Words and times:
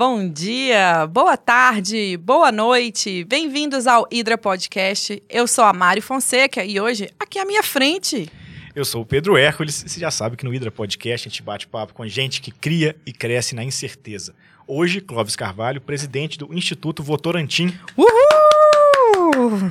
bom 0.00 0.26
dia, 0.26 1.06
boa 1.08 1.36
tarde, 1.36 2.16
boa 2.16 2.50
noite. 2.50 3.22
Bem-vindos 3.24 3.86
ao 3.86 4.08
Hidra 4.10 4.38
Podcast. 4.38 5.22
Eu 5.28 5.46
sou 5.46 5.62
a 5.62 5.74
Mário 5.74 6.00
Fonseca 6.00 6.64
e 6.64 6.80
hoje, 6.80 7.10
aqui 7.20 7.38
à 7.38 7.44
minha 7.44 7.62
frente. 7.62 8.26
Eu 8.74 8.82
sou 8.86 9.02
o 9.02 9.04
Pedro 9.04 9.36
Hércules. 9.36 9.84
Você 9.86 10.00
já 10.00 10.10
sabe 10.10 10.38
que 10.38 10.44
no 10.46 10.54
Hidra 10.54 10.70
Podcast 10.70 11.28
a 11.28 11.30
gente 11.30 11.42
bate 11.42 11.66
papo 11.66 11.92
com 11.92 12.08
gente 12.08 12.40
que 12.40 12.50
cria 12.50 12.96
e 13.04 13.12
cresce 13.12 13.54
na 13.54 13.62
incerteza. 13.62 14.34
Hoje, 14.66 15.02
Clóvis 15.02 15.36
Carvalho, 15.36 15.82
presidente 15.82 16.38
do 16.38 16.50
Instituto 16.54 17.02
Votorantim. 17.02 17.78
Uhul! 17.94 18.39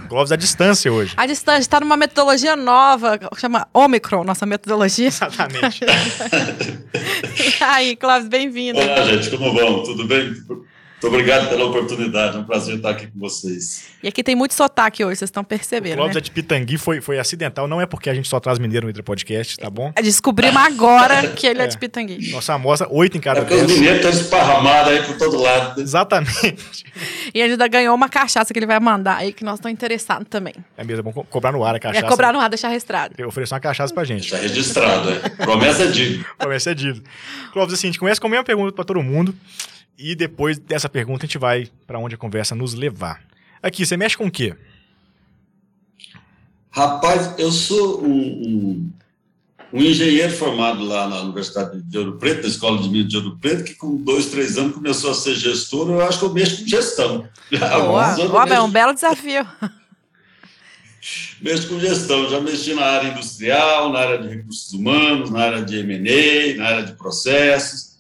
Clóvis 0.08 0.32
à 0.32 0.36
distância 0.36 0.92
hoje. 0.92 1.14
A 1.18 1.26
distância 1.26 1.62
está 1.62 1.80
numa 1.80 1.98
metodologia 1.98 2.56
nova, 2.56 3.20
chama 3.38 3.68
Omicron, 3.74 4.24
nossa 4.24 4.46
metodologia. 4.46 5.08
Exatamente. 5.08 5.84
e 7.60 7.64
aí, 7.64 7.96
Clóvis, 7.96 8.28
bem-vindo. 8.28 8.80
Olá, 8.80 9.06
gente, 9.06 9.30
como 9.30 9.54
vão? 9.54 9.84
Tudo 9.84 10.06
bem? 10.06 10.34
Muito 11.02 11.08
obrigado 11.16 11.48
pela 11.48 11.64
oportunidade, 11.66 12.36
é 12.36 12.40
um 12.42 12.44
prazer 12.44 12.76
estar 12.76 12.90
aqui 12.90 13.08
com 13.08 13.18
vocês. 13.20 13.86
E 14.04 14.08
aqui 14.10 14.22
tem 14.22 14.36
muito 14.36 14.54
sotaque 14.54 15.04
hoje, 15.06 15.16
vocês 15.20 15.30
estão 15.30 15.44
O 15.44 15.46
percebendo, 15.46 15.96
Clóvis 15.96 16.16
né? 16.16 16.20
é 16.20 16.22
de 16.22 16.30
Pitangui, 16.30 16.78
foi, 16.78 17.00
foi 17.00 17.18
acidental. 17.18 17.70
Não 17.70 17.80
é 17.80 17.86
porque 17.86 18.10
a 18.10 18.14
gente 18.14 18.28
só 18.28 18.38
traz 18.38 18.60
mineiro 18.60 18.86
no 18.86 18.90
Hidra 18.90 19.02
Podcast, 19.02 19.56
tá 19.58 19.70
bom? 19.70 19.94
Descobrimos 20.04 20.58
agora 20.58 21.26
que 21.30 21.48
ele 21.48 21.62
é, 21.62 21.64
É. 21.64 21.68
de 21.68 21.78
Pitangui. 21.78 22.32
Nossa 22.32 22.54
amostra, 22.54 22.86
oito 22.92 23.16
em 23.16 23.20
É 23.20 23.24
cada 23.24 23.42
porque 23.42 23.54
os 23.56 23.72
mineiros 23.72 23.98
estão 24.06 24.12
esparramados 24.12 24.92
aí 24.92 25.04
por 25.04 25.18
todo 25.18 25.38
lado. 25.42 25.80
Exatamente. 25.82 26.86
E 27.34 27.40
ele 27.40 27.54
ainda 27.54 27.68
ganhou 27.68 27.96
uma 27.96 28.10
cachaça 28.10 28.52
que 28.52 28.60
ele 28.60 28.66
vai 28.66 28.80
mandar 28.80 29.18
aí, 29.18 29.32
que 29.32 29.44
nós 29.44 29.56
estamos 29.60 29.72
interessados 29.74 30.28
também. 30.30 30.54
É 30.76 30.84
mesmo, 30.84 31.00
é 31.00 31.04
bom 31.04 31.14
co- 31.14 31.24
cobrar 31.24 31.52
no 31.54 31.64
ar 31.64 31.76
a 31.76 31.80
cachaça. 31.80 32.02
Vai 32.02 32.10
cobrar 32.10 32.34
no 32.34 32.40
ar, 32.42 32.50
deixar 32.50 32.68
registrado. 32.70 33.14
Ele 33.18 33.26
ofereceu 33.28 33.56
uma 33.56 33.62
cachaça 33.62 33.94
pra 33.94 34.04
gente. 34.04 34.26
Está 34.26 34.38
registrado, 34.38 35.10
é. 35.12 35.30
Promessa 35.30 35.84
é 35.84 35.88
dívida. 35.88 36.26
Promessa 36.38 36.72
é 36.72 36.74
dívida. 36.74 37.08
Clóvis, 37.54 37.76
assim, 37.76 37.88
a 37.88 37.92
gente 37.92 38.00
começa 38.00 38.20
com 38.20 38.28
a 38.28 38.30
mesma 38.32 38.44
pergunta 38.44 38.74
para 38.74 38.84
todo 38.84 39.02
mundo. 39.02 39.34
E 40.02 40.16
depois 40.16 40.58
dessa 40.58 40.88
pergunta 40.88 41.26
a 41.26 41.28
gente 41.28 41.38
vai 41.38 41.68
para 41.86 42.00
onde 42.00 42.16
a 42.16 42.18
conversa 42.18 42.56
nos 42.56 42.74
levar. 42.74 43.22
Aqui, 43.62 43.86
você 43.86 43.98
mexe 43.98 44.16
com 44.16 44.28
o 44.28 44.32
quê? 44.32 44.56
Rapaz, 46.72 47.38
eu 47.38 47.52
sou 47.52 48.02
um, 48.02 48.10
um, 48.14 48.92
um 49.74 49.82
engenheiro 49.82 50.32
formado 50.32 50.86
lá 50.86 51.06
na 51.10 51.20
Universidade 51.24 51.82
de 51.82 51.98
Ouro 51.98 52.18
Preto, 52.18 52.44
na 52.44 52.48
Escola 52.48 52.82
de 52.82 52.88
Minas 52.88 53.10
de 53.10 53.18
Ouro 53.18 53.38
Preto, 53.42 53.66
que 53.66 53.76
com 53.76 53.98
dois, 53.98 54.28
três 54.28 54.58
anos 54.58 54.74
começou 54.74 55.12
a 55.12 55.14
ser 55.14 55.36
gestor. 55.36 55.90
Eu 55.90 56.02
acho 56.08 56.20
que 56.20 56.26
eu 56.26 56.34
mexo 56.34 56.62
com 56.62 56.68
gestão. 56.70 57.28
Boa, 57.52 58.48
é 58.48 58.62
um 58.62 58.72
belo 58.72 58.94
desafio. 58.94 59.46
mexo 61.42 61.68
com 61.68 61.78
gestão. 61.78 62.30
Já 62.30 62.40
mexi 62.40 62.74
na 62.74 62.86
área 62.86 63.10
industrial, 63.10 63.92
na 63.92 64.00
área 64.00 64.18
de 64.20 64.30
recursos 64.30 64.72
humanos, 64.72 65.30
na 65.30 65.42
área 65.42 65.62
de 65.62 65.78
M&A, 65.80 66.56
na 66.56 66.70
área 66.70 66.84
de 66.84 66.94
processos. 66.94 67.99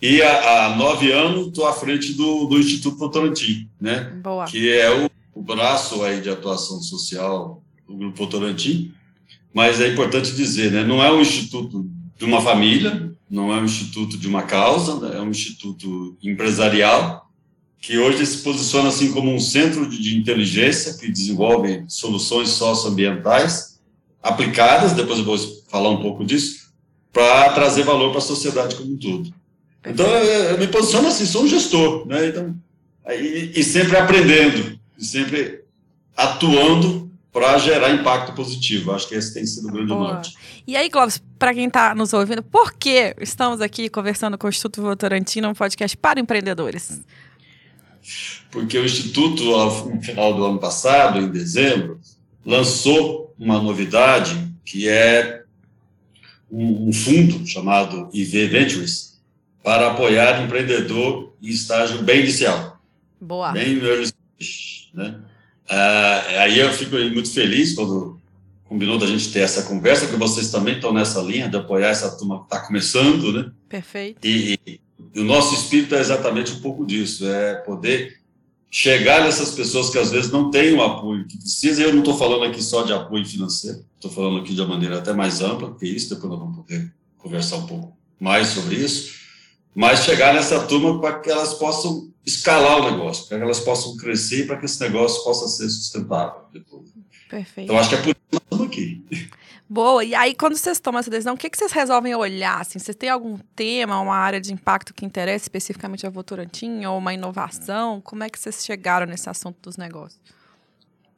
E 0.00 0.22
há, 0.22 0.66
há 0.66 0.76
nove 0.76 1.10
anos 1.12 1.48
estou 1.48 1.66
à 1.66 1.72
frente 1.72 2.12
do, 2.14 2.46
do 2.46 2.58
Instituto 2.58 2.96
Votorantim, 2.96 3.68
né? 3.80 4.12
Boa. 4.22 4.44
que 4.44 4.70
é 4.70 4.90
o, 4.90 5.10
o 5.34 5.42
braço 5.42 6.02
aí 6.04 6.20
de 6.20 6.30
atuação 6.30 6.80
social 6.80 7.62
do 7.86 7.96
Grupo 7.96 8.16
Votorantim. 8.16 8.92
Mas 9.52 9.80
é 9.80 9.88
importante 9.88 10.34
dizer, 10.34 10.70
né? 10.70 10.84
não 10.84 11.02
é 11.02 11.10
um 11.10 11.20
instituto 11.20 11.88
de 12.16 12.24
uma 12.24 12.40
família, 12.40 13.12
não 13.28 13.52
é 13.52 13.60
um 13.60 13.64
instituto 13.64 14.16
de 14.16 14.28
uma 14.28 14.42
causa, 14.42 15.00
né? 15.00 15.16
é 15.18 15.20
um 15.20 15.30
instituto 15.30 16.16
empresarial 16.22 17.28
que 17.80 17.96
hoje 17.96 18.26
se 18.26 18.38
posiciona 18.38 18.88
assim 18.88 19.12
como 19.12 19.32
um 19.32 19.38
centro 19.38 19.88
de, 19.88 20.00
de 20.00 20.16
inteligência 20.16 20.94
que 20.94 21.10
desenvolve 21.10 21.84
soluções 21.88 22.50
socioambientais 22.50 23.80
aplicadas, 24.22 24.92
depois 24.92 25.18
eu 25.18 25.24
vou 25.24 25.38
falar 25.68 25.90
um 25.90 26.02
pouco 26.02 26.24
disso, 26.24 26.72
para 27.12 27.52
trazer 27.52 27.84
valor 27.84 28.10
para 28.10 28.18
a 28.18 28.22
sociedade 28.22 28.76
como 28.76 28.92
um 28.92 28.96
todo. 28.96 29.32
Então, 29.86 30.06
eu, 30.06 30.50
eu 30.50 30.58
me 30.58 30.68
posiciono 30.68 31.08
assim, 31.08 31.26
sou 31.26 31.44
um 31.44 31.48
gestor, 31.48 32.06
né? 32.06 32.28
Então, 32.28 32.54
e, 33.08 33.52
e 33.56 33.64
sempre 33.64 33.96
aprendendo, 33.96 34.78
e 34.98 35.04
sempre 35.04 35.64
atuando 36.16 37.08
para 37.32 37.56
gerar 37.58 37.90
impacto 37.90 38.32
positivo. 38.32 38.92
Acho 38.92 39.08
que 39.08 39.14
esse 39.14 39.32
tem 39.32 39.46
sido 39.46 39.68
o 39.68 39.72
grande 39.72 39.88
Boa. 39.88 40.14
norte. 40.14 40.34
E 40.66 40.76
aí, 40.76 40.90
Clóvis, 40.90 41.22
para 41.38 41.54
quem 41.54 41.66
está 41.68 41.94
nos 41.94 42.12
ouvindo, 42.12 42.42
por 42.42 42.74
que 42.74 43.14
estamos 43.20 43.60
aqui 43.60 43.88
conversando 43.88 44.36
com 44.36 44.46
o 44.46 44.50
Instituto 44.50 44.82
Votorantim 44.82 45.40
num 45.40 45.54
podcast 45.54 45.96
para 45.96 46.18
empreendedores? 46.18 47.00
Porque 48.50 48.78
o 48.78 48.84
Instituto, 48.84 49.44
no 49.44 50.02
final 50.02 50.34
do 50.34 50.44
ano 50.44 50.58
passado, 50.58 51.20
em 51.20 51.28
dezembro, 51.28 52.00
lançou 52.44 53.34
uma 53.38 53.60
novidade 53.62 54.36
que 54.64 54.88
é 54.88 55.42
um, 56.50 56.88
um 56.88 56.92
fundo 56.92 57.46
chamado 57.46 58.08
IV 58.12 58.48
Ventures 58.48 59.07
para 59.62 59.90
apoiar 59.90 60.42
empreendedor 60.42 61.34
em 61.42 61.48
estágio 61.48 62.02
bem 62.02 62.20
inicial. 62.20 62.78
Boa. 63.20 63.52
bem 63.52 63.76
no 63.76 63.86
early 63.86 64.04
stage, 64.04 64.90
né? 64.94 65.20
Ah, 65.68 66.22
aí 66.40 66.58
eu 66.58 66.72
fico 66.72 66.96
muito 66.96 67.30
feliz 67.32 67.74
quando 67.74 68.18
combinou 68.64 68.98
da 68.98 69.06
gente 69.06 69.32
ter 69.32 69.40
essa 69.40 69.62
conversa, 69.62 70.06
que 70.06 70.16
vocês 70.16 70.50
também 70.50 70.74
estão 70.74 70.92
nessa 70.92 71.20
linha 71.20 71.48
de 71.48 71.56
apoiar 71.56 71.88
essa 71.88 72.16
turma 72.16 72.40
que 72.40 72.44
está 72.44 72.60
começando, 72.60 73.32
né? 73.32 73.50
Perfeito. 73.68 74.24
E, 74.24 74.58
e 74.66 74.80
o 75.20 75.24
nosso 75.24 75.54
espírito 75.54 75.94
é 75.94 76.00
exatamente 76.00 76.52
um 76.52 76.60
pouco 76.60 76.86
disso, 76.86 77.26
é 77.26 77.54
poder 77.54 78.18
chegar 78.70 79.24
nessas 79.24 79.52
pessoas 79.52 79.88
que 79.90 79.98
às 79.98 80.10
vezes 80.10 80.30
não 80.30 80.50
têm 80.50 80.74
o 80.74 80.82
apoio 80.82 81.26
que 81.26 81.38
precisa. 81.38 81.80
E 81.80 81.84
eu 81.84 81.92
não 81.92 82.00
estou 82.00 82.16
falando 82.16 82.44
aqui 82.44 82.62
só 82.62 82.82
de 82.82 82.92
apoio 82.92 83.24
financeiro, 83.24 83.84
estou 83.94 84.10
falando 84.10 84.40
aqui 84.40 84.54
de 84.54 84.60
uma 84.60 84.68
maneira 84.68 84.98
até 84.98 85.12
mais 85.12 85.40
ampla 85.40 85.74
que 85.74 85.86
isso. 85.86 86.14
Depois 86.14 86.30
nós 86.30 86.38
vamos 86.38 86.56
poder 86.56 86.92
conversar 87.16 87.56
um 87.56 87.66
pouco 87.66 87.96
mais 88.20 88.48
sobre 88.48 88.76
isso. 88.76 89.17
Mas 89.78 90.02
chegar 90.02 90.34
nessa 90.34 90.66
turma 90.66 91.00
para 91.00 91.20
que 91.20 91.30
elas 91.30 91.54
possam 91.54 92.12
escalar 92.26 92.80
o 92.80 92.90
negócio, 92.90 93.28
para 93.28 93.38
que 93.38 93.44
elas 93.44 93.60
possam 93.60 93.96
crescer, 93.96 94.44
para 94.44 94.56
que 94.56 94.64
esse 94.64 94.80
negócio 94.80 95.22
possa 95.22 95.46
ser 95.46 95.68
sustentável. 95.70 96.40
depois. 96.52 96.92
Perfeito. 97.30 97.66
Então 97.66 97.78
acho 97.78 97.88
que 97.88 97.94
é 97.94 97.98
por 97.98 98.08
isso 98.08 98.16
que 98.16 98.32
nós 98.32 98.42
estamos 98.42 98.66
aqui. 98.66 99.04
Boa. 99.70 100.04
E 100.04 100.16
aí, 100.16 100.34
quando 100.34 100.56
vocês 100.56 100.80
tomam 100.80 100.98
essa 100.98 101.08
decisão, 101.08 101.34
o 101.34 101.36
que, 101.36 101.48
que 101.48 101.56
vocês 101.56 101.70
resolvem 101.70 102.12
olhar? 102.12 102.60
Assim, 102.60 102.80
vocês 102.80 102.96
têm 102.96 103.08
algum 103.08 103.38
tema, 103.54 104.00
uma 104.00 104.16
área 104.16 104.40
de 104.40 104.52
impacto 104.52 104.92
que 104.92 105.06
interessa 105.06 105.44
especificamente 105.44 106.04
a 106.04 106.10
Votorantim 106.10 106.84
ou 106.84 106.98
uma 106.98 107.14
inovação? 107.14 108.00
Como 108.00 108.24
é 108.24 108.28
que 108.28 108.36
vocês 108.36 108.64
chegaram 108.64 109.06
nesse 109.06 109.30
assunto 109.30 109.58
dos 109.62 109.76
negócios? 109.76 110.18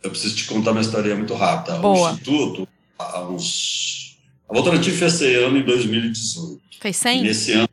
Eu 0.03 0.10
preciso 0.10 0.37
te 0.37 0.44
contar 0.44 0.72
uma 0.72 0.82
história 0.82 1.16
muito 1.16 1.32
rápida. 1.32 1.78
Boa. 1.78 2.10
O 2.10 2.12
Instituto, 2.12 2.69
há 2.98 3.22
uns. 3.27 4.19
A 4.47 4.53
Votorantim 4.53 4.91
fez 4.91 5.15
esse 5.15 5.34
ano 5.37 5.56
em 5.56 5.65
2018. 5.65 6.60
Fez 6.78 6.97
E 6.97 7.00
100? 7.00 7.22
nesse 7.22 7.53
ano, 7.53 7.70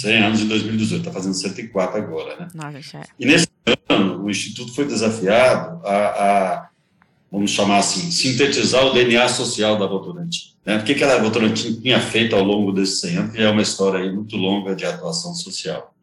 100 0.00 0.22
anos 0.22 0.40
em 0.40 0.48
2018, 0.48 1.00
está 1.00 1.12
fazendo 1.12 1.34
104 1.34 1.98
agora, 1.98 2.36
né? 2.36 2.72
Gente, 2.72 2.96
é. 2.96 3.02
E 3.18 3.26
nesse 3.26 3.48
ano, 3.88 4.24
o 4.24 4.30
Instituto 4.30 4.74
foi 4.74 4.86
desafiado 4.86 5.84
a, 5.86 5.96
a, 5.96 6.68
vamos 7.30 7.50
chamar 7.50 7.78
assim, 7.78 8.10
sintetizar 8.10 8.84
o 8.86 8.92
DNA 8.92 9.28
social 9.28 9.78
da 9.78 9.86
Votorantim. 9.86 10.54
Né? 10.64 10.78
O 10.78 10.84
que, 10.84 10.94
que 10.94 11.04
a 11.04 11.18
Votorantim 11.18 11.80
tinha 11.80 12.00
feito 12.00 12.34
ao 12.34 12.42
longo 12.42 12.72
desses 12.72 13.00
100 13.00 13.16
anos, 13.16 13.32
que 13.32 13.42
é 13.42 13.48
uma 13.48 13.62
história 13.62 14.00
aí 14.00 14.12
muito 14.12 14.36
longa 14.36 14.74
de 14.74 14.84
atuação 14.84 15.34
social. 15.34 15.94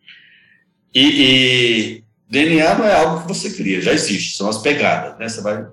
E, 0.93 1.01
e 1.01 2.03
DNA 2.29 2.75
não 2.75 2.85
é 2.85 2.95
algo 2.95 3.21
que 3.21 3.27
você 3.27 3.51
cria, 3.51 3.81
já 3.81 3.93
existe, 3.93 4.37
são 4.37 4.49
as 4.49 4.57
pegadas, 4.57 5.17
né? 5.17 5.27
Você 5.27 5.41
vai... 5.41 5.65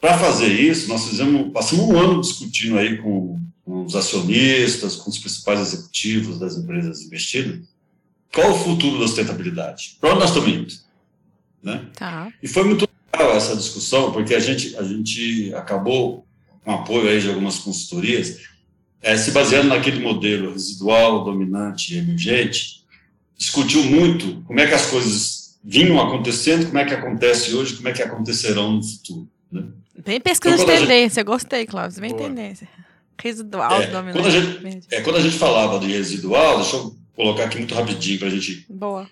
Para 0.00 0.16
fazer 0.16 0.48
isso, 0.48 0.88
nós 0.88 1.06
fizemos, 1.06 1.52
passamos 1.52 1.84
um 1.84 1.98
ano 1.98 2.20
discutindo 2.22 2.78
aí 2.78 2.96
com, 2.96 3.38
com 3.64 3.84
os 3.84 3.94
acionistas, 3.94 4.96
com 4.96 5.10
os 5.10 5.18
principais 5.18 5.60
executivos 5.60 6.38
das 6.38 6.56
empresas 6.56 7.02
investidas, 7.02 7.60
qual 8.32 8.52
o 8.52 8.58
futuro 8.58 8.98
da 8.98 9.06
sustentabilidade? 9.06 9.96
Para 10.00 10.10
onde 10.10 10.20
nós 10.20 10.30
estamos 10.30 10.48
indo? 10.50 10.74
Né? 11.62 11.86
Tá. 11.96 12.32
E 12.42 12.48
foi 12.48 12.64
muito 12.64 12.88
legal 13.12 13.36
essa 13.36 13.56
discussão, 13.56 14.12
porque 14.12 14.34
a 14.34 14.40
gente, 14.40 14.76
a 14.76 14.82
gente 14.82 15.52
acabou, 15.54 16.24
com 16.64 16.72
apoio 16.72 17.08
aí 17.08 17.20
de 17.20 17.28
algumas 17.28 17.58
consultorias, 17.58 18.38
eh, 19.02 19.16
se 19.16 19.30
baseando 19.32 19.68
naquele 19.68 20.00
modelo 20.00 20.52
residual, 20.52 21.24
dominante 21.24 21.94
e 21.94 21.98
emergente, 21.98 22.84
discutiu 23.36 23.82
muito 23.84 24.42
como 24.46 24.60
é 24.60 24.66
que 24.66 24.74
as 24.74 24.86
coisas 24.86 25.58
vinham 25.62 26.00
acontecendo, 26.00 26.66
como 26.66 26.78
é 26.78 26.84
que 26.84 26.94
acontece 26.94 27.54
hoje, 27.54 27.76
como 27.76 27.88
é 27.88 27.92
que 27.92 28.02
acontecerão 28.02 28.72
no 28.72 28.82
futuro. 28.82 29.28
Né? 29.52 29.64
Bem 30.04 30.20
pesquisa 30.20 30.56
de 30.56 30.62
Então, 30.62 30.66
quando 30.66 30.76
a 30.76 30.80
gente- 30.80 30.88
tendência. 30.88 31.22
Gostei, 31.22 31.66
Cláudio. 31.66 32.00
Bem 32.00 32.10
Boa. 32.10 32.22
tendência. 32.28 32.68
Residual, 33.22 33.80
É, 33.82 33.86
dominante. 33.86 34.12
quando 34.18 34.26
a 34.26 34.30
gente-. 34.30 34.86
É, 34.90 35.00
quando 35.00 35.16
a 35.16 35.20
gente 35.20 35.36
falava 35.36 35.78
de 35.78 35.90
residual, 35.92 36.58
deixa 36.58 36.76
eu 36.76 36.94
colocar 37.14 37.44
aqui 37.44 37.58
muito 37.58 37.74
rapidinho 37.74 38.18
para 38.18 38.28
a 38.28 38.30
gente 38.30 38.64
Boa. 38.68 39.06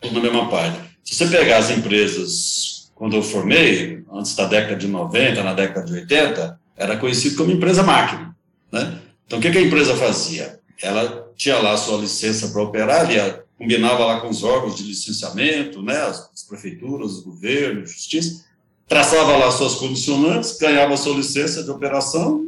tudo 0.00 0.14
na 0.14 0.20
mesma 0.20 0.48
página. 0.48 0.86
Se 1.04 1.14
você 1.14 1.26
pegar 1.26 1.58
as 1.58 1.70
empresas, 1.70 2.90
quando 2.94 3.16
eu 3.16 3.22
formei, 3.22 4.02
antes 4.12 4.34
da 4.34 4.46
década 4.46 4.76
de 4.76 4.86
90, 4.86 5.42
na 5.42 5.54
década 5.54 5.86
de 5.86 5.92
80, 5.94 6.60
era 6.76 6.96
conhecido 6.96 7.36
como 7.36 7.50
empresa 7.50 7.82
máquina. 7.82 8.34
Né? 8.72 8.98
Então, 9.26 9.38
o 9.38 9.42
que, 9.42 9.50
que 9.50 9.58
a 9.58 9.62
empresa 9.62 9.96
fazia? 9.96 10.58
Ela 10.82 11.28
tinha 11.36 11.58
lá 11.58 11.72
a 11.72 11.76
sua 11.76 11.98
licença 11.98 12.48
para 12.48 12.62
operar, 12.62 13.10
ela 13.10 13.44
combinava 13.58 14.04
lá 14.04 14.20
com 14.20 14.28
os 14.28 14.42
órgãos 14.42 14.76
de 14.76 14.82
licenciamento, 14.84 15.82
né, 15.82 15.96
as, 15.96 16.30
as 16.32 16.42
prefeituras, 16.42 17.18
o 17.18 17.24
governo, 17.24 17.82
a 17.82 17.84
justiça, 17.84 18.44
traçava 18.88 19.36
lá 19.36 19.50
suas 19.50 19.74
condicionantes, 19.74 20.56
ganhava 20.58 20.94
a 20.94 20.96
sua 20.96 21.14
licença 21.16 21.62
de 21.62 21.70
operação, 21.70 22.44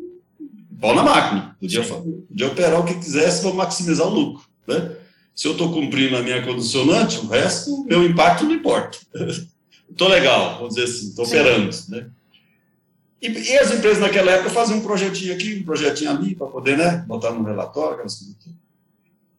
pau 0.83 0.95
na 0.95 1.05
máquina. 1.05 1.57
Podia, 1.61 1.83
podia 1.83 2.49
operar 2.49 2.81
o 2.81 2.85
que 2.85 2.95
quisesse 2.97 3.41
para 3.41 3.55
maximizar 3.55 4.07
o 4.09 4.11
lucro. 4.11 4.45
Né? 4.67 4.97
Se 5.35 5.47
eu 5.47 5.53
estou 5.53 5.73
cumprindo 5.73 6.17
a 6.17 6.23
minha 6.23 6.43
condicionante, 6.43 7.19
o 7.21 7.29
resto, 7.29 7.73
o 7.73 7.85
meu 7.85 8.05
impacto 8.05 8.45
não 8.45 8.53
importa. 8.53 8.99
Estou 9.89 10.09
legal, 10.09 10.57
vamos 10.57 10.75
dizer 10.75 10.85
assim, 10.85 11.09
estou 11.09 11.27
operando. 11.27 11.71
Né? 11.91 12.07
E, 13.21 13.29
e, 13.29 13.59
as 13.59 13.71
empresas 13.71 13.99
naquela 13.99 14.33
época 14.33 14.49
faziam 14.49 14.79
um 14.79 14.83
projetinho 14.83 15.35
aqui, 15.35 15.59
um 15.61 15.65
projetinho 15.65 16.11
ali, 16.11 16.35
para 16.35 16.47
poder 16.47 16.79
né, 16.79 17.05
botar 17.07 17.31
no 17.33 17.45
relatório, 17.45 17.93
aquelas 17.93 18.15
coisas 18.15 18.35
aqui. 18.41 18.51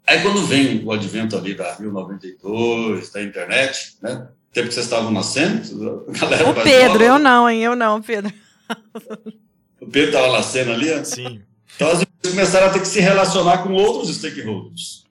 Aí 0.06 0.22
quando 0.22 0.46
vem 0.46 0.86
o 0.86 0.92
advento 0.92 1.36
ali 1.36 1.56
da 1.56 1.74
Rio 1.74 1.92
92, 1.92 3.10
da 3.10 3.24
internet, 3.24 3.96
né? 4.00 4.28
Tempo 4.52 4.68
que 4.68 4.76
vocês 4.76 4.86
estavam 4.86 5.10
nascendo, 5.10 6.06
a 6.08 6.20
galera. 6.20 6.50
O 6.52 6.54
Pedro, 6.54 7.00
nova, 7.00 7.04
eu 7.04 7.20
não, 7.20 7.50
hein? 7.50 7.64
Eu 7.64 7.76
não, 7.76 8.00
Pedro. 8.00 8.32
O 9.84 9.92
Pedro 9.92 10.10
estava 10.10 10.32
nascendo 10.32 10.72
ali? 10.72 11.06
Sim. 11.06 11.42
Então 11.76 11.90
as 11.90 12.02
empresas 12.02 12.32
começaram 12.32 12.68
a 12.68 12.70
ter 12.70 12.80
que 12.80 12.88
se 12.88 13.00
relacionar 13.00 13.60
com 13.60 13.74
outros 13.74 14.16
stakeholders. 14.16 15.04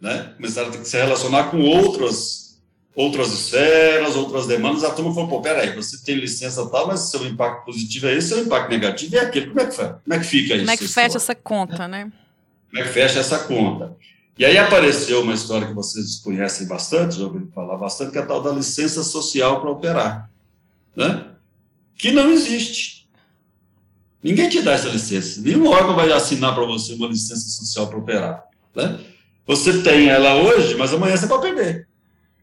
Né? 0.00 0.32
Começaram 0.36 0.68
a 0.68 0.72
ter 0.72 0.78
que 0.78 0.88
se 0.88 0.96
relacionar 0.96 1.50
com 1.50 1.60
outras, 1.60 2.60
outras 2.94 3.32
esferas, 3.32 4.14
outras 4.14 4.46
demandas. 4.46 4.84
A 4.84 4.90
turma 4.90 5.12
falou, 5.12 5.28
pô, 5.28 5.40
peraí, 5.40 5.74
você 5.74 6.02
tem 6.04 6.14
licença 6.14 6.68
tal, 6.70 6.86
mas 6.86 7.10
seu 7.10 7.26
impacto 7.26 7.64
positivo 7.64 8.06
é 8.06 8.14
esse, 8.14 8.28
seu 8.28 8.40
impacto 8.40 8.70
negativo 8.70 9.16
é 9.16 9.20
aquele. 9.20 9.48
Como 9.48 9.60
é 9.60 9.66
que, 9.66 9.74
faz? 9.74 9.96
Como 10.02 10.14
é 10.14 10.18
que 10.18 10.26
fica 10.26 10.54
isso? 10.54 10.64
Como 10.64 10.70
é 10.70 10.76
que 10.76 10.88
fecha 10.88 11.16
essa 11.16 11.34
conta, 11.34 11.88
né? 11.88 12.12
Como 12.70 12.82
é 12.82 12.86
que 12.86 12.92
fecha 12.92 13.18
essa 13.18 13.38
conta? 13.40 13.96
E 14.38 14.44
aí 14.44 14.56
apareceu 14.56 15.22
uma 15.22 15.34
história 15.34 15.66
que 15.66 15.74
vocês 15.74 16.20
conhecem 16.20 16.68
bastante, 16.68 17.16
já 17.18 17.24
ouviram 17.24 17.48
falar 17.52 17.76
bastante, 17.76 18.12
que 18.12 18.18
é 18.18 18.20
a 18.20 18.26
tal 18.26 18.40
da 18.40 18.52
licença 18.52 19.02
social 19.02 19.60
para 19.60 19.70
operar, 19.70 20.30
né? 20.94 21.24
que 21.98 22.12
não 22.12 22.30
existe. 22.30 22.97
Ninguém 24.22 24.48
te 24.48 24.62
dá 24.62 24.72
essa 24.72 24.88
licença. 24.88 25.40
Nenhum 25.40 25.68
órgão 25.68 25.94
vai 25.94 26.10
assinar 26.12 26.54
para 26.54 26.64
você 26.64 26.94
uma 26.94 27.06
licença 27.06 27.48
social 27.48 27.86
para 27.86 27.98
operar. 27.98 28.44
Né? 28.74 28.98
Você 29.46 29.82
tem 29.82 30.08
ela 30.08 30.34
hoje, 30.34 30.74
mas 30.74 30.92
amanhã 30.92 31.16
você 31.16 31.26
pode 31.26 31.42
perder. 31.42 31.88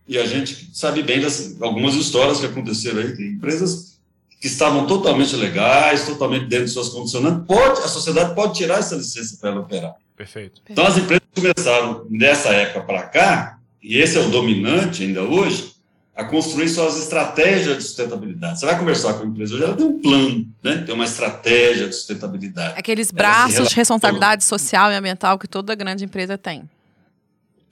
E 0.07 0.17
a 0.17 0.25
gente 0.25 0.69
sabe 0.73 1.01
bem 1.01 1.19
das 1.19 1.59
algumas 1.61 1.95
histórias 1.95 2.39
que 2.39 2.45
aconteceram 2.45 2.99
aí, 2.99 3.15
tem 3.15 3.27
empresas 3.27 3.95
que 4.39 4.47
estavam 4.47 4.85
totalmente 4.85 5.35
legais, 5.35 6.05
totalmente 6.05 6.45
dentro 6.45 6.65
de 6.65 6.71
suas 6.71 6.89
condicionantes, 6.89 7.47
pode, 7.47 7.79
a 7.79 7.87
sociedade 7.87 8.35
pode 8.35 8.53
tirar 8.53 8.79
essa 8.79 8.95
licença 8.95 9.37
para 9.39 9.49
ela 9.49 9.61
operar. 9.61 9.95
Perfeito. 10.15 10.61
Então 10.69 10.85
as 10.85 10.97
empresas 10.97 11.25
começaram 11.33 12.05
dessa 12.09 12.49
época 12.49 12.85
para 12.85 13.03
cá, 13.03 13.59
e 13.81 13.97
esse 13.97 14.17
é 14.17 14.21
o 14.21 14.29
dominante 14.29 15.03
ainda 15.03 15.23
hoje, 15.23 15.74
a 16.15 16.23
construir 16.23 16.69
suas 16.69 16.97
estratégias 16.97 17.77
de 17.77 17.83
sustentabilidade. 17.83 18.59
Você 18.59 18.65
vai 18.65 18.79
conversar 18.79 19.15
com 19.15 19.23
a 19.23 19.25
empresa 19.25 19.53
hoje, 19.53 19.63
ela 19.65 19.75
tem 19.75 19.85
um 19.85 19.99
plano, 19.99 20.47
né? 20.63 20.77
tem 20.77 20.95
uma 20.95 21.03
estratégia 21.03 21.89
de 21.89 21.95
sustentabilidade. 21.95 22.79
Aqueles 22.79 23.11
braços 23.11 23.67
de 23.69 23.75
responsabilidade 23.75 24.45
social 24.45 24.91
e 24.91 24.95
ambiental 24.95 25.37
que 25.37 25.47
toda 25.47 25.75
grande 25.75 26.05
empresa 26.05 26.37
tem. 26.37 26.63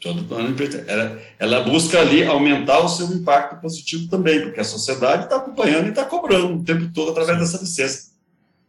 Toda 0.02 0.22
grande 0.24 0.52
empresa. 0.52 0.84
Ela, 0.86 1.22
ela 1.40 1.60
busca 1.62 2.02
ali 2.02 2.26
aumentar 2.26 2.80
o 2.80 2.90
seu 2.90 3.08
impacto 3.08 3.62
positivo 3.62 4.10
também, 4.10 4.42
porque 4.42 4.60
a 4.60 4.66
sociedade 4.66 5.24
está 5.24 5.38
acompanhando 5.38 5.86
e 5.86 5.90
está 5.92 6.04
cobrando 6.04 6.56
o 6.56 6.64
tempo 6.66 6.92
todo 6.94 7.12
através 7.12 7.40
dessa 7.40 7.60
licença. 7.60 8.12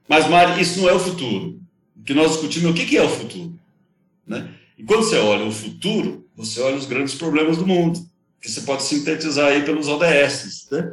Mas, 0.09 0.29
Mari, 0.29 0.62
isso 0.62 0.81
não 0.81 0.88
é 0.88 0.93
o 0.93 1.00
futuro. 1.00 1.59
O 1.97 2.05
que 2.05 2.15
nós 2.15 2.32
discutimos 2.32 2.69
é 2.69 2.70
o 2.70 2.75
que 2.75 2.97
é 2.97 3.03
o 3.03 3.09
futuro. 3.09 3.59
Né? 4.25 4.49
E 4.79 4.85
quando 4.85 5.03
você 5.03 5.19
olha 5.19 5.44
o 5.44 5.50
futuro, 5.50 6.25
você 6.37 6.61
olha 6.61 6.77
os 6.77 6.87
grandes 6.87 7.15
problemas 7.15 7.56
do 7.56 7.67
mundo 7.67 8.13
que 8.44 8.50
você 8.50 8.61
pode 8.61 8.82
sintetizar 8.82 9.46
aí 9.46 9.64
pelos 9.64 9.88
ODS. 9.88 10.69
Né? 10.70 10.93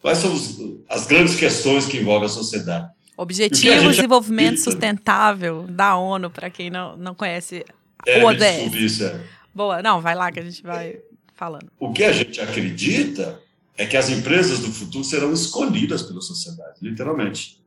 Quais 0.00 0.16
são 0.16 0.32
os, 0.32 0.58
as 0.88 1.06
grandes 1.06 1.34
questões 1.34 1.84
que 1.84 1.98
envolvem 1.98 2.24
a 2.24 2.30
sociedade? 2.30 2.88
Objetivo 3.18 3.82
de 3.82 3.88
Desenvolvimento 3.88 4.58
Sustentável 4.58 5.66
da 5.68 5.98
ONU, 5.98 6.30
para 6.30 6.48
quem 6.48 6.70
não, 6.70 6.96
não 6.96 7.14
conhece 7.14 7.62
é, 8.06 8.24
o 8.24 8.26
ODS. 8.26 8.74
Isso, 8.74 9.04
é. 9.04 9.20
Boa, 9.54 9.82
não, 9.82 10.00
vai 10.00 10.14
lá 10.14 10.32
que 10.32 10.40
a 10.40 10.42
gente 10.42 10.62
vai 10.62 10.98
falando. 11.34 11.66
O 11.78 11.92
que 11.92 12.02
a 12.02 12.12
gente 12.12 12.40
acredita 12.40 13.42
é 13.76 13.84
que 13.84 13.96
as 13.96 14.08
empresas 14.08 14.60
do 14.60 14.72
futuro 14.72 15.04
serão 15.04 15.34
escolhidas 15.34 16.00
pela 16.00 16.22
sociedade, 16.22 16.78
literalmente. 16.80 17.60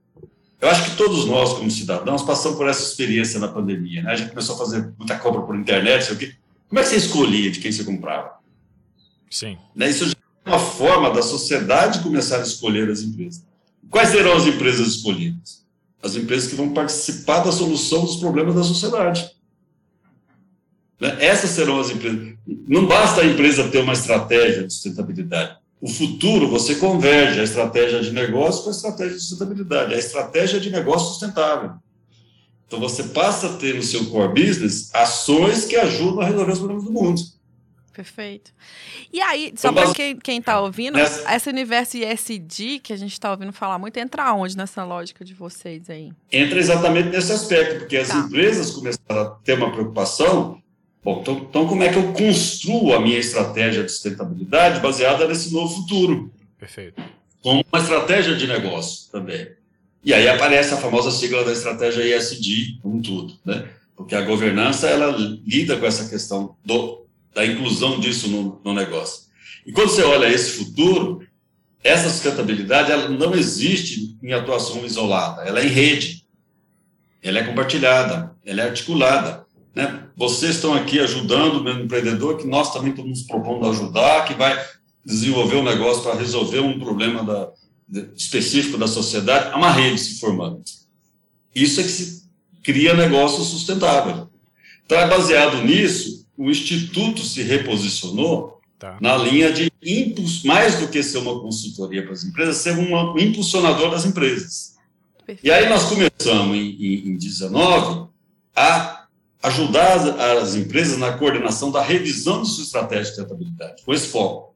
Eu 0.60 0.70
acho 0.70 0.90
que 0.90 0.98
todos 0.98 1.26
nós, 1.28 1.54
como 1.54 1.70
cidadãos, 1.70 2.24
passamos 2.24 2.58
por 2.58 2.68
essa 2.68 2.81
experiência 2.81 3.40
na 3.40 3.48
pandemia. 3.48 4.02
Né? 4.02 4.12
A 4.12 4.16
gente 4.16 4.30
começou 4.30 4.56
a 4.56 4.58
fazer 4.58 4.92
muita 4.98 5.20
compra 5.20 5.42
por 5.44 5.56
internet, 5.56 6.06
sei 6.06 6.16
o 6.16 6.18
quê. 6.18 6.34
Como 6.68 6.80
é 6.80 6.84
que 6.84 6.90
você 6.90 6.96
escolhia 6.96 7.52
de 7.52 7.60
quem 7.60 7.72
você 7.72 7.84
comprava? 7.84 8.39
Sim. 9.30 9.58
Né? 9.76 9.90
Isso 9.90 10.06
já 10.06 10.16
é 10.46 10.50
uma 10.50 10.60
forma 10.60 11.12
da 11.12 11.22
sociedade 11.22 12.00
começar 12.00 12.38
a 12.38 12.42
escolher 12.42 12.90
as 12.90 13.02
empresas. 13.02 13.44
Quais 13.90 14.10
serão 14.10 14.36
as 14.36 14.46
empresas 14.46 14.88
escolhidas? 14.88 15.66
As 16.02 16.16
empresas 16.16 16.50
que 16.50 16.56
vão 16.56 16.74
participar 16.74 17.40
da 17.40 17.52
solução 17.52 18.06
dos 18.06 18.18
problemas 18.18 18.56
da 18.56 18.64
sociedade. 18.64 19.31
Né? 21.00 21.18
Essas 21.20 21.52
serão 21.52 21.80
as 21.80 21.90
empresas. 21.90 22.36
Não 22.68 22.86
basta 22.86 23.22
a 23.22 23.26
empresa 23.26 23.68
ter 23.68 23.80
uma 23.80 23.94
estratégia 23.94 24.66
de 24.66 24.74
sustentabilidade. 24.74 25.58
O 25.81 25.88
futuro, 25.88 26.50
você 26.50 26.76
converge 26.76 27.40
a 27.40 27.44
estratégia 27.44 28.02
de 28.02 28.12
negócio 28.12 28.64
com 28.64 28.70
a 28.70 28.74
estratégia 28.74 29.16
de 29.16 29.22
sustentabilidade, 29.22 29.94
a 29.94 29.98
estratégia 29.98 30.60
de 30.60 30.70
negócio 30.70 31.10
sustentável. 31.10 31.72
Então, 32.68 32.80
você 32.80 33.04
passa 33.04 33.48
a 33.48 33.54
ter 33.54 33.76
no 33.76 33.81
seu 33.81 34.06
core 34.08 34.46
business 34.46 34.94
ações 34.94 35.66
que 35.66 35.76
ajudam 35.76 36.22
a 36.22 36.26
resolver 36.26 36.52
os 36.52 36.60
problemas 36.60 36.84
do 36.84 36.92
mundo. 36.92 37.22
Perfeito. 38.00 38.54
E 39.12 39.19
aí, 39.19 39.51
só 39.57 39.74
para 39.74 39.94
quem, 39.94 40.38
está 40.38 40.62
ouvindo, 40.62 40.94
Nessa... 40.94 41.36
esse 41.36 41.50
universo 41.50 41.98
ISD 41.98 42.80
que 42.80 42.94
a 42.94 42.96
gente 42.96 43.12
está 43.12 43.30
ouvindo 43.30 43.51
falar 43.51 43.78
muito, 43.78 43.98
entra 43.98 44.34
onde 44.34 44.56
nessa 44.56 44.86
lógica 44.86 45.25
de 45.25 45.34
vocês 45.34 45.90
aí? 45.90 46.13
Entra 46.31 46.57
exatamente 46.57 47.10
nesse 47.10 47.30
aspecto, 47.34 47.80
porque 47.80 47.98
as 47.98 48.07
tá. 48.07 48.19
empresas 48.19 48.72
começaram 48.72 49.22
a 49.22 49.25
ter 49.44 49.56
uma 49.56 49.69
preocupação. 49.69 50.62
Bom, 51.04 51.19
então, 51.19 51.46
então, 51.50 51.68
como 51.68 51.84
é 51.84 51.90
que 51.90 51.98
eu 51.98 52.13
construo 52.13 52.94
a 52.94 53.01
minha 53.01 53.19
estratégia 53.19 53.84
de 53.84 53.92
sustentabilidade 53.92 54.80
baseada 54.80 55.28
nesse 55.28 55.52
novo 55.52 55.75
futuro? 55.75 56.31
Perfeito. 56.57 57.04
Com 57.44 57.62
uma 57.69 57.81
estratégia 57.81 58.34
de 58.34 58.48
negócio 58.48 59.12
também. 59.12 59.45
E 60.02 60.13
aí 60.13 60.30
aparece 60.30 60.74
a 60.74 60.78
famosa 60.78 61.12
sigla 61.12 61.44
da 61.44 61.52
estratégia 61.52 62.16
ISD, 62.16 62.80
como 62.81 63.02
tudo, 63.02 63.34
né? 63.44 63.68
Porque 63.94 64.16
a 64.16 64.22
governança, 64.22 64.88
ela 64.88 65.13
lida 65.45 65.75
com 65.75 65.86
essa 65.86 66.07
questão 66.07 66.56
do 66.63 67.09
da 67.34 67.46
inclusão 67.46 68.00
disso 68.00 68.28
no, 68.28 68.62
no 68.64 68.74
negócio. 68.74 69.30
E 69.66 69.72
quando 69.72 69.90
você 69.90 70.04
olha 70.04 70.31
esse 70.31 70.52
futuro, 70.52 71.21
essa 71.83 72.09
sustentabilidade 72.09 72.92
ela 72.92 73.09
não 73.09 73.36
existe 73.36 74.18
em 74.21 74.33
atuação 74.33 74.86
isolada, 74.86 75.44
ela 75.44 75.59
é 75.59 75.66
em 75.66 75.69
rede, 75.69 76.26
ela 77.21 77.40
é 77.40 77.44
compartilhada, 77.44 78.36
ela 78.45 78.62
é 78.62 78.66
articulada. 78.66 79.45
Né? 79.76 80.07
Vocês 80.16 80.56
estão 80.56 80.74
aqui 80.74 81.00
ajudando 81.00 81.56
o 81.56 81.64
meu 81.64 81.80
empreendedor, 81.80 82.38
que 82.38 82.48
nós 82.48 82.74
também 82.74 82.92
estamos 82.92 83.24
propondo 83.24 83.69
ajudar, 83.69 84.26
que 84.26 84.33
vai 84.33 84.59
desenvolver 85.06 85.57
um 85.57 85.64
negócio 85.64 86.04
para 86.04 86.16
resolver 86.16 86.59
um 86.59 86.80
problema 86.80 87.24
da, 87.24 87.50
de, 87.88 88.09
específico 88.16 88.78
da 88.78 88.88
sociedade, 88.88 89.52
há 89.54 89.57
uma 89.57 89.71
rede 89.71 90.00
se 90.00 90.19
formando. 90.19 90.62
Isso 91.54 91.80
é 91.80 91.83
que 91.83 91.90
se 91.90 92.24
cria 92.64 92.94
negócio 92.94 93.44
sustentável. 93.44 94.30
Então, 94.86 95.00
é 95.00 95.07
baseado 95.07 95.64
nisso 95.64 96.19
o 96.40 96.50
Instituto 96.50 97.22
se 97.22 97.44
reposicionou 97.44 98.62
tá. 98.80 98.98
na 99.02 99.18
linha 99.18 99.52
de 99.52 99.69
impuls, 99.84 100.42
mais 100.44 100.80
do 100.80 100.88
que 100.88 101.04
ser 101.04 101.18
uma 101.18 101.38
consultoria 101.42 102.02
para 102.02 102.14
as 102.14 102.24
empresas, 102.24 102.56
ser 102.58 102.78
um 102.78 103.19
impulsionador 103.19 103.92
das 103.92 104.06
empresas. 104.06 104.78
Perfeito. 105.18 105.46
E 105.46 105.52
aí 105.52 105.68
nós 105.68 105.84
começamos 105.84 106.56
em, 106.56 106.78
em, 106.80 107.10
em 107.10 107.18
19 107.18 108.08
a 108.56 109.06
ajudar 109.44 109.98
as, 109.98 110.44
as, 110.44 110.56
empresas 110.56 110.98
na 110.98 111.12
coordenação 111.12 111.72
da 111.72 111.81
revisão 111.81 112.42
de 112.42 112.48
sua 112.48 112.64
estratégia 112.64 113.14
de 113.14 113.19
rentabilidade, 113.19 113.84
com 113.84 113.94
esse 113.94 114.08
foco. 114.08 114.56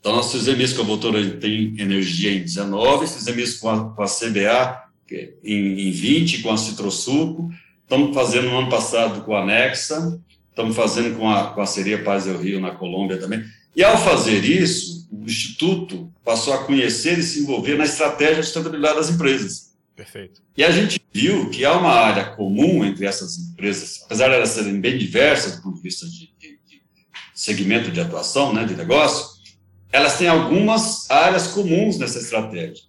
Então, 0.00 0.16
nós 0.16 0.32
fizemos 0.32 0.64
isso 0.64 0.76
com 0.76 0.82
a 0.82 0.86
Votora 0.86 1.36
Tem 1.36 1.74
Energia 1.78 2.32
em 2.32 2.40
19, 2.40 3.06
fizemos 3.06 3.42
isso 3.42 3.60
com 3.60 3.68
a, 3.68 3.90
com 3.90 4.02
a 4.02 4.06
CBA 4.06 4.84
em, 5.44 5.88
em 5.88 5.90
20, 5.90 6.40
com 6.40 6.50
a 6.50 6.56
Citrosuco, 6.56 7.50
estamos 7.82 8.14
fazendo 8.14 8.48
no 8.48 8.58
ano 8.58 8.70
passado 8.70 9.20
com 9.22 9.36
a 9.36 9.44
Nexa, 9.44 10.18
estamos 10.58 10.74
fazendo 10.74 11.16
com 11.16 11.30
a, 11.30 11.66
Seria 11.66 12.02
Paz 12.02 12.24
del 12.24 12.36
Rio 12.36 12.60
na 12.60 12.72
Colômbia 12.72 13.16
também. 13.16 13.44
E 13.76 13.84
ao 13.84 13.96
fazer 13.96 14.44
isso, 14.44 15.08
o 15.12 15.24
Instituto 15.24 16.12
passou 16.24 16.52
a 16.52 16.64
conhecer 16.64 17.16
e 17.16 17.22
se 17.22 17.40
envolver 17.40 17.76
na 17.76 17.84
estratégia 17.84 18.40
de 18.40 18.44
sustentabilidade 18.44 18.96
das 18.96 19.08
empresas. 19.08 19.68
Perfeito. 19.94 20.42
E 20.56 20.64
a 20.64 20.70
gente 20.72 21.00
viu 21.12 21.48
que 21.50 21.64
há 21.64 21.76
uma 21.76 21.92
área 21.92 22.24
comum 22.24 22.84
entre 22.84 23.06
essas 23.06 23.38
empresas, 23.38 24.02
apesar 24.04 24.28
de 24.28 24.34
elas 24.34 24.48
serem 24.48 24.80
bem 24.80 24.98
diversas 24.98 25.56
do 25.56 25.62
ponto 25.62 25.76
de 25.76 25.82
vista 25.82 26.06
de, 26.06 26.32
de, 26.38 26.58
de 26.66 26.82
segmento 27.32 27.92
de 27.92 28.00
atuação, 28.00 28.52
né, 28.52 28.64
de 28.64 28.74
negócio, 28.74 29.38
elas 29.92 30.18
têm 30.18 30.26
algumas 30.26 31.08
áreas 31.08 31.48
comuns 31.48 31.98
nessa 31.98 32.18
estratégia. 32.18 32.84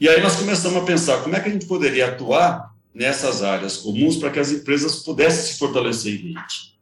E 0.00 0.08
aí 0.08 0.20
nós 0.20 0.36
começamos 0.36 0.82
a 0.82 0.84
pensar 0.84 1.22
como 1.22 1.36
é 1.36 1.40
que 1.40 1.48
a 1.48 1.52
gente 1.52 1.66
poderia 1.66 2.08
atuar 2.08 2.74
nessas 2.92 3.42
áreas 3.42 3.76
comuns 3.76 4.16
para 4.16 4.30
que 4.30 4.38
as 4.38 4.50
empresas 4.50 4.96
pudessem 4.96 5.52
se 5.52 5.58
fortalecer 5.58 6.14
em 6.14 6.32
rede. 6.34 6.75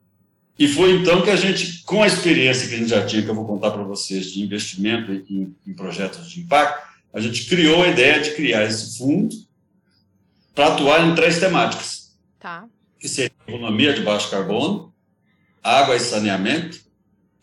E 0.58 0.68
foi 0.68 0.92
então 0.92 1.23
que 1.23 1.30
a 1.30 1.37
gente, 1.37 1.82
com 1.82 2.02
a 2.02 2.06
experiência 2.06 2.68
que 2.68 2.75
a 2.75 2.78
gente 2.78 2.90
já 2.90 3.04
tinha, 3.04 3.23
que 3.23 3.28
eu 3.28 3.34
vou 3.34 3.46
contar 3.46 3.73
para 3.73 3.82
vocês, 3.82 4.26
de 4.26 4.42
investimento 4.42 5.12
em, 5.12 5.54
em, 5.66 5.75
projetos 5.75 6.30
de 6.30 6.40
impacto, 6.40 6.87
a 7.12 7.20
gente 7.20 7.46
criou 7.46 7.82
a 7.82 7.88
ideia 7.88 8.20
de 8.20 8.32
criar 8.32 8.64
esse 8.64 8.96
fundo 8.96 9.34
para 10.54 10.68
atuar 10.68 11.06
em 11.06 11.14
três 11.14 11.40
temáticas. 11.40 12.16
Tá. 12.38 12.66
Que 12.99 13.08
seria 13.08 13.32
economia 13.49 13.92
de 13.92 14.02
baixo 14.02 14.30
carbono, 14.30 14.92
água 15.62 15.96
e 15.96 16.00
saneamento 16.00 16.84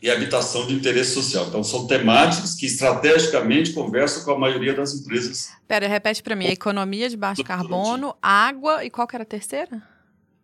e 0.00 0.10
habitação 0.10 0.66
de 0.66 0.74
interesse 0.74 1.12
social. 1.12 1.46
Então, 1.46 1.62
são 1.62 1.86
temáticas 1.86 2.54
que 2.54 2.66
estrategicamente 2.66 3.72
conversam 3.72 4.24
com 4.24 4.32
a 4.32 4.38
maioria 4.38 4.74
das 4.74 4.94
empresas. 4.94 5.50
Pera, 5.68 5.86
repete 5.86 6.22
para 6.22 6.34
mim. 6.34 6.46
Economia 6.46 7.08
de 7.10 7.16
baixo 7.16 7.44
carbono, 7.44 8.16
água 8.20 8.84
e 8.84 8.90
qual 8.90 9.06
que 9.06 9.14
era 9.14 9.22
a 9.22 9.26
terceira? 9.26 9.91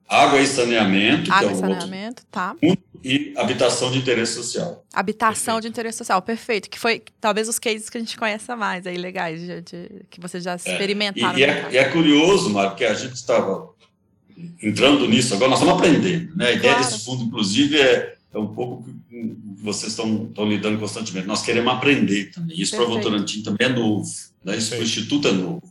Água 0.09 0.41
e 0.41 0.47
saneamento. 0.47 1.33
Água 1.33 1.51
é 1.51 1.53
e 1.53 1.57
saneamento, 1.57 2.09
outro, 2.09 2.27
tá. 2.31 2.57
E 3.05 3.33
habitação 3.37 3.91
de 3.91 3.99
interesse 3.99 4.35
social. 4.35 4.85
Habitação 4.93 5.55
perfeito. 5.55 5.63
de 5.63 5.69
interesse 5.69 5.99
social, 5.99 6.23
perfeito. 6.23 6.71
Que 6.71 6.79
foi 6.79 7.03
talvez 7.21 7.49
os 7.49 7.59
cases 7.59 7.89
que 7.89 7.99
a 7.99 8.01
gente 8.01 8.17
conheça 8.17 8.57
mais 8.57 8.87
aí, 8.87 8.97
legais, 8.97 9.41
de, 9.41 9.61
de 9.61 9.91
que 10.11 10.21
vocês 10.21 10.43
já 10.43 10.57
experimentaram. 10.57 11.39
É, 11.39 11.41
e, 11.41 11.41
e, 11.41 11.45
é, 11.45 11.69
e, 11.73 11.77
é, 11.77 11.85
curioso, 11.91 12.51
Mário, 12.51 12.75
que 12.75 12.85
a 12.85 12.95
gente 12.95 13.15
estava 13.15 13.69
entrando 14.63 15.07
nisso 15.07 15.35
agora, 15.35 15.51
nós 15.51 15.61
estamos 15.61 15.79
aprendendo. 15.79 16.35
Né? 16.37 16.49
A 16.49 16.53
ideia 16.53 16.75
claro. 16.75 16.91
desse 16.91 17.05
fundo, 17.05 17.25
inclusive, 17.25 17.81
é 17.81 18.19
é 18.33 18.39
um 18.39 18.49
pouco 18.49 18.85
que 19.09 19.37
vocês 19.63 19.93
estão, 19.93 20.27
estão 20.27 20.47
lidando 20.47 20.79
constantemente. 20.79 21.27
Nós 21.27 21.43
queremos 21.43 21.73
aprender 21.73 22.31
também. 22.31 22.61
Isso 22.61 22.77
para 22.77 22.85
o 22.85 22.89
Votorantim 22.89 23.43
também 23.43 23.67
é 23.69 23.71
novo. 23.71 24.09
Né? 24.45 24.57
Isso 24.57 24.71
para 24.71 24.81
o 24.81 24.83
Instituto 24.83 25.29
é 25.29 25.33
novo. 25.33 25.63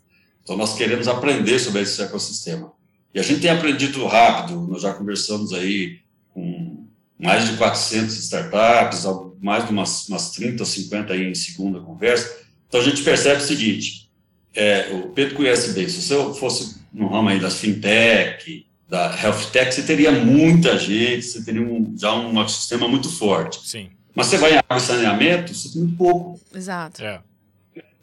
Então, 0.44 0.58
nós 0.58 0.75
queremos 0.75 1.08
aprender 1.08 1.60
sobre 1.60 1.82
esse 1.82 2.01
ecossistema. 2.01 2.72
E 3.17 3.19
a 3.19 3.24
gente 3.24 3.41
tem 3.41 3.50
aprendido 3.50 4.05
rápido. 4.05 4.67
Nós 4.67 4.83
já 4.83 4.93
conversamos 4.93 5.51
aí 5.51 6.01
com 6.36 6.86
mais 7.17 7.50
de 7.50 7.57
400 7.57 8.15
startups, 8.15 9.05
mais 9.41 9.65
de 9.65 9.71
umas, 9.71 10.07
umas 10.07 10.29
30 10.29 10.62
ou 10.62 10.67
50 10.67 11.13
aí 11.13 11.24
em 11.24 11.33
segunda 11.33 11.79
conversa. 11.79 12.31
Então, 12.67 12.79
a 12.79 12.83
gente 12.83 13.01
percebe 13.01 13.41
o 13.41 13.43
seguinte, 13.43 14.07
é, 14.53 14.91
o 14.91 15.09
Pedro 15.13 15.33
conhece 15.33 15.71
bem, 15.71 15.89
se 15.89 16.00
você 16.00 16.39
fosse 16.39 16.79
no 16.93 17.07
ramo 17.07 17.29
aí 17.29 17.39
das 17.39 17.57
fintech, 17.57 18.67
da 18.88 19.19
Health 19.19 19.50
Tech, 19.51 19.74
você 19.74 19.81
teria 19.81 20.12
muita 20.12 20.77
gente, 20.77 21.24
você 21.24 21.43
teria 21.43 21.63
um, 21.63 21.95
já 21.97 22.13
um 22.13 22.39
ecossistema 22.39 22.88
muito 22.88 23.09
forte. 23.09 23.67
Sim. 23.67 23.89
Mas 24.13 24.27
você 24.27 24.38
vai 24.38 24.53
em 24.53 24.57
água 24.57 24.77
e 24.77 24.79
saneamento, 24.79 25.55
você 25.55 25.69
tem 25.69 25.81
muito 25.81 25.97
pouco. 25.97 26.39
Exato. 26.53 27.03
É. 27.03 27.19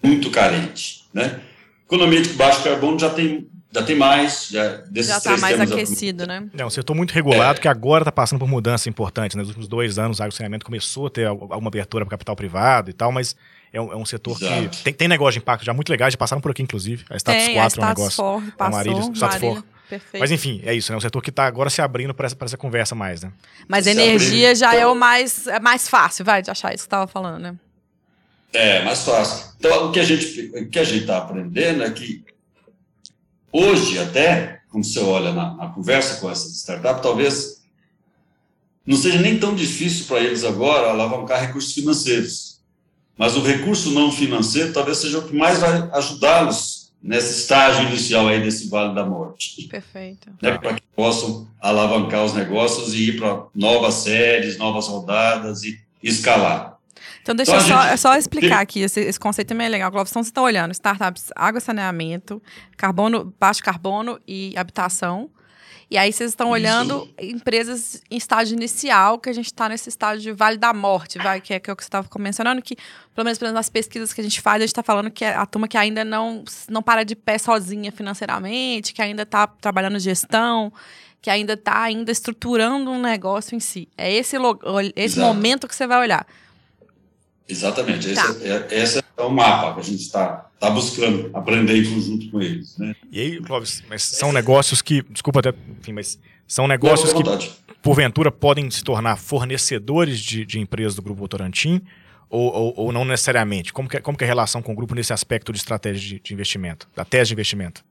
Muito 0.02 0.28
carente, 0.30 1.04
né? 1.14 1.40
Economia 1.85 2.21
de 2.21 2.30
baixo 2.30 2.64
carbono 2.64 2.99
já 2.99 3.11
tem, 3.11 3.47
já 3.75 3.83
tem 3.83 3.97
mais. 3.97 4.49
Já 4.50 4.85
está 4.95 5.37
mais 5.37 5.61
aquecido, 5.61 6.26
né? 6.26 6.47
É 6.57 6.64
um 6.64 6.71
setor 6.71 6.95
muito 6.95 7.12
regulado 7.12 7.59
é. 7.59 7.62
que 7.62 7.69
agora 7.69 8.02
está 8.02 8.12
passando 8.12 8.38
por 8.38 8.49
mudança 8.49 8.88
importante. 8.88 9.37
Né? 9.37 9.40
Nos 9.40 9.49
últimos 9.49 9.69
dois 9.69 9.99
anos, 9.99 10.21
a 10.21 10.25
água 10.25 10.33
e 10.33 10.37
saneamento 10.37 10.64
começou 10.64 11.07
a 11.07 11.11
ter 11.11 11.26
alguma 11.26 11.69
abertura 11.69 12.04
para 12.04 12.12
capital 12.12 12.37
privado 12.37 12.90
e 12.90 12.93
tal, 12.93 13.11
mas 13.11 13.35
é 13.73 13.81
um, 13.81 13.93
é 13.93 13.97
um 13.97 14.07
setor 14.07 14.40
Exato. 14.40 14.69
que 14.69 14.85
tem, 14.85 14.93
tem 14.93 15.09
negócio 15.09 15.33
de 15.33 15.38
impacto 15.40 15.64
já 15.64 15.75
muito 15.75 15.90
legais, 15.90 16.12
já 16.12 16.19
passaram 16.19 16.40
por 16.40 16.52
aqui, 16.52 16.62
inclusive. 16.62 17.04
A 17.11 17.16
Status 17.16 17.45
tem, 17.45 17.54
4 17.54 17.81
a 17.81 17.83
é 17.83 17.87
um 17.87 17.88
negócio. 17.88 18.16
For, 18.16 18.43
passou, 18.57 18.66
a 18.66 18.71
Marília, 18.71 19.00
Status 19.00 19.21
Marília. 19.21 19.54
4. 19.54 19.75
Perfeito. 19.88 20.21
Mas 20.21 20.31
enfim, 20.31 20.62
é 20.64 20.73
isso, 20.73 20.90
né? 20.90 20.97
Um 20.97 21.00
setor 21.00 21.21
que 21.21 21.31
está 21.31 21.45
agora 21.45 21.69
se 21.69 21.83
abrindo 21.83 22.14
para 22.14 22.26
essa, 22.26 22.37
essa 22.40 22.57
conversa 22.57 22.95
mais, 22.95 23.23
né? 23.23 23.31
Mas 23.69 23.87
energia 23.87 24.54
já 24.54 24.75
é 24.75 24.87
o 24.87 24.95
mais, 24.95 25.47
é 25.47 25.61
mais 25.61 25.88
fácil, 25.88 26.25
vai, 26.25 26.40
de 26.40 26.50
achar 26.50 26.69
isso 26.69 26.76
que 26.76 26.81
você 26.83 26.87
estava 26.87 27.07
falando, 27.07 27.43
né? 27.43 27.54
É, 28.52 28.83
mais 28.85 29.02
fácil. 29.02 29.52
Então, 29.59 29.88
o 29.88 29.93
que 29.93 30.00
a 30.00 30.04
gente 30.04 30.52
o 30.57 30.71
que 30.71 30.78
a 30.78 30.85
gente 30.85 31.00
está 31.00 31.19
aprendendo 31.19 31.83
é 31.83 31.90
que 31.90 32.24
hoje 33.55 33.99
até, 34.01 34.63
quando 34.69 34.85
você 34.85 34.99
olha 34.99 35.33
na, 35.33 35.55
na 35.55 35.69
conversa 35.69 36.21
com 36.21 36.29
essas 36.29 36.53
startups, 36.57 37.03
talvez 37.03 37.63
não 38.85 38.97
seja 38.97 39.21
nem 39.21 39.39
tão 39.39 39.55
difícil 39.55 40.07
para 40.07 40.21
eles 40.21 40.43
agora 40.43 40.91
alavancar 40.91 41.41
recursos 41.41 41.73
financeiros. 41.73 42.61
Mas 43.17 43.37
o 43.37 43.43
recurso 43.43 43.93
não 43.93 44.11
financeiro 44.11 44.73
talvez 44.73 44.99
seja 44.99 45.21
o 45.21 45.29
que 45.29 45.37
mais 45.37 45.61
vai 45.61 45.89
ajudá-los 45.93 46.93
nesse 47.01 47.41
estágio 47.41 47.87
inicial 47.89 48.27
aí 48.27 48.43
desse 48.43 48.69
Vale 48.69 48.95
da 48.95 49.07
Morte. 49.07 49.69
Perfeito. 49.69 50.31
Né, 50.43 50.59
para 50.59 50.75
que 50.75 50.83
possam 50.97 51.47
alavancar 51.61 52.25
os 52.25 52.33
negócios 52.33 52.93
e 52.95 53.11
ir 53.11 53.19
para 53.19 53.45
novas 53.55 53.95
séries, 53.95 54.59
novas 54.59 54.89
rodadas 54.89 55.63
e 55.63 55.79
escalar. 56.03 56.74
Então, 57.25 57.35
deixa 57.35 57.52
então, 57.52 57.62
eu 57.62 57.66
só, 57.66 57.88
gente... 57.88 58.00
só, 58.00 58.16
explicar 58.16 58.61
aqui, 58.61 58.81
esse, 58.81 59.00
esse 59.00 59.19
conceito 59.19 59.49
também 59.49 59.66
é 59.66 59.71
legal. 59.71 59.88
Então, 59.88 60.04
vocês 60.04 60.26
estão 60.26 60.45
olhando 60.45 60.73
startups, 60.73 61.31
água 61.35 61.57
e 61.57 61.62
saneamento, 61.62 62.40
carbono, 62.76 63.35
baixo 63.40 63.62
carbono 63.62 64.21
e 64.28 64.52
habitação. 64.59 65.31
E 65.90 65.97
aí 65.97 66.12
vocês 66.12 66.33
estão 66.33 66.50
olhando 66.50 67.09
empresas 67.19 68.02
em 68.11 68.19
estágio 68.19 68.54
inicial, 68.54 69.19
que 69.19 69.31
a 69.31 69.33
gente 69.33 69.47
está 69.47 69.71
nesse 69.71 69.88
estágio 69.88 70.21
de 70.21 70.33
vale 70.33 70.59
da 70.59 70.75
morte, 70.75 71.16
vai, 71.16 71.40
que 71.40 71.54
é, 71.54 71.61
que 71.61 71.71
é 71.71 71.73
o 71.73 71.76
que 71.76 71.83
você 71.83 71.88
estava 71.88 72.07
mencionando, 72.19 72.61
que, 72.61 72.76
pelo 73.14 73.25
menos 73.25 73.38
nas 73.38 73.71
pesquisas 73.71 74.12
que 74.12 74.21
a 74.21 74.25
gente 74.25 74.43
faz, 74.43 74.57
a 74.57 74.61
gente 74.61 74.69
está 74.69 74.83
falando 74.83 75.11
que 75.11 75.25
é 75.25 75.35
a 75.35 75.47
turma 75.47 75.66
que 75.66 75.78
ainda 75.78 76.04
não, 76.04 76.45
não 76.69 76.83
para 76.83 77.04
de 77.04 77.16
pé 77.16 77.38
sozinha 77.38 77.90
financeiramente, 77.90 78.93
que 78.93 79.00
ainda 79.00 79.23
está 79.23 79.47
trabalhando 79.47 79.99
gestão, 79.99 80.71
que 81.23 81.31
ainda 81.31 81.54
está 81.54 81.83
ainda 81.83 82.12
estruturando 82.12 82.90
um 82.90 83.00
negócio 83.00 83.57
em 83.57 83.61
si. 83.61 83.88
É 83.97 84.12
esse, 84.12 84.37
esse 84.95 85.19
momento 85.19 85.66
que 85.66 85.75
você 85.75 85.87
vai 85.87 86.00
olhar. 86.00 86.26
Exatamente. 87.49 88.11
Esse, 88.11 88.15
tá. 88.15 88.47
é, 88.47 88.83
esse 88.83 88.99
é 88.99 89.23
o 89.23 89.31
mapa 89.31 89.75
que 89.75 89.81
a 89.81 89.83
gente 89.83 90.01
está 90.01 90.47
tá 90.59 90.71
buscando 90.71 91.31
aprender 91.35 91.77
em 91.77 91.85
conjunto 91.93 92.31
com 92.31 92.41
eles. 92.41 92.77
Né? 92.79 92.95
E 93.13 93.21
aí, 93.21 93.41
Clóvis, 93.41 93.83
mas 93.89 94.03
são 94.03 94.33
negócios 94.33 94.81
que, 94.81 95.03
desculpa 95.11 95.41
até, 95.41 95.53
enfim, 95.79 95.93
mas 95.93 96.19
são 96.47 96.67
negócios 96.67 97.13
que, 97.13 97.23
porventura, 97.83 98.31
podem 98.31 98.71
se 98.71 98.83
tornar 98.83 99.17
fornecedores 99.17 100.19
de, 100.19 100.45
de 100.45 100.59
empresas 100.59 100.95
do 100.95 101.03
Grupo 101.03 101.21
Votorantim 101.21 101.83
ou, 102.31 102.53
ou, 102.53 102.75
ou, 102.77 102.93
não 102.93 103.05
necessariamente? 103.05 103.73
Como 103.73 103.89
que, 103.89 103.99
é, 103.99 104.01
como 104.01 104.17
que 104.17 104.25
é 104.25 104.27
a 104.27 104.29
relação 104.29 104.63
com 104.63 104.73
o 104.73 104.75
grupo 104.75 104.95
nesse 104.95 105.13
aspecto 105.13 105.53
de 105.53 105.59
estratégia 105.59 106.17
de, 106.17 106.21
de 106.21 106.35
investimento, 106.35 106.89
da 106.95 107.05
tese 107.05 107.29
de 107.29 107.35
investimento? 107.35 107.85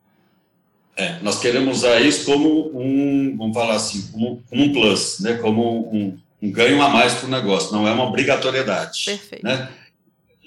É, 0.96 1.20
nós 1.22 1.40
queremos 1.40 1.78
usar 1.78 2.00
isso 2.02 2.26
como 2.26 2.72
um, 2.78 3.36
vamos 3.38 3.56
falar 3.56 3.76
assim, 3.76 4.12
como, 4.12 4.44
como 4.50 4.64
um 4.64 4.74
plus, 4.74 5.20
né? 5.22 5.36
como 5.36 5.90
um, 5.92 6.18
um 6.44 6.52
ganho 6.52 6.82
a 6.82 6.90
mais 6.90 7.14
para 7.14 7.28
o 7.28 7.32
negócio, 7.32 7.72
não 7.72 7.88
é 7.88 7.92
uma 7.94 8.04
obrigatoriedade. 8.04 9.06
Perfeito. 9.06 9.46
Né? 9.46 9.70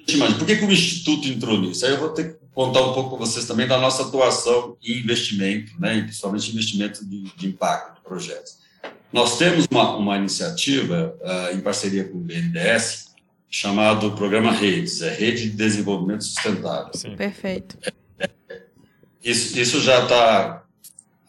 Imagina, 0.07 0.39
por 0.39 0.47
que, 0.47 0.57
que 0.57 0.65
o 0.67 0.71
Instituto 0.71 1.27
entrou 1.27 1.59
nisso? 1.59 1.87
Aí 1.87 1.93
eu 1.93 1.99
vou 1.99 2.11
ter 2.11 2.35
que 2.35 2.47
contar 2.55 2.83
um 2.83 2.93
pouco 2.93 3.17
para 3.17 3.27
vocês 3.27 3.47
também 3.47 3.67
da 3.67 3.79
nossa 3.79 4.03
atuação 4.03 4.77
em 4.85 4.99
investimento, 4.99 5.73
né? 5.81 6.03
principalmente 6.03 6.51
investimento 6.51 7.03
de, 7.03 7.23
de 7.35 7.47
impacto 7.49 7.95
de 7.95 8.03
projetos. 8.03 8.59
Nós 9.11 9.39
temos 9.39 9.67
uma, 9.71 9.97
uma 9.97 10.19
iniciativa 10.19 11.17
uh, 11.19 11.57
em 11.57 11.61
parceria 11.61 12.05
com 12.05 12.19
o 12.19 12.21
BNDES 12.21 13.07
chamado 13.49 14.13
Programa 14.13 14.53
Redes, 14.53 15.01
é 15.01 15.15
Rede 15.15 15.49
de 15.49 15.57
Desenvolvimento 15.57 16.25
Sustentável. 16.25 16.93
Sim. 16.93 17.17
Perfeito. 17.17 17.79
É, 18.19 18.29
é, 18.51 18.63
isso, 19.25 19.59
isso 19.59 19.81
já 19.81 20.03
está 20.03 20.63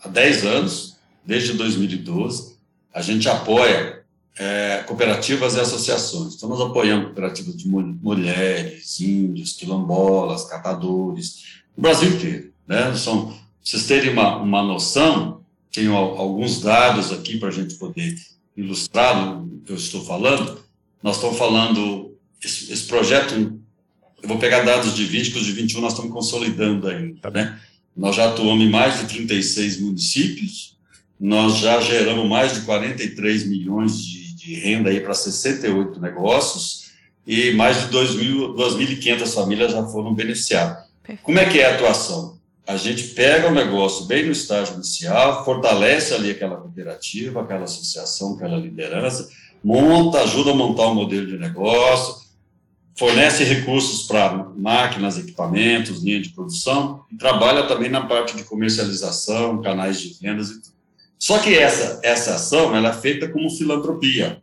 há 0.03 0.09
10 0.09 0.45
anos, 0.45 0.97
desde 1.25 1.53
2012. 1.53 2.57
A 2.93 3.01
gente 3.01 3.29
apoia 3.29 3.96
é, 4.39 4.83
cooperativas 4.85 5.55
e 5.55 5.59
associações. 5.59 6.35
Então, 6.35 6.49
nós 6.49 6.61
apoiamos 6.61 7.05
cooperativas 7.05 7.55
de 7.55 7.67
mulheres, 7.67 8.99
índios, 8.99 9.53
quilombolas, 9.53 10.45
catadores, 10.45 11.61
no 11.75 11.81
Brasil 11.81 12.09
inteiro. 12.09 12.51
Né? 12.67 12.95
São, 12.95 13.35
vocês 13.63 13.87
terem 13.87 14.11
uma, 14.11 14.37
uma 14.37 14.61
noção, 14.61 15.41
tenho 15.71 15.95
alguns 15.95 16.61
dados 16.61 17.11
aqui 17.11 17.37
para 17.37 17.49
a 17.49 17.51
gente 17.51 17.75
poder 17.75 18.15
ilustrar 18.55 19.41
o 19.41 19.61
que 19.65 19.71
eu 19.71 19.75
estou 19.75 20.03
falando. 20.03 20.59
Nós 21.01 21.15
estamos 21.15 21.37
falando, 21.37 22.15
esse, 22.43 22.71
esse, 22.71 22.85
projeto, 22.85 23.33
eu 23.33 24.27
vou 24.27 24.37
pegar 24.37 24.61
dados 24.61 24.95
de 24.95 25.05
20, 25.05 25.31
que 25.31 25.37
os 25.37 25.45
de 25.45 25.51
21 25.51 25.81
nós 25.81 25.93
estamos 25.93 26.11
consolidando 26.11 26.87
ainda. 26.87 27.29
Né? 27.29 27.59
Nós 27.95 28.15
já 28.15 28.29
atuamos 28.29 28.63
em 28.63 28.69
mais 28.69 28.99
de 28.99 29.05
36 29.07 29.81
municípios, 29.81 30.77
nós 31.19 31.57
já 31.57 31.81
geramos 31.81 32.27
mais 32.27 32.53
de 32.53 32.61
43 32.61 33.47
milhões 33.47 33.99
de 33.99 34.16
de 34.47 34.55
renda 34.55 34.89
aí 34.89 35.01
para 35.01 35.13
68 35.13 35.99
negócios 35.99 36.91
e 37.25 37.51
mais 37.51 37.81
de 37.81 37.97
2.500 37.97 39.33
famílias 39.33 39.73
já 39.73 39.83
foram 39.87 40.13
beneficiadas. 40.13 40.85
Como 41.21 41.37
é 41.37 41.45
que 41.45 41.59
é 41.59 41.65
a 41.65 41.75
atuação? 41.75 42.37
A 42.65 42.77
gente 42.77 43.09
pega 43.09 43.49
o 43.49 43.53
negócio 43.53 44.05
bem 44.05 44.25
no 44.25 44.31
estágio 44.31 44.75
inicial, 44.75 45.43
fortalece 45.43 46.13
ali 46.13 46.31
aquela 46.31 46.55
cooperativa, 46.55 47.41
aquela 47.41 47.63
associação, 47.63 48.35
aquela 48.35 48.57
liderança, 48.57 49.29
monta, 49.63 50.21
ajuda 50.21 50.51
a 50.51 50.55
montar 50.55 50.87
um 50.87 50.95
modelo 50.95 51.27
de 51.27 51.37
negócio, 51.37 52.25
fornece 52.95 53.43
recursos 53.43 54.07
para 54.07 54.33
máquinas, 54.55 55.17
equipamentos, 55.17 56.01
linha 56.01 56.21
de 56.21 56.29
produção, 56.29 57.03
e 57.11 57.17
trabalha 57.17 57.63
também 57.63 57.89
na 57.89 58.05
parte 58.05 58.35
de 58.35 58.43
comercialização, 58.43 59.61
canais 59.61 59.99
de 59.99 60.17
vendas 60.21 60.49
e 60.49 60.61
tudo. 60.61 60.76
Só 61.19 61.39
que 61.39 61.55
essa, 61.55 61.99
essa 62.03 62.35
ação 62.35 62.75
ela 62.75 62.89
é 62.89 62.93
feita 62.93 63.27
como 63.27 63.49
filantropia. 63.49 64.41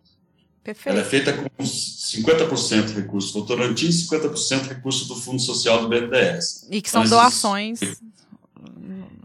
Perfeito. 0.62 0.88
Ela 0.88 1.07
é 1.07 1.09
feita 1.09 1.33
com 1.33 1.62
50% 1.62 2.95
recurso 2.95 3.35
do 3.35 3.40
Votorantim 3.40 3.87
e 3.87 3.90
50% 3.90 4.69
recurso 4.69 5.07
do 5.07 5.14
Fundo 5.14 5.40
Social 5.40 5.83
do 5.83 5.88
BNDES. 5.88 6.66
E 6.71 6.81
que 6.81 6.90
são 6.90 7.04
então, 7.04 7.19
doações. 7.19 7.81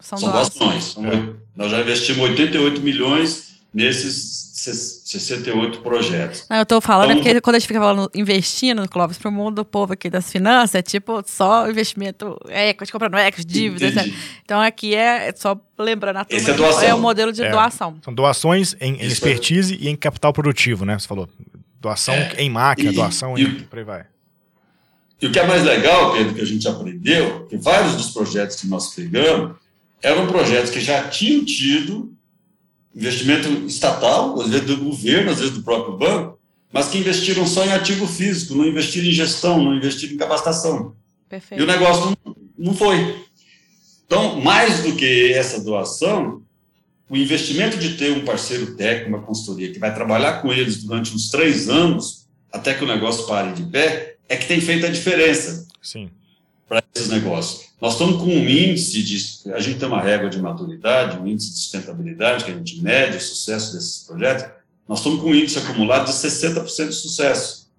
São, 0.02 0.18
são 0.18 0.32
doações. 0.32 0.94
doações. 0.96 0.98
É. 0.98 1.36
Nós 1.56 1.72
já 1.72 1.82
investimos 1.82 2.30
88 2.30 2.82
milhões 2.82 3.60
nesses 3.74 4.99
68 5.10 5.80
projetos. 5.82 6.46
Não, 6.48 6.58
eu 6.58 6.64
estou 6.64 6.80
falando 6.80 7.12
então, 7.12 7.24
porque 7.24 7.42
quando 7.42 7.56
a 7.56 7.60
gente 7.60 7.68
fica 7.68 7.80
falando 7.80 8.12
investindo, 8.14 8.88
Clóvis, 8.88 9.18
para 9.18 9.30
o 9.30 9.32
mundo 9.32 9.56
do 9.56 9.66
povo 9.66 9.94
aqui 9.94 10.08
das 10.10 10.32
finanças, 10.32 10.76
é 10.76 10.82
tipo 10.84 11.24
só 11.26 11.68
investimento 11.68 12.38
equity, 12.48 12.92
comprando 12.92 13.18
equity, 13.18 13.48
dívidas. 13.48 13.96
Né? 13.96 14.14
Então 14.46 14.62
aqui 14.62 14.94
é 14.94 15.34
só 15.36 15.60
lembrando 15.78 16.18
a 16.18 16.26
turma, 16.26 16.50
é, 16.50 16.54
doação. 16.54 16.84
é 16.84 16.94
o 16.94 17.00
modelo 17.00 17.32
de 17.32 17.44
é. 17.44 17.50
doação. 17.50 17.98
São 18.04 18.14
doações 18.14 18.76
em, 18.80 18.96
em 18.96 19.08
expertise 19.08 19.76
e 19.80 19.90
em 19.90 19.96
capital 19.96 20.32
produtivo, 20.32 20.86
né? 20.86 21.00
Você 21.00 21.08
falou. 21.08 21.28
Doação 21.82 22.14
é. 22.14 22.36
em 22.38 22.50
máquina, 22.50 22.92
e, 22.92 22.94
doação 22.94 23.38
e, 23.38 23.44
em. 23.44 23.60
Por 23.62 23.80
aí 23.80 23.86
vai. 23.86 24.06
E 25.22 25.26
o 25.26 25.32
que 25.32 25.40
é 25.40 25.48
mais 25.48 25.64
legal, 25.64 26.14
Pedro, 26.14 26.36
que 26.36 26.42
a 26.42 26.46
gente 26.46 26.68
aprendeu, 26.68 27.46
que 27.48 27.58
vários 27.58 27.96
dos 27.96 28.12
projetos 28.12 28.58
que 28.58 28.68
nós 28.68 28.94
pegamos 28.94 29.56
eram 30.02 30.28
projetos 30.28 30.70
que 30.70 30.80
já 30.80 31.08
tinham 31.08 31.44
tido 31.44 32.14
investimento 32.96 33.48
estatal, 33.66 34.40
às 34.42 34.50
vezes 34.50 34.66
do 34.66 34.78
governo, 34.78 35.32
às 35.32 35.40
vezes 35.40 35.54
do 35.54 35.64
próprio 35.64 35.98
banco, 35.98 36.40
mas 36.72 36.88
que 36.90 36.98
investiram 36.98 37.46
só 37.48 37.66
em 37.66 37.72
ativo 37.72 38.08
físico, 38.08 38.56
não 38.56 38.66
investiram 38.66 39.08
em 39.08 39.12
gestão, 39.12 39.64
não 39.64 39.76
investiram 39.76 40.14
em 40.14 40.18
capacitação. 40.18 40.96
Perfeito. 41.28 41.62
E 41.62 41.64
o 41.64 41.68
negócio 41.68 42.18
não, 42.26 42.36
não 42.58 42.74
foi. 42.74 43.24
Então, 44.06 44.42
mais 44.42 44.82
do 44.82 44.96
que 44.96 45.34
essa 45.34 45.62
doação, 45.62 46.42
o 47.10 47.16
investimento 47.16 47.78
de 47.78 47.96
ter 47.96 48.12
um 48.12 48.26
parceiro 48.26 48.76
técnico, 48.76 49.10
uma 49.10 49.22
consultoria, 49.22 49.72
que 49.72 49.80
vai 49.80 49.94
trabalhar 49.94 50.42
com 50.42 50.52
eles 50.52 50.84
durante 50.84 51.14
uns 51.14 51.30
três 51.30 51.70
anos, 51.70 52.28
até 52.52 52.74
que 52.74 52.84
o 52.84 52.88
negócio 52.88 53.26
pare 53.28 53.54
de 53.54 53.64
pé, 53.64 54.18
é 54.28 54.36
que 54.36 54.48
tem 54.48 54.62
feito 54.62 54.86
a 54.86 54.90
diferença. 54.90 55.68
Sim. 55.82 56.10
Para 56.70 56.84
esses 56.96 57.10
negócios. 57.10 57.70
Nós 57.82 57.94
estamos 57.94 58.18
com 58.18 58.28
um 58.28 58.48
índice 58.48 59.02
de. 59.02 59.54
A 59.54 59.60
gente 59.60 59.80
tem 59.80 59.88
uma 59.88 60.02
régua 60.02 60.30
de 60.30 60.40
maturidade, 60.40 61.18
um 61.18 61.26
índice 61.26 61.52
de 61.52 61.58
sustentabilidade, 61.58 62.46
que 62.46 62.52
a 62.52 62.54
gente 62.54 62.80
mede 62.82 63.18
o 63.18 63.22
sucesso 63.22 63.74
desses 63.74 64.04
projetos. 64.06 64.46
Nós 64.88 65.00
estamos 65.00 65.20
com 65.20 65.30
um 65.30 65.36
índice 65.36 65.58
acumulado 65.58 66.06
de 66.06 66.12
60% 66.12 66.90
de 66.90 66.96
sucesso. 66.96 67.70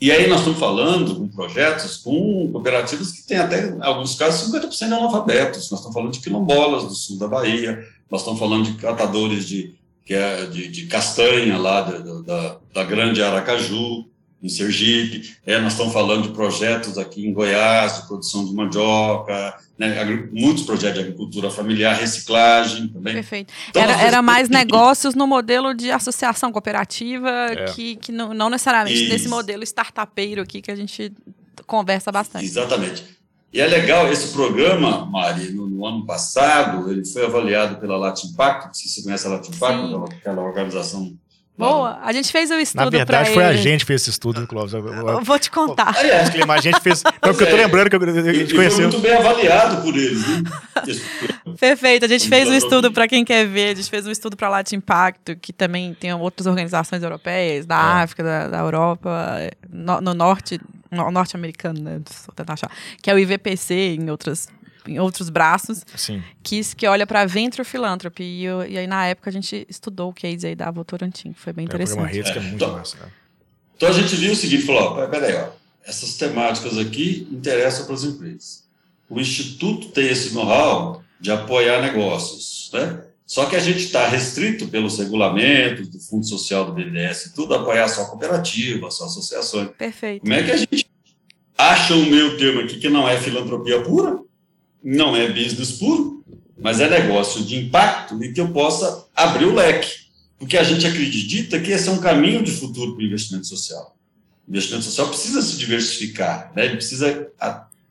E 0.00 0.12
aí 0.12 0.26
nós 0.28 0.40
estamos 0.40 0.58
falando 0.58 1.14
com 1.14 1.28
projetos 1.28 1.96
com 1.96 2.50
cooperativas 2.52 3.12
que 3.12 3.26
têm 3.26 3.38
até, 3.38 3.68
em 3.68 3.82
alguns 3.82 4.14
casos, 4.14 4.50
50% 4.50 4.76
de 4.76 4.84
analfabetos. 4.84 5.70
Nós 5.70 5.80
estamos 5.80 5.94
falando 5.94 6.12
de 6.12 6.20
quilombolas 6.20 6.84
do 6.84 6.94
sul 6.94 7.18
da 7.18 7.26
Bahia, 7.26 7.82
nós 8.10 8.20
estamos 8.20 8.38
falando 8.38 8.64
de 8.64 8.74
catadores 8.74 9.46
de, 9.48 9.74
é, 10.10 10.46
de, 10.46 10.68
de 10.68 10.86
castanha 10.86 11.56
lá 11.56 11.80
da, 11.80 11.98
da, 12.20 12.58
da 12.74 12.84
grande 12.84 13.22
Aracaju, 13.22 14.04
em 14.42 14.48
Sergipe, 14.48 15.36
é, 15.46 15.58
nós 15.58 15.72
estamos 15.72 15.92
falando 15.92 16.24
de 16.24 16.34
projetos 16.34 16.98
aqui 16.98 17.26
em 17.26 17.32
Goiás, 17.32 17.96
de 17.96 18.06
produção 18.06 18.44
de 18.44 18.54
mandioca, 18.54 19.54
né, 19.78 20.04
muitos 20.30 20.64
projetos 20.64 20.94
de 20.94 21.00
agricultura 21.00 21.50
familiar, 21.50 21.96
reciclagem 21.96 22.88
também. 22.88 23.14
Perfeito. 23.14 23.52
Então, 23.70 23.82
era, 23.82 24.00
era 24.00 24.22
mais 24.22 24.48
negócios 24.48 25.14
no 25.14 25.26
modelo 25.26 25.74
de 25.74 25.90
associação 25.90 26.52
cooperativa, 26.52 27.30
é. 27.30 27.64
que, 27.72 27.96
que 27.96 28.12
não, 28.12 28.34
não 28.34 28.50
necessariamente 28.50 29.02
Isso. 29.02 29.12
nesse 29.12 29.28
modelo 29.28 29.62
startupeiro 29.62 30.42
aqui 30.42 30.60
que 30.60 30.70
a 30.70 30.76
gente 30.76 31.12
conversa 31.66 32.12
bastante. 32.12 32.44
Exatamente. 32.44 33.16
E 33.52 33.60
é 33.60 33.66
legal, 33.66 34.10
esse 34.12 34.32
programa, 34.34 35.06
Mari, 35.06 35.50
no, 35.52 35.66
no 35.66 35.86
ano 35.86 36.04
passado, 36.04 36.90
ele 36.90 37.06
foi 37.06 37.24
avaliado 37.24 37.76
pela 37.76 37.96
Latin 37.96 38.28
Impact, 38.28 38.76
se 38.76 38.88
você 38.88 39.02
conhece 39.02 39.26
a 39.26 39.30
Latin 39.30 39.52
Impact, 39.52 40.16
aquela 40.18 40.42
organização 40.42 41.16
Boa, 41.58 41.98
a 42.02 42.12
gente 42.12 42.30
fez 42.30 42.50
o 42.50 42.54
estudo 42.54 42.84
Na 42.84 42.90
verdade, 42.90 43.30
foi 43.30 43.42
ele. 43.42 43.52
a 43.52 43.56
gente 43.56 43.80
que 43.80 43.86
fez 43.86 44.02
esse 44.02 44.10
estudo, 44.10 44.46
Clóvis. 44.46 44.74
Eu, 44.74 44.86
eu, 44.86 45.22
vou 45.22 45.38
te 45.38 45.50
contar. 45.50 45.94
Ah, 45.96 46.06
é. 46.06 46.20
A 46.20 46.60
gente 46.60 46.80
fez. 46.80 47.02
Não, 47.02 47.12
porque 47.20 47.44
eu 47.44 47.50
tô 47.50 47.56
é. 47.56 47.64
lembrando 47.64 47.88
que 47.88 47.96
a 47.96 48.32
gente 48.32 48.54
conheceu. 48.54 48.90
Foi 48.90 49.00
muito 49.00 49.00
bem 49.00 49.14
avaliado 49.14 49.82
por 49.82 49.96
eles. 49.96 50.22
Perfeito, 51.58 52.04
a 52.04 52.08
gente 52.08 52.28
fez 52.28 52.46
um 52.48 52.52
estudo 52.52 52.92
para 52.92 53.08
quem 53.08 53.24
quer 53.24 53.46
ver, 53.46 53.70
a 53.70 53.74
gente 53.74 53.88
fez 53.88 54.06
um 54.06 54.10
estudo 54.10 54.36
para 54.36 54.50
Latin 54.50 54.76
Impacto, 54.76 55.34
que 55.36 55.52
também 55.52 55.94
tem 55.94 56.12
outras 56.12 56.46
organizações 56.46 57.02
europeias, 57.02 57.64
da 57.64 57.76
é. 57.76 58.02
África, 58.02 58.22
da, 58.22 58.48
da 58.48 58.58
Europa, 58.58 59.38
no, 59.70 60.00
no 60.02 60.12
norte, 60.12 60.60
no, 60.90 61.10
norte-americano, 61.10 61.80
né? 61.80 62.00
Vou 62.26 62.34
tentar 62.34 62.52
achar, 62.52 62.70
que 63.00 63.10
é 63.10 63.14
o 63.14 63.18
IVPC 63.18 63.96
em 63.98 64.10
outras 64.10 64.48
em 64.88 64.98
outros 64.98 65.30
braços, 65.30 65.84
Sim. 65.96 66.22
que, 66.42 66.60
que 66.74 66.86
olha 66.86 67.06
para 67.06 67.24
Venture 67.26 67.64
Philanthropy. 67.64 68.22
E, 68.22 68.44
eu, 68.44 68.66
e, 68.66 68.78
aí, 68.78 68.86
na 68.86 69.06
época, 69.06 69.30
a 69.30 69.32
gente 69.32 69.66
estudou 69.68 70.10
o 70.10 70.12
case 70.12 70.46
aí 70.46 70.54
da 70.54 70.70
Votorantim, 70.70 71.32
que 71.32 71.40
foi 71.40 71.52
bem 71.52 71.64
é, 71.64 71.66
interessante. 71.66 71.98
Uma 71.98 72.06
rede 72.06 72.32
que 72.32 72.38
é 72.38 72.40
muito 72.40 72.54
então, 72.56 72.72
massa. 72.72 72.96
Né? 72.98 73.08
Então, 73.76 73.88
a 73.88 73.92
gente 73.92 74.16
viu 74.16 74.32
o 74.32 74.36
seguinte, 74.36 74.64
falou, 74.64 74.82
ó, 74.82 75.06
peraí, 75.06 75.34
ó, 75.34 75.48
essas 75.84 76.16
temáticas 76.16 76.78
aqui 76.78 77.28
interessam 77.30 77.86
para 77.86 77.94
as 77.94 78.04
empresas. 78.04 78.64
O 79.08 79.20
Instituto 79.20 79.88
tem 79.88 80.08
esse 80.08 80.34
know-how 80.34 81.02
de 81.20 81.30
apoiar 81.30 81.80
negócios, 81.80 82.70
né? 82.72 83.02
Só 83.26 83.46
que 83.46 83.56
a 83.56 83.60
gente 83.60 83.80
está 83.80 84.06
restrito 84.06 84.68
pelos 84.68 84.98
regulamentos 84.98 85.88
do 85.88 85.98
Fundo 85.98 86.24
Social 86.24 86.64
do 86.64 86.72
BNDES, 86.72 87.32
tudo 87.34 87.54
apoiar 87.54 87.88
só 87.88 88.04
cooperativa, 88.04 88.88
só 88.90 89.06
associações. 89.06 89.70
Perfeito. 89.76 90.20
Como 90.20 90.32
é 90.32 90.44
que 90.44 90.52
a 90.52 90.56
gente 90.56 90.88
acha 91.58 91.94
o 91.94 92.06
meu 92.06 92.36
termo 92.36 92.60
aqui 92.60 92.78
que 92.78 92.88
não 92.88 93.08
é 93.08 93.18
filantropia 93.18 93.82
pura? 93.82 94.20
Não 94.86 95.16
é 95.16 95.28
business 95.28 95.72
puro, 95.72 96.24
mas 96.56 96.80
é 96.80 96.88
negócio 96.88 97.42
de 97.42 97.56
impacto 97.56 98.22
e 98.22 98.32
que 98.32 98.40
eu 98.40 98.52
possa 98.52 99.04
abrir 99.16 99.46
o 99.46 99.54
leque. 99.54 100.06
Porque 100.38 100.56
a 100.56 100.62
gente 100.62 100.86
acredita 100.86 101.58
que 101.58 101.72
esse 101.72 101.88
é 101.88 101.92
um 101.92 101.98
caminho 101.98 102.40
de 102.40 102.52
futuro 102.52 102.94
para 102.94 103.02
o 103.02 103.06
investimento 103.06 103.48
social. 103.48 103.96
O 104.46 104.50
investimento 104.52 104.84
social 104.84 105.08
precisa 105.08 105.42
se 105.42 105.56
diversificar, 105.56 106.52
né? 106.54 106.66
ele 106.66 106.76
precisa 106.76 107.28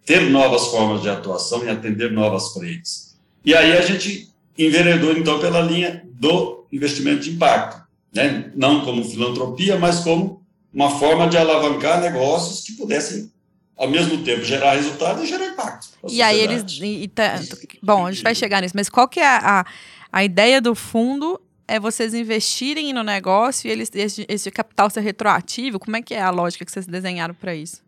ter 0.05 0.21
novas 0.29 0.67
formas 0.67 1.01
de 1.01 1.09
atuação 1.09 1.65
e 1.65 1.69
atender 1.69 2.13
novas 2.13 2.53
frentes. 2.53 3.17
E 3.43 3.53
aí 3.53 3.73
a 3.77 3.81
gente 3.81 4.29
enveredou, 4.57 5.11
então, 5.17 5.37
pela 5.39 5.59
linha 5.59 6.01
do 6.13 6.65
investimento 6.71 7.23
de 7.23 7.31
impacto. 7.31 7.85
Né? 8.13 8.51
Não 8.55 8.85
como 8.85 9.03
filantropia, 9.03 9.77
mas 9.77 9.99
como 9.99 10.41
uma 10.73 10.97
forma 10.97 11.27
de 11.27 11.35
alavancar 11.35 11.99
negócios 11.99 12.61
que 12.61 12.71
pudessem 12.73 13.29
ao 13.77 13.89
mesmo 13.89 14.23
tempo 14.23 14.43
gerar 14.43 14.73
resultado 14.73 15.23
e 15.23 15.27
gerar 15.27 15.47
impacto. 15.47 15.89
E 16.09 16.21
aí 16.21 16.39
eles. 16.39 16.79
E, 16.81 17.07
tá, 17.07 17.41
bom, 17.81 18.05
a 18.05 18.11
gente 18.11 18.23
vai 18.23 18.33
chegar 18.33 18.61
nisso, 18.61 18.75
mas 18.75 18.89
qual 18.89 19.07
que 19.07 19.19
é 19.19 19.27
a, 19.27 19.65
a, 20.11 20.23
ideia 20.23 20.61
do 20.61 20.73
fundo? 20.73 21.41
É 21.67 21.79
vocês 21.79 22.13
investirem 22.13 22.93
no 22.93 23.03
negócio 23.03 23.67
e 23.67 23.71
eles, 23.71 23.89
esse, 23.95 24.23
esse 24.29 24.51
capital 24.51 24.87
ser 24.89 25.01
retroativo? 25.01 25.79
Como 25.79 25.97
é 25.97 26.01
que 26.01 26.13
é 26.13 26.21
a 26.21 26.29
lógica 26.29 26.63
que 26.63 26.71
vocês 26.71 26.85
desenharam 26.85 27.33
para 27.33 27.55
isso? 27.55 27.83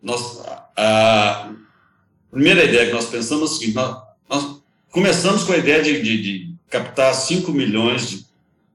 Nós, 0.00 0.40
a 0.76 1.50
primeira 2.30 2.64
ideia 2.64 2.86
que 2.86 2.92
nós 2.92 3.06
pensamos 3.06 3.42
é 3.42 3.44
o 3.44 3.56
seguinte: 3.58 3.74
nós, 3.74 4.02
nós 4.28 4.62
começamos 4.90 5.42
com 5.42 5.52
a 5.52 5.56
ideia 5.56 5.82
de, 5.82 6.00
de, 6.00 6.22
de 6.22 6.54
captar 6.70 7.12
5 7.12 7.50
milhões 7.52 8.08
de 8.08 8.29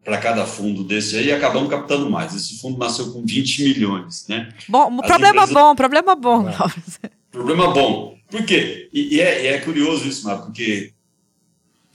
para 0.05 0.19
cada 0.19 0.45
fundo 0.45 0.83
desse 0.83 1.17
aí 1.17 1.27
e 1.27 1.33
acabamos 1.33 1.67
captando 1.67 2.07
mais. 2.09 2.33
Esse 2.35 2.59
fundo 2.59 2.77
nasceu 2.77 3.11
com 3.11 3.25
20 3.25 3.63
milhões, 3.63 4.27
né? 4.29 4.53
Bom, 4.69 4.97
problema 4.97 5.29
empresas... 5.29 5.51
bom, 5.51 5.75
problema 5.75 6.15
bom. 6.15 6.47
É. 6.47 7.09
Problema 7.31 7.73
bom. 7.73 8.15
Por 8.29 8.45
quê? 8.45 8.87
E, 8.93 9.15
e, 9.15 9.21
é, 9.21 9.43
e 9.43 9.47
é, 9.47 9.57
curioso 9.57 10.07
isso, 10.07 10.25
Marco, 10.25 10.45
porque 10.45 10.93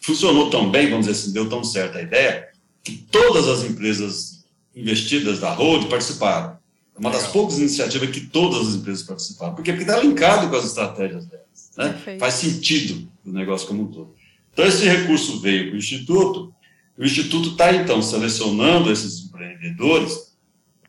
funcionou 0.00 0.50
tão 0.50 0.70
bem, 0.70 0.90
vamos 0.90 1.06
dizer 1.06 1.18
assim, 1.18 1.32
deu 1.32 1.48
tão 1.48 1.62
certa 1.62 1.98
a 1.98 2.02
ideia, 2.02 2.48
que 2.82 2.96
todas 3.10 3.48
as 3.48 3.62
empresas 3.62 4.44
investidas 4.74 5.38
da 5.38 5.52
Road 5.52 5.86
participaram. 5.86 6.58
É 6.94 6.98
uma 6.98 7.10
das 7.10 7.28
poucas 7.28 7.58
iniciativas 7.58 8.10
que 8.10 8.22
todas 8.22 8.68
as 8.68 8.74
empresas 8.74 9.04
participaram. 9.04 9.54
Por 9.54 9.64
quê? 9.64 9.72
Porque 9.72 9.88
está 9.88 10.02
linkado 10.02 10.50
com 10.50 10.56
as 10.56 10.64
estratégias 10.64 11.26
delas. 11.26 11.46
Né? 11.76 12.18
Faz 12.18 12.34
sentido 12.34 13.08
o 13.24 13.30
negócio 13.30 13.68
como 13.68 13.84
um 13.84 13.86
todo. 13.86 14.14
Então, 14.52 14.66
esse 14.66 14.84
recurso 14.84 15.40
veio 15.40 15.68
para 15.68 15.74
o 15.74 15.78
Instituto, 15.78 16.52
o 17.00 17.04
Instituto 17.06 17.52
está, 17.52 17.72
então, 17.72 18.02
selecionando 18.02 18.92
esses 18.92 19.24
empreendedores 19.24 20.34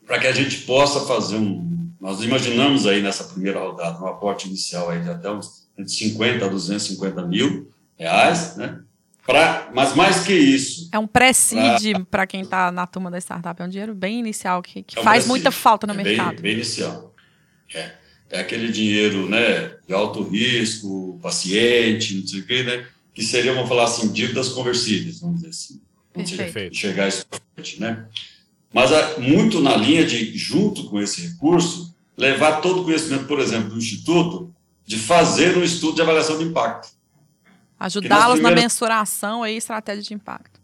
para 0.06 0.20
que 0.20 0.28
a 0.28 0.34
gente 0.34 0.58
possa 0.64 1.06
fazer 1.08 1.38
um. 1.38 1.90
Nós 2.02 2.22
imaginamos 2.22 2.86
aí 2.86 3.02
nessa 3.02 3.24
primeira 3.24 3.62
rodada 3.62 4.04
um 4.04 4.08
aporte 4.08 4.46
inicial 4.46 4.90
aí 4.90 5.02
de 5.02 5.10
até 5.10 5.32
uns 5.32 5.70
50 5.88 6.44
a 6.44 6.50
250 6.50 7.26
mil 7.28 7.72
reais, 7.98 8.58
né? 8.58 8.82
Pra, 9.26 9.72
mas 9.74 9.96
mais 9.96 10.26
que 10.26 10.34
isso. 10.34 10.90
É 10.92 11.00
um 11.00 11.08
pré-seed 11.08 12.04
para 12.10 12.28
quem 12.28 12.42
está 12.42 12.74
na 12.74 12.86
turma 12.86 13.10
da 13.10 13.18
startup. 13.18 13.62
É 13.62 13.66
um 13.66 13.70
dinheiro 13.70 13.96
bem 13.96 14.20
inicial 14.20 14.62
que, 14.62 14.84
que 14.84 14.98
é 14.98 15.02
um 15.02 15.06
faz 15.06 15.26
muita 15.26 15.50
falta 15.50 15.88
no 15.88 15.94
é 15.94 16.04
mercado. 16.04 16.34
Bem, 16.34 16.42
bem 16.42 16.54
inicial. 16.56 17.16
É. 17.74 17.92
é 18.32 18.40
aquele 18.42 18.70
dinheiro 18.70 19.30
né, 19.30 19.76
de 19.88 19.94
alto 19.94 20.24
risco, 20.24 21.18
paciente, 21.22 22.16
não 22.16 22.28
sei 22.28 22.42
o 22.42 22.46
quê, 22.46 22.64
né? 22.64 22.86
Que 23.14 23.24
seriam, 23.24 23.56
vamos 23.56 23.70
falar 23.70 23.86
assim, 23.86 24.12
dívidas 24.12 24.50
conversíveis, 24.50 25.22
vamos 25.22 25.38
dizer 25.38 25.52
assim. 25.52 25.82
Perfeito. 26.14 26.76
chegar 26.76 27.08
isso 27.08 27.26
frente, 27.56 27.80
né? 27.80 28.06
Mas 28.74 28.92
é 28.92 29.20
muito 29.20 29.60
na 29.60 29.76
linha 29.76 30.06
de, 30.06 30.38
junto 30.38 30.86
com 30.86 31.00
esse 31.00 31.22
recurso, 31.22 31.94
levar 32.18 32.62
todo 32.62 32.82
o 32.82 32.84
conhecimento, 32.84 33.26
por 33.26 33.40
exemplo, 33.40 33.70
do 33.70 33.78
Instituto, 33.78 34.54
de 34.86 34.98
fazer 34.98 35.58
um 35.58 35.64
estudo 35.64 35.96
de 35.96 36.02
avaliação 36.02 36.38
de 36.38 36.46
impacto. 36.46 36.90
Ajudá-los 37.80 38.36
primeiras... 38.36 38.56
na 38.56 38.62
mensuração 38.62 39.46
e 39.46 39.58
estratégia 39.58 40.04
de 40.04 40.14
impacto. 40.14 40.62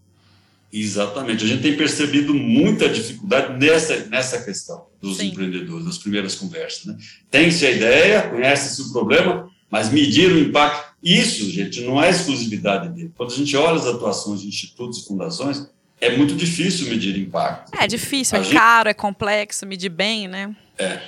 Exatamente. 0.72 1.44
A 1.44 1.48
gente 1.48 1.64
tem 1.64 1.76
percebido 1.76 2.34
muita 2.34 2.90
dificuldade 2.90 3.58
nessa, 3.58 4.06
nessa 4.06 4.44
questão 4.44 4.86
dos 5.02 5.18
Sim. 5.18 5.30
empreendedores, 5.30 5.86
nas 5.86 5.98
primeiras 5.98 6.36
conversas. 6.36 6.86
Né? 6.86 6.98
Tem-se 7.32 7.66
a 7.66 7.72
ideia, 7.72 8.30
conhece-se 8.30 8.82
o 8.82 8.92
problema, 8.92 9.50
mas 9.70 9.92
medir 9.92 10.32
o 10.32 10.40
impacto, 10.40 10.96
isso, 11.04 11.50
gente, 11.52 11.82
não 11.82 12.02
é 12.02 12.10
exclusividade 12.10 12.90
dele. 12.90 13.12
Quando 13.16 13.32
a 13.32 13.36
gente 13.36 13.56
olha 13.56 13.76
as 13.76 13.86
atuações 13.86 14.42
de 14.42 14.48
institutos 14.48 15.00
e 15.00 15.06
fundações, 15.06 15.68
é 16.00 16.16
muito 16.16 16.36
difícil 16.36 16.90
medir 16.90 17.18
impacto. 17.18 17.72
É 17.78 17.88
difícil, 17.88 18.38
a 18.38 18.42
é 18.42 18.44
gente... 18.44 18.54
caro, 18.54 18.90
é 18.90 18.94
complexo, 18.94 19.66
medir 19.66 19.90
bem, 19.90 20.28
né? 20.28 20.56
É. 20.78 21.02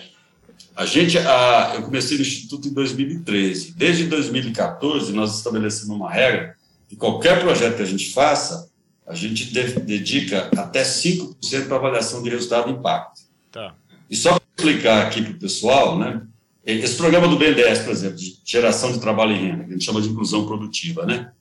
A 0.76 0.86
gente, 0.86 1.18
a, 1.18 1.74
eu 1.76 1.84
comecei 1.84 2.18
no 2.18 2.24
Instituto 2.24 2.68
em 2.68 2.74
2013. 2.74 3.74
Desde 3.76 4.06
2014, 4.06 5.12
nós 5.12 5.38
estabelecemos 5.38 5.94
uma 5.94 6.10
regra 6.10 6.56
que 6.88 6.96
qualquer 6.96 7.40
projeto 7.42 7.76
que 7.76 7.82
a 7.82 7.86
gente 7.86 8.12
faça, 8.12 8.70
a 9.06 9.14
gente 9.14 9.52
de, 9.52 9.80
dedica 9.82 10.50
até 10.58 10.84
5% 10.84 11.68
para 11.68 11.76
avaliação 11.76 12.24
de 12.24 12.30
resultado 12.30 12.70
e 12.70 12.74
impacto. 12.74 13.22
Tá. 13.52 13.76
E 14.10 14.16
só 14.16 14.40
para 14.40 14.42
explicar 14.58 15.06
aqui 15.06 15.22
para 15.22 15.34
o 15.34 15.40
pessoal, 15.40 16.00
né? 16.00 16.22
Esse 16.72 16.96
programa 16.96 17.28
do 17.28 17.38
BNDES, 17.38 17.80
por 17.80 17.92
exemplo, 17.92 18.18
de 18.18 18.40
geração 18.46 18.92
de 18.92 19.00
trabalho 19.00 19.32
e 19.32 19.40
renda, 19.40 19.64
que 19.64 19.70
a 19.70 19.74
gente 19.74 19.86
chama 19.86 20.02
de 20.02 20.10
inclusão 20.10 20.46
produtiva, 20.46 21.06
né? 21.06 21.32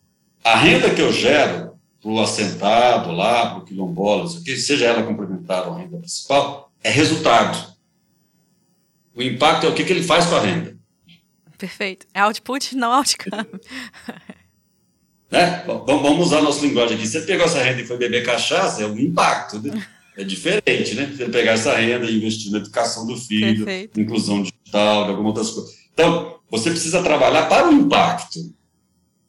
A 0.43 0.57
renda 0.57 0.91
que 0.91 1.01
eu 1.01 1.13
gero 1.13 1.79
para 2.01 2.11
o 2.11 2.21
assentado 2.21 3.13
lá, 3.13 3.51
para 3.51 3.59
o 3.59 3.65
quilombola, 3.65 4.29
seja 4.29 4.87
ela 4.87 5.03
complementar 5.03 5.67
ou 5.69 5.75
renda 5.75 5.99
principal, 5.99 6.73
é 6.83 6.91
resultado. 6.91 7.77
O 9.15 9.23
impacto 9.23 9.67
é 9.67 9.69
o 9.69 9.75
que, 9.75 9.85
que 9.85 9.93
ele 9.93 10.03
faz 10.03 10.27
com 10.27 10.37
a 10.37 10.41
renda. 10.41 10.79
Perfeito. 11.59 12.07
É 12.15 12.21
output, 12.21 12.77
não 12.77 12.93
outcome. 12.93 13.45
né? 15.29 15.65
Bom, 15.67 15.85
vamos 15.85 16.29
usar 16.29 16.39
a 16.39 16.43
nossa 16.43 16.65
linguagem 16.65 16.97
aqui. 16.97 17.07
Você 17.07 17.23
pegou 17.23 17.45
essa 17.45 17.61
renda 17.61 17.83
e 17.83 17.87
foi 17.87 17.99
beber 17.99 18.25
cachaça, 18.25 18.83
é 18.83 18.87
um 18.87 18.97
impacto. 18.97 19.61
Né? 19.61 19.85
É 20.19 20.25
diferente, 20.25 20.97
né? 20.97 21.07
Você 21.17 21.29
pegar 21.29 21.53
essa 21.53 21.73
renda 21.77 22.07
e 22.07 22.17
investir 22.17 22.51
na 22.51 22.59
educação 22.59 23.07
do 23.07 23.17
filho, 23.17 23.65
Perfeito. 23.65 24.01
inclusão 24.01 24.43
digital, 24.43 25.05
de 25.05 25.11
algumas 25.11 25.29
outras 25.29 25.51
coisas. 25.51 25.79
Então, 25.95 26.41
você 26.51 26.71
precisa 26.71 27.01
trabalhar 27.05 27.49
para 27.49 27.69
o 27.69 27.73
impacto. 27.73 28.41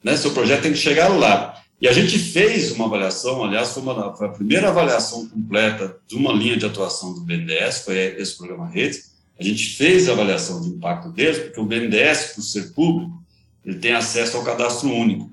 Né? 0.02 0.16
Seu 0.16 0.32
projeto 0.32 0.62
tem 0.62 0.72
que 0.72 0.78
chegar 0.78 1.06
lá. 1.06 1.62
E 1.80 1.86
a 1.86 1.92
gente 1.92 2.18
fez 2.18 2.72
uma 2.72 2.86
avaliação, 2.86 3.44
aliás, 3.44 3.68
foi, 3.68 3.84
uma, 3.84 4.16
foi 4.16 4.26
a 4.26 4.30
primeira 4.30 4.68
avaliação 4.68 5.28
completa 5.28 5.96
de 6.08 6.16
uma 6.16 6.32
linha 6.32 6.56
de 6.56 6.66
atuação 6.66 7.14
do 7.14 7.20
BNDES, 7.20 7.84
foi 7.84 7.96
esse 8.18 8.36
programa 8.36 8.68
Redes. 8.68 9.12
A 9.38 9.44
gente 9.44 9.76
fez 9.76 10.08
a 10.08 10.12
avaliação 10.12 10.60
de 10.60 10.70
impacto 10.70 11.10
deles, 11.10 11.38
porque 11.38 11.60
o 11.60 11.66
BNDES, 11.66 12.32
por 12.34 12.42
ser 12.42 12.74
público, 12.74 13.22
ele 13.64 13.78
tem 13.78 13.92
acesso 13.92 14.36
ao 14.36 14.42
cadastro 14.42 14.90
único. 14.92 15.30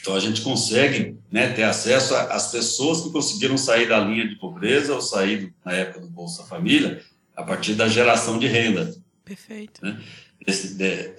Então, 0.00 0.16
a 0.16 0.20
gente 0.20 0.40
consegue 0.40 1.16
né, 1.30 1.52
ter 1.52 1.64
acesso 1.64 2.14
às 2.14 2.50
pessoas 2.50 3.00
que 3.02 3.10
conseguiram 3.10 3.58
sair 3.58 3.88
da 3.88 3.98
linha 3.98 4.28
de 4.28 4.36
pobreza 4.36 4.94
ou 4.94 5.00
sair, 5.00 5.52
na 5.64 5.72
época 5.72 6.00
do 6.00 6.08
Bolsa 6.08 6.44
Família, 6.44 7.02
a 7.36 7.42
partir 7.42 7.74
da 7.74 7.88
geração 7.88 8.38
de 8.38 8.46
renda. 8.46 8.94
Perfeito. 9.24 9.84
Né? 9.84 10.00
Esse, 10.46 10.74
de, 10.74 11.14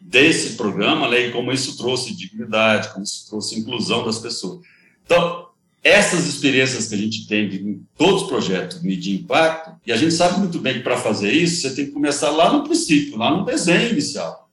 desse 0.00 0.56
programa, 0.56 1.08
né, 1.08 1.26
e 1.26 1.32
como 1.32 1.52
isso 1.52 1.76
trouxe 1.76 2.16
dignidade, 2.16 2.88
como 2.92 3.04
isso 3.04 3.28
trouxe 3.28 3.58
inclusão 3.58 4.04
das 4.04 4.18
pessoas. 4.18 4.60
Então, 5.04 5.48
essas 5.84 6.26
experiências 6.26 6.88
que 6.88 6.94
a 6.94 6.98
gente 6.98 7.26
tem 7.26 7.46
em 7.54 7.86
todos 7.96 8.22
os 8.22 8.28
projetos 8.28 8.82
medir 8.82 9.20
impacto, 9.20 9.72
e 9.86 9.92
a 9.92 9.96
gente 9.96 10.14
sabe 10.14 10.38
muito 10.38 10.58
bem 10.60 10.74
que 10.74 10.80
para 10.80 10.96
fazer 10.96 11.32
isso, 11.32 11.60
você 11.60 11.74
tem 11.74 11.86
que 11.86 11.92
começar 11.92 12.30
lá 12.30 12.52
no 12.52 12.64
princípio, 12.64 13.18
lá 13.18 13.36
no 13.36 13.44
desenho 13.44 13.90
inicial. 13.90 14.48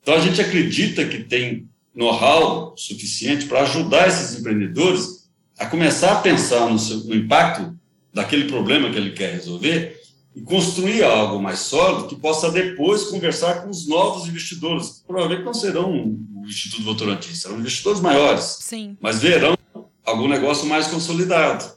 Então, 0.00 0.14
a 0.14 0.20
gente 0.20 0.40
acredita 0.40 1.04
que 1.06 1.24
tem 1.24 1.68
know-how 1.98 2.74
suficiente 2.76 3.46
para 3.46 3.62
ajudar 3.62 4.06
esses 4.06 4.38
empreendedores 4.38 5.28
a 5.58 5.66
começar 5.66 6.12
a 6.12 6.20
pensar 6.20 6.70
no, 6.70 6.78
seu, 6.78 6.98
no 6.98 7.14
impacto 7.14 7.76
daquele 8.14 8.44
problema 8.44 8.88
que 8.88 8.96
ele 8.96 9.10
quer 9.10 9.32
resolver 9.32 10.00
e 10.34 10.40
construir 10.40 11.02
algo 11.02 11.42
mais 11.42 11.58
sólido 11.58 12.06
que 12.06 12.14
possa 12.14 12.52
depois 12.52 13.04
conversar 13.04 13.62
com 13.62 13.70
os 13.70 13.88
novos 13.88 14.28
investidores. 14.28 15.02
Provavelmente 15.04 15.44
não 15.44 15.52
serão 15.52 15.92
o 15.92 16.46
Instituto 16.46 16.84
Votorantim, 16.84 17.34
serão 17.34 17.58
investidores 17.58 18.00
maiores. 18.00 18.58
Sim. 18.60 18.96
Mas 19.00 19.20
verão 19.20 19.58
algum 20.06 20.28
negócio 20.28 20.66
mais 20.66 20.86
consolidado. 20.86 21.76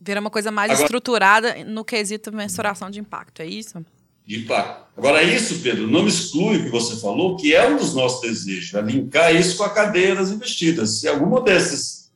Verá 0.00 0.20
uma 0.20 0.30
coisa 0.30 0.50
mais 0.50 0.72
Agora, 0.72 0.86
estruturada 0.86 1.64
no 1.64 1.84
quesito 1.84 2.32
mensuração 2.32 2.90
de 2.90 2.98
impacto, 2.98 3.40
é 3.40 3.46
isso? 3.46 3.84
De 4.30 4.38
impacto. 4.38 4.86
Agora, 4.96 5.24
isso, 5.24 5.58
Pedro, 5.58 5.88
não 5.88 6.06
exclui 6.06 6.58
o 6.58 6.62
que 6.62 6.70
você 6.70 7.00
falou, 7.00 7.36
que 7.36 7.52
é 7.52 7.68
um 7.68 7.76
dos 7.76 7.96
nossos 7.96 8.20
desejos, 8.20 8.72
é 8.74 8.80
linkar 8.80 9.34
isso 9.34 9.56
com 9.56 9.64
a 9.64 9.70
cadeia 9.70 10.14
das 10.14 10.30
investidas. 10.30 11.00
Se 11.00 11.08
alguma 11.08 11.40
desses, 11.40 12.12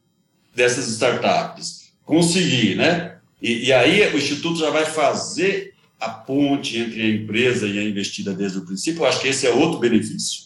dessas 0.55 0.87
startups 0.87 1.93
conseguir, 2.05 2.77
né? 2.77 3.17
E, 3.43 3.65
e 3.65 3.73
aí 3.73 4.15
o 4.15 4.17
Instituto 4.17 4.61
já 4.61 4.71
vai 4.71 4.85
fazer 4.85 5.75
a 5.99 6.09
ponte 6.09 6.79
entre 6.79 7.03
a 7.03 7.09
empresa 7.09 7.67
e 7.67 7.81
a 7.81 7.83
investida 7.83 8.33
desde 8.33 8.59
o 8.59 8.65
princípio, 8.65 9.03
eu 9.03 9.07
acho 9.09 9.21
que 9.21 9.27
esse 9.27 9.49
é 9.49 9.51
outro 9.51 9.81
benefício. 9.81 10.45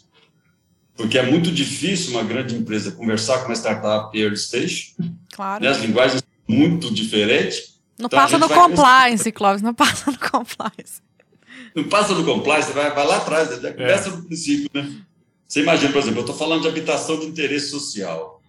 Porque 0.97 1.19
é 1.19 1.31
muito 1.31 1.53
difícil 1.53 2.13
uma 2.13 2.25
grande 2.25 2.55
empresa 2.55 2.93
conversar 2.93 3.41
com 3.41 3.49
uma 3.49 3.55
startup 3.55 4.19
early 4.19 4.37
stage. 4.37 4.95
Claro. 5.35 5.63
Né? 5.63 5.69
As 5.69 5.81
linguagens 5.83 6.23
são 6.23 6.57
muito 6.57 6.91
diferentes. 6.95 7.79
Não 7.99 8.07
então, 8.07 8.19
passa 8.19 8.39
no 8.39 8.49
compliance, 8.49 9.31
Clóvis, 9.33 9.61
não 9.61 9.75
passa 9.75 10.11
no 10.11 10.19
compliance. 10.19 11.07
Não 11.75 11.85
passa 11.85 12.15
no 12.15 12.25
compliance, 12.25 12.73
vai, 12.73 12.93
vai 12.95 13.07
lá 13.07 13.17
atrás, 13.19 13.61
já 13.61 13.73
começa 13.73 14.09
é. 14.09 14.13
no 14.13 14.23
princípio, 14.25 14.71
né? 14.73 15.03
Você 15.47 15.63
imagina, 15.63 15.91
por 15.91 15.99
exemplo, 15.99 16.19
eu 16.19 16.25
estou 16.25 16.37
falando 16.37 16.63
de 16.63 16.69
habitação 16.69 17.19
de 17.19 17.27
interesse 17.27 17.71
social. 17.71 18.43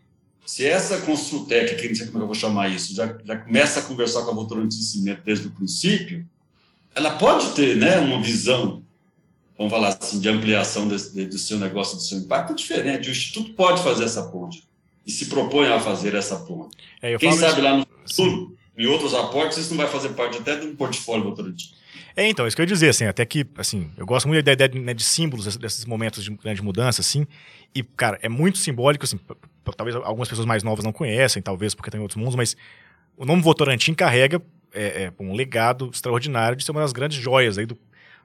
Se 0.45 0.65
essa 0.65 0.97
Construtec, 1.01 1.75
que 1.75 1.88
não 1.88 1.95
sei 1.95 2.08
como 2.08 2.23
eu 2.23 2.27
vou 2.27 2.36
chamar 2.36 2.69
isso, 2.69 2.93
já, 2.93 3.17
já 3.23 3.38
começa 3.38 3.79
a 3.79 3.84
conversar 3.84 4.23
com 4.23 4.32
a 4.32 4.34
Votorantim 4.34 4.82
Cimento 4.82 5.21
desde 5.23 5.47
o 5.47 5.51
princípio, 5.51 6.25
ela 6.93 7.12
pode 7.12 7.51
ter 7.51 7.77
né, 7.77 7.99
uma 7.99 8.21
visão, 8.21 8.84
vamos 9.58 9.71
falar 9.71 9.89
assim, 9.89 10.19
de 10.19 10.27
ampliação 10.27 10.88
desse, 10.88 11.25
do 11.25 11.38
seu 11.38 11.58
negócio, 11.58 11.95
do 11.95 12.03
seu 12.03 12.17
impacto 12.17 12.53
diferente. 12.53 13.08
O 13.08 13.12
Instituto 13.12 13.53
pode 13.53 13.82
fazer 13.82 14.03
essa 14.03 14.23
ponte 14.23 14.67
e 15.05 15.12
se 15.12 15.27
propõe 15.27 15.67
a 15.67 15.79
fazer 15.79 16.15
essa 16.15 16.36
ponte. 16.38 16.75
É, 17.01 17.17
Quem 17.17 17.32
sabe 17.32 17.53
isso... 17.53 17.62
lá 17.62 17.77
no 17.77 17.88
futuro, 18.05 18.58
em 18.77 18.88
outros 18.88 19.13
aportes, 19.13 19.58
isso 19.58 19.69
não 19.69 19.77
vai 19.77 19.88
fazer 19.88 20.10
parte 20.10 20.38
até 20.38 20.58
de 20.58 20.65
um 20.65 20.75
portfólio 20.75 21.23
Votorantim. 21.23 21.73
É, 22.15 22.28
então, 22.28 22.48
isso 22.48 22.56
que 22.56 22.62
eu 22.62 22.63
ia 22.63 22.67
dizer, 22.67 22.89
assim, 22.89 23.06
até 23.06 23.26
que, 23.26 23.45
assim, 23.58 23.91
eu 23.98 24.06
gosto 24.06 24.28
muito 24.28 24.43
da 24.43 24.52
ideia 24.52 24.69
de, 24.69 24.80
né, 24.80 24.93
de 24.93 25.04
símbolos 25.04 25.58
desses 25.58 25.86
momentos 25.86 26.24
de 26.24 26.32
grande 26.32 26.62
mudança, 26.62 27.02
assim, 27.02 27.26
e, 27.74 27.84
cara, 27.84 28.17
é 28.22 28.30
muito 28.30 28.58
simbólico, 28.58 29.06
assim, 29.06 29.19
talvez 29.78 29.95
algumas 29.95 30.28
pessoas 30.28 30.45
mais 30.45 30.63
novas 30.63 30.84
não 30.84 30.91
conhecem, 30.91 31.41
talvez 31.41 31.76
porque 31.76 31.91
tem 31.91 32.00
outros 32.00 32.17
mundos, 32.17 32.36
mas 32.36 32.58
o 33.15 33.26
nome 33.26 33.41
Votorantim 33.41 33.93
carrega 33.93 34.41
é, 34.74 35.04
é, 35.04 35.13
um 35.19 35.34
legado 35.34 35.89
extraordinário 35.93 36.58
de 36.58 36.63
ser 36.63 36.72
uma 36.72 36.82
das 36.82 36.93
grandes 36.93 37.17
joias 37.17 37.58
aí 37.58 37.65
do, 37.65 37.78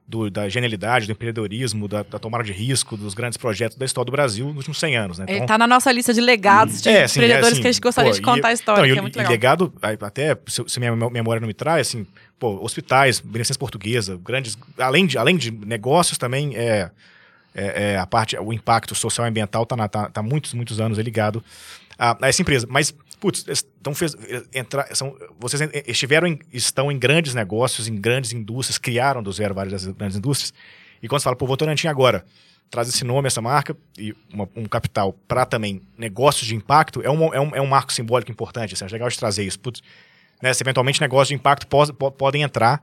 do, 0.06 0.30
da 0.30 0.48
genialidade, 0.48 1.06
do 1.06 1.12
empreendedorismo, 1.12 1.88
da, 1.88 2.02
da, 2.02 2.18
tomada 2.18 2.44
de 2.44 2.52
risco, 2.52 2.96
dos 2.96 3.14
grandes 3.14 3.38
projetos 3.38 3.76
da 3.76 3.86
história 3.86 4.06
do 4.06 4.12
Brasil 4.12 4.46
nos 4.48 4.56
últimos 4.58 4.78
100 4.78 4.96
anos. 4.96 5.18
Né? 5.18 5.24
Então, 5.24 5.34
Ele 5.34 5.44
está 5.44 5.56
na 5.56 5.66
nossa 5.66 5.90
lista 5.90 6.12
de 6.12 6.20
legados 6.20 6.82
de 6.82 6.88
é, 6.90 7.04
assim, 7.04 7.20
empreendedores 7.20 7.48
é, 7.48 7.52
assim, 7.52 7.62
que 7.62 7.68
a 7.68 7.72
gente 7.72 7.80
gostaria 7.80 8.10
pô, 8.10 8.16
de 8.16 8.22
contar 8.22 8.48
e, 8.48 8.50
a 8.50 8.54
história, 8.54 8.80
então, 8.82 8.92
que 8.92 8.98
é 8.98 9.02
muito 9.02 9.16
legal. 9.16 9.32
E 9.32 9.34
legado, 9.34 9.72
até 9.82 10.36
se, 10.46 10.62
se 10.66 10.78
minha 10.78 10.94
memória 10.94 11.40
não 11.40 11.48
me 11.48 11.54
traz, 11.54 11.88
assim, 11.88 12.06
pô, 12.38 12.62
hospitais, 12.62 13.18
beneficência 13.18 13.58
portuguesa, 13.58 14.20
grandes, 14.22 14.58
além 14.78 15.06
de, 15.06 15.16
além 15.16 15.36
de 15.36 15.50
negócios 15.50 16.18
também, 16.18 16.54
é, 16.54 16.90
é, 17.54 17.92
é 17.92 17.98
a 17.98 18.06
parte, 18.06 18.36
o 18.36 18.52
impacto 18.52 18.94
social 18.94 19.26
e 19.26 19.30
ambiental 19.30 19.62
está 19.62 19.88
tá, 19.88 20.10
tá 20.10 20.22
muitos, 20.22 20.52
muitos 20.52 20.80
anos 20.80 20.98
ligado 20.98 21.42
a, 21.98 22.16
a 22.24 22.28
essa 22.28 22.42
empresa. 22.42 22.66
Mas 22.68 22.94
putz, 23.20 23.44
então 23.80 23.94
fez, 23.94 24.14
entrar, 24.52 24.94
são, 24.94 25.16
vocês 25.40 25.62
estiveram 25.87 26.26
em, 26.28 26.38
estão 26.52 26.92
em 26.92 26.98
grandes 26.98 27.35
negócios, 27.35 27.88
em 27.88 27.96
grandes 27.96 28.33
indústrias, 28.33 28.76
criaram 28.76 29.22
do 29.22 29.33
zero 29.33 29.54
várias 29.54 29.87
grandes 29.87 30.16
indústrias. 30.16 30.52
E 31.02 31.09
quando 31.09 31.20
você 31.20 31.24
fala, 31.24 31.37
pô, 31.37 31.46
Votorantim 31.46 31.87
agora 31.87 32.24
traz 32.70 32.88
esse 32.88 33.04
nome, 33.04 33.26
essa 33.26 33.40
marca 33.40 33.76
e 33.96 34.14
uma, 34.33 34.48
um 34.57 34.64
capital 34.64 35.12
para 35.28 35.46
também 35.46 35.80
negócios 35.96 36.46
de 36.46 36.54
impacto, 36.54 37.00
é 37.02 37.11
um, 37.11 37.33
é 37.33 37.40
um, 37.40 37.57
é 37.57 37.61
um 37.61 37.66
marco 37.66 37.92
simbólico 37.92 38.30
importante. 38.30 38.74
Assim, 38.74 38.85
é 38.85 38.88
legal 38.88 39.09
de 39.09 39.18
trazer 39.18 39.44
isso. 39.44 39.61
Putz, 39.61 39.83
né, 40.42 40.52
se 40.52 40.62
eventualmente 40.62 41.00
negócios 41.00 41.28
de 41.28 41.35
impacto 41.35 41.66
pode, 41.66 41.92
podem 41.92 42.42
entrar, 42.42 42.83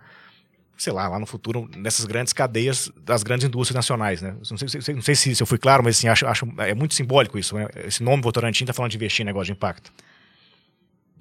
sei 0.81 0.91
lá, 0.91 1.07
lá 1.07 1.19
no 1.19 1.27
futuro, 1.27 1.69
nessas 1.77 2.05
grandes 2.05 2.33
cadeias 2.33 2.91
das 3.05 3.21
grandes 3.21 3.45
indústrias 3.45 3.75
nacionais. 3.75 4.19
Né? 4.19 4.35
Não 4.49 4.57
sei, 4.57 4.95
não 4.95 5.01
sei 5.03 5.13
se, 5.13 5.35
se 5.35 5.43
eu 5.43 5.45
fui 5.45 5.59
claro, 5.59 5.83
mas 5.83 5.95
assim, 5.95 6.07
acho, 6.07 6.25
acho 6.25 6.47
é 6.57 6.73
muito 6.73 6.95
simbólico 6.95 7.37
isso. 7.37 7.53
Né? 7.53 7.67
Esse 7.85 8.01
nome 8.01 8.23
Votorantim 8.23 8.63
está 8.63 8.73
falando 8.73 8.89
de 8.89 8.97
investir 8.97 9.21
em 9.21 9.27
negócio 9.27 9.45
de 9.45 9.51
impacto. 9.51 9.93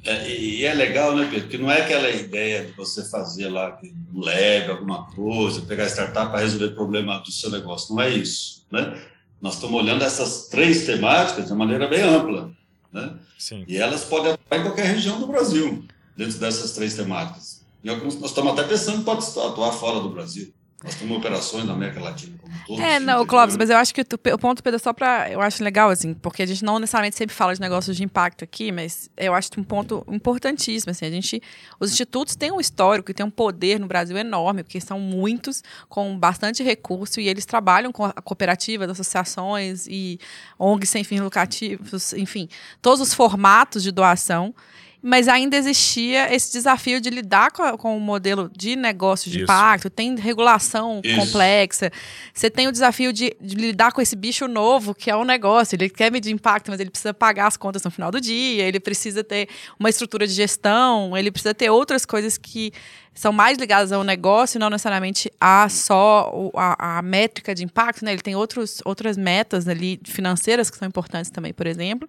É, 0.02 0.34
e 0.34 0.64
é 0.64 0.72
legal, 0.72 1.14
né, 1.14 1.26
Pedro? 1.30 1.42
Porque 1.42 1.58
não 1.58 1.70
é 1.70 1.82
aquela 1.82 2.08
ideia 2.08 2.64
de 2.64 2.72
você 2.72 3.04
fazer 3.04 3.50
lá 3.50 3.78
um 4.14 4.20
leve, 4.20 4.70
alguma 4.70 5.04
coisa, 5.08 5.60
pegar 5.60 5.88
startup 5.88 6.30
para 6.30 6.40
resolver 6.40 6.68
o 6.68 6.74
problema 6.74 7.18
do 7.18 7.30
seu 7.30 7.50
negócio. 7.50 7.94
Não 7.94 8.02
é 8.02 8.08
isso, 8.08 8.64
né? 8.72 8.98
Nós 9.42 9.56
estamos 9.56 9.78
olhando 9.78 10.02
essas 10.02 10.48
três 10.48 10.86
temáticas 10.86 11.48
de 11.48 11.52
maneira 11.52 11.86
bem 11.86 12.00
ampla, 12.00 12.50
né? 12.90 13.12
Sim. 13.38 13.66
E 13.68 13.76
elas 13.76 14.04
podem 14.04 14.32
atuar 14.32 14.58
em 14.58 14.62
qualquer 14.62 14.86
região 14.86 15.20
do 15.20 15.26
Brasil, 15.26 15.84
dentro 16.16 16.38
dessas 16.38 16.72
três 16.72 16.94
temáticas. 16.94 17.59
E 17.82 17.88
nós 17.88 18.14
estamos 18.22 18.52
até 18.52 18.64
pensando 18.64 19.04
pode 19.04 19.24
atuar 19.38 19.72
fora 19.72 20.00
do 20.00 20.10
Brasil. 20.10 20.52
Nós 20.82 20.94
temos 20.94 21.18
operações 21.18 21.66
na 21.66 21.74
América 21.74 22.00
Latina 22.00 22.38
como 22.40 22.54
todos. 22.66 22.82
É, 22.82 22.98
não, 22.98 23.26
Clóvis, 23.26 23.54
mas 23.54 23.68
eu 23.68 23.76
acho 23.76 23.92
que 23.94 24.00
o, 24.00 24.38
ponto, 24.38 24.62
Pedro, 24.62 24.80
só 24.80 24.94
para. 24.94 25.30
Eu 25.30 25.38
acho 25.42 25.62
legal, 25.62 25.90
assim, 25.90 26.14
porque 26.14 26.42
a 26.42 26.46
gente 26.46 26.64
não 26.64 26.78
necessariamente 26.78 27.18
sempre 27.18 27.36
fala 27.36 27.52
de 27.52 27.60
negócios 27.60 27.94
de 27.94 28.02
impacto 28.02 28.42
aqui, 28.44 28.72
mas 28.72 29.10
eu 29.14 29.34
acho 29.34 29.50
um 29.58 29.62
ponto 29.62 30.02
importantíssimo. 30.08 30.90
Assim, 30.90 31.04
a 31.04 31.10
gente, 31.10 31.42
os 31.78 31.90
institutos 31.90 32.34
têm 32.34 32.50
um 32.50 32.58
histórico 32.58 33.10
e 33.10 33.14
têm 33.14 33.26
um 33.26 33.30
poder 33.30 33.78
no 33.78 33.86
Brasil 33.86 34.16
enorme, 34.16 34.62
porque 34.62 34.80
são 34.80 34.98
muitos, 34.98 35.62
com 35.86 36.18
bastante 36.18 36.62
recurso, 36.62 37.20
e 37.20 37.28
eles 37.28 37.44
trabalham 37.44 37.92
com 37.92 38.10
cooperativas, 38.24 38.88
associações 38.88 39.86
e 39.86 40.18
ONGs 40.58 40.88
sem 40.88 41.04
fins 41.04 41.20
lucrativos, 41.20 42.14
enfim, 42.14 42.48
todos 42.80 43.02
os 43.02 43.12
formatos 43.12 43.82
de 43.82 43.92
doação. 43.92 44.54
Mas 45.02 45.28
ainda 45.28 45.56
existia 45.56 46.34
esse 46.34 46.52
desafio 46.52 47.00
de 47.00 47.08
lidar 47.08 47.50
com, 47.50 47.76
com 47.78 47.96
o 47.96 48.00
modelo 48.00 48.50
de 48.54 48.76
negócio 48.76 49.30
de 49.30 49.38
Isso. 49.38 49.44
impacto, 49.44 49.88
tem 49.88 50.14
regulação 50.16 51.00
Isso. 51.02 51.18
complexa, 51.18 51.90
você 52.34 52.50
tem 52.50 52.68
o 52.68 52.72
desafio 52.72 53.12
de, 53.12 53.34
de, 53.40 53.54
lidar 53.54 53.92
com 53.92 54.00
esse 54.00 54.14
bicho 54.14 54.46
novo, 54.46 54.94
que 54.94 55.10
é 55.10 55.16
o 55.16 55.20
um 55.20 55.24
negócio, 55.24 55.76
ele 55.76 55.88
quer 55.88 56.12
medir 56.12 56.32
impacto, 56.32 56.70
mas 56.70 56.80
ele 56.80 56.90
precisa 56.90 57.14
pagar 57.14 57.46
as 57.46 57.56
contas 57.56 57.82
no 57.82 57.90
final 57.90 58.10
do 58.10 58.20
dia, 58.20 58.64
ele 58.64 58.80
precisa 58.80 59.24
ter 59.24 59.48
uma 59.78 59.88
estrutura 59.88 60.26
de 60.26 60.32
gestão, 60.34 61.16
ele 61.16 61.30
precisa 61.30 61.54
ter 61.54 61.70
outras 61.70 62.04
coisas 62.04 62.36
que 62.36 62.72
são 63.14 63.32
mais 63.32 63.58
ligadas 63.58 63.92
ao 63.92 64.04
negócio, 64.04 64.60
não 64.60 64.70
necessariamente 64.70 65.30
a 65.40 65.68
só 65.68 66.50
a, 66.54 66.98
a 66.98 67.02
métrica 67.02 67.54
de 67.54 67.64
impacto, 67.64 68.04
né? 68.04 68.12
Ele 68.12 68.22
tem 68.22 68.36
outros, 68.36 68.80
outras 68.84 69.16
metas 69.16 69.66
ali 69.68 70.00
financeiras 70.04 70.70
que 70.70 70.76
são 70.76 70.86
importantes 70.86 71.30
também, 71.30 71.52
por 71.52 71.66
exemplo. 71.66 72.08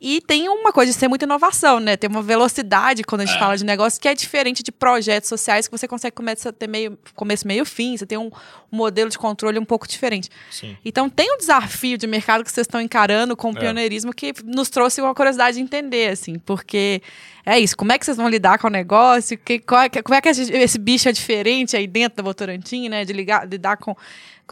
E 0.00 0.20
tem 0.20 0.48
uma 0.48 0.72
coisa 0.72 0.92
de 0.92 0.98
ser 0.98 1.08
muita 1.08 1.24
inovação, 1.24 1.80
né? 1.80 1.96
Tem 1.96 2.08
uma 2.08 2.22
velocidade 2.22 3.02
quando 3.02 3.22
a 3.22 3.24
gente 3.24 3.36
é. 3.36 3.38
fala 3.38 3.56
de 3.56 3.64
negócio 3.64 4.00
que 4.00 4.06
é 4.06 4.14
diferente 4.14 4.62
de 4.62 4.70
projetos 4.70 5.28
sociais 5.28 5.66
que 5.66 5.76
você 5.76 5.88
consegue 5.88 6.14
começar 6.14 6.50
a 6.50 6.52
ter 6.52 6.68
meio, 6.68 6.96
começo, 7.14 7.46
meio, 7.46 7.64
fim. 7.64 7.96
Você 7.96 8.06
tem 8.06 8.16
um, 8.16 8.30
modelo 8.70 9.10
de 9.10 9.18
controle 9.18 9.58
um 9.58 9.64
pouco 9.64 9.88
diferente. 9.88 10.28
Sim. 10.50 10.76
Então 10.84 11.08
tem 11.08 11.32
um 11.32 11.38
desafio 11.38 11.96
de 11.96 12.06
mercado 12.06 12.44
que 12.44 12.50
vocês 12.50 12.66
estão 12.66 12.80
encarando 12.80 13.36
com 13.36 13.50
o 13.50 13.56
é. 13.56 13.60
pioneirismo 13.60 14.12
que 14.12 14.32
nos 14.44 14.68
trouxe 14.68 15.00
uma 15.00 15.14
curiosidade 15.14 15.56
de 15.56 15.62
entender, 15.62 16.10
assim, 16.10 16.38
porque 16.38 17.02
é 17.48 17.58
isso. 17.58 17.76
Como 17.76 17.90
é 17.90 17.98
que 17.98 18.04
vocês 18.04 18.16
vão 18.16 18.28
lidar 18.28 18.58
com 18.58 18.66
o 18.66 18.70
negócio? 18.70 19.38
Que, 19.38 19.54
é, 19.54 20.02
como 20.02 20.14
é 20.14 20.20
que 20.20 20.28
esse 20.28 20.78
bicho 20.78 21.08
é 21.08 21.12
diferente 21.12 21.76
aí 21.76 21.86
dentro 21.86 22.18
da 22.18 22.22
Votorantim, 22.22 22.90
né? 22.90 23.06
De 23.06 23.12
ligar, 23.14 23.48
lidar 23.48 23.78
com 23.78 23.96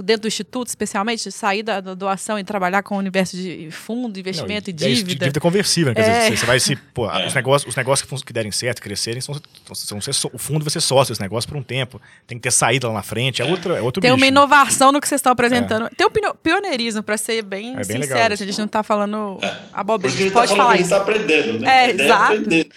dentro 0.02 0.22
do 0.22 0.28
instituto, 0.28 0.68
especialmente, 0.68 1.30
sair 1.30 1.62
da, 1.62 1.80
da, 1.80 1.94
doação 1.94 2.38
e 2.38 2.44
trabalhar 2.44 2.82
com 2.82 2.96
o 2.96 2.98
universo 2.98 3.36
de 3.36 3.70
fundo, 3.70 4.18
investimento 4.18 4.70
Não, 4.70 4.88
e, 4.88 4.92
e 4.92 4.94
dívida. 4.94 5.24
É 5.24 5.26
dívida 5.26 5.40
conversível, 5.40 5.92
né? 5.92 5.94
Quer 5.94 6.08
é. 6.08 6.24
dizer, 6.24 6.38
você 6.38 6.46
vai 6.46 6.60
se. 6.60 6.76
Pô, 6.76 7.08
é. 7.10 7.26
os, 7.26 7.34
negócios, 7.34 7.68
os 7.68 7.76
negócios 7.76 8.08
que, 8.08 8.26
que 8.26 8.32
derem 8.32 8.52
certo, 8.52 8.82
crescerem, 8.82 9.20
são, 9.20 9.34
são, 9.72 10.00
ser, 10.00 10.12
o 10.32 10.38
fundo 10.38 10.64
vai 10.64 10.70
ser 10.70 10.80
sócio 10.80 11.12
desse 11.12 11.20
negócio 11.20 11.48
por 11.48 11.56
um 11.56 11.62
tempo. 11.62 12.00
Tem 12.26 12.38
que 12.38 12.42
ter 12.42 12.50
saída 12.50 12.88
lá 12.88 12.94
na 12.94 13.02
frente. 13.02 13.40
É, 13.40 13.44
outro, 13.44 13.74
é 13.74 13.80
outro 13.80 14.00
Tem 14.00 14.10
bicho, 14.10 14.22
uma 14.22 14.26
inovação 14.26 14.92
no 14.92 15.00
que 15.00 15.08
vocês 15.08 15.18
estão 15.18 15.32
apresentando. 15.32 15.86
É. 15.86 15.90
Tem 15.90 16.06
um 16.06 16.34
pioneirismo, 16.42 17.02
para 17.02 17.16
ser 17.16 17.42
bem, 17.42 17.74
é 17.76 17.84
bem 17.84 18.02
sincero. 18.02 18.34
Assim, 18.34 18.44
a 18.44 18.46
gente 18.46 18.58
não 18.58 18.66
está 18.66 18.82
falando 18.82 19.38
é. 19.42 19.56
abobrinha. 19.72 20.14
A 20.14 20.18
gente 20.18 20.32
pode 20.32 20.50
tá 20.50 20.56
falar 20.56 20.78
isso. 20.78 20.94
A 20.94 20.98
gente 20.98 21.10
está 21.10 21.30
aprendendo, 21.30 21.60
né? 21.60 21.86
É, 21.86 21.90
exato. 21.90 22.32
Aprender. 22.32 22.68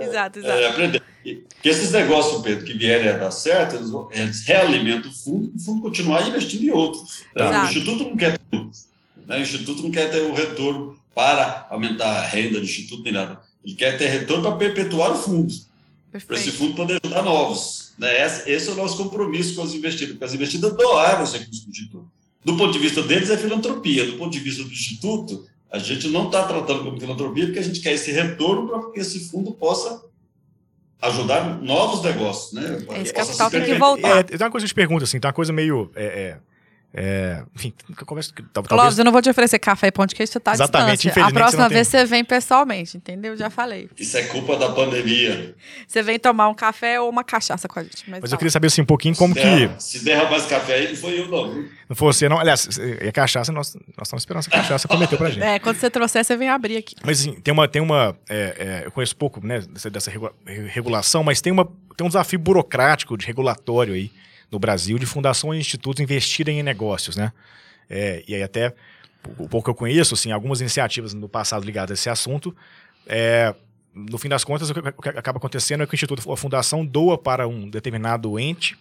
Exato, 0.00 0.38
exato. 0.38 0.58
É, 0.58 0.68
aprender. 0.68 1.02
Que 1.22 1.68
esses 1.68 1.90
negócios, 1.90 2.42
Pedro, 2.42 2.64
que 2.64 2.74
vierem 2.74 3.08
a 3.08 3.16
dar 3.16 3.30
certo, 3.30 3.76
eles, 3.76 3.90
eles 4.12 4.44
realimentam 4.44 5.10
o 5.10 5.14
fundo 5.14 5.50
e 5.52 5.56
o 5.56 5.60
fundo 5.60 5.82
continuar 5.82 6.26
investindo 6.28 6.64
em 6.64 6.70
outros. 6.70 7.24
Né? 7.34 7.62
O 7.62 7.64
Instituto 7.64 8.04
não 8.04 8.16
quer 8.16 8.38
tudo. 8.50 8.70
Né? 9.26 9.38
O 9.38 9.42
Instituto 9.42 9.82
não 9.82 9.90
quer 9.90 10.10
ter 10.10 10.22
o 10.22 10.34
retorno 10.34 10.96
para 11.14 11.66
aumentar 11.70 12.08
a 12.08 12.26
renda 12.26 12.60
do 12.60 12.64
Instituto 12.64 13.02
nem 13.02 13.12
nada. 13.12 13.40
Ele 13.64 13.74
quer 13.74 13.98
ter 13.98 14.06
retorno 14.06 14.42
para 14.42 14.56
perpetuar 14.56 15.12
o 15.12 15.16
fundo. 15.16 15.52
Para 16.26 16.36
esse 16.36 16.52
fundo 16.52 16.74
poder 16.74 17.00
ajudar 17.02 17.22
novos. 17.22 17.92
Né? 17.98 18.24
Esse, 18.24 18.50
esse, 18.50 18.68
é 18.68 18.72
o 18.72 18.76
nosso 18.76 18.96
compromisso 18.96 19.54
com 19.54 19.62
as 19.62 19.74
investidas, 19.74 20.12
porque 20.12 20.24
as 20.24 20.34
investidas 20.34 20.76
doaram 20.76 21.24
os 21.24 21.32
recursos 21.32 21.64
do 21.64 21.70
Instituto. 21.70 22.10
Do 22.44 22.56
ponto 22.56 22.72
de 22.72 22.78
vista 22.78 23.02
deles, 23.02 23.28
é 23.30 23.36
filantropia. 23.36 24.06
Do 24.06 24.12
ponto 24.12 24.32
de 24.32 24.38
vista 24.38 24.62
do 24.62 24.70
Instituto, 24.70 25.46
a 25.76 25.78
gente 25.78 26.08
não 26.08 26.26
está 26.26 26.44
tratando 26.44 26.84
como 26.84 26.98
filantropia, 26.98 27.46
porque 27.46 27.58
a 27.58 27.62
gente 27.62 27.80
quer 27.80 27.92
esse 27.92 28.10
retorno 28.10 28.68
para 28.68 28.90
que 28.92 29.00
esse 29.00 29.28
fundo 29.28 29.52
possa 29.52 30.04
ajudar 31.02 31.62
novos 31.62 32.02
negócios, 32.02 32.52
né? 32.52 32.78
Esse 33.02 33.12
capital 33.12 33.50
tem 33.50 33.64
que 33.64 33.74
voltar. 33.74 34.18
É, 34.18 34.22
tem 34.22 34.38
uma 34.38 34.50
coisa 34.50 34.64
que 34.64 34.70
eu 34.70 34.74
te 34.74 34.74
pergunto, 34.74 35.04
assim, 35.04 35.20
tem 35.20 35.28
uma 35.28 35.34
coisa 35.34 35.52
meio... 35.52 35.90
É, 35.94 36.04
é 36.04 36.38
é, 36.98 37.42
enfim, 37.54 37.74
conversa. 38.06 38.32
Talvez... 38.54 38.68
Clóvis, 38.70 38.98
eu 38.98 39.04
não 39.04 39.12
vou 39.12 39.20
te 39.20 39.28
oferecer 39.28 39.58
café 39.58 39.88
e 39.88 39.92
pão 39.92 40.06
de 40.06 40.14
queijo, 40.14 40.32
você 40.32 40.40
tá 40.40 40.54
Exatamente, 40.54 41.10
A 41.10 41.30
próxima 41.30 41.68
você 41.68 41.74
vez 41.74 41.88
tem... 41.88 42.00
você 42.00 42.06
vem 42.06 42.24
pessoalmente, 42.24 42.96
entendeu? 42.96 43.36
Já 43.36 43.50
falei. 43.50 43.90
Isso 43.98 44.16
é 44.16 44.22
culpa 44.22 44.56
da 44.56 44.70
pandemia. 44.70 45.54
Você 45.86 46.00
vem 46.02 46.18
tomar 46.18 46.48
um 46.48 46.54
café 46.54 46.98
ou 46.98 47.10
uma 47.10 47.22
cachaça 47.22 47.68
com 47.68 47.78
a 47.78 47.82
gente. 47.82 48.08
Mas, 48.08 48.20
mas 48.22 48.32
eu 48.32 48.38
queria 48.38 48.50
saber 48.50 48.68
assim 48.68 48.80
um 48.80 48.86
pouquinho 48.86 49.14
como 49.14 49.34
se 49.34 49.40
que. 49.40 49.70
se 49.78 50.04
derra 50.06 50.30
mais 50.30 50.46
café 50.46 50.72
aí, 50.72 50.88
não 50.88 50.96
foi 50.96 51.20
eu, 51.20 51.28
não. 51.28 51.64
Não 51.86 51.94
foi 51.94 52.14
você, 52.14 52.30
não. 52.30 52.38
Aliás, 52.38 52.66
é 52.78 53.12
cachaça, 53.12 53.52
nós, 53.52 53.74
nós 53.74 54.06
estamos 54.06 54.22
esperando 54.22 54.40
essa 54.40 54.50
cachaça 54.50 54.88
prometeu 54.88 55.18
pra 55.18 55.28
gente. 55.28 55.42
É, 55.42 55.58
quando 55.58 55.76
você 55.76 55.90
trouxer, 55.90 56.24
você 56.24 56.34
vem 56.34 56.48
abrir 56.48 56.78
aqui. 56.78 56.94
Mas 57.04 57.20
assim, 57.20 57.34
tem 57.34 57.52
uma. 57.52 57.68
Tem 57.68 57.82
uma 57.82 58.16
é, 58.26 58.56
é, 58.58 58.86
eu 58.86 58.90
conheço 58.90 59.14
pouco 59.14 59.46
né, 59.46 59.60
dessa, 59.60 59.90
dessa 59.90 60.10
regulação, 60.72 61.22
mas 61.22 61.42
tem, 61.42 61.52
uma, 61.52 61.66
tem 61.94 62.06
um 62.06 62.08
desafio 62.08 62.38
burocrático 62.38 63.18
de 63.18 63.26
regulatório 63.26 63.92
aí 63.92 64.10
no 64.50 64.58
Brasil 64.58 64.98
de 64.98 65.06
fundações 65.06 65.58
e 65.58 65.60
institutos 65.60 66.00
investirem 66.00 66.60
em 66.60 66.62
negócios, 66.62 67.16
né? 67.16 67.32
É, 67.88 68.24
e 68.26 68.34
aí 68.34 68.42
até 68.42 68.74
o 69.38 69.48
pouco 69.48 69.64
que 69.64 69.70
eu 69.70 69.74
conheço, 69.74 70.14
assim, 70.14 70.30
algumas 70.30 70.60
iniciativas 70.60 71.12
no 71.12 71.28
passado 71.28 71.64
ligadas 71.64 71.90
a 71.90 71.94
esse 71.94 72.08
assunto, 72.08 72.54
é, 73.06 73.54
no 73.94 74.18
fim 74.18 74.28
das 74.28 74.44
contas, 74.44 74.70
o 74.70 74.74
que 74.74 75.08
acaba 75.08 75.38
acontecendo 75.38 75.82
é 75.82 75.86
que 75.86 75.94
o 75.94 75.96
Instituto, 75.96 76.30
a 76.30 76.36
fundação 76.36 76.84
doa 76.84 77.16
para 77.16 77.48
um 77.48 77.68
determinado 77.68 78.38
ente, 78.38 78.76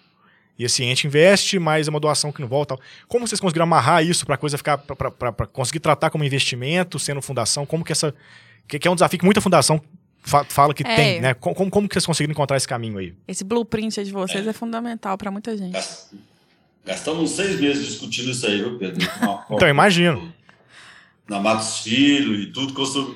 e 0.58 0.64
esse 0.64 0.84
ente 0.84 1.08
investe, 1.08 1.60
mas 1.60 1.88
é 1.88 1.90
uma 1.90 2.00
doação 2.00 2.32
que 2.32 2.42
não 2.42 2.48
volta. 2.48 2.78
Como 3.08 3.28
vocês 3.28 3.42
conseguiram 3.42 3.64
amarrar 3.64 4.04
isso 4.06 4.26
para 4.26 4.36
a 4.36 4.38
coisa 4.38 4.58
ficar, 4.58 4.78
para 4.78 5.48
conseguir 5.48 5.80
tratar 5.80 6.10
como 6.10 6.24
investimento, 6.24 6.98
sendo 6.98 7.22
fundação? 7.22 7.66
Como 7.66 7.84
que 7.84 7.92
essa. 7.92 8.14
Que, 8.68 8.80
que 8.80 8.88
é 8.88 8.92
um 8.92 8.96
desafio 8.96 9.20
que 9.20 9.26
muita 9.26 9.42
fundação 9.42 9.82
fala 10.26 10.74
que 10.74 10.84
é. 10.84 10.96
tem, 10.96 11.22
né? 11.22 11.34
Como, 11.34 11.70
como 11.70 11.88
que 11.88 11.94
vocês 11.94 12.06
conseguiram 12.06 12.32
encontrar 12.32 12.58
esse 12.58 12.68
caminho 12.68 12.98
aí? 12.98 13.14
Esse 13.28 13.44
blueprint 13.44 14.04
de 14.04 14.12
vocês 14.12 14.46
é, 14.46 14.50
é 14.50 14.54
fundamental 14.54 15.18
para 15.18 15.30
muita 15.32 15.56
gente. 15.56 15.78
Gastamos 16.86 17.32
seis 17.32 17.60
meses 17.60 17.86
discutindo 17.86 18.30
isso 18.30 18.46
aí, 18.46 18.58
viu, 18.58 18.78
Pedro? 18.78 19.02
então, 19.50 19.68
imagino. 19.68 20.34
Na 21.28 21.40
Matos 21.40 21.80
Filho 21.80 22.36
e 22.36 22.52
tudo, 22.52 22.74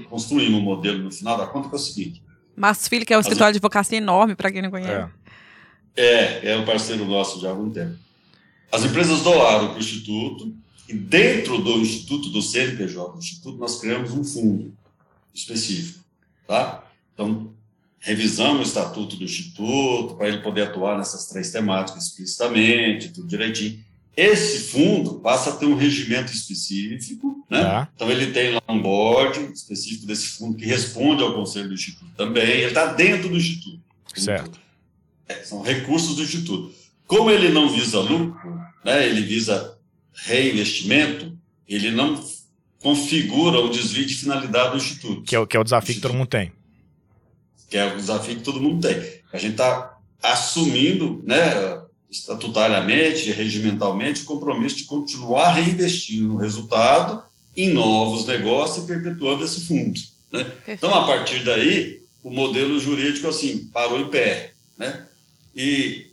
construímos 0.09 0.59
um 0.59 0.63
modelo 0.63 1.03
no 1.03 1.11
final 1.11 1.37
da 1.37 1.45
conta 1.45 1.69
que 1.69 1.75
é 1.75 1.77
o 1.77 1.79
seguinte. 1.79 2.23
Matos 2.55 2.87
Filho, 2.87 3.05
que 3.05 3.13
é 3.13 3.17
um 3.17 3.21
escritório 3.21 3.53
de 3.53 3.57
advocacia 3.57 3.97
enorme, 3.97 4.35
para 4.35 4.51
quem 4.51 4.61
não 4.61 4.71
conhece. 4.71 5.11
É. 5.95 6.03
é, 6.03 6.51
é 6.51 6.57
um 6.57 6.65
parceiro 6.65 7.05
nosso 7.05 7.39
de 7.39 7.45
há 7.45 7.51
algum 7.51 7.69
tempo. 7.69 7.95
As 8.71 8.83
empresas 8.83 9.21
doaram 9.21 9.69
para 9.69 9.77
o 9.77 9.79
Instituto, 9.79 10.53
e 10.87 10.93
dentro 10.93 11.59
do 11.59 11.77
Instituto, 11.77 12.29
do 12.29 12.41
CNPJ 12.41 13.13
do 13.13 13.19
Instituto, 13.19 13.57
nós 13.59 13.79
criamos 13.79 14.11
um 14.11 14.23
fundo 14.23 14.73
específico, 15.33 16.03
tá? 16.47 16.83
Então, 17.19 17.53
revisamos 17.99 18.59
o 18.61 18.63
estatuto 18.63 19.17
do 19.17 19.25
Instituto 19.25 20.15
para 20.15 20.29
ele 20.29 20.37
poder 20.37 20.61
atuar 20.61 20.97
nessas 20.97 21.27
três 21.27 21.51
temáticas 21.51 22.05
explicitamente, 22.05 23.09
tudo 23.09 23.27
direitinho. 23.27 23.83
Esse 24.15 24.71
fundo 24.71 25.15
passa 25.15 25.49
a 25.49 25.55
ter 25.57 25.65
um 25.65 25.75
regimento 25.75 26.31
específico, 26.31 27.45
né? 27.49 27.61
Tá. 27.61 27.89
Então 27.93 28.09
ele 28.09 28.31
tem 28.31 28.53
lá 28.53 28.61
um 28.69 28.81
board 28.81 29.51
específico 29.53 30.05
desse 30.07 30.27
fundo 30.27 30.55
que 30.55 30.65
responde 30.65 31.21
ao 31.21 31.33
conselho 31.33 31.67
do 31.67 31.73
Instituto 31.73 32.11
também. 32.15 32.43
Ele 32.43 32.65
está 32.67 32.85
dentro 32.93 33.27
do 33.27 33.35
Instituto. 33.35 33.81
Certo. 34.15 34.57
É, 35.27 35.35
são 35.43 35.61
recursos 35.61 36.15
do 36.15 36.23
Instituto. 36.23 36.73
Como 37.05 37.29
ele 37.29 37.49
não 37.49 37.69
visa 37.69 37.99
lucro, 37.99 38.61
né? 38.83 39.05
Ele 39.05 39.21
visa 39.21 39.77
reinvestimento. 40.13 41.37
Ele 41.67 41.91
não 41.91 42.21
configura 42.79 43.59
o 43.59 43.69
desvio 43.69 44.05
de 44.05 44.15
finalidade 44.15 44.71
do 44.71 44.77
Instituto. 44.77 45.21
Que 45.23 45.35
é 45.35 45.39
o, 45.39 45.45
que 45.45 45.57
é 45.57 45.59
o 45.59 45.63
desafio 45.65 45.95
que 45.95 46.01
todo 46.01 46.13
mundo 46.13 46.27
tem 46.27 46.51
que 47.69 47.77
é 47.77 47.85
o 47.85 47.97
desafio 47.97 48.37
que 48.37 48.43
todo 48.43 48.61
mundo 48.61 48.87
tem. 48.87 48.97
A 49.31 49.37
gente 49.37 49.51
está 49.51 49.97
assumindo, 50.21 51.21
né, 51.25 51.81
estatutariamente, 52.09 53.31
regimentalmente, 53.31 54.23
o 54.23 54.25
compromisso 54.25 54.77
de 54.77 54.85
continuar 54.85 55.53
reinvestindo 55.53 56.29
no 56.29 56.37
resultado 56.37 57.23
em 57.55 57.71
novos 57.71 58.25
negócios 58.25 58.83
e 58.83 58.87
perpetuando 58.87 59.43
esse 59.43 59.61
fundo. 59.61 59.99
Né? 60.31 60.51
Então, 60.67 60.93
a 60.93 61.05
partir 61.05 61.43
daí, 61.43 62.01
o 62.23 62.29
modelo 62.29 62.79
jurídico 62.79 63.27
assim 63.27 63.69
parou 63.71 63.99
em 63.99 64.09
pé. 64.09 64.53
Né? 64.77 65.05
E 65.55 66.07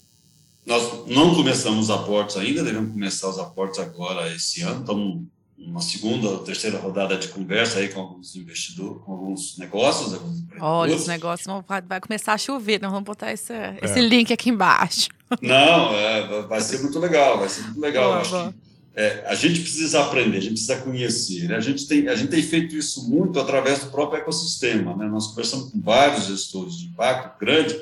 nós 0.64 1.06
não 1.06 1.34
começamos 1.34 1.88
os 1.88 1.90
aportes 1.90 2.36
ainda, 2.36 2.62
devemos 2.62 2.92
começar 2.92 3.28
os 3.28 3.38
aportes 3.38 3.78
agora 3.78 4.32
esse 4.34 4.62
ano, 4.62 4.80
estamos 4.80 5.22
uma 5.58 5.80
segunda 5.80 6.28
ou 6.28 6.38
terceira 6.38 6.78
rodada 6.78 7.16
de 7.16 7.28
conversa 7.28 7.78
aí 7.78 7.88
com 7.88 8.00
alguns 8.00 8.36
investidores, 8.36 9.02
com 9.02 9.12
alguns 9.12 9.58
negócios. 9.58 10.14
Alguns 10.14 10.42
Olha, 10.60 10.94
os 10.94 11.06
negócios 11.06 11.46
vão, 11.46 11.64
vai 11.66 12.00
começar 12.00 12.34
a 12.34 12.38
chover, 12.38 12.80
nós 12.80 12.90
vamos 12.90 13.06
botar 13.06 13.32
esse, 13.32 13.52
é. 13.52 13.78
esse 13.82 14.00
link 14.00 14.32
aqui 14.32 14.50
embaixo. 14.50 15.08
Não, 15.42 15.94
é, 15.94 16.42
vai 16.42 16.60
ser 16.60 16.80
muito 16.82 16.98
legal, 16.98 17.38
vai 17.38 17.48
ser 17.48 17.62
muito 17.62 17.80
legal. 17.80 18.12
Boa, 18.12 18.28
boa. 18.28 18.52
Que, 18.52 18.66
é, 18.96 19.24
a 19.26 19.34
gente 19.34 19.60
precisa 19.60 20.00
aprender, 20.00 20.38
a 20.38 20.40
gente 20.40 20.52
precisa 20.52 20.78
conhecer. 20.78 21.48
Né? 21.48 21.56
A, 21.56 21.60
gente 21.60 21.86
tem, 21.86 22.08
a 22.08 22.16
gente 22.16 22.30
tem 22.30 22.42
feito 22.42 22.74
isso 22.74 23.08
muito 23.10 23.38
através 23.38 23.80
do 23.80 23.90
próprio 23.90 24.20
ecossistema. 24.20 24.96
Né? 24.96 25.06
Nós 25.06 25.26
conversamos 25.26 25.70
com 25.70 25.80
vários 25.80 26.24
gestores 26.24 26.78
de 26.78 26.86
impacto 26.86 27.38
grande 27.38 27.78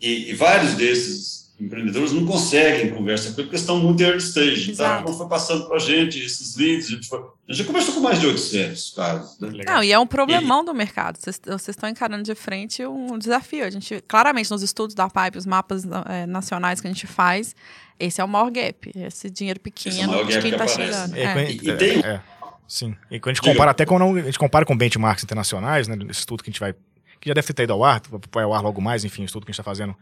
e, 0.00 0.30
e 0.30 0.34
vários 0.34 0.74
desses 0.74 1.39
empreendedores 1.60 2.12
não 2.12 2.24
conseguem 2.24 2.90
conversa 2.90 3.32
com 3.32 3.40
ele 3.40 3.42
porque 3.44 3.56
estão 3.56 3.78
muito 3.78 4.02
early 4.02 4.18
stage. 4.18 4.72
Então, 4.72 5.02
não 5.02 5.12
foi 5.12 5.28
passando 5.28 5.66
para 5.66 5.76
a 5.76 5.78
gente 5.78 6.18
esses 6.18 6.56
leads. 6.56 6.86
A 6.86 6.90
gente, 6.90 7.08
foi, 7.08 7.22
a 7.48 7.52
gente 7.52 7.66
conversou 7.66 7.94
com 7.94 8.00
mais 8.00 8.18
de 8.18 8.26
800 8.26 8.90
casos. 8.90 9.38
Né? 9.38 9.64
Não, 9.66 9.84
e 9.84 9.92
é 9.92 9.98
um 9.98 10.06
problemão 10.06 10.62
e, 10.62 10.66
do 10.66 10.74
mercado. 10.74 11.18
Vocês, 11.18 11.40
vocês, 11.44 11.76
estão 11.76 11.88
encarando 11.88 12.22
de 12.22 12.34
frente 12.34 12.84
um 12.86 13.18
desafio. 13.18 13.64
A 13.64 13.70
gente, 13.70 14.02
claramente, 14.08 14.50
nos 14.50 14.62
estudos 14.62 14.94
da 14.94 15.08
Pipe, 15.08 15.36
os 15.36 15.46
mapas 15.46 15.84
é, 16.08 16.24
nacionais 16.26 16.80
que 16.80 16.86
a 16.86 16.90
gente 16.90 17.06
faz, 17.06 17.54
esse 17.98 18.20
é 18.20 18.24
o 18.24 18.28
maior 18.28 18.50
gap. 18.50 18.90
Esse 18.96 19.28
dinheiro 19.28 19.60
pequeno 19.60 20.20
é 20.20 20.24
de 20.24 20.40
quem 20.40 20.52
está 20.52 20.66
chegando. 20.66 21.14
É, 21.14 21.22
é. 21.22 21.50
E, 21.52 21.76
tem... 21.76 21.98
É, 21.98 22.22
sim. 22.66 22.96
E 23.10 23.20
quando 23.20 23.32
a 23.32 23.34
gente 23.34 23.42
compara 23.42 23.70
até 23.70 23.84
com 23.84 23.96
a 23.96 24.22
gente 24.22 24.38
compara 24.38 24.64
com 24.64 24.76
benchmarks 24.76 25.24
internacionais, 25.24 25.86
né, 25.86 25.94
nesse 25.94 26.20
estudo 26.20 26.42
que 26.42 26.48
a 26.48 26.52
gente 26.52 26.60
vai 26.60 26.74
que 27.20 27.28
já 27.28 27.34
deve 27.34 27.52
ter 27.52 27.64
ido 27.64 27.74
ao 27.74 27.84
ar, 27.84 28.00
vai 28.32 28.44
ao 28.44 28.54
ar 28.54 28.62
logo 28.62 28.80
mais, 28.80 29.04
enfim, 29.04 29.22
estudo 29.24 29.44
que 29.44 29.50
a 29.50 29.52
gente 29.52 29.60
está 29.60 29.70
fazendo. 29.70 29.94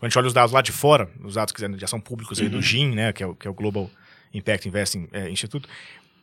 Quando 0.00 0.04
a 0.04 0.08
gente 0.08 0.18
olha 0.18 0.28
os 0.28 0.32
dados 0.32 0.50
lá 0.50 0.62
de 0.62 0.72
fora, 0.72 1.10
os 1.22 1.34
dados 1.34 1.52
que 1.52 1.62
já 1.78 1.86
são 1.86 2.00
públicos 2.00 2.40
aí 2.40 2.46
uhum. 2.46 2.52
do 2.52 2.62
GIN, 2.62 2.94
né, 2.94 3.12
que 3.12 3.22
é 3.22 3.26
o, 3.26 3.34
que 3.34 3.46
é 3.46 3.50
o 3.50 3.54
Global 3.54 3.90
Impact 4.32 4.66
Investing 4.66 5.06
é, 5.12 5.28
Institute, 5.28 5.68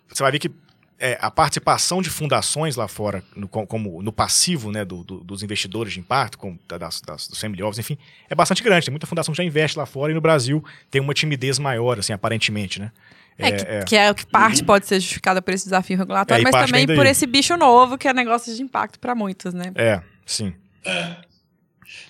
você 0.10 0.24
vai 0.24 0.32
ver 0.32 0.40
que 0.40 0.52
é, 1.00 1.16
a 1.22 1.30
participação 1.30 2.02
de 2.02 2.10
fundações 2.10 2.76
lá 2.76 2.88
fora, 2.88 3.24
no, 3.36 3.48
como 3.48 4.02
no 4.02 4.12
passivo 4.12 4.72
né, 4.72 4.84
do, 4.84 5.04
do, 5.04 5.20
dos 5.20 5.44
investidores 5.44 5.94
de 5.94 6.00
impacto, 6.00 6.40
como 6.40 6.60
das, 6.68 7.02
das, 7.02 7.28
dos 7.28 7.40
family 7.40 7.62
office, 7.62 7.78
enfim, 7.78 8.00
é 8.28 8.34
bastante 8.34 8.64
grande. 8.64 8.86
Tem 8.86 8.92
muita 8.92 9.06
fundação 9.06 9.32
que 9.32 9.38
já 9.38 9.44
investe 9.44 9.78
lá 9.78 9.86
fora 9.86 10.12
e 10.12 10.16
no 10.16 10.22
Brasil 10.22 10.66
tem 10.90 11.00
uma 11.00 11.14
timidez 11.14 11.60
maior, 11.60 12.00
assim, 12.00 12.14
aparentemente, 12.14 12.80
né? 12.80 12.92
É, 13.38 13.52
que, 13.52 13.66
é, 13.68 13.84
que 13.84 13.96
é 13.96 14.10
o 14.10 14.16
que 14.16 14.26
parte 14.26 14.64
pode 14.64 14.88
ser 14.88 15.00
justificada 15.00 15.40
por 15.44 15.54
esse 15.54 15.66
desafio 15.66 15.96
regulatório, 15.96 16.42
é, 16.42 16.52
mas 16.52 16.66
também 16.66 16.88
por 16.88 17.06
esse 17.06 17.28
bicho 17.28 17.56
novo 17.56 17.96
que 17.96 18.08
é 18.08 18.14
negócio 18.14 18.56
de 18.56 18.64
impacto 18.64 19.00
para 19.00 19.14
muitos, 19.14 19.54
né? 19.54 19.72
É, 19.76 20.02
sim. 20.26 20.56
É. 20.84 21.27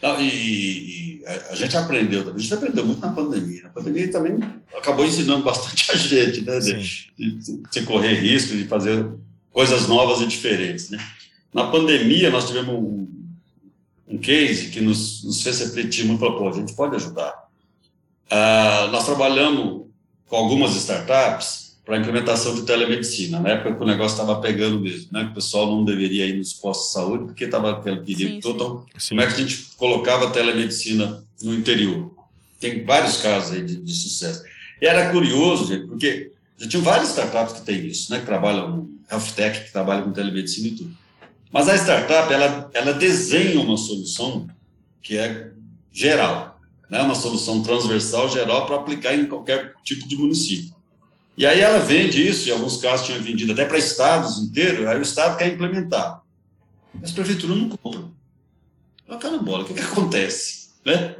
Não, 0.01 0.19
e, 0.21 1.19
e 1.19 1.25
a, 1.25 1.51
a, 1.51 1.55
gente 1.55 1.75
aprendeu 1.75 2.23
também, 2.23 2.39
a 2.39 2.41
gente 2.41 2.53
aprendeu 2.53 2.85
muito 2.85 3.01
na 3.01 3.11
pandemia. 3.11 3.65
A 3.65 3.69
pandemia 3.69 4.11
também 4.11 4.39
acabou 4.75 5.05
ensinando 5.05 5.43
bastante 5.43 5.91
a 5.91 5.95
gente, 5.95 6.41
né? 6.41 6.59
De, 6.59 7.11
de, 7.17 7.61
de, 7.71 7.81
correr 7.83 8.15
risco, 8.15 8.55
de 8.55 8.67
fazer 8.67 9.07
coisas 9.51 9.87
novas 9.87 10.21
e 10.21 10.27
diferentes, 10.27 10.89
né? 10.89 10.99
Na 11.53 11.67
pandemia, 11.67 12.29
nós 12.29 12.47
tivemos 12.47 12.75
um, 12.75 13.07
um 14.07 14.17
case 14.17 14.69
que 14.69 14.81
nos, 14.81 15.23
nos 15.23 15.41
fez 15.41 15.59
refletir 15.59 16.05
muito, 16.05 16.19
pô, 16.19 16.49
a 16.49 16.53
gente 16.53 16.73
pode 16.73 16.95
ajudar. 16.95 17.47
Uh, 18.31 18.91
nós 18.91 19.05
trabalhamos 19.05 19.87
com 20.27 20.35
algumas 20.35 20.75
startups 20.75 21.66
para 21.87 21.95
a 21.95 21.99
implementação 22.01 22.53
de 22.53 22.63
telemedicina, 22.63 23.39
na 23.39 23.47
época 23.47 23.75
que 23.75 23.81
o 23.81 23.85
negócio 23.87 24.19
estava 24.19 24.41
pegando 24.41 24.77
mesmo, 24.77 25.07
né? 25.09 25.23
Que 25.23 25.31
o 25.31 25.35
pessoal 25.35 25.67
não 25.67 25.85
deveria 25.85 26.25
ir 26.25 26.35
nos 26.35 26.51
postos 26.51 26.87
de 26.87 26.93
saúde 26.93 27.25
porque 27.27 27.45
estava 27.45 27.71
aquele 27.71 28.01
perigo. 28.01 28.33
Então, 28.33 28.85
como 29.07 29.21
é 29.21 29.25
que 29.25 29.33
a 29.33 29.37
gente 29.37 29.69
colocava 29.77 30.29
telemedicina 30.29 31.23
no 31.41 31.53
interior? 31.55 32.13
Tem 32.59 32.83
vários 32.83 33.21
casos 33.21 33.53
aí 33.53 33.63
de, 33.63 33.77
de 33.77 33.93
sucesso. 33.93 34.43
E 34.81 34.85
era 34.85 35.11
curioso, 35.13 35.65
gente, 35.65 35.87
porque 35.87 36.33
já 36.57 36.67
tinha 36.67 36.83
várias 36.83 37.07
startups 37.07 37.53
que 37.53 37.65
têm 37.65 37.87
isso, 37.87 38.11
né? 38.11 38.19
Que 38.19 38.25
trabalham, 38.25 38.89
health 39.09 39.31
tech, 39.33 39.63
que 39.63 39.71
trabalham 39.71 40.03
com 40.03 40.11
telemedicina 40.11 40.67
e 40.67 40.71
tudo. 40.71 40.91
Mas 41.53 41.69
a 41.69 41.75
startup, 41.75 42.33
ela, 42.33 42.69
ela 42.73 42.91
desenha 42.91 43.61
uma 43.61 43.77
solução 43.77 44.45
que 45.01 45.17
é 45.17 45.51
geral, 45.93 46.59
né? 46.89 47.01
Uma 47.01 47.15
solução 47.15 47.63
transversal, 47.63 48.27
geral, 48.27 48.65
para 48.65 48.75
aplicar 48.75 49.15
em 49.15 49.25
qualquer 49.25 49.73
tipo 49.85 50.05
de 50.05 50.17
município. 50.17 50.75
E 51.37 51.45
aí 51.45 51.59
ela 51.59 51.77
vende 51.77 52.27
isso, 52.27 52.49
em 52.49 52.51
alguns 52.51 52.77
casos 52.77 53.05
tinha 53.05 53.19
vendido 53.19 53.53
até 53.53 53.63
para 53.63 53.77
estados 53.77 54.39
inteiros, 54.39 54.87
aí 54.87 54.97
o 54.97 55.03
estado 55.03 55.37
quer 55.37 55.53
implementar. 55.53 56.23
Mas 56.99 57.11
a 57.11 57.13
prefeitura 57.13 57.53
não 57.53 57.69
compra. 57.69 58.05
Fala, 59.21 59.37
bola, 59.37 59.63
o 59.63 59.67
que, 59.67 59.75
que 59.75 59.79
acontece? 59.81 60.69
Né? 60.83 61.15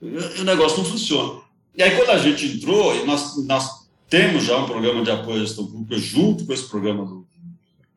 O 0.00 0.44
negócio 0.44 0.78
não 0.78 0.84
funciona. 0.84 1.40
E 1.76 1.82
aí 1.82 1.96
quando 1.96 2.10
a 2.10 2.18
gente 2.18 2.46
entrou, 2.46 2.94
e 2.94 3.04
nós, 3.04 3.44
nós 3.44 3.88
temos 4.08 4.44
já 4.44 4.56
um 4.56 4.66
programa 4.66 5.02
de 5.02 5.10
apoio 5.10 5.42
à 5.42 5.44
gestão 5.44 5.66
pública 5.66 5.98
junto 5.98 6.46
com 6.46 6.52
esse 6.52 6.68
programa 6.68 7.04
do, 7.04 7.26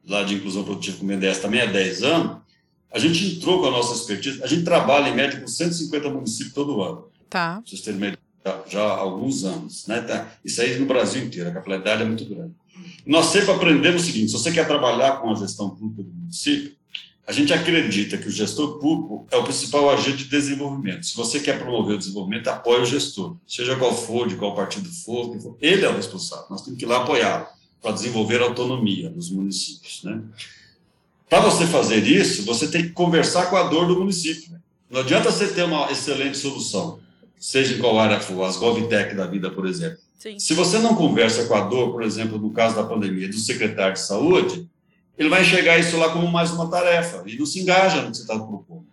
lá 0.08 0.24
de 0.24 0.36
inclusão 0.36 0.64
produtiva 0.64 0.98
com 0.98 1.06
o 1.06 1.08
BNDES 1.08 1.38
também 1.38 1.62
há 1.62 1.68
10 1.68 2.04
anos, 2.04 2.38
a 2.92 2.98
gente 2.98 3.36
entrou 3.36 3.62
com 3.62 3.68
a 3.68 3.72
nossa 3.72 3.94
expertise, 3.94 4.42
a 4.42 4.48
gente 4.48 4.64
trabalha 4.64 5.10
em 5.10 5.16
média 5.16 5.40
com 5.40 5.48
150 5.48 6.10
municípios 6.10 6.54
todo 6.54 6.82
ano. 6.82 7.08
Tá. 7.30 7.58
Pra 7.58 7.62
vocês 7.64 7.82
terem 7.82 8.00
já, 8.50 8.64
já 8.68 8.82
há 8.82 8.98
alguns 8.98 9.44
anos. 9.44 9.86
Né? 9.88 10.02
Tá? 10.02 10.32
Isso 10.44 10.62
aí 10.62 10.80
no 10.80 10.86
Brasil 10.86 11.24
inteiro, 11.24 11.50
a 11.50 11.54
capilaridade 11.54 12.02
é 12.02 12.06
muito 12.06 12.26
grande. 12.26 12.54
Nós 13.06 13.28
sempre 13.28 13.52
aprendemos 13.52 14.04
o 14.04 14.06
seguinte: 14.06 14.32
se 14.32 14.38
você 14.38 14.52
quer 14.52 14.68
trabalhar 14.68 15.22
com 15.22 15.32
a 15.32 15.36
gestão 15.36 15.70
pública 15.70 16.04
do 16.04 16.12
município, 16.12 16.78
a 17.28 17.32
gente 17.32 17.54
acredita 17.54 18.18
que 18.18 18.28
o 18.28 18.32
gestor 18.32 18.80
público 18.80 19.28
é 19.30 19.38
o 19.38 19.44
principal 19.44 19.90
agente 19.92 20.24
de 20.24 20.30
desenvolvimento. 20.30 21.06
Se 21.06 21.16
você 21.16 21.40
quer 21.40 21.60
promover 21.60 21.96
o 21.96 21.98
desenvolvimento, 22.00 22.48
apoie 22.48 22.82
o 22.82 22.86
gestor, 22.86 23.36
seja 23.48 23.76
qual 23.76 23.96
for, 23.96 24.28
de 24.28 24.36
qual 24.36 24.56
partido 24.56 24.90
for, 24.90 25.38
ele 25.62 25.86
é 25.86 25.90
o 25.90 25.96
responsável. 25.96 26.46
Nós 26.50 26.64
temos 26.64 26.80
que 26.80 26.86
ir 26.86 26.88
lá 26.88 27.04
apoiá-lo 27.04 27.46
para 27.82 27.92
desenvolver 27.92 28.42
a 28.42 28.46
autonomia 28.46 29.12
dos 29.12 29.30
municípios. 29.30 30.04
Né? 30.04 30.22
Para 31.30 31.42
você 31.42 31.68
fazer 31.68 32.04
isso, 32.08 32.44
você 32.44 32.68
tem 32.68 32.82
que 32.82 32.90
conversar 32.90 33.48
com 33.48 33.58
a 33.58 33.64
dor 33.64 33.88
do 33.88 34.00
município. 34.00 34.60
Não 34.90 35.02
adianta 35.02 35.32
você 35.32 35.50
ter 35.50 35.64
uma 35.64 35.92
excelente 35.92 36.36
solução 36.36 37.00
seja 37.40 37.76
em 37.76 37.80
qual 37.80 37.98
área 37.98 38.20
for, 38.20 38.44
as 38.44 38.58
GovTech 38.58 39.16
da 39.16 39.26
vida, 39.26 39.50
por 39.50 39.66
exemplo. 39.66 39.98
Sim. 40.20 40.38
Se 40.38 40.54
você 40.54 40.78
não 40.78 40.96
conversa 40.96 41.46
com 41.46 41.56
a 41.56 41.62
dor, 41.62 41.94
por 41.94 42.04
exemplo, 42.04 42.38
no 42.38 42.52
caso 42.52 42.76
da 42.76 42.84
pandemia, 42.84 43.30
do 43.30 43.38
secretário 43.38 43.94
de 43.94 44.02
saúde, 44.02 44.70
ele 45.18 45.30
vai 45.30 45.42
enxergar 45.42 45.78
isso 45.78 45.98
lá 45.98 46.10
como 46.10 46.30
mais 46.30 46.52
uma 46.52 46.70
tarefa 46.70 47.24
e 47.26 47.38
não 47.38 47.46
se 47.46 47.62
engaja 47.62 48.02
no 48.02 48.12
que 48.12 48.18
você 48.18 48.24
está 48.24 48.36
propondo. 48.38 48.86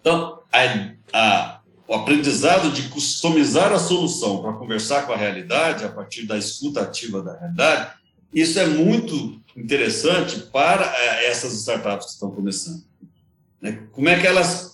Então, 0.00 0.40
a, 0.52 0.92
a, 1.12 1.60
o 1.86 1.94
aprendizado 1.94 2.72
de 2.72 2.88
customizar 2.88 3.72
a 3.72 3.78
solução 3.78 4.42
para 4.42 4.52
conversar 4.54 5.06
com 5.06 5.12
a 5.12 5.16
realidade, 5.16 5.84
a 5.84 5.88
partir 5.88 6.26
da 6.26 6.36
escuta 6.36 6.80
ativa 6.80 7.22
da 7.22 7.38
realidade, 7.38 7.92
isso 8.32 8.58
é 8.58 8.66
muito 8.66 9.40
interessante 9.56 10.40
para 10.52 10.92
é, 10.96 11.28
essas 11.28 11.52
startups 11.54 12.06
que 12.06 12.12
estão 12.12 12.30
começando. 12.30 12.84
Né? 13.60 13.86
Como 13.92 14.08
é 14.08 14.18
que 14.18 14.26
elas 14.26 14.69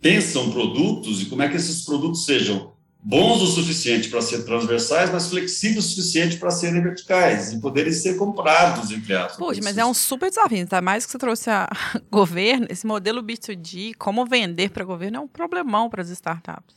pensam 0.00 0.50
produtos 0.50 1.22
e 1.22 1.26
como 1.26 1.42
é 1.42 1.48
que 1.48 1.56
esses 1.56 1.84
produtos 1.84 2.24
sejam 2.24 2.74
bons 3.06 3.40
o 3.40 3.46
suficiente 3.46 4.08
para 4.08 4.20
ser 4.20 4.44
transversais, 4.44 5.12
mas 5.12 5.28
flexíveis 5.28 5.84
o 5.84 5.88
suficiente 5.88 6.38
para 6.38 6.50
serem 6.50 6.82
verticais 6.82 7.52
e 7.52 7.60
poderem 7.60 7.92
ser 7.92 8.16
comprados, 8.16 8.90
entre 8.90 9.14
aspas. 9.14 9.36
Poxa, 9.36 9.60
mas 9.62 9.78
é 9.78 9.84
um 9.84 9.94
super 9.94 10.28
desafio, 10.28 10.66
tá? 10.66 10.82
Mais 10.82 11.06
que 11.06 11.12
você 11.12 11.18
trouxe 11.18 11.48
a 11.48 11.68
governo, 12.10 12.66
esse 12.68 12.84
modelo 12.84 13.22
B2G, 13.22 13.92
como 13.96 14.26
vender 14.26 14.70
para 14.70 14.84
governo 14.84 15.18
é 15.18 15.20
um 15.20 15.28
problemão 15.28 15.88
para 15.88 16.02
as 16.02 16.10
startups. 16.10 16.74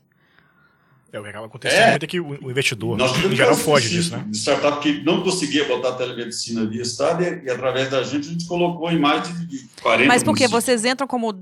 É, 1.12 1.20
o 1.20 1.24
que 1.24 1.30
acaba 1.30 1.48
acontecendo 1.48 1.80
é, 1.80 1.90
muito 1.90 2.04
é 2.04 2.08
que 2.08 2.20
o 2.20 2.52
investidor, 2.52 2.96
nós 2.96 3.12
em 3.26 3.36
geral, 3.36 3.56
foge 3.56 3.90
disso, 3.90 4.16
né? 4.16 4.24
De 4.28 4.38
startup 4.38 4.80
que 4.80 5.04
não 5.04 5.24
conseguia 5.24 5.68
botar 5.68 5.94
telemedicina 5.94 6.64
via 6.68 6.84
Estado 6.84 7.24
e, 7.24 7.46
e, 7.46 7.50
através 7.50 7.90
da 7.90 8.04
gente, 8.04 8.28
a 8.28 8.32
gente 8.32 8.46
colocou 8.46 8.92
em 8.92 9.00
mais 9.00 9.24
de 9.48 9.68
40 9.82 10.08
Mas 10.08 10.22
porque 10.22 10.48
vocês 10.48 10.86
entram 10.86 11.08
como 11.08 11.34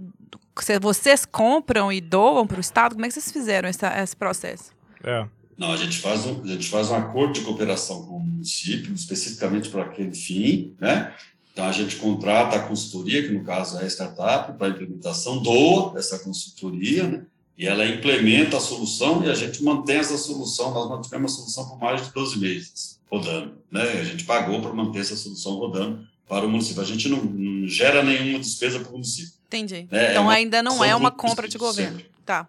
vocês 0.81 1.25
compram 1.25 1.91
e 1.91 1.99
doam 1.99 2.47
para 2.47 2.57
o 2.57 2.61
Estado? 2.61 2.93
Como 2.95 3.05
é 3.05 3.07
que 3.07 3.13
vocês 3.13 3.31
fizeram 3.31 3.69
esse, 3.69 3.85
esse 3.85 4.15
processo? 4.15 4.71
É. 5.03 5.25
Não, 5.57 5.71
a 5.71 5.77
gente, 5.77 5.97
faz 5.97 6.25
um, 6.25 6.43
a 6.43 6.47
gente 6.47 6.69
faz 6.69 6.91
um 6.91 6.95
acordo 6.95 7.33
de 7.33 7.41
cooperação 7.41 8.05
com 8.05 8.17
o 8.17 8.19
município, 8.19 8.93
especificamente 8.93 9.69
para 9.69 9.83
aquele 9.83 10.13
fim, 10.13 10.75
né? 10.79 11.13
Então, 11.51 11.65
a 11.65 11.71
gente 11.71 11.95
contrata 11.95 12.55
a 12.55 12.59
consultoria, 12.59 13.23
que 13.23 13.33
no 13.33 13.43
caso 13.43 13.79
é 13.79 13.83
a 13.83 13.87
startup, 13.87 14.55
para 14.55 14.67
a 14.67 14.69
implementação, 14.69 15.41
doa 15.41 15.97
essa 15.97 16.19
consultoria, 16.19 17.07
né? 17.07 17.25
E 17.57 17.65
ela 17.65 17.83
implementa 17.87 18.57
a 18.57 18.59
solução 18.59 19.23
e 19.23 19.31
a 19.31 19.33
gente 19.33 19.63
mantém 19.63 19.95
essa 19.97 20.15
solução. 20.15 20.71
Nós 20.71 20.87
mantivemos 20.87 21.33
a 21.33 21.35
solução 21.37 21.69
por 21.69 21.79
mais 21.79 22.05
de 22.05 22.13
12 22.13 22.37
meses, 22.37 22.99
rodando, 23.09 23.57
né? 23.71 23.81
A 23.81 24.03
gente 24.03 24.25
pagou 24.25 24.61
para 24.61 24.71
manter 24.71 24.99
essa 24.99 25.15
solução 25.15 25.55
rodando 25.55 26.07
para 26.27 26.45
o 26.45 26.49
município. 26.49 26.81
A 26.81 26.85
gente 26.85 27.07
não, 27.07 27.23
não 27.23 27.67
gera 27.67 28.03
nenhuma 28.03 28.39
despesa 28.39 28.79
para 28.79 28.89
o 28.89 28.93
município. 28.93 29.33
Entendi. 29.47 29.87
É, 29.91 30.11
então 30.11 30.31
é 30.31 30.35
ainda 30.35 30.61
não 30.61 30.83
é 30.83 30.95
uma 30.95 31.11
compra 31.11 31.47
de 31.47 31.57
governo. 31.57 31.97
Sempre. 31.97 32.11
Tá. 32.25 32.47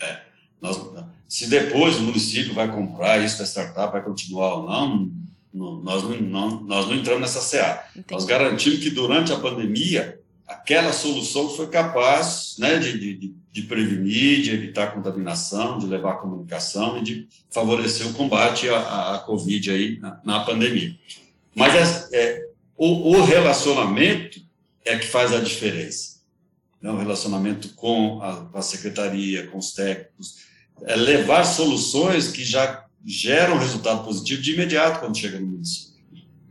É. 0.00 0.20
Nós, 0.60 0.80
se 1.28 1.48
depois 1.48 1.96
o 1.96 2.02
município 2.02 2.54
vai 2.54 2.70
comprar 2.70 3.22
isso 3.22 3.38
da 3.38 3.44
startup, 3.44 3.92
vai 3.92 4.02
continuar 4.02 4.54
ou 4.54 4.66
não, 4.68 5.10
não 5.52 5.82
nós, 5.82 6.02
não, 6.04 6.20
não, 6.20 6.60
nós 6.60 6.86
não 6.86 6.94
entramos 6.94 7.22
nessa 7.22 7.40
CA. 7.40 7.84
Entendi. 7.90 8.12
Nós 8.12 8.24
garantimos 8.24 8.78
que 8.78 8.90
durante 8.90 9.32
a 9.32 9.38
pandemia, 9.38 10.20
aquela 10.46 10.92
solução 10.92 11.48
foi 11.48 11.66
capaz 11.66 12.56
né, 12.58 12.78
de, 12.78 12.96
de, 12.96 13.34
de 13.50 13.62
prevenir, 13.62 14.42
de 14.42 14.50
evitar 14.50 14.94
contaminação, 14.94 15.78
de 15.78 15.86
levar 15.86 16.20
comunicação 16.20 16.98
e 16.98 17.02
de 17.02 17.28
favorecer 17.50 18.06
o 18.06 18.12
combate 18.12 18.68
à, 18.68 19.16
à 19.16 19.18
Covid 19.20 19.70
aí 19.70 19.98
na, 19.98 20.20
na 20.24 20.40
pandemia. 20.44 20.94
Mas 21.54 21.74
é, 21.74 22.08
é 22.12 22.41
o, 22.84 23.12
o 23.12 23.24
relacionamento 23.24 24.40
é 24.84 24.98
que 24.98 25.06
faz 25.06 25.32
a 25.32 25.38
diferença. 25.38 26.16
Né? 26.80 26.90
O 26.90 26.96
relacionamento 26.96 27.68
com 27.74 28.20
a, 28.20 28.58
a 28.58 28.60
secretaria, 28.60 29.46
com 29.46 29.58
os 29.58 29.70
técnicos, 29.72 30.38
é 30.82 30.96
levar 30.96 31.44
soluções 31.44 32.26
que 32.32 32.42
já 32.42 32.84
geram 33.04 33.56
resultado 33.56 34.02
positivo 34.02 34.42
de 34.42 34.54
imediato 34.54 34.98
quando 34.98 35.16
chega 35.16 35.38
no 35.38 35.46
município. 35.46 35.92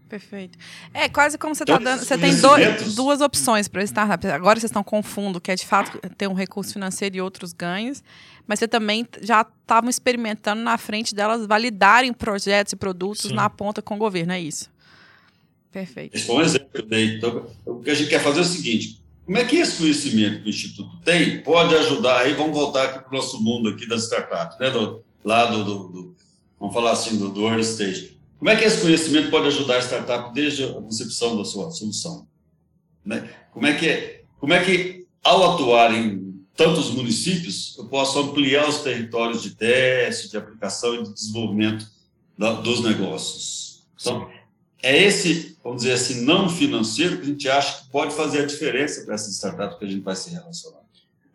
Perfeito. 0.08 0.58
É 0.94 1.10
quase 1.10 1.38
como 1.38 1.54
você 1.54 1.64
está 1.64 1.74
então, 1.74 1.84
dando. 1.84 2.06
Você 2.06 2.18
tem 2.18 2.34
dois, 2.38 2.96
duas 2.96 3.20
opções 3.20 3.68
para 3.68 3.84
startup. 3.84 4.26
Agora 4.28 4.58
vocês 4.58 4.70
estão 4.70 4.86
com 4.86 5.04
fundo, 5.04 5.42
que 5.42 5.52
é 5.52 5.56
de 5.56 5.66
fato 5.66 6.00
ter 6.18 6.28
um 6.28 6.34
recurso 6.34 6.72
financeiro 6.72 7.18
e 7.18 7.22
outros 7.22 7.52
ganhos, 7.52 8.02
mas 8.48 8.60
você 8.60 8.70
também 8.70 9.06
já 9.22 9.42
estavam 9.42 9.90
experimentando 9.90 10.62
na 10.62 10.78
frente 10.78 11.14
delas 11.14 11.46
validarem 11.46 12.14
projetos 12.14 12.72
e 12.72 12.78
produtos 12.78 13.24
Sim. 13.24 13.34
na 13.34 13.50
ponta 13.50 13.82
com 13.82 13.96
o 13.96 13.98
governo, 13.98 14.32
é 14.32 14.40
isso? 14.40 14.71
Perfeito. 15.72 16.16
Esse 16.16 16.26
foi 16.26 16.36
um 16.36 16.42
exemplo 16.42 16.70
que 16.74 16.80
eu 16.80 16.86
dei. 16.86 17.16
Então, 17.16 17.48
o 17.66 17.80
que 17.80 17.90
a 17.90 17.94
gente 17.94 18.10
quer 18.10 18.22
fazer 18.22 18.40
é 18.40 18.42
o 18.42 18.46
seguinte: 18.46 19.02
como 19.26 19.38
é 19.38 19.46
que 19.46 19.56
esse 19.56 19.78
conhecimento 19.78 20.44
que 20.44 20.48
o 20.48 20.50
Instituto 20.50 20.98
tem 21.04 21.42
pode 21.42 21.74
ajudar? 21.76 22.22
Aí 22.22 22.34
vamos 22.34 22.54
voltar 22.54 22.84
aqui 22.86 23.00
para 23.00 23.10
o 23.10 23.16
nosso 23.16 23.42
mundo 23.42 23.70
aqui 23.70 23.88
das 23.88 24.04
startups, 24.04 24.60
né? 24.60 24.70
Do, 24.70 25.04
lá 25.24 25.46
do, 25.46 25.64
do, 25.64 25.88
do, 25.88 26.16
vamos 26.60 26.74
falar 26.74 26.92
assim, 26.92 27.18
do, 27.18 27.30
do 27.30 27.48
early 27.48 27.62
stage. 27.62 28.18
Como 28.38 28.50
é 28.50 28.56
que 28.56 28.66
esse 28.66 28.82
conhecimento 28.82 29.30
pode 29.30 29.48
ajudar 29.48 29.78
a 29.78 29.82
startup 29.82 30.34
desde 30.34 30.64
a 30.64 30.74
concepção 30.74 31.38
da 31.38 31.46
sua 31.46 31.72
solução? 31.72 32.28
Né? 33.06 33.30
Como 33.54 33.66
é 33.66 33.74
que 33.74 34.22
como 34.40 34.54
é 34.54 34.64
que 34.64 35.06
ao 35.24 35.54
atuar 35.54 35.94
em 35.94 36.32
tantos 36.56 36.92
municípios, 36.92 37.76
eu 37.78 37.86
posso 37.86 38.20
ampliar 38.20 38.68
os 38.68 38.82
territórios 38.82 39.42
de 39.42 39.56
teste, 39.56 40.30
de 40.30 40.38
aplicação 40.38 40.96
e 40.96 41.04
de 41.04 41.14
desenvolvimento 41.14 41.88
da, 42.38 42.54
dos 42.54 42.84
negócios. 42.84 43.84
Então. 44.00 44.30
É 44.84 45.04
esse, 45.04 45.58
vamos 45.64 45.84
dizer 45.84 45.94
assim, 45.94 46.26
não 46.26 46.50
financeiro 46.50 47.18
que 47.18 47.24
a 47.24 47.26
gente 47.26 47.50
acha 47.50 47.84
que 47.84 47.90
pode 47.90 48.16
fazer 48.16 48.42
a 48.42 48.46
diferença 48.46 49.04
para 49.06 49.16
essa 49.16 49.30
startup 49.32 49.78
que 49.78 49.86
a 49.86 49.88
gente 49.88 50.02
vai 50.02 50.16
se 50.16 50.32
relacionar. 50.32 50.82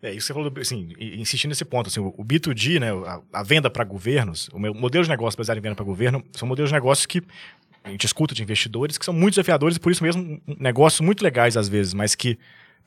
É, 0.01 0.13
isso 0.13 0.27
você 0.27 0.33
falou, 0.33 0.51
assim, 0.61 0.93
insistindo 0.99 1.49
nesse 1.49 1.65
ponto, 1.65 1.87
assim, 1.87 1.99
o 1.99 2.23
B2G, 2.23 2.79
né, 2.79 2.91
a, 2.91 3.21
a 3.39 3.43
venda 3.43 3.69
para 3.69 3.83
governos, 3.83 4.47
o 4.53 4.59
meu 4.59 4.73
modelo 4.73 5.03
de 5.03 5.09
negócio 5.09 5.37
baseado 5.37 5.57
em 5.57 5.61
venda 5.61 5.75
para 5.75 5.83
governo, 5.83 6.23
são 6.33 6.47
modelos 6.47 6.69
de 6.69 6.75
negócios 6.75 7.05
que 7.05 7.23
a 7.83 7.89
gente 7.89 8.05
escuta 8.05 8.35
de 8.35 8.43
investidores 8.43 8.97
que 8.97 9.05
são 9.05 9.13
muito 9.13 9.35
desafiadores 9.35 9.77
e 9.77 9.79
por 9.79 9.91
isso 9.91 10.03
mesmo 10.03 10.41
negócios 10.59 11.01
muito 11.01 11.23
legais 11.23 11.55
às 11.55 11.69
vezes, 11.69 11.93
mas 11.93 12.15
que 12.15 12.37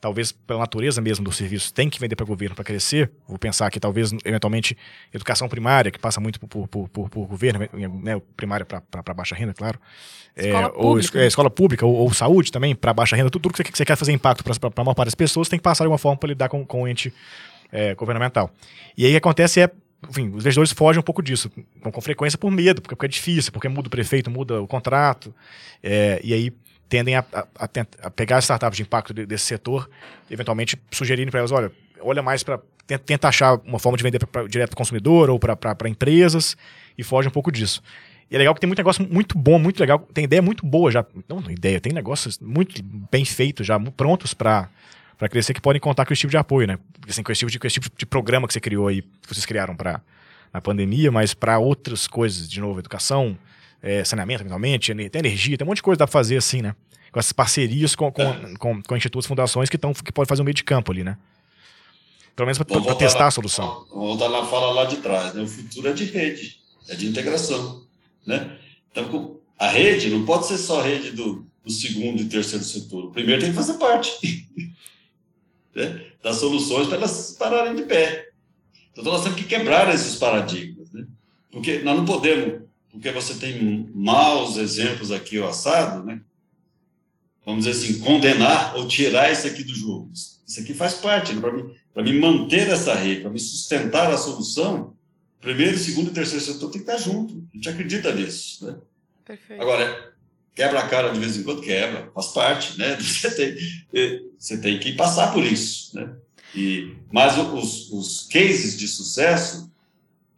talvez 0.01 0.31
pela 0.31 0.59
natureza 0.59 0.99
mesmo 0.99 1.23
do 1.23 1.31
serviço, 1.31 1.71
tem 1.71 1.87
que 1.87 1.99
vender 1.99 2.15
para 2.15 2.23
o 2.23 2.27
governo 2.27 2.55
para 2.55 2.65
crescer. 2.65 3.11
Vou 3.27 3.37
pensar 3.37 3.69
que 3.69 3.79
talvez, 3.79 4.11
eventualmente, 4.25 4.75
educação 5.13 5.47
primária, 5.47 5.91
que 5.91 5.99
passa 5.99 6.19
muito 6.19 6.39
por, 6.39 6.67
por, 6.67 6.89
por, 6.89 7.09
por 7.09 7.27
governo, 7.27 7.59
né, 8.01 8.19
primária 8.35 8.65
para 8.65 9.13
baixa 9.13 9.35
renda, 9.35 9.53
claro. 9.53 9.79
Escola 10.35 10.65
é, 10.65 10.69
pública. 10.69 11.17
Ou 11.17 11.23
é, 11.23 11.27
escola 11.27 11.49
pública, 11.51 11.85
ou, 11.85 11.95
ou 11.95 12.13
saúde 12.13 12.51
também, 12.51 12.75
para 12.75 12.91
baixa 12.93 13.15
renda, 13.15 13.29
tudo, 13.29 13.43
tudo 13.43 13.53
que, 13.53 13.57
você, 13.57 13.63
que 13.63 13.77
você 13.77 13.85
quer 13.85 13.95
fazer 13.95 14.11
impacto 14.11 14.43
para 14.43 14.53
a 14.75 14.83
maior 14.83 14.95
parte 14.95 15.07
das 15.07 15.15
pessoas, 15.15 15.47
tem 15.47 15.59
que 15.59 15.63
passar 15.63 15.83
de 15.83 15.89
uma 15.89 15.99
forma 15.99 16.17
para 16.17 16.29
lidar 16.29 16.49
com, 16.49 16.65
com 16.65 16.81
o 16.81 16.87
ente 16.87 17.13
é, 17.71 17.93
governamental. 17.93 18.51
E 18.97 19.05
aí 19.05 19.11
o 19.11 19.13
que 19.13 19.17
acontece 19.17 19.61
é 19.61 19.69
enfim, 20.09 20.29
os 20.29 20.43
investidores 20.43 20.71
fogem 20.71 20.99
um 20.99 21.03
pouco 21.03 21.21
disso, 21.21 21.51
com, 21.79 21.91
com 21.91 22.01
frequência 22.01 22.35
por 22.35 22.49
medo, 22.49 22.81
porque, 22.81 22.95
porque, 22.95 23.05
é 23.05 23.09
difícil, 23.09 23.51
porque 23.51 23.69
muda 23.69 23.87
o 23.87 23.91
prefeito, 23.91 24.31
muda 24.31 24.59
o 24.59 24.65
contrato, 24.65 25.31
é, 25.83 26.19
e 26.23 26.33
aí 26.33 26.51
tendem 26.91 27.15
a, 27.15 27.23
a, 27.33 27.69
a 28.03 28.11
pegar 28.11 28.35
as 28.35 28.43
startups 28.43 28.75
de 28.75 28.83
impacto 28.83 29.13
desse 29.13 29.45
setor, 29.45 29.89
eventualmente 30.29 30.77
sugerirem 30.91 31.31
para 31.31 31.39
elas, 31.39 31.49
olha, 31.49 31.71
olha 32.01 32.21
mais 32.21 32.43
para 32.43 32.59
tenta 32.85 33.29
achar 33.29 33.55
uma 33.63 33.79
forma 33.79 33.97
de 33.97 34.03
vender 34.03 34.19
pra, 34.19 34.27
pra, 34.27 34.43
direto 34.45 34.71
para 34.71 34.75
o 34.75 34.77
consumidor 34.77 35.29
ou 35.29 35.39
para 35.39 35.87
empresas 35.87 36.57
e 36.97 37.03
foge 37.03 37.29
um 37.29 37.31
pouco 37.31 37.49
disso. 37.49 37.81
E 38.29 38.35
é 38.35 38.37
legal 38.37 38.53
que 38.53 38.59
tem 38.59 38.67
muito 38.67 38.79
negócio 38.79 39.07
muito 39.09 39.37
bom, 39.37 39.57
muito 39.57 39.79
legal, 39.79 39.99
tem 40.13 40.25
ideia 40.25 40.41
muito 40.41 40.65
boa 40.65 40.91
já, 40.91 41.05
não 41.29 41.39
ideia, 41.49 41.79
tem 41.79 41.93
negócios 41.93 42.37
muito 42.39 42.83
bem 42.83 43.23
feitos 43.23 43.65
já, 43.65 43.79
prontos 43.79 44.33
para 44.33 44.69
para 45.17 45.29
crescer 45.29 45.53
que 45.53 45.61
podem 45.61 45.79
contar 45.79 46.03
com 46.03 46.11
esse 46.11 46.21
tipo 46.21 46.31
de 46.31 46.37
apoio, 46.37 46.67
né? 46.67 46.79
Assim, 47.07 47.21
com 47.21 47.31
esse 47.31 47.39
tipo 47.39 47.51
de, 47.51 47.67
esse 47.67 47.79
tipo 47.79 47.95
de 47.95 48.05
programa 48.07 48.47
que 48.47 48.53
você 48.53 48.59
criou 48.59 48.87
aí, 48.87 49.03
que 49.03 49.33
vocês 49.33 49.45
criaram 49.45 49.75
para 49.75 50.01
na 50.51 50.59
pandemia, 50.59 51.11
mas 51.11 51.33
para 51.33 51.59
outras 51.59 52.07
coisas, 52.07 52.49
de 52.49 52.59
novo, 52.59 52.79
educação, 52.79 53.37
é, 53.81 54.03
saneamento, 54.03 54.43
eventualmente, 54.43 54.93
tem 55.09 55.19
energia, 55.19 55.57
tem 55.57 55.65
um 55.65 55.69
monte 55.69 55.77
de 55.77 55.83
coisa 55.83 55.97
que 55.97 55.99
dá 55.99 56.07
pra 56.07 56.11
fazer 56.11 56.37
assim, 56.37 56.61
né? 56.61 56.75
Com 57.11 57.19
essas 57.19 57.33
parcerias 57.33 57.95
com, 57.95 58.11
com, 58.11 58.21
é. 58.21 58.53
com, 58.57 58.81
com 58.81 58.95
institutos, 58.95 59.27
fundações 59.27 59.69
que, 59.69 59.77
tão, 59.77 59.93
que 59.93 60.11
podem 60.11 60.27
fazer 60.27 60.41
um 60.41 60.45
meio 60.45 60.55
de 60.55 60.63
campo 60.63 60.91
ali, 60.91 61.03
né? 61.03 61.17
Pelo 62.35 62.45
menos 62.45 62.57
para 62.57 62.95
testar 62.95 63.19
na, 63.19 63.27
a 63.27 63.31
solução. 63.31 63.85
Vamos 63.89 64.17
voltar 64.17 64.29
na 64.29 64.45
fala 64.45 64.71
lá 64.71 64.85
de 64.85 64.97
trás, 64.97 65.33
né? 65.33 65.41
O 65.41 65.47
futuro 65.47 65.89
é 65.89 65.93
de 65.93 66.05
rede, 66.05 66.57
é 66.87 66.95
de 66.95 67.07
integração, 67.07 67.83
né? 68.25 68.57
Então, 68.91 69.37
a 69.57 69.67
rede 69.67 70.09
não 70.09 70.25
pode 70.25 70.47
ser 70.47 70.57
só 70.57 70.79
a 70.79 70.83
rede 70.83 71.11
do, 71.11 71.45
do 71.63 71.71
segundo 71.71 72.21
e 72.21 72.25
terceiro 72.25 72.63
setor. 72.63 73.05
O 73.05 73.11
primeiro 73.11 73.41
tem 73.41 73.51
que 73.51 73.55
fazer 73.55 73.73
parte 73.73 74.47
né? 75.75 76.05
das 76.23 76.37
soluções 76.37 76.87
para 76.87 76.97
elas 76.97 77.35
pararem 77.37 77.75
de 77.75 77.83
pé. 77.83 78.29
Então, 78.91 79.03
nós 79.03 79.23
temos 79.23 79.37
que 79.37 79.45
quebrar 79.45 79.93
esses 79.93 80.15
paradigmas, 80.15 80.91
né? 80.91 81.05
Porque 81.51 81.79
nós 81.79 81.97
não 81.97 82.05
podemos 82.05 82.61
porque 82.91 83.11
você 83.11 83.35
tem 83.35 83.89
maus 83.93 84.57
exemplos 84.57 85.11
aqui 85.11 85.39
o 85.39 85.47
assado, 85.47 86.05
né? 86.05 86.21
Vamos 87.45 87.65
dizer 87.65 87.77
assim, 87.77 87.99
condenar 87.99 88.75
ou 88.75 88.87
tirar 88.87 89.31
isso 89.31 89.47
aqui 89.47 89.63
do 89.63 89.73
jogo. 89.73 90.11
Isso 90.13 90.59
aqui 90.59 90.73
faz 90.73 90.95
parte, 90.95 91.33
né? 91.33 91.41
para 91.93 92.03
mim 92.03 92.19
manter 92.19 92.67
essa 92.67 92.93
rede, 92.93 93.21
para 93.21 93.31
me 93.31 93.39
sustentar 93.39 94.11
a 94.11 94.17
solução, 94.17 94.95
primeiro, 95.39 95.77
segundo 95.77 96.11
e 96.11 96.13
terceiro 96.13 96.43
setor 96.43 96.69
tem 96.69 96.83
que 96.83 96.91
estar 96.91 96.97
junto. 96.97 97.47
A 97.51 97.55
gente 97.55 97.69
acredita 97.69 98.13
nisso, 98.13 98.65
né? 98.65 98.77
Perfeito. 99.25 99.61
Agora, 99.61 100.13
quebra 100.53 100.79
a 100.79 100.87
cara 100.87 101.09
de 101.09 101.19
vez 101.19 101.37
em 101.37 101.43
quando, 101.43 101.61
quebra, 101.61 102.11
faz 102.13 102.27
parte, 102.27 102.77
né? 102.77 102.95
Você 102.99 103.31
tem, 103.31 103.57
eh, 103.93 104.21
você 104.37 104.57
tem 104.57 104.79
que 104.79 104.93
passar 104.93 105.33
por 105.33 105.43
isso, 105.43 105.95
né? 105.95 106.13
E, 106.53 106.95
mas 107.11 107.37
os, 107.37 107.91
os 107.91 108.27
cases 108.27 108.77
de 108.77 108.87
sucesso 108.87 109.71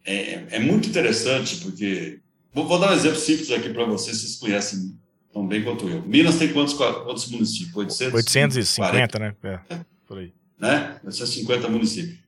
é, 0.04 0.44
é 0.50 0.58
muito 0.60 0.88
interessante, 0.88 1.56
porque 1.56 2.20
Vou, 2.54 2.68
vou, 2.68 2.78
dar 2.78 2.92
um 2.92 2.94
exemplo 2.94 3.18
simples 3.18 3.50
aqui 3.50 3.68
para 3.70 3.84
vocês, 3.84 4.18
vocês 4.18 4.36
conhecem 4.36 4.96
tão 5.32 5.46
bem 5.46 5.64
quanto 5.64 5.88
eu. 5.88 6.02
Minas 6.02 6.38
tem 6.38 6.52
quantos, 6.52 6.74
quantos 6.74 7.28
municípios? 7.28 7.74
800? 7.74 8.14
850, 8.14 9.18
né? 9.18 9.34
É, 9.42 9.80
por 10.06 10.18
aí. 10.18 10.32
Né? 10.58 11.00
850 11.04 11.68
municípios. 11.68 12.18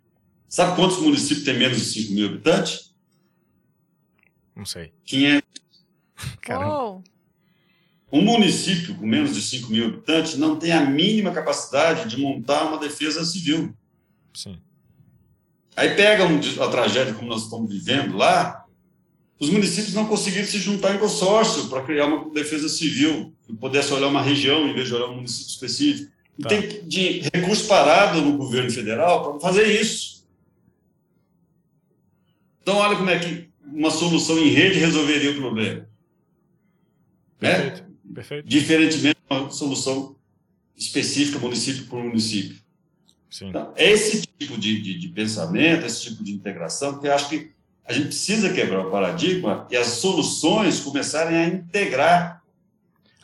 Sabe 0.48 0.74
quantos 0.74 0.98
municípios 0.98 1.44
tem 1.44 1.56
menos 1.56 1.78
de 1.78 1.84
5 1.84 2.12
mil 2.12 2.26
habitantes? 2.26 2.92
Não 4.54 4.64
sei. 4.64 4.92
500. 5.04 5.42
Caramba. 6.42 7.02
Um 8.10 8.22
município 8.22 8.96
com 8.96 9.06
menos 9.06 9.34
de 9.34 9.42
5 9.42 9.70
mil 9.70 9.86
habitantes 9.86 10.36
não 10.36 10.56
tem 10.56 10.72
a 10.72 10.84
mínima 10.84 11.30
capacidade 11.32 12.08
de 12.08 12.20
montar 12.20 12.64
uma 12.64 12.78
defesa 12.78 13.24
civil. 13.24 13.74
Sim. 14.34 14.58
Aí 15.76 15.94
pega 15.94 16.24
um, 16.24 16.40
a 16.64 16.68
tragédia 16.68 17.14
como 17.14 17.28
nós 17.28 17.44
estamos 17.44 17.70
vivendo 17.70 18.16
lá, 18.16 18.65
os 19.38 19.50
municípios 19.50 19.92
não 19.92 20.06
conseguiram 20.06 20.46
se 20.46 20.58
juntar 20.58 20.94
em 20.94 20.98
consórcio 20.98 21.68
para 21.68 21.82
criar 21.82 22.06
uma 22.06 22.30
defesa 22.30 22.68
civil, 22.68 23.34
que 23.46 23.54
pudesse 23.54 23.92
olhar 23.92 24.08
uma 24.08 24.22
região 24.22 24.66
em 24.66 24.74
vez 24.74 24.88
de 24.88 24.94
olhar 24.94 25.06
um 25.06 25.16
município 25.16 25.50
específico. 25.50 26.10
E 26.38 26.42
tá. 26.42 26.48
tem 26.48 26.86
de 26.86 27.20
recurso 27.32 27.66
parado 27.66 28.20
no 28.22 28.36
governo 28.36 28.70
federal 28.70 29.32
para 29.32 29.40
fazer 29.40 29.66
isso. 29.80 30.26
Então, 32.62 32.76
olha 32.76 32.96
como 32.96 33.10
é 33.10 33.18
que 33.18 33.48
uma 33.62 33.90
solução 33.90 34.38
em 34.38 34.48
rede 34.48 34.78
resolveria 34.78 35.32
o 35.32 35.36
problema. 35.36 35.88
Perfeito. 37.38 37.82
Né? 37.82 38.14
Perfeito. 38.14 38.48
Diferentemente 38.48 39.18
de 39.18 39.36
uma 39.36 39.50
solução 39.50 40.16
específica, 40.74 41.38
município 41.38 41.86
por 41.86 42.02
município. 42.02 42.56
Sim. 43.30 43.48
Então, 43.48 43.72
é 43.76 43.90
esse 43.90 44.22
tipo 44.38 44.56
de, 44.58 44.80
de, 44.80 44.98
de 44.98 45.08
pensamento, 45.08 45.84
esse 45.84 46.02
tipo 46.02 46.24
de 46.24 46.32
integração 46.32 46.98
que 46.98 47.06
eu 47.06 47.12
acho 47.14 47.28
que 47.28 47.50
a 47.88 47.92
gente 47.92 48.08
precisa 48.08 48.52
quebrar 48.52 48.86
o 48.86 48.90
paradigma 48.90 49.66
e 49.70 49.76
as 49.76 49.86
soluções 49.86 50.80
começarem 50.80 51.38
a 51.38 51.46
integrar 51.46 52.42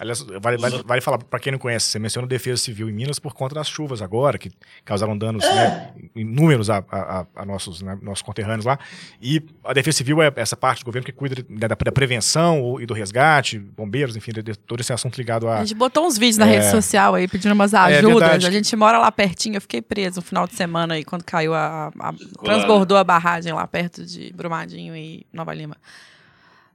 Aliás, 0.03 0.21
vale, 0.21 0.57
vale, 0.57 0.83
vale 0.85 1.01
falar, 1.01 1.19
para 1.19 1.39
quem 1.39 1.53
não 1.53 1.61
conhece, 1.61 1.87
você 1.87 1.99
menciona 2.01 2.27
Defesa 2.27 2.61
Civil 2.61 2.91
em 2.91 2.93
Minas 2.93 3.21
por 3.21 3.33
conta 3.35 3.55
das 3.55 3.69
chuvas 3.69 4.03
agora, 4.03 4.37
que 4.37 4.51
causaram 4.85 5.17
danos 5.17 5.45
é. 5.45 5.55
né, 5.55 5.95
inúmeros 6.17 6.69
a, 6.69 6.85
a, 6.91 7.25
a 7.37 7.47
nossos, 7.47 7.83
né, 7.83 7.97
nossos 8.03 8.21
conterrâneos 8.21 8.65
lá. 8.65 8.81
E 9.21 9.41
a 9.65 9.73
Defesa 9.73 9.99
Civil 9.99 10.21
é 10.21 10.33
essa 10.35 10.57
parte 10.57 10.81
do 10.81 10.87
governo 10.87 11.07
que 11.07 11.13
cuida 11.13 11.37
da, 11.49 11.69
da 11.69 11.93
prevenção 11.93 12.81
e 12.81 12.85
do 12.85 12.93
resgate, 12.93 13.61
bombeiros, 13.61 14.17
enfim, 14.17 14.33
de, 14.33 14.43
de 14.43 14.59
todo 14.59 14.81
esse 14.81 14.93
assunto 14.93 15.17
ligado 15.17 15.47
a. 15.47 15.59
A 15.59 15.65
gente 15.65 15.77
botou 15.77 16.05
uns 16.05 16.19
vídeos 16.19 16.39
na 16.39 16.49
é, 16.49 16.59
rede 16.59 16.73
social 16.73 17.15
aí 17.15 17.29
pedindo 17.29 17.53
umas 17.53 17.73
ajudas. 17.73 18.43
É 18.43 18.49
a 18.49 18.51
gente 18.51 18.75
mora 18.75 18.99
lá 18.99 19.13
pertinho, 19.13 19.55
eu 19.55 19.61
fiquei 19.61 19.81
preso 19.81 20.17
no 20.17 20.23
final 20.23 20.49
de 20.49 20.57
semana 20.57 20.95
aí, 20.95 21.05
quando 21.05 21.23
caiu 21.23 21.55
a. 21.55 21.93
a 21.97 22.13
transbordou 22.43 22.99
a 22.99 23.05
barragem 23.05 23.53
lá 23.53 23.69
perto 23.69 24.05
de 24.05 24.33
Brumadinho 24.33 24.97
e 24.97 25.25
Nova 25.33 25.55
Lima. 25.55 25.77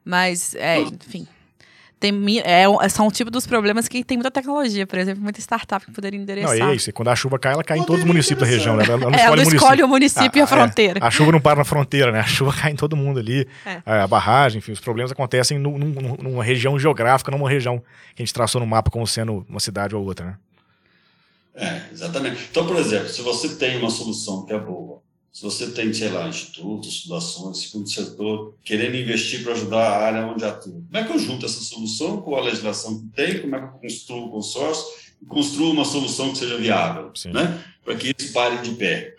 Mas, 0.05 0.55
é, 0.55 0.79
enfim 0.79 1.27
tem, 1.99 2.39
é, 2.39 2.65
são 2.89 3.07
um 3.07 3.11
tipo 3.11 3.31
dos 3.31 3.47
problemas 3.47 3.87
que 3.87 4.03
tem 4.03 4.17
muita 4.17 4.29
tecnologia, 4.29 4.85
por 4.85 4.99
exemplo, 4.99 5.23
muita 5.23 5.39
startup 5.39 5.83
que 5.83 5.91
poderia 5.91 6.19
endereçar. 6.19 6.57
Não, 6.57 6.69
é 6.69 6.75
isso. 6.75 6.93
Quando 6.93 7.07
a 7.07 7.15
chuva 7.15 7.39
cai, 7.39 7.53
ela 7.53 7.63
cai 7.63 7.79
em 7.79 7.83
todos 7.83 8.01
os 8.01 8.07
municípios 8.07 8.47
da 8.47 8.55
região. 8.55 8.75
Né? 8.75 8.83
Ela 8.87 8.97
não, 8.97 9.09
é, 9.09 9.15
escolhe, 9.15 9.41
ela 9.41 9.55
escolhe 9.55 9.83
o 9.83 9.87
município, 9.87 10.31
a, 10.35 10.37
e 10.37 10.41
a 10.41 10.43
ah, 10.43 10.47
fronteira. 10.47 10.99
É, 10.99 11.03
a 11.03 11.09
chuva 11.09 11.31
não 11.31 11.41
para 11.41 11.57
na 11.57 11.63
fronteira, 11.65 12.11
né? 12.11 12.19
A 12.19 12.27
chuva 12.27 12.53
cai 12.59 12.71
em 12.71 12.75
todo 12.75 12.95
mundo 12.95 13.19
ali. 13.19 13.47
É. 13.65 13.81
A 13.85 14.07
barragem, 14.07 14.59
enfim, 14.59 14.71
os 14.71 14.79
problemas 14.79 15.11
acontecem 15.11 15.57
num, 15.57 15.77
num, 15.77 16.17
numa 16.21 16.43
região 16.43 16.77
geográfica, 16.77 17.31
numa 17.31 17.49
região 17.49 17.79
que 18.15 18.21
a 18.21 18.25
gente 18.25 18.33
traçou 18.33 18.61
no 18.61 18.67
mapa 18.67 18.91
como 18.91 19.07
sendo 19.07 19.43
uma 19.49 19.59
cidade 19.59 19.95
ou 19.95 20.05
outra, 20.05 20.25
né? 20.25 20.35
É, 21.55 21.81
exatamente. 21.91 22.47
Então, 22.51 22.67
por 22.67 22.75
exemplo, 22.75 23.09
se 23.09 23.23
você 23.23 23.55
tem 23.55 23.79
uma 23.79 23.89
solução 23.89 24.45
que 24.45 24.53
é 24.53 24.59
boa, 24.59 25.01
se 25.37 25.43
você 25.43 25.67
tem, 25.67 25.93
sei 25.93 26.09
lá, 26.09 26.27
institutos, 26.27 27.03
fundações, 27.03 27.59
segundo 27.59 27.87
setor, 27.87 28.55
querendo 28.63 28.95
investir 28.95 29.43
para 29.43 29.51
ajudar 29.53 29.87
a 29.87 30.05
área 30.07 30.25
onde 30.25 30.43
atua, 30.43 30.73
como 30.73 30.97
é 30.97 31.03
que 31.03 31.13
eu 31.13 31.19
junto 31.19 31.45
essa 31.45 31.59
solução 31.59 32.19
com 32.21 32.35
a 32.35 32.41
legislação 32.41 32.97
que 32.97 33.05
tem, 33.15 33.41
como 33.41 33.55
é 33.55 33.59
que 33.59 33.65
eu 33.65 33.69
construo 33.79 34.25
o 34.25 34.31
consórcio 34.31 34.83
e 35.21 35.25
construo 35.27 35.73
uma 35.73 35.85
solução 35.85 36.31
que 36.31 36.39
seja 36.39 36.57
viável, 36.57 37.11
Sim. 37.13 37.33
né? 37.33 37.63
para 37.85 37.93
que 37.93 38.15
isso 38.17 38.33
pare 38.33 38.57
de 38.63 38.71
pé. 38.71 39.13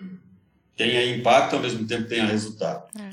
Tenha 0.77 1.17
impacto, 1.17 1.55
ao 1.55 1.63
mesmo 1.63 1.87
tempo 1.87 2.09
tenha 2.09 2.27
resultado. 2.27 2.83
É, 2.99 3.11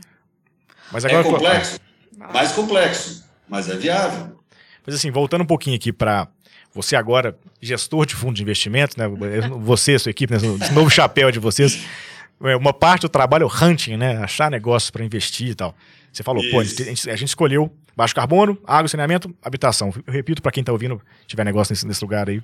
mas 0.92 1.06
agora, 1.06 1.28
é 1.28 1.32
complexo, 1.32 1.80
mais 2.18 2.52
complexo, 2.54 3.24
mas 3.48 3.70
é 3.70 3.76
viável. 3.78 4.40
Mas 4.84 4.96
assim, 4.96 5.12
voltando 5.12 5.42
um 5.42 5.48
pouquinho 5.48 5.76
aqui 5.76 5.94
para 5.94 6.28
você 6.74 6.96
agora, 6.96 7.38
gestor 7.62 8.08
de 8.08 8.16
fundo 8.16 8.34
de 8.34 8.42
investimento, 8.42 8.98
né? 8.98 9.08
Você, 9.60 10.00
sua 10.00 10.10
equipe, 10.10 10.34
né? 10.34 10.40
esse 10.40 10.74
novo 10.74 10.90
chapéu 10.90 11.32
de 11.32 11.38
vocês. 11.38 11.86
É, 12.44 12.56
uma 12.56 12.74
parte 12.74 13.02
do 13.02 13.10
trabalho 13.10 13.44
é 13.44 13.46
o 13.46 13.66
hunting, 13.66 13.98
né? 13.98 14.18
Achar 14.18 14.52
negócios 14.52 14.92
para 14.92 15.04
investir 15.04 15.50
e 15.50 15.56
tal. 15.56 15.76
Você 16.12 16.24
falou, 16.24 16.42
Isso. 16.42 16.52
pô, 16.52 16.60
a 16.60 16.64
gente, 16.64 17.10
a 17.10 17.16
gente, 17.16 17.28
escolheu 17.28 17.70
baixo 17.96 18.16
carbono, 18.16 18.58
água, 18.66 18.88
saneamento, 18.88 19.34
habitação. 19.44 19.94
Eu 20.06 20.14
repito 20.14 20.42
para 20.42 20.52
quem 20.52 20.62
está 20.62 20.72
ouvindo, 20.72 21.02
tiver 21.28 21.44
negócio 21.44 21.74
nesse, 21.74 21.86
nesse 21.86 22.02
lugar 22.02 22.30
aí, 22.30 22.42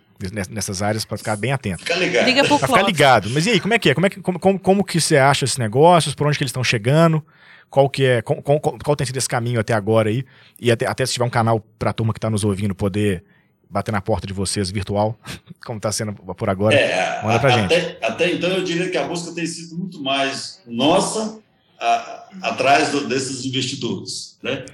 nessas 0.49 0.81
áreas, 0.81 1.05
para 1.05 1.17
ficar 1.17 1.35
bem 1.35 1.51
atento. 1.51 1.79
Fica 1.79 1.95
ligado. 1.95 2.25
Liga 2.25 2.43
pro 2.43 2.57
ficar 2.57 2.81
ligado. 2.81 3.29
Mas 3.29 3.45
e 3.45 3.51
aí, 3.51 3.59
como 3.59 3.73
é 3.73 3.79
que 3.79 3.89
é? 3.89 3.93
Como, 3.93 4.05
é 4.05 4.09
que, 4.09 4.21
como, 4.21 4.39
como, 4.39 4.59
como 4.59 4.83
que 4.83 4.99
você 4.99 5.17
acha 5.17 5.45
esses 5.45 5.57
negócios? 5.57 6.13
Por 6.13 6.27
onde 6.27 6.37
que 6.37 6.43
eles 6.43 6.49
estão 6.49 6.63
chegando? 6.63 7.25
Qual 7.69 7.89
que 7.89 8.03
é, 8.03 8.21
qual, 8.21 8.41
qual, 8.41 8.59
qual, 8.59 8.95
tem 8.97 9.07
sido 9.07 9.17
esse 9.17 9.29
caminho 9.29 9.59
até 9.59 9.73
agora 9.73 10.09
aí? 10.09 10.25
E 10.59 10.69
até, 10.69 10.85
até 10.85 11.05
se 11.05 11.13
tiver 11.13 11.25
um 11.25 11.29
canal 11.29 11.65
para 11.79 11.91
a 11.91 11.93
turma 11.93 12.11
que 12.11 12.17
está 12.17 12.29
nos 12.29 12.43
ouvindo 12.43 12.75
poder 12.75 13.23
bater 13.71 13.91
na 13.91 14.01
porta 14.01 14.27
de 14.27 14.33
vocês 14.33 14.69
virtual, 14.69 15.17
como 15.65 15.77
está 15.77 15.91
sendo 15.91 16.13
por 16.13 16.49
agora. 16.49 16.75
É, 16.75 17.23
manda 17.23 17.39
pra 17.39 17.55
até, 17.55 17.79
gente. 17.79 17.97
Até 18.03 18.31
então 18.33 18.49
eu 18.49 18.63
diria 18.63 18.89
que 18.89 18.97
a 18.97 19.07
busca 19.07 19.33
tem 19.33 19.45
sido 19.45 19.77
muito 19.77 20.01
mais 20.01 20.61
nossa 20.67 21.39
a, 21.79 22.29
atrás 22.43 22.91
do, 22.91 23.07
desses 23.07 23.45
investidores, 23.45 24.37
né? 24.43 24.65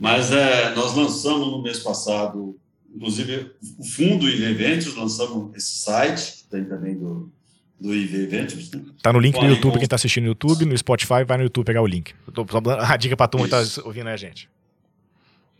Mas 0.00 0.32
é, 0.32 0.74
nós 0.74 0.94
lançamos 0.94 1.48
no 1.48 1.62
mês 1.62 1.80
passado, 1.80 2.58
inclusive 2.94 3.52
o 3.78 3.84
fundo 3.84 4.28
IV 4.28 4.54
Ventures, 4.54 4.94
lançamos 4.94 5.54
esse 5.56 5.78
site, 5.78 6.44
tem 6.48 6.64
também 6.64 6.96
do, 6.96 7.30
do 7.78 7.92
IV 7.92 8.26
Ventures. 8.28 8.70
Né? 8.70 8.82
Tá 9.02 9.12
no 9.12 9.18
link 9.18 9.34
no 9.36 9.48
YouTube, 9.48 9.74
quem 9.74 9.82
está 9.82 9.96
assistindo 9.96 10.24
no 10.24 10.30
YouTube, 10.30 10.64
no 10.64 10.78
Spotify, 10.78 11.24
vai 11.26 11.36
no 11.36 11.42
YouTube 11.42 11.66
pegar 11.66 11.82
o 11.82 11.86
link. 11.86 12.14
Estou 12.26 12.46
só 12.48 12.60
dando 12.60 12.80
a 12.80 12.96
dica 12.96 13.16
para 13.16 13.26
a 13.26 13.28
turma 13.28 13.48
que 13.48 13.54
está 13.54 13.82
ouvindo 13.82 14.08
a 14.08 14.16
gente. 14.16 14.48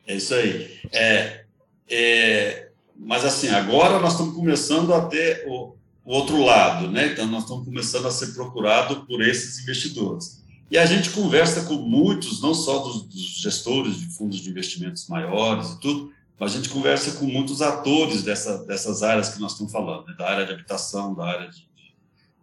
É 0.07 0.14
isso 0.14 0.34
aí. 0.34 0.78
É, 0.93 1.45
é, 1.91 2.68
mas 2.99 3.25
assim, 3.25 3.49
agora 3.49 3.99
nós 4.01 4.13
estamos 4.13 4.35
começando 4.35 4.93
a 4.93 5.07
ter 5.07 5.45
o, 5.47 5.77
o 6.05 6.13
outro 6.13 6.43
lado, 6.43 6.91
né? 6.91 7.13
Então 7.13 7.27
nós 7.27 7.45
estamos 7.45 7.65
começando 7.65 8.07
a 8.07 8.11
ser 8.11 8.35
procurado 8.35 9.07
por 9.07 9.23
esses 9.23 9.61
investidores. 9.63 10.43
E 10.71 10.77
a 10.77 10.85
gente 10.85 11.11
conversa 11.11 11.63
com 11.63 11.75
muitos, 11.75 12.43
não 12.43 12.53
só 12.53 12.81
dos, 12.81 13.03
dos, 13.03 13.39
gestores 13.41 13.97
de 13.97 14.07
fundos 14.07 14.41
de 14.41 14.51
investimentos 14.51 15.07
maiores 15.09 15.71
e 15.71 15.81
tudo, 15.81 16.13
mas 16.39 16.53
a 16.53 16.57
gente 16.57 16.69
conversa 16.69 17.13
com 17.13 17.25
muitos 17.25 17.63
atores 17.63 18.23
dessa, 18.23 18.65
dessas 18.65 19.03
áreas 19.03 19.31
que 19.31 19.41
nós 19.41 19.53
estamos 19.53 19.73
falando, 19.73 20.07
né? 20.07 20.15
da 20.19 20.29
área 20.29 20.45
de 20.45 20.53
habitação, 20.53 21.15
da 21.15 21.25
área 21.25 21.49
de, 21.49 21.67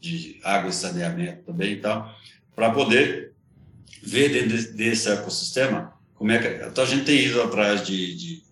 de 0.02 0.40
água 0.44 0.70
e 0.70 0.74
saneamento 0.74 1.44
também 1.44 1.74
e 1.74 1.78
tal, 1.78 2.12
para 2.56 2.72
poder 2.72 3.34
ver 4.02 4.30
dentro 4.30 4.74
desse 4.74 5.10
ecossistema 5.10 5.94
como 6.16 6.32
é 6.32 6.40
que. 6.40 6.66
Então 6.66 6.84
a 6.84 6.88
gente 6.88 7.06
tem 7.06 7.26
ido 7.26 7.42
atrás 7.42 7.86
de, 7.86 8.16
de, 8.16 8.44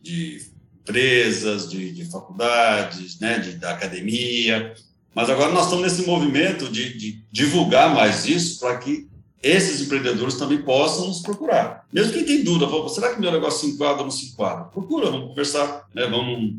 de 0.00 0.57
empresas, 0.88 1.68
de, 1.68 1.92
de 1.92 2.04
faculdades, 2.06 3.18
né, 3.20 3.38
de, 3.38 3.52
da 3.52 3.72
academia, 3.72 4.74
mas 5.14 5.28
agora 5.28 5.52
nós 5.52 5.64
estamos 5.64 5.84
nesse 5.84 6.06
movimento 6.06 6.68
de, 6.68 6.96
de 6.96 7.22
divulgar 7.30 7.94
mais 7.94 8.26
isso 8.26 8.58
para 8.58 8.78
que 8.78 9.06
esses 9.42 9.82
empreendedores 9.82 10.36
também 10.36 10.62
possam 10.62 11.06
nos 11.06 11.20
procurar. 11.20 11.86
Mesmo 11.92 12.12
quem 12.12 12.24
tem 12.24 12.42
dúvida, 12.42 12.66
será 12.88 13.14
que 13.14 13.20
meu 13.20 13.30
negócio 13.30 13.60
se 13.60 13.74
enquadra 13.74 13.98
ou 13.98 14.04
não 14.04 14.10
se 14.10 14.26
enquadra? 14.26 14.64
Procura, 14.64 15.10
vamos 15.10 15.28
conversar, 15.28 15.86
né? 15.94 16.06
vamos, 16.06 16.54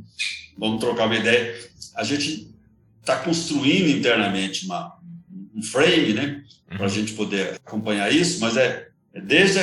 vamos 0.58 0.80
trocar 0.80 1.08
uma 1.08 1.16
ideia. 1.18 1.58
A 1.96 2.04
gente 2.04 2.54
está 3.02 3.18
construindo 3.18 3.90
internamente 3.90 4.66
uma, 4.66 4.98
um 5.56 5.64
frame, 5.64 6.14
né, 6.14 6.44
para 6.68 6.78
a 6.78 6.82
uhum. 6.84 6.90
gente 6.90 7.14
poder 7.14 7.60
acompanhar 7.66 8.14
isso, 8.14 8.40
mas 8.40 8.56
é, 8.56 8.90
é 9.14 9.20
desde 9.20 9.60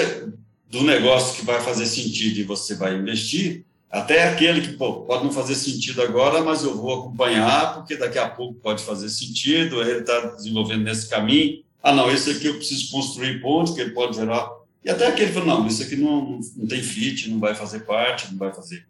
do 0.69 0.83
negócio 0.83 1.37
que 1.37 1.45
vai 1.45 1.63
fazer 1.63 1.87
sentido 1.87 2.41
e 2.41 2.43
você 2.43 2.75
vai 2.75 2.97
investir, 2.97 3.65
até 3.91 4.29
aquele 4.29 4.61
que 4.61 4.73
pô, 4.73 5.03
pode 5.03 5.25
não 5.25 5.33
fazer 5.33 5.55
sentido 5.55 6.03
agora, 6.03 6.43
mas 6.43 6.65
eu 6.65 6.77
vou 6.77 7.01
acompanhar, 7.01 7.75
porque 7.75 7.97
daqui 7.97 8.19
a 8.19 8.29
pouco 8.29 8.61
pode 8.61 8.83
fazer 8.83 9.09
sentido, 9.09 9.81
ele 9.81 10.01
está 10.01 10.21
desenvolvendo 10.37 10.83
nesse 10.85 11.09
caminho, 11.09 11.65
ah, 11.83 11.93
não, 11.93 12.11
esse 12.11 12.31
aqui 12.31 12.47
eu 12.47 12.57
preciso 12.57 12.91
construir 12.91 13.41
pontos, 13.41 13.73
que 13.73 13.81
ele 13.81 13.93
pode 13.93 14.17
gerar. 14.17 14.51
E 14.85 14.91
até 14.91 15.07
aquele 15.07 15.33
falou, 15.33 15.61
não, 15.61 15.67
isso 15.69 15.83
aqui 15.85 15.95
não, 15.95 16.41
não 16.57 16.67
tem 16.67 16.83
fit, 16.83 17.31
não 17.31 17.39
vai 17.39 17.55
fazer 17.55 17.81
parte, 17.81 18.31
não 18.31 18.39
vai 18.39 18.53
fazer. 18.53 18.85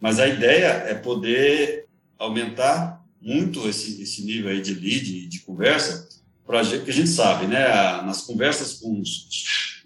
Mas 0.00 0.18
a 0.18 0.26
ideia 0.26 0.66
é 0.88 0.94
poder 0.94 1.86
aumentar 2.18 3.04
muito 3.20 3.68
esse, 3.68 4.02
esse 4.02 4.22
nível 4.22 4.50
aí 4.50 4.62
de 4.62 4.72
lead, 4.72 5.26
de 5.26 5.40
conversa, 5.40 6.08
para 6.46 6.64
que 6.64 6.90
a 6.90 6.94
gente 6.94 7.10
sabe, 7.10 7.46
né, 7.46 7.68
nas 8.02 8.22
conversas 8.22 8.74
com 8.74 8.98
os, 8.98 9.28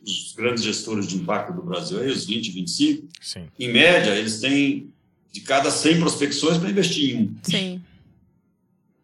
os, 0.05 0.33
grandes 0.37 0.63
gestores 0.63 1.07
de 1.07 1.17
impacto 1.17 1.53
do 1.53 1.63
Brasil, 1.63 2.01
aí, 2.01 2.11
os 2.11 2.27
20, 2.27 2.51
25, 2.51 3.09
Sim. 3.21 3.49
em 3.59 3.73
média, 3.73 4.11
eles 4.11 4.41
têm 4.41 4.93
de 5.33 5.41
cada 5.41 5.71
100 5.71 6.01
prospecções 6.01 6.59
para 6.59 6.71
investir 6.71 7.15
em 7.15 7.23
um. 7.23 7.35
Sim. 7.43 7.83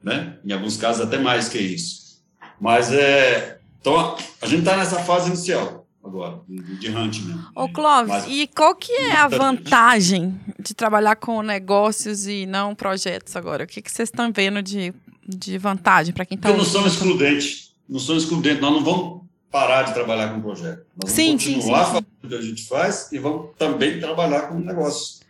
Né? 0.02 0.36
Em 0.44 0.52
alguns 0.52 0.76
casos, 0.76 1.02
até 1.02 1.18
mais 1.18 1.48
que 1.48 1.58
isso. 1.58 2.20
Mas 2.60 2.92
é. 2.92 3.58
Então, 3.80 4.16
a 4.40 4.46
gente 4.46 4.60
está 4.60 4.76
nessa 4.76 5.02
fase 5.04 5.28
inicial 5.28 5.86
agora, 6.04 6.40
de, 6.48 6.78
de 6.78 6.88
hunting 6.90 7.22
mesmo. 7.22 7.46
Ô, 7.54 7.68
Clóvis, 7.68 8.08
Mas, 8.08 8.26
e 8.28 8.46
qual 8.46 8.74
que 8.74 8.92
é 8.92 9.16
a 9.16 9.28
vantagem 9.28 10.38
de 10.58 10.74
trabalhar 10.74 11.16
com 11.16 11.42
negócios 11.42 12.26
e 12.26 12.46
não 12.46 12.74
projetos 12.74 13.36
agora? 13.36 13.64
O 13.64 13.66
que, 13.66 13.80
que 13.80 13.90
vocês 13.90 14.08
estão 14.08 14.30
vendo 14.32 14.62
de, 14.62 14.92
de 15.26 15.58
vantagem 15.58 16.12
para 16.12 16.24
quem 16.24 16.36
está 16.36 16.48
Porque 16.48 16.62
não 16.62 16.68
são 16.68 16.86
excludentes. 16.86 17.72
Não 17.88 17.98
são 17.98 18.16
excludentes. 18.16 18.60
Nós 18.60 18.72
não 18.72 18.84
vamos 18.84 19.19
parar 19.50 19.82
de 19.82 19.92
trabalhar 19.92 20.32
com 20.32 20.40
projeto. 20.40 20.86
Nós 21.02 21.12
sim, 21.12 21.36
vamos 21.36 21.44
continuar 21.44 21.78
sim, 21.78 21.84
sim, 21.84 21.92
fazendo 21.92 22.06
o 22.22 22.28
que 22.28 22.34
a 22.34 22.42
gente 22.42 22.68
faz 22.68 23.12
e 23.12 23.18
vamos 23.18 23.50
também 23.58 23.98
trabalhar 23.98 24.42
com 24.42 24.54
negócios. 24.58 25.20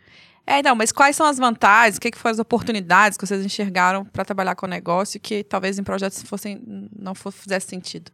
É, 0.45 0.59
então, 0.59 0.75
mas 0.75 0.91
quais 0.91 1.15
são 1.15 1.25
as 1.25 1.37
vantagens, 1.37 1.97
o 1.97 2.01
que, 2.01 2.11
que 2.11 2.17
foram 2.17 2.33
as 2.33 2.39
oportunidades 2.39 3.17
que 3.17 3.25
vocês 3.25 3.45
enxergaram 3.45 4.03
para 4.03 4.25
trabalhar 4.25 4.55
com 4.55 4.65
o 4.65 4.69
negócio 4.69 5.19
que 5.19 5.43
talvez 5.43 5.77
em 5.79 5.83
projetos 5.83 6.21
fossem, 6.23 6.61
não 6.97 7.13
fizesse 7.15 7.67
sentido? 7.67 8.11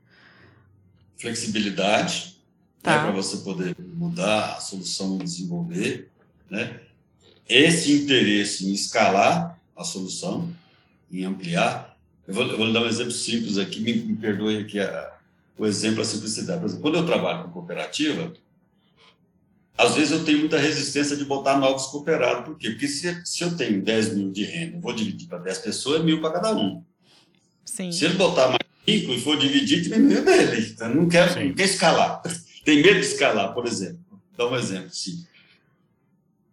Flexibilidade, 1.18 2.38
né, 2.84 2.94
tá. 2.94 2.98
né, 2.98 3.04
para 3.04 3.12
você 3.12 3.38
poder 3.38 3.76
mudar 3.80 4.56
a 4.56 4.60
solução 4.60 5.16
e 5.16 5.24
desenvolver, 5.24 6.10
né? 6.50 6.80
Esse 7.50 8.04
interesse 8.04 8.70
em 8.70 8.74
escalar 8.74 9.58
a 9.76 9.84
solução, 9.84 10.54
em 11.12 11.24
ampliar. 11.24 11.98
Eu 12.28 12.34
vou, 12.34 12.46
eu 12.46 12.58
vou 12.58 12.74
dar 12.74 12.82
um 12.82 12.88
exemplo 12.88 13.14
simples 13.14 13.58
aqui, 13.58 13.80
me, 13.80 13.94
me 13.94 14.16
perdoe 14.18 14.60
aqui 14.60 14.80
a, 14.80 15.17
o 15.58 15.66
exemplo, 15.66 16.02
a 16.02 16.06
simplicidade. 16.06 16.60
Por 16.60 16.66
exemplo, 16.68 16.82
quando 16.82 16.96
eu 16.96 17.06
trabalho 17.06 17.46
com 17.46 17.52
cooperativa, 17.52 18.34
às 19.78 19.96
vezes 19.96 20.12
eu 20.12 20.26
tenho 20.26 20.40
muita 20.40 20.58
resistência 20.58 21.16
de 21.16 21.26
botar 21.26 21.58
novos 21.58 21.88
cooperados. 21.88 22.46
Por 22.46 22.58
quê? 22.58 22.72
Porque 22.72 22.88
se, 22.88 23.22
se 23.26 23.44
eu 23.44 23.56
tenho 23.56 23.82
10 23.82 24.16
mil 24.16 24.32
de 24.32 24.44
renda, 24.44 24.80
vou 24.80 24.94
dividir 24.94 25.28
para 25.28 25.38
10 25.40 25.58
pessoas, 25.60 26.02
é 26.02 26.04
mil 26.04 26.20
para 26.20 26.34
cada 26.34 26.56
um. 26.56 26.84
Sim. 27.64 27.92
Se 27.92 28.06
ele 28.06 28.16
botar 28.16 28.48
mais 28.48 28.60
5 28.88 29.14
e 29.14 29.22
for 29.22 29.38
dividir, 29.38 29.82
diminui 29.82 30.22
dele. 30.22 30.72
Então, 30.74 30.94
não 30.94 31.08
quer, 31.08 31.46
não 31.46 31.54
quer 31.54 31.66
escalar. 31.66 32.22
Tem 32.64 32.82
medo 32.82 33.00
de 33.00 33.06
escalar, 33.06 33.54
por 33.54 33.66
exemplo. 33.66 34.00
Dá 34.36 34.48
um 34.48 34.56
exemplo, 34.56 34.90
sim. 34.92 35.26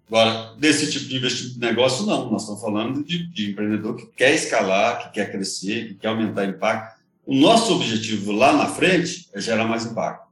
Agora, 0.06 0.54
desse 0.56 0.90
tipo 0.90 1.06
de 1.06 1.16
investimento 1.16 1.54
de 1.54 1.60
negócio, 1.60 2.06
não. 2.06 2.30
Nós 2.30 2.42
estamos 2.42 2.60
falando 2.60 3.02
de, 3.02 3.26
de 3.26 3.50
empreendedor 3.50 3.96
que 3.96 4.06
quer 4.06 4.34
escalar, 4.34 5.04
que 5.04 5.14
quer 5.14 5.30
crescer, 5.30 5.88
que 5.88 5.94
quer 5.94 6.08
aumentar 6.08 6.44
impacto. 6.44 6.93
O 7.26 7.34
nosso 7.34 7.74
objetivo 7.74 8.32
lá 8.32 8.52
na 8.52 8.66
frente 8.66 9.28
é 9.32 9.40
gerar 9.40 9.66
mais 9.66 9.86
impacto. 9.86 10.28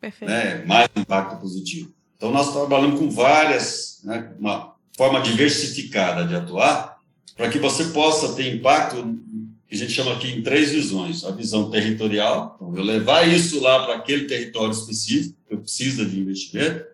Perfeito. 0.00 0.30
Né? 0.30 0.64
Mais 0.64 0.88
impacto 0.96 1.38
positivo. 1.38 1.92
Então, 2.16 2.30
nós 2.30 2.52
trabalhamos 2.52 2.98
com 2.98 3.10
várias, 3.10 4.00
né, 4.04 4.32
uma 4.38 4.74
forma 4.96 5.20
diversificada 5.20 6.26
de 6.26 6.34
atuar, 6.34 6.98
para 7.36 7.48
que 7.48 7.58
você 7.58 7.84
possa 7.86 8.34
ter 8.34 8.54
impacto, 8.54 9.18
que 9.66 9.74
a 9.74 9.78
gente 9.78 9.92
chama 9.92 10.12
aqui 10.12 10.30
em 10.30 10.42
três 10.42 10.70
visões. 10.70 11.24
A 11.24 11.30
visão 11.30 11.70
territorial, 11.70 12.56
então, 12.56 12.76
eu 12.76 12.82
levar 12.82 13.26
isso 13.26 13.60
lá 13.60 13.84
para 13.84 13.96
aquele 13.96 14.24
território 14.26 14.72
específico, 14.72 15.36
que 15.48 15.56
precisa 15.56 16.04
de 16.04 16.18
investimento. 16.18 16.84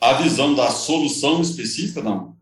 A 0.00 0.14
visão 0.14 0.54
da 0.54 0.70
solução 0.70 1.40
específica, 1.40 2.02
não, 2.02 2.36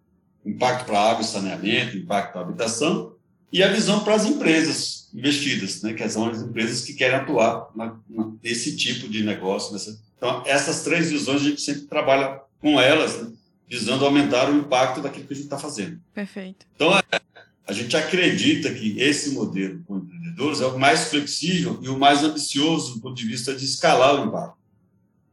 impacto 0.45 0.87
para 0.87 1.11
água 1.11 1.23
e 1.23 1.27
saneamento, 1.27 1.97
impacto 1.97 2.33
para 2.33 2.41
habitação, 2.41 3.15
e 3.53 3.63
a 3.63 3.69
visão 3.69 4.03
para 4.03 4.15
as 4.15 4.25
empresas 4.25 5.00
investidas, 5.13 5.83
né, 5.83 5.93
que 5.93 6.09
são 6.09 6.29
as 6.29 6.43
empresas 6.43 6.83
que 6.83 6.95
querem 6.95 7.17
atuar 7.17 7.71
na, 7.75 7.97
na, 8.09 8.33
nesse 8.43 8.77
tipo 8.77 9.09
de 9.09 9.25
negócio, 9.25 9.73
nessa, 9.73 9.99
então, 10.21 10.43
essas 10.45 10.83
três 10.83 11.11
visões 11.11 11.41
a 11.41 11.45
gente 11.45 11.63
sempre 11.63 11.83
trabalha 11.83 12.43
com 12.61 12.79
elas, 12.79 13.23
né, 13.23 13.33
visando 13.67 14.05
aumentar 14.05 14.51
o 14.51 14.57
impacto 14.57 15.01
daquilo 15.01 15.27
que 15.27 15.33
a 15.33 15.37
gente 15.37 15.47
está 15.47 15.59
fazendo. 15.59 15.99
Perfeito. 16.13 16.67
Então, 16.75 16.93
é, 16.99 17.21
a 17.67 17.73
gente 17.73 17.97
acredita 17.97 18.71
que 18.75 19.01
esse 19.01 19.31
modelo 19.31 19.83
com 19.87 19.97
empreendedores 19.97 20.61
é 20.61 20.67
o 20.67 20.79
mais 20.79 21.09
flexível 21.09 21.79
e 21.81 21.89
o 21.89 21.99
mais 21.99 22.23
ambicioso 22.23 22.95
do 22.95 23.01
ponto 23.01 23.15
de 23.15 23.27
vista 23.27 23.55
de 23.55 23.65
escalar 23.65 24.21
o 24.21 24.27
impacto. 24.27 24.59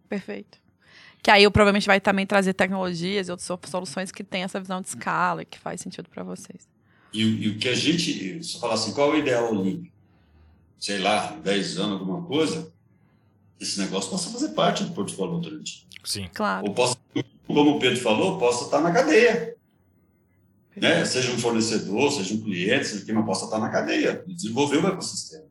Perfeito. 0.08 0.58
Que 1.22 1.32
aí 1.32 1.44
eu 1.44 1.52
provavelmente 1.52 1.88
vai 1.88 2.00
também 2.00 2.26
trazer 2.26 2.54
tecnologias 2.54 3.28
e 3.28 3.32
outras 3.32 3.70
soluções 3.70 4.12
que 4.12 4.24
têm 4.24 4.44
essa 4.44 4.62
visão 4.62 4.82
de 4.82 4.88
escala 4.88 5.42
e 5.42 5.46
que 5.46 5.60
faz 5.60 5.82
sentido 5.82 6.08
para 6.10 6.24
vocês. 6.24 6.66
E, 7.14 7.22
e, 7.22 7.50
o 7.50 7.58
que 7.58 7.70
a 7.70 7.76
gente, 7.76 8.44
se 8.44 8.56
eu 8.56 8.60
falar 8.60 8.76
assim, 8.76 8.94
qual 8.94 9.14
é 9.14 9.18
o 9.18 9.20
ideal 9.20 9.52
olímpico? 9.52 9.96
Sei 10.80 11.00
lá, 11.00 11.32
10 11.44 11.80
anos, 11.80 12.00
alguma 12.00 12.24
coisa, 12.24 12.72
esse 13.60 13.80
negócio 13.80 14.10
possa 14.10 14.30
fazer 14.30 14.50
parte 14.50 14.84
do 14.84 14.92
portfólio 14.92 15.36
Votorantim. 15.36 15.86
Sim. 16.04 16.30
Claro. 16.34 16.68
Ou 16.68 16.74
possa, 16.74 16.96
como 17.48 17.72
o 17.72 17.80
Pedro 17.80 18.00
falou, 18.00 18.38
possa 18.38 18.66
estar 18.66 18.82
na 18.82 18.92
cadeia. 18.92 19.56
Né? 20.76 21.04
Seja 21.06 21.32
um 21.32 21.40
fornecedor, 21.40 22.12
seja 22.12 22.36
um 22.36 22.42
cliente, 22.42 22.86
seja 22.86 23.06
quem 23.06 23.26
possa 23.26 23.46
estar 23.46 23.60
na 23.60 23.70
cadeia, 23.70 24.24
desenvolver 24.28 24.78
o 24.78 24.88
ecossistema. 24.88 25.46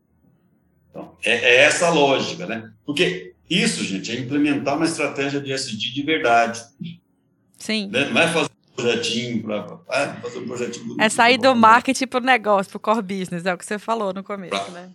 Então, 0.90 1.16
é, 1.24 1.32
é 1.32 1.56
essa 1.64 1.88
a 1.88 1.90
lógica, 1.90 2.46
né? 2.46 2.72
Porque 2.84 3.34
isso, 3.50 3.84
gente, 3.84 4.10
é 4.10 4.20
implementar 4.20 4.76
uma 4.76 4.86
estratégia 4.86 5.40
de 5.40 5.52
SD 5.52 5.90
de 5.90 6.02
verdade. 6.02 6.64
Sim. 7.58 7.88
Né? 7.88 8.08
Não 8.08 8.20
é 8.20 8.28
fazer 8.28 8.50
projetinho 8.76 9.42
para 9.42 9.78
ah, 9.88 10.16
fazer 10.22 10.38
um 10.38 10.46
projetinho. 10.46 10.96
É 11.00 11.08
sair 11.08 11.38
do 11.38 11.56
marketing 11.56 12.06
para 12.06 12.20
o 12.20 12.24
negócio, 12.24 12.70
para 12.70 12.76
o 12.76 12.80
core 12.80 13.02
business, 13.02 13.44
é 13.44 13.52
o 13.52 13.58
que 13.58 13.64
você 13.64 13.78
falou 13.78 14.12
no 14.12 14.22
começo, 14.22 14.50
pra, 14.50 14.68
né? 14.68 14.90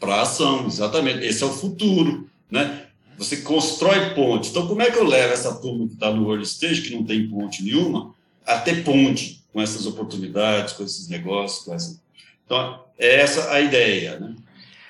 Para 0.00 0.22
ação, 0.22 0.66
exatamente. 0.66 1.24
Esse 1.24 1.42
é 1.42 1.46
o 1.46 1.52
futuro, 1.52 2.28
né? 2.50 2.86
Você 3.18 3.38
constrói 3.38 4.14
ponte. 4.14 4.50
Então, 4.50 4.66
como 4.66 4.82
é 4.82 4.90
que 4.90 4.98
eu 4.98 5.04
levo 5.04 5.32
essa 5.32 5.54
turma 5.54 5.86
que 5.86 5.94
está 5.94 6.10
no 6.10 6.24
world 6.24 6.44
stage, 6.44 6.82
que 6.82 6.94
não 6.94 7.04
tem 7.04 7.28
ponte 7.28 7.62
nenhuma, 7.62 8.14
a 8.44 8.58
ter 8.58 8.82
ponte 8.82 9.44
com 9.52 9.60
essas 9.60 9.86
oportunidades, 9.86 10.72
com 10.72 10.82
esses 10.82 11.08
negócios, 11.08 11.64
com 11.64 11.74
essa... 11.74 12.00
Então, 12.44 12.82
é 12.98 13.20
essa 13.20 13.52
a 13.52 13.60
ideia, 13.60 14.18
né? 14.18 14.34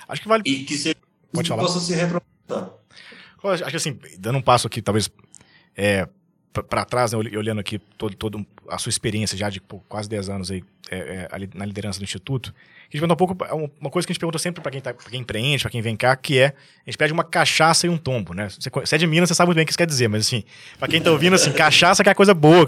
Acho 0.08 0.22
que 0.22 0.28
vale. 0.28 0.42
E 0.46 0.64
que, 0.64 0.78
se, 0.78 0.96
Pode 1.32 1.50
que 1.50 1.56
possa 1.56 1.80
se 1.80 1.94
reaproveitar. 1.94 2.70
Acho 3.44 3.70
que 3.70 3.76
assim, 3.76 3.98
dando 4.18 4.38
um 4.38 4.42
passo 4.42 4.66
aqui, 4.66 4.80
talvez 4.80 5.10
é, 5.76 6.08
para 6.52 6.84
trás, 6.84 7.12
né, 7.12 7.18
olhando 7.18 7.60
aqui 7.60 7.78
todo, 7.78 8.14
todo 8.14 8.46
a 8.68 8.76
sua 8.76 8.90
experiência 8.90 9.36
já 9.38 9.48
de 9.48 9.60
pô, 9.60 9.78
quase 9.88 10.08
10 10.08 10.28
anos 10.28 10.50
aí 10.50 10.62
é, 10.90 11.26
é, 11.32 11.48
na 11.54 11.64
liderança 11.64 11.98
do 11.98 12.04
Instituto, 12.04 12.52
a 12.52 12.84
gente 12.84 13.00
pergunta 13.00 13.14
um 13.14 13.16
pouco, 13.16 13.44
é 13.44 13.54
uma 13.54 13.90
coisa 13.90 14.06
que 14.06 14.12
a 14.12 14.14
gente 14.14 14.20
pergunta 14.20 14.38
sempre 14.38 14.60
para 14.60 14.70
quem, 14.70 14.80
tá, 14.80 14.92
quem 14.92 15.20
empreende, 15.20 15.62
para 15.62 15.70
quem 15.70 15.80
vem 15.80 15.96
cá, 15.96 16.14
que 16.14 16.38
é, 16.38 16.46
a 16.46 16.90
gente 16.90 16.98
pede 16.98 17.10
uma 17.10 17.24
cachaça 17.24 17.86
e 17.86 17.90
um 17.90 17.96
tombo, 17.96 18.34
né? 18.34 18.50
Você, 18.50 18.68
você 18.68 18.96
é 18.96 18.98
de 18.98 19.06
Minas, 19.06 19.30
você 19.30 19.34
sabe 19.34 19.46
muito 19.46 19.56
bem 19.56 19.62
o 19.62 19.66
que 19.66 19.70
isso 19.70 19.78
quer 19.78 19.86
dizer, 19.86 20.08
mas 20.08 20.26
assim, 20.26 20.44
para 20.78 20.88
quem 20.88 21.00
tá 21.00 21.10
ouvindo, 21.10 21.34
assim, 21.34 21.50
cachaça 21.52 22.04
que 22.04 22.10
é 22.10 22.14
coisa 22.14 22.34
boa. 22.34 22.66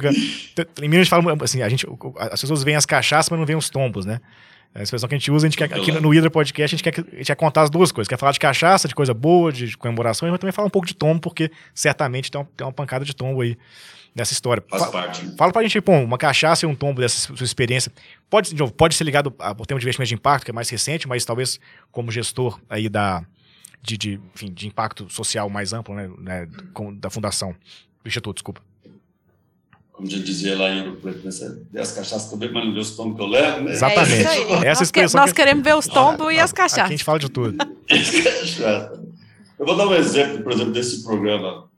Em 0.81 0.89
Minas 0.89 1.01
a 1.01 1.03
gente 1.03 1.11
fala, 1.11 1.37
assim, 1.43 1.61
a 1.61 1.69
gente, 1.69 1.87
as 2.31 2.41
pessoas 2.41 2.63
veem 2.63 2.77
as 2.77 2.87
cachaças, 2.87 3.29
mas 3.29 3.39
não 3.39 3.45
veem 3.45 3.59
os 3.59 3.69
tombos, 3.69 4.07
né? 4.07 4.21
É 4.75 4.81
a 4.81 4.83
expressão 4.83 5.09
que 5.09 5.15
a 5.15 5.19
gente 5.19 5.31
usa, 5.31 5.47
a 5.47 5.49
gente 5.49 5.57
quer, 5.57 5.73
aqui 5.73 5.93
no 5.93 6.13
Hidra 6.13 6.29
Podcast, 6.29 6.75
a 6.75 6.77
gente 6.77 6.83
quer, 6.83 7.01
a 7.01 7.17
gente 7.17 7.27
quer 7.27 7.37
contar 7.37 7.63
as 7.63 7.71
duas 7.71 7.93
coisas. 7.93 8.09
Quer 8.09 8.19
falar 8.19 8.33
de 8.33 8.41
cachaça, 8.41 8.89
de 8.89 8.95
coisa 8.95 9.15
boa, 9.15 9.53
de 9.53 9.77
comemorações, 9.77 10.33
mas 10.33 10.41
também 10.41 10.53
falar 10.53 10.67
um 10.67 10.71
pouco 10.71 10.89
de 10.89 10.95
tombo, 10.95 11.21
porque 11.21 11.49
certamente 11.73 12.29
tem 12.29 12.41
uma, 12.41 12.49
tem 12.57 12.67
uma 12.67 12.73
pancada 12.73 13.05
de 13.05 13.15
tombo 13.15 13.41
aí 13.41 13.57
nessa 14.13 14.33
história. 14.33 14.65
Faz 14.69 14.87
parte. 14.87 15.37
Fala 15.37 15.53
pra 15.53 15.63
gente, 15.63 15.81
pô, 15.81 15.93
uma 15.93 16.19
cachaça 16.19 16.67
e 16.67 16.69
um 16.69 16.75
tombo 16.75 17.01
dessa 17.01 17.33
sua 17.37 17.45
experiência. 17.45 17.93
Pode, 18.29 18.51
de 18.51 18.57
novo, 18.57 18.73
pode 18.73 18.97
ser 18.97 19.05
ligado 19.05 19.33
ao 19.39 19.55
tema 19.65 19.79
de 19.79 19.87
investimento 19.87 20.09
de 20.09 20.15
impacto, 20.17 20.45
que 20.45 20.51
é 20.51 20.55
mais 20.55 20.69
recente, 20.69 21.07
mas 21.07 21.25
talvez 21.25 21.61
como 21.93 22.11
gestor 22.11 22.61
aí 22.69 22.89
da, 22.89 23.25
de, 23.81 23.97
de, 23.97 24.21
enfim, 24.35 24.53
de 24.53 24.67
impacto 24.67 25.09
social 25.09 25.49
mais 25.49 25.73
amplo, 25.73 25.95
né, 25.95 26.11
né 26.19 26.49
com, 26.73 26.93
da 26.93 27.11
fundação, 27.11 27.55
do 28.03 28.09
Instituto, 28.09 28.39
desculpa 28.39 28.61
como 30.05 30.11
já 30.11 30.19
dizia 30.19 30.57
lá 30.57 30.69
em 30.71 30.83
Ouro 30.83 30.97
Preto, 31.01 31.25
né? 31.25 31.31
as 31.81 31.93
cachaças 31.93 32.31
que 32.31 32.37
bebo, 32.37 32.55
mas 32.55 32.67
não 32.67 32.75
vê 32.75 32.81
os 32.81 32.91
tombos 32.91 33.17
que 33.17 33.23
eu 33.23 33.27
levo, 33.27 33.63
né? 33.63 33.73
Exatamente. 33.73 34.13
É 34.13 34.43
Essa 34.43 34.65
nós 34.67 34.81
expressão. 34.83 35.21
Que, 35.21 35.27
nós 35.27 35.33
queremos 35.33 35.65
ver 35.65 35.75
os 35.77 35.87
tombos 35.87 36.27
ah, 36.27 36.33
e 36.33 36.39
as 36.39 36.53
cachaças. 36.53 36.79
Aqui 36.79 36.89
a 36.89 36.97
gente 36.97 37.05
fala 37.05 37.19
de 37.19 37.31
tudo. 37.31 37.57
eu 39.59 39.67
vou 39.67 39.77
dar 39.77 39.89
um 39.89 39.95
exemplo, 39.95 40.43
por 40.43 40.53
exemplo, 40.53 40.73
desse 40.73 41.03
programa 41.03 41.71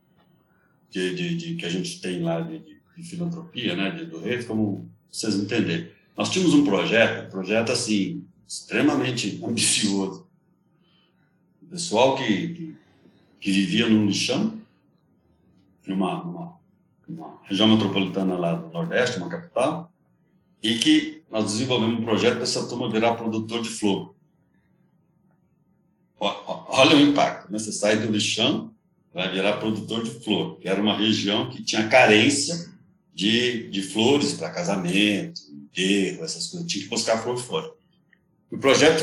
de, 0.90 1.14
de, 1.14 1.36
de 1.36 1.54
que 1.54 1.66
a 1.66 1.68
gente 1.68 2.00
tem 2.00 2.20
lá 2.22 2.40
de, 2.40 2.62
de 2.96 3.02
filantropia, 3.04 3.76
né, 3.76 3.90
de, 3.90 4.06
do 4.06 4.20
Reis, 4.20 4.44
como 4.44 4.90
vocês 5.10 5.36
entenderem. 5.36 5.88
Nós 6.16 6.28
tínhamos 6.28 6.52
um 6.54 6.64
projeto, 6.64 7.28
um 7.28 7.30
projeto 7.30 7.70
assim, 7.70 8.24
extremamente 8.46 9.40
ambicioso. 9.46 10.26
O 11.62 11.66
pessoal 11.66 12.16
que, 12.16 12.24
que, 12.24 12.76
que 13.40 13.52
vivia 13.52 13.88
num 13.88 14.06
lixão, 14.06 14.60
numa 15.86 16.24
uma 17.08 17.38
região 17.44 17.68
metropolitana 17.68 18.36
lá 18.36 18.54
do 18.54 18.72
Nordeste, 18.72 19.18
uma 19.18 19.28
capital, 19.28 19.92
e 20.62 20.78
que 20.78 21.22
nós 21.30 21.44
desenvolvemos 21.44 22.00
um 22.00 22.04
projeto 22.04 22.38
dessa 22.38 22.66
turma 22.68 22.90
virar 22.90 23.14
produtor 23.14 23.62
de 23.62 23.68
flor. 23.68 24.14
Olha 26.18 26.96
o 26.96 27.00
impacto, 27.00 27.50
né? 27.50 27.58
Você 27.58 27.72
sai 27.72 27.96
do 27.98 28.10
lixão, 28.10 28.72
vai 29.12 29.30
virar 29.30 29.58
produtor 29.58 30.02
de 30.02 30.10
flor, 30.10 30.58
que 30.58 30.68
era 30.68 30.80
uma 30.80 30.96
região 30.96 31.48
que 31.50 31.62
tinha 31.62 31.88
carência 31.88 32.70
de, 33.14 33.68
de 33.70 33.82
flores 33.82 34.34
para 34.34 34.50
casamento, 34.50 35.40
enterro, 35.50 36.24
essas 36.24 36.48
coisas. 36.48 36.70
Tinha 36.70 36.84
que 36.84 36.90
buscar 36.90 37.22
flor 37.22 37.38
fora. 37.38 37.70
O 38.50 38.58
projeto, 38.58 39.02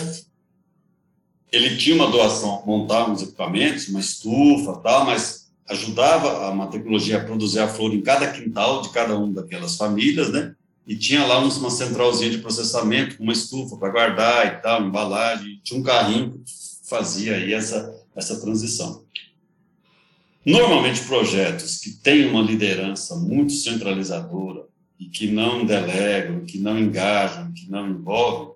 ele 1.51 1.77
tinha 1.77 1.95
uma 1.95 2.11
doação, 2.11 2.63
montar 2.65 3.09
uns 3.09 3.23
equipamentos, 3.23 3.87
uma 3.87 3.99
estufa 3.99 4.77
tal, 4.77 5.05
mas 5.05 5.42
ajudava 5.69 6.49
uma 6.49 6.67
tecnologia 6.67 7.17
a 7.17 7.23
produzir 7.23 7.59
a 7.59 7.67
flor 7.67 7.93
em 7.93 8.01
cada 8.01 8.31
quintal 8.31 8.81
de 8.81 8.89
cada 8.89 9.17
uma 9.17 9.33
daquelas 9.33 9.75
famílias, 9.75 10.29
né? 10.29 10.55
E 10.85 10.95
tinha 10.95 11.25
lá 11.25 11.39
uma 11.39 11.69
centralzinha 11.69 12.29
de 12.29 12.39
processamento, 12.39 13.21
uma 13.21 13.31
estufa 13.31 13.77
para 13.77 13.89
guardar 13.89 14.47
e 14.47 14.61
tal, 14.61 14.83
embalagem, 14.83 15.61
tinha 15.63 15.79
um 15.79 15.83
carrinho 15.83 16.41
que 16.45 16.89
fazia 16.89 17.35
aí 17.35 17.53
essa, 17.53 17.93
essa 18.15 18.39
transição. 18.41 19.03
Normalmente, 20.45 21.01
projetos 21.05 21.77
que 21.77 21.91
têm 21.91 22.29
uma 22.29 22.41
liderança 22.41 23.15
muito 23.15 23.53
centralizadora 23.53 24.65
e 24.99 25.05
que 25.05 25.27
não 25.27 25.65
delegam, 25.65 26.41
que 26.41 26.57
não 26.57 26.77
engajam, 26.77 27.53
que 27.53 27.71
não 27.71 27.89
envolvem, 27.89 28.53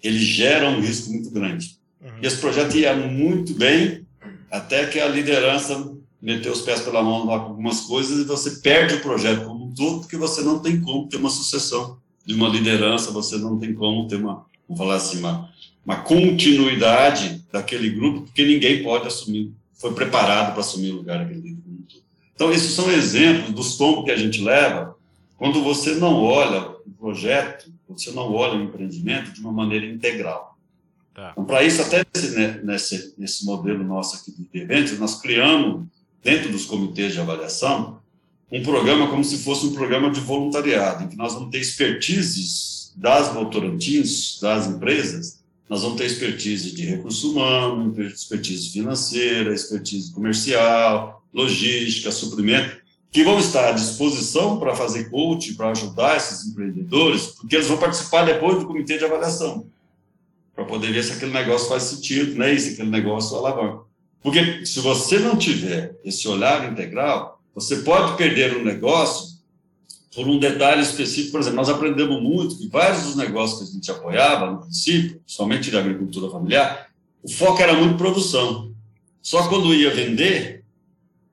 eles 0.00 0.22
geram 0.22 0.76
um 0.76 0.80
risco 0.80 1.10
muito 1.10 1.28
grande. 1.30 1.76
Uhum. 2.00 2.10
E 2.22 2.26
esse 2.26 2.36
projeto 2.36 2.76
ia 2.76 2.94
muito 2.94 3.52
bem 3.54 4.06
até 4.48 4.86
que 4.86 5.00
a 5.00 5.08
liderança 5.08 5.97
meter 6.20 6.50
os 6.50 6.62
pés 6.62 6.80
pela 6.80 7.02
mão 7.02 7.26
com 7.26 7.32
algumas 7.32 7.82
coisas 7.82 8.18
e 8.18 8.24
você 8.24 8.60
perde 8.60 8.94
o 8.94 9.00
projeto 9.00 9.44
como 9.44 9.66
um 9.66 9.74
todo, 9.74 10.00
porque 10.00 10.16
você 10.16 10.42
não 10.42 10.58
tem 10.58 10.80
como 10.80 11.08
ter 11.08 11.16
uma 11.16 11.30
sucessão 11.30 11.98
de 12.26 12.34
uma 12.34 12.48
liderança, 12.48 13.10
você 13.10 13.36
não 13.38 13.58
tem 13.58 13.72
como 13.72 14.06
ter 14.08 14.16
uma, 14.16 14.44
vamos 14.68 14.78
falar 14.78 14.96
assim, 14.96 15.18
uma, 15.18 15.48
uma 15.84 15.96
continuidade 15.96 17.44
daquele 17.52 17.90
grupo, 17.90 18.22
porque 18.22 18.44
ninguém 18.44 18.82
pode 18.82 19.06
assumir, 19.06 19.52
foi 19.74 19.94
preparado 19.94 20.52
para 20.52 20.60
assumir 20.60 20.92
o 20.92 20.96
lugar 20.96 21.20
daquele 21.20 21.40
grupo. 21.40 21.68
Então, 22.34 22.52
esses 22.52 22.72
são 22.72 22.90
exemplos 22.90 23.52
dos 23.52 23.76
tombos 23.76 24.04
que 24.04 24.10
a 24.10 24.16
gente 24.16 24.40
leva 24.42 24.96
quando 25.36 25.62
você 25.62 25.94
não 25.94 26.22
olha 26.22 26.68
o 26.86 26.90
projeto, 26.98 27.72
você 27.88 28.10
não 28.10 28.32
olha 28.32 28.58
o 28.58 28.62
empreendimento 28.62 29.32
de 29.32 29.40
uma 29.40 29.52
maneira 29.52 29.86
integral. 29.86 30.58
Tá. 31.14 31.30
Então, 31.32 31.44
para 31.44 31.62
isso, 31.62 31.80
até 31.80 32.04
nesse, 32.14 32.36
né, 32.36 32.60
nesse, 32.62 33.14
nesse 33.16 33.44
modelo 33.44 33.82
nosso 33.82 34.16
aqui 34.16 34.32
de 34.32 34.48
eventos, 34.52 34.98
nós 34.98 35.20
criamos 35.20 35.86
dentro 36.22 36.50
dos 36.50 36.64
comitês 36.64 37.12
de 37.12 37.20
avaliação, 37.20 37.98
um 38.50 38.62
programa 38.62 39.08
como 39.08 39.22
se 39.22 39.38
fosse 39.38 39.66
um 39.66 39.74
programa 39.74 40.10
de 40.10 40.20
voluntariado, 40.20 41.04
em 41.04 41.08
que 41.08 41.16
nós 41.16 41.34
vamos 41.34 41.50
ter 41.50 41.60
expertises 41.60 42.92
das 42.96 43.32
votorantins, 43.32 44.38
das 44.40 44.66
empresas, 44.66 45.38
nós 45.68 45.82
vamos 45.82 45.98
ter 45.98 46.06
expertise 46.06 46.74
de 46.74 46.84
recurso 46.84 47.30
humano, 47.30 47.94
expertise 48.02 48.70
financeira, 48.70 49.54
expertise 49.54 50.12
comercial, 50.12 51.22
logística, 51.32 52.10
suprimento, 52.10 52.78
que 53.10 53.22
vão 53.22 53.38
estar 53.38 53.68
à 53.68 53.72
disposição 53.72 54.58
para 54.58 54.74
fazer 54.74 55.10
coaching, 55.10 55.54
para 55.54 55.70
ajudar 55.70 56.16
esses 56.16 56.46
empreendedores, 56.46 57.26
porque 57.26 57.56
eles 57.56 57.68
vão 57.68 57.78
participar 57.78 58.24
depois 58.24 58.58
do 58.58 58.66
comitê 58.66 58.96
de 58.96 59.04
avaliação, 59.04 59.66
para 60.54 60.64
poder 60.64 60.92
ver 60.92 61.04
se 61.04 61.12
aquele 61.12 61.32
negócio 61.32 61.68
faz 61.68 61.84
sentido, 61.84 62.34
né, 62.34 62.52
e 62.52 62.58
se 62.58 62.72
aquele 62.72 62.90
negócio 62.90 63.36
alavanca. 63.36 63.87
Porque 64.22 64.66
se 64.66 64.80
você 64.80 65.18
não 65.18 65.36
tiver 65.36 65.96
esse 66.04 66.26
olhar 66.28 66.70
integral, 66.70 67.40
você 67.54 67.76
pode 67.76 68.16
perder 68.16 68.56
um 68.56 68.64
negócio 68.64 69.38
por 70.14 70.26
um 70.26 70.38
detalhe 70.38 70.82
específico. 70.82 71.32
Por 71.32 71.40
exemplo, 71.40 71.56
nós 71.56 71.68
aprendemos 71.68 72.20
muito 72.22 72.58
que 72.58 72.68
vários 72.68 73.04
dos 73.04 73.16
negócios 73.16 73.60
que 73.60 73.68
a 73.68 73.72
gente 73.72 73.90
apoiava 73.90 74.50
no 74.50 74.60
princípio, 74.62 75.20
somente 75.26 75.70
da 75.70 75.78
agricultura 75.78 76.30
familiar, 76.30 76.88
o 77.22 77.30
foco 77.30 77.62
era 77.62 77.74
muito 77.74 77.96
produção. 77.96 78.72
Só 79.22 79.48
quando 79.48 79.74
ia 79.74 79.94
vender, 79.94 80.64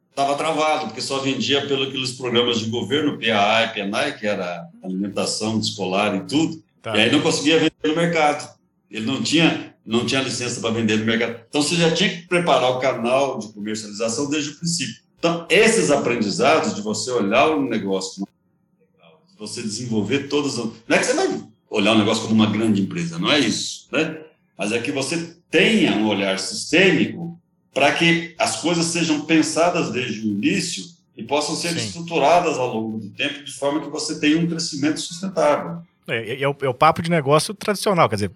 estava 0.09 0.35
travado, 0.35 0.87
porque 0.87 1.01
só 1.01 1.19
vendia 1.19 1.65
pelos 1.67 2.13
programas 2.13 2.59
de 2.59 2.69
governo, 2.69 3.19
PAA 3.19 3.63
e 3.63 3.67
PNAE, 3.73 4.17
que 4.17 4.27
era 4.27 4.67
alimentação 4.83 5.59
escolar 5.59 6.15
e 6.15 6.21
tudo, 6.21 6.63
tá. 6.81 6.95
e 6.95 7.01
aí 7.01 7.11
não 7.11 7.21
conseguia 7.21 7.57
vender 7.57 7.73
no 7.83 7.95
mercado. 7.95 8.55
Ele 8.89 9.05
não 9.05 9.21
tinha 9.21 9.74
não 9.85 10.05
tinha 10.05 10.21
licença 10.21 10.59
para 10.59 10.71
vender 10.71 10.97
no 10.97 11.05
mercado. 11.05 11.39
Então, 11.47 11.61
você 11.61 11.75
já 11.75 11.91
tinha 11.91 12.09
que 12.09 12.27
preparar 12.27 12.71
o 12.71 12.79
canal 12.79 13.37
de 13.37 13.53
comercialização 13.53 14.29
desde 14.29 14.51
o 14.51 14.55
princípio. 14.55 14.95
Então, 15.19 15.45
esses 15.49 15.91
aprendizados 15.91 16.75
de 16.75 16.81
você 16.81 17.11
olhar 17.11 17.49
o 17.49 17.63
negócio, 17.63 18.27
de 19.29 19.37
você 19.37 19.61
desenvolver 19.61 20.27
todas. 20.27 20.57
Não 20.57 20.73
é 20.89 20.97
que 20.97 21.05
você 21.05 21.13
vai 21.13 21.43
olhar 21.69 21.93
o 21.93 21.97
negócio 21.97 22.23
como 22.23 22.35
uma 22.35 22.51
grande 22.51 22.81
empresa, 22.81 23.19
não 23.19 23.31
é 23.31 23.39
isso, 23.39 23.87
né? 23.91 24.21
Mas 24.57 24.71
é 24.71 24.79
que 24.79 24.91
você 24.91 25.35
tenha 25.49 25.97
um 25.97 26.07
olhar 26.07 26.39
sistêmico 26.39 27.39
para 27.73 27.91
que 27.91 28.33
as 28.39 28.61
coisas 28.61 28.85
sejam 28.85 29.21
pensadas 29.25 29.91
desde 29.91 30.21
o 30.21 30.31
início 30.31 30.85
e 31.17 31.23
possam 31.23 31.55
ser 31.55 31.69
Sim. 31.69 31.87
estruturadas 31.87 32.57
ao 32.57 32.73
longo 32.73 32.97
do 32.97 33.09
tempo 33.09 33.43
de 33.43 33.51
forma 33.51 33.81
que 33.81 33.89
você 33.89 34.19
tenha 34.19 34.37
um 34.37 34.47
crescimento 34.47 34.99
sustentável. 34.99 35.81
É, 36.07 36.43
é, 36.43 36.47
o, 36.47 36.55
é, 36.61 36.69
o, 36.69 36.73
papo 36.73 37.01
de 37.01 37.09
negócio 37.09 37.53
tradicional, 37.53 38.07
quer 38.07 38.15
dizer, 38.15 38.31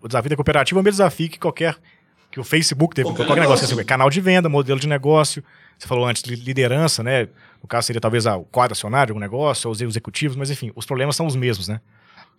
o 0.00 0.06
desafio 0.06 0.30
da 0.30 0.36
cooperativa 0.36 0.78
é 0.78 0.80
o 0.80 0.84
mesmo 0.84 0.98
desafio 0.98 1.28
que 1.28 1.38
qualquer 1.38 1.76
que 2.30 2.38
o 2.38 2.44
Facebook 2.44 2.94
teve, 2.94 3.08
qualquer, 3.08 3.26
qualquer 3.26 3.40
negócio, 3.40 3.64
assim, 3.64 3.84
canal 3.84 4.10
de 4.10 4.20
venda, 4.20 4.48
modelo 4.48 4.78
de 4.78 4.86
negócio. 4.86 5.42
Você 5.78 5.86
falou 5.86 6.06
antes 6.06 6.22
liderança, 6.22 7.02
né? 7.02 7.28
No 7.62 7.68
caso 7.68 7.86
seria 7.86 8.00
talvez 8.00 8.26
o 8.26 8.44
quadro 8.44 8.72
acionário 8.72 9.14
de 9.14 9.16
um 9.16 9.20
negócio, 9.20 9.68
ou 9.68 9.72
os 9.72 9.80
executivos, 9.80 10.36
mas 10.36 10.50
enfim, 10.50 10.70
os 10.74 10.84
problemas 10.84 11.16
são 11.16 11.26
os 11.26 11.34
mesmos, 11.34 11.68
né? 11.68 11.80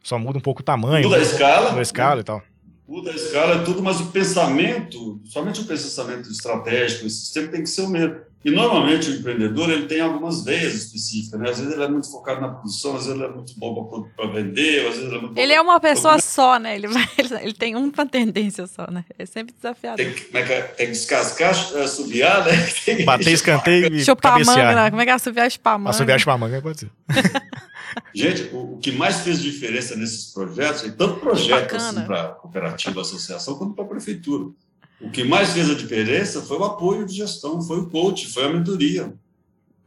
Só 0.03 0.17
muda 0.17 0.37
um 0.37 0.41
pouco 0.41 0.61
o 0.61 0.63
tamanho. 0.63 1.09
Muda 1.09 1.17
a 1.19 1.21
escala. 1.21 1.69
Muda 1.69 1.79
a 1.79 1.81
escala 1.81 2.21
e 2.21 2.23
tal. 2.23 2.41
muda 2.87 3.11
a 3.11 3.15
escala, 3.15 3.55
é 3.55 3.63
tudo, 3.63 3.81
mas 3.81 3.99
o 3.99 4.07
pensamento, 4.07 5.19
somente 5.25 5.61
o 5.61 5.65
pensamento 5.65 6.29
estratégico, 6.29 7.05
o 7.05 7.09
sistema 7.09 7.47
tem 7.47 7.63
que 7.63 7.69
ser 7.69 7.81
o 7.81 7.89
mesmo. 7.89 8.15
E 8.43 8.49
normalmente 8.49 9.09
o 9.09 9.15
empreendedor 9.15 9.69
ele 9.69 9.85
tem 9.85 9.99
algumas 9.99 10.45
veias 10.45 10.73
específicas, 10.73 11.37
né? 11.37 11.49
Às 11.49 11.59
vezes 11.59 11.73
ele 11.73 11.83
é 11.83 11.87
muito 11.89 12.09
focado 12.09 12.39
na 12.39 12.47
produção, 12.47 12.95
às 12.95 13.05
vezes 13.05 13.19
ele 13.19 13.29
é 13.29 13.35
muito 13.35 13.53
bom 13.57 14.09
para 14.15 14.27
vender, 14.27 14.87
às 14.87 14.95
vezes 14.95 15.07
ele 15.07 15.17
é 15.17 15.21
muito 15.21 15.37
Ele 15.37 15.53
é 15.53 15.61
uma 15.61 15.77
pessoa 15.77 16.13
pra... 16.13 16.21
só, 16.21 16.57
né? 16.57 16.75
Ele, 16.75 16.87
vai, 16.87 17.05
ele 17.41 17.53
tem 17.53 17.75
uma 17.75 18.05
tendência 18.05 18.65
só, 18.65 18.89
né? 18.89 19.03
É 19.17 19.25
sempre 19.25 19.53
desafiado. 19.53 19.97
Tem 19.97 20.13
que, 20.13 20.37
é 20.37 20.43
que, 20.43 20.53
é? 20.53 20.61
tem 20.61 20.85
que 20.85 20.91
descascar, 20.93 21.49
assobiar, 21.49 22.45
né? 22.45 22.51
Tem 22.85 23.03
Bater 23.03 23.33
escanteio 23.33 23.93
e 23.93 24.05
Chupar 24.05 24.33
cabecear. 24.33 24.57
manga, 24.57 24.83
né? 24.83 24.89
Como 24.89 25.01
é 25.01 25.05
que 25.05 25.11
é 25.11 25.13
assobiar 25.15 25.47
e 25.47 25.51
chupar 25.51 25.77
manga? 25.77 25.89
Assobiar 25.89 26.17
e 26.17 26.19
chupar 26.21 26.37
manga, 26.37 26.61
pode 26.61 26.79
ser. 26.79 26.91
Gente, 28.13 28.43
o, 28.53 28.75
o, 28.75 28.77
que 28.77 28.91
mais 28.91 29.19
fez 29.21 29.41
diferença 29.41 29.95
nesses 29.95 30.31
projetos, 30.31 30.83
e 30.83 30.91
tanto 30.91 31.19
projeto 31.19 31.75
assim, 31.75 32.01
para 32.01 32.29
cooperativa, 32.29 33.01
associação, 33.01 33.55
quanto 33.55 33.73
para 33.73 33.83
a 33.83 33.87
prefeitura, 33.87 34.51
o 35.01 35.09
que 35.09 35.23
mais 35.23 35.51
fez 35.51 35.69
a 35.69 35.73
diferença 35.73 36.41
foi 36.41 36.57
o 36.57 36.63
apoio 36.63 37.05
de 37.05 37.15
gestão, 37.15 37.61
foi 37.61 37.79
o 37.79 37.89
coach, 37.89 38.27
foi 38.27 38.45
a 38.45 38.49
mentoria. 38.49 39.13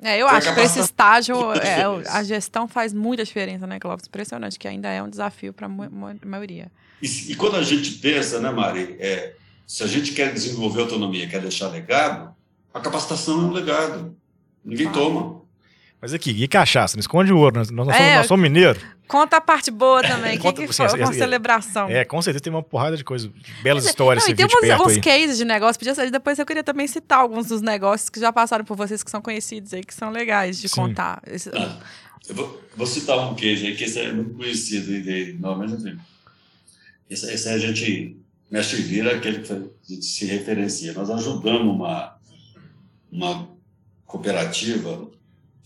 É, 0.00 0.20
eu 0.20 0.28
foi 0.28 0.36
acho 0.36 0.54
que 0.54 0.60
esse 0.60 0.80
estágio 0.80 1.36
é, 1.52 1.84
a 2.08 2.22
gestão 2.24 2.66
faz 2.66 2.92
muita 2.92 3.24
diferença, 3.24 3.66
né, 3.66 3.78
Clóvis? 3.78 4.06
Impressionante, 4.06 4.58
que 4.58 4.66
ainda 4.66 4.88
é 4.88 5.02
um 5.02 5.08
desafio 5.08 5.52
para 5.52 5.66
a 5.66 6.26
maioria. 6.26 6.72
E, 7.00 7.32
e, 7.32 7.34
quando 7.36 7.56
a 7.56 7.62
gente 7.62 7.92
pensa, 7.92 8.40
né, 8.40 8.50
Mari, 8.50 8.96
é, 8.98 9.34
se 9.66 9.82
a 9.82 9.86
gente 9.86 10.12
quer 10.12 10.32
desenvolver 10.32 10.82
autonomia, 10.82 11.28
quer 11.28 11.40
deixar 11.40 11.68
legado, 11.68 12.34
a 12.74 12.80
capacitação 12.80 13.40
é 13.40 13.44
um 13.44 13.52
legado. 13.52 14.16
Ninguém 14.64 14.88
ah. 14.88 14.92
toma. 14.92 15.42
Mas 16.00 16.12
aqui, 16.12 16.30
e 16.30 16.48
cachaça? 16.48 16.96
Não 16.96 17.00
esconde 17.00 17.32
o 17.32 17.38
ouro, 17.38 17.58
nós, 17.58 17.70
nós, 17.70 17.88
é, 17.88 17.92
somos, 17.92 18.14
nós 18.16 18.26
somos 18.26 18.42
mineiros. 18.42 18.82
Conta 19.12 19.36
a 19.36 19.40
parte 19.42 19.70
boa 19.70 20.00
também. 20.00 20.38
que, 20.40 20.52
que 20.54 20.72
foi 20.72 20.86
uma 20.86 21.12
celebração? 21.12 21.86
É, 21.90 22.02
com 22.02 22.22
certeza 22.22 22.44
tem 22.44 22.50
uma 22.50 22.62
porrada 22.62 22.96
de 22.96 23.04
coisas, 23.04 23.30
belas 23.62 23.84
histórias. 23.84 24.24
Não, 24.24 24.32
e 24.32 24.34
tem 24.34 24.46
uns, 24.46 24.86
uns 24.86 24.96
cases 24.96 25.36
de 25.36 25.44
negócio, 25.44 25.78
podia 25.78 25.94
ser, 25.94 26.10
depois 26.10 26.38
eu 26.38 26.46
queria 26.46 26.64
também 26.64 26.86
citar 26.86 27.18
alguns 27.18 27.48
dos 27.48 27.60
negócios 27.60 28.08
que 28.08 28.18
já 28.18 28.32
passaram 28.32 28.64
por 28.64 28.74
vocês, 28.74 29.02
que 29.02 29.10
são 29.10 29.20
conhecidos 29.20 29.74
aí, 29.74 29.84
que 29.84 29.92
são 29.92 30.10
legais 30.10 30.58
de 30.58 30.66
Sim. 30.66 30.76
contar. 30.76 31.22
Ah, 31.54 31.78
eu 32.26 32.34
vou, 32.34 32.62
vou, 32.74 32.86
citar 32.86 33.18
um 33.30 33.34
case 33.34 33.66
aí, 33.66 33.76
que 33.76 33.84
esse 33.84 34.00
é 34.00 34.10
muito 34.10 34.32
conhecido, 34.32 34.90
e, 34.90 35.34
normalmente 35.34 35.98
esse, 37.10 37.30
esse 37.30 37.48
a 37.50 37.58
gente, 37.58 38.16
mestre 38.50 38.80
vira, 38.80 39.14
aquele 39.14 39.40
que 39.40 39.52
a 39.52 39.60
gente 39.86 40.06
se 40.06 40.24
referencia. 40.24 40.94
Nós 40.94 41.10
ajudamos 41.10 41.74
uma, 41.74 42.16
uma 43.10 43.46
cooperativa 44.06 45.06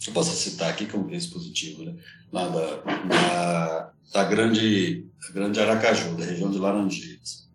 eu 0.06 0.12
posso 0.12 0.36
citar 0.36 0.70
aqui 0.70 0.86
como 0.86 1.08
case 1.08 1.28
positivo, 1.28 1.84
né? 1.84 1.94
lá 2.32 2.48
da, 2.48 2.76
da, 2.82 3.92
da 4.12 4.24
grande, 4.24 5.06
grande 5.32 5.60
Aracaju, 5.60 6.16
da 6.16 6.24
região 6.24 6.50
de 6.50 6.58
Laranjeiras. 6.58 7.48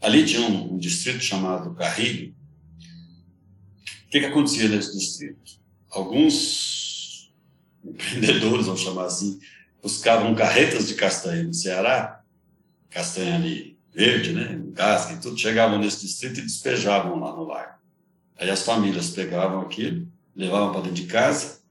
Ali 0.00 0.24
tinha 0.24 0.42
um, 0.42 0.74
um 0.74 0.78
distrito 0.78 1.20
chamado 1.20 1.74
Carrilho. 1.74 2.34
O 4.06 4.10
que, 4.10 4.20
que 4.20 4.26
acontecia 4.26 4.68
nesse 4.68 4.96
distrito? 4.98 5.60
Alguns 5.90 7.32
empreendedores, 7.84 8.66
vamos 8.66 8.80
chamar 8.80 9.06
assim, 9.06 9.38
buscavam 9.82 10.34
carretas 10.34 10.88
de 10.88 10.94
castanha 10.94 11.42
no 11.42 11.54
Ceará, 11.54 12.22
castanha 12.90 13.36
ali 13.36 13.78
verde, 13.94 14.32
né, 14.32 14.60
casca 14.74 15.14
e 15.14 15.18
tudo, 15.18 15.38
chegavam 15.38 15.78
nesse 15.78 16.00
distrito 16.02 16.40
e 16.40 16.42
despejavam 16.42 17.18
lá 17.18 17.34
no 17.34 17.44
lago. 17.44 17.78
Aí 18.38 18.50
as 18.50 18.62
famílias 18.62 19.10
pegavam 19.10 19.60
aquilo, 19.60 20.08
levavam 20.34 20.72
para 20.72 20.82
dentro 20.82 21.02
de 21.02 21.06
casa, 21.06 21.61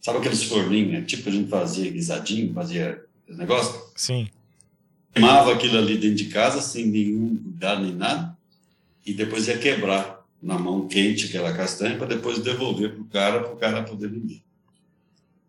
Sabe 0.00 0.18
aqueles 0.18 0.42
forninhos, 0.44 0.92
né? 0.92 1.02
tipo 1.02 1.28
a 1.28 1.32
gente 1.32 1.50
fazia 1.50 1.90
guisadinho, 1.90 2.54
fazia 2.54 3.04
esse 3.28 3.38
negócio? 3.38 3.80
Sim. 3.94 4.28
Queimava 5.12 5.52
aquilo 5.52 5.76
ali 5.76 5.98
dentro 5.98 6.16
de 6.16 6.26
casa, 6.26 6.62
sem 6.62 6.86
nenhum 6.86 7.36
cuidado 7.36 7.82
nem 7.82 7.94
nada, 7.94 8.36
e 9.04 9.12
depois 9.12 9.46
ia 9.46 9.58
quebrar 9.58 10.24
na 10.42 10.58
mão 10.58 10.88
quente 10.88 11.26
aquela 11.26 11.52
castanha 11.52 11.98
para 11.98 12.06
depois 12.06 12.38
devolver 12.38 12.94
para 12.94 13.02
o 13.02 13.04
cara, 13.06 13.40
para 13.40 13.52
o 13.52 13.56
cara 13.56 13.82
poder 13.82 14.08
vender. 14.08 14.40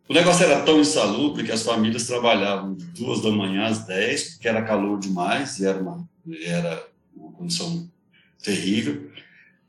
O 0.10 0.14
negócio 0.14 0.44
era 0.44 0.62
tão 0.64 0.82
insalubre 0.82 1.46
que 1.46 1.52
as 1.52 1.64
famílias 1.64 2.06
trabalhavam 2.06 2.74
de 2.74 2.84
duas 2.88 3.22
da 3.22 3.32
manhã 3.32 3.68
às 3.68 3.86
dez, 3.86 4.32
porque 4.32 4.50
era 4.50 4.62
calor 4.62 5.00
demais 5.00 5.60
e 5.60 5.66
era 5.66 5.80
uma, 5.80 6.06
era 6.44 6.86
uma 7.16 7.32
condição 7.32 7.90
terrível. 8.44 9.10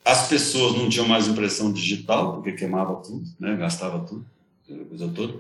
As 0.05 0.27
pessoas 0.27 0.75
não 0.75 0.89
tinham 0.89 1.07
mais 1.07 1.29
impressão 1.29 1.73
digital, 1.73 2.33
porque 2.33 2.53
queimava 2.53 2.97
tudo, 2.97 3.25
né, 3.39 3.55
gastava 3.55 4.01
tudo 4.01 4.27
coisa 4.85 5.09
toda. 5.09 5.35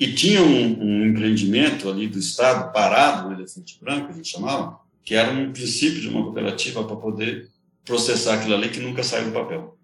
E 0.00 0.14
tinha 0.14 0.42
um, 0.42 0.82
um, 0.82 1.06
empreendimento 1.06 1.90
ali 1.90 2.08
do 2.08 2.18
Estado, 2.18 2.72
parado, 2.72 3.28
no 3.28 3.34
Elefante 3.34 3.78
Branco, 3.78 4.10
a 4.10 4.14
gente 4.14 4.28
chamava, 4.28 4.80
que 5.04 5.14
era 5.14 5.30
um 5.30 5.52
princípio 5.52 6.00
de 6.00 6.08
uma 6.08 6.24
cooperativa 6.24 6.82
para 6.82 6.96
poder 6.96 7.50
processar 7.84 8.36
aquilo 8.36 8.54
ali 8.54 8.70
que 8.70 8.80
nunca 8.80 9.02
saiu 9.02 9.26
do 9.26 9.32
papel. 9.32 9.76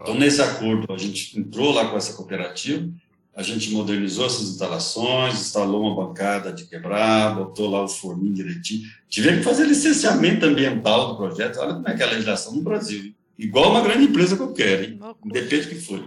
Então, 0.00 0.14
nesse 0.14 0.40
acordo, 0.40 0.92
a 0.92 0.96
gente 0.96 1.36
entrou 1.36 1.72
lá 1.72 1.88
com 1.88 1.96
essa 1.96 2.12
cooperativa, 2.12 2.88
a 3.34 3.42
gente 3.42 3.72
modernizou 3.72 4.26
essas 4.26 4.50
instalações, 4.50 5.34
instalou 5.34 5.82
uma 5.82 6.06
bancada 6.06 6.52
de 6.52 6.66
quebrar, 6.66 7.34
botou 7.34 7.68
lá 7.68 7.82
o 7.82 7.88
forninho 7.88 8.34
direitinho. 8.34 8.88
Tivemos 9.08 9.40
que 9.40 9.44
fazer 9.44 9.66
licenciamento 9.66 10.46
ambiental 10.46 11.08
do 11.08 11.16
projeto. 11.16 11.58
Olha 11.58 11.74
como 11.74 11.88
é 11.88 11.96
que 11.96 12.02
é 12.02 12.06
a 12.06 12.10
legislação 12.10 12.54
no 12.54 12.62
Brasil. 12.62 13.12
Igual 13.36 13.72
uma 13.72 13.80
grande 13.80 14.04
empresa 14.04 14.36
qualquer, 14.36 14.84
hein? 14.84 15.00
independe 15.24 15.62
do 15.64 15.68
que 15.70 15.80
for 15.80 16.00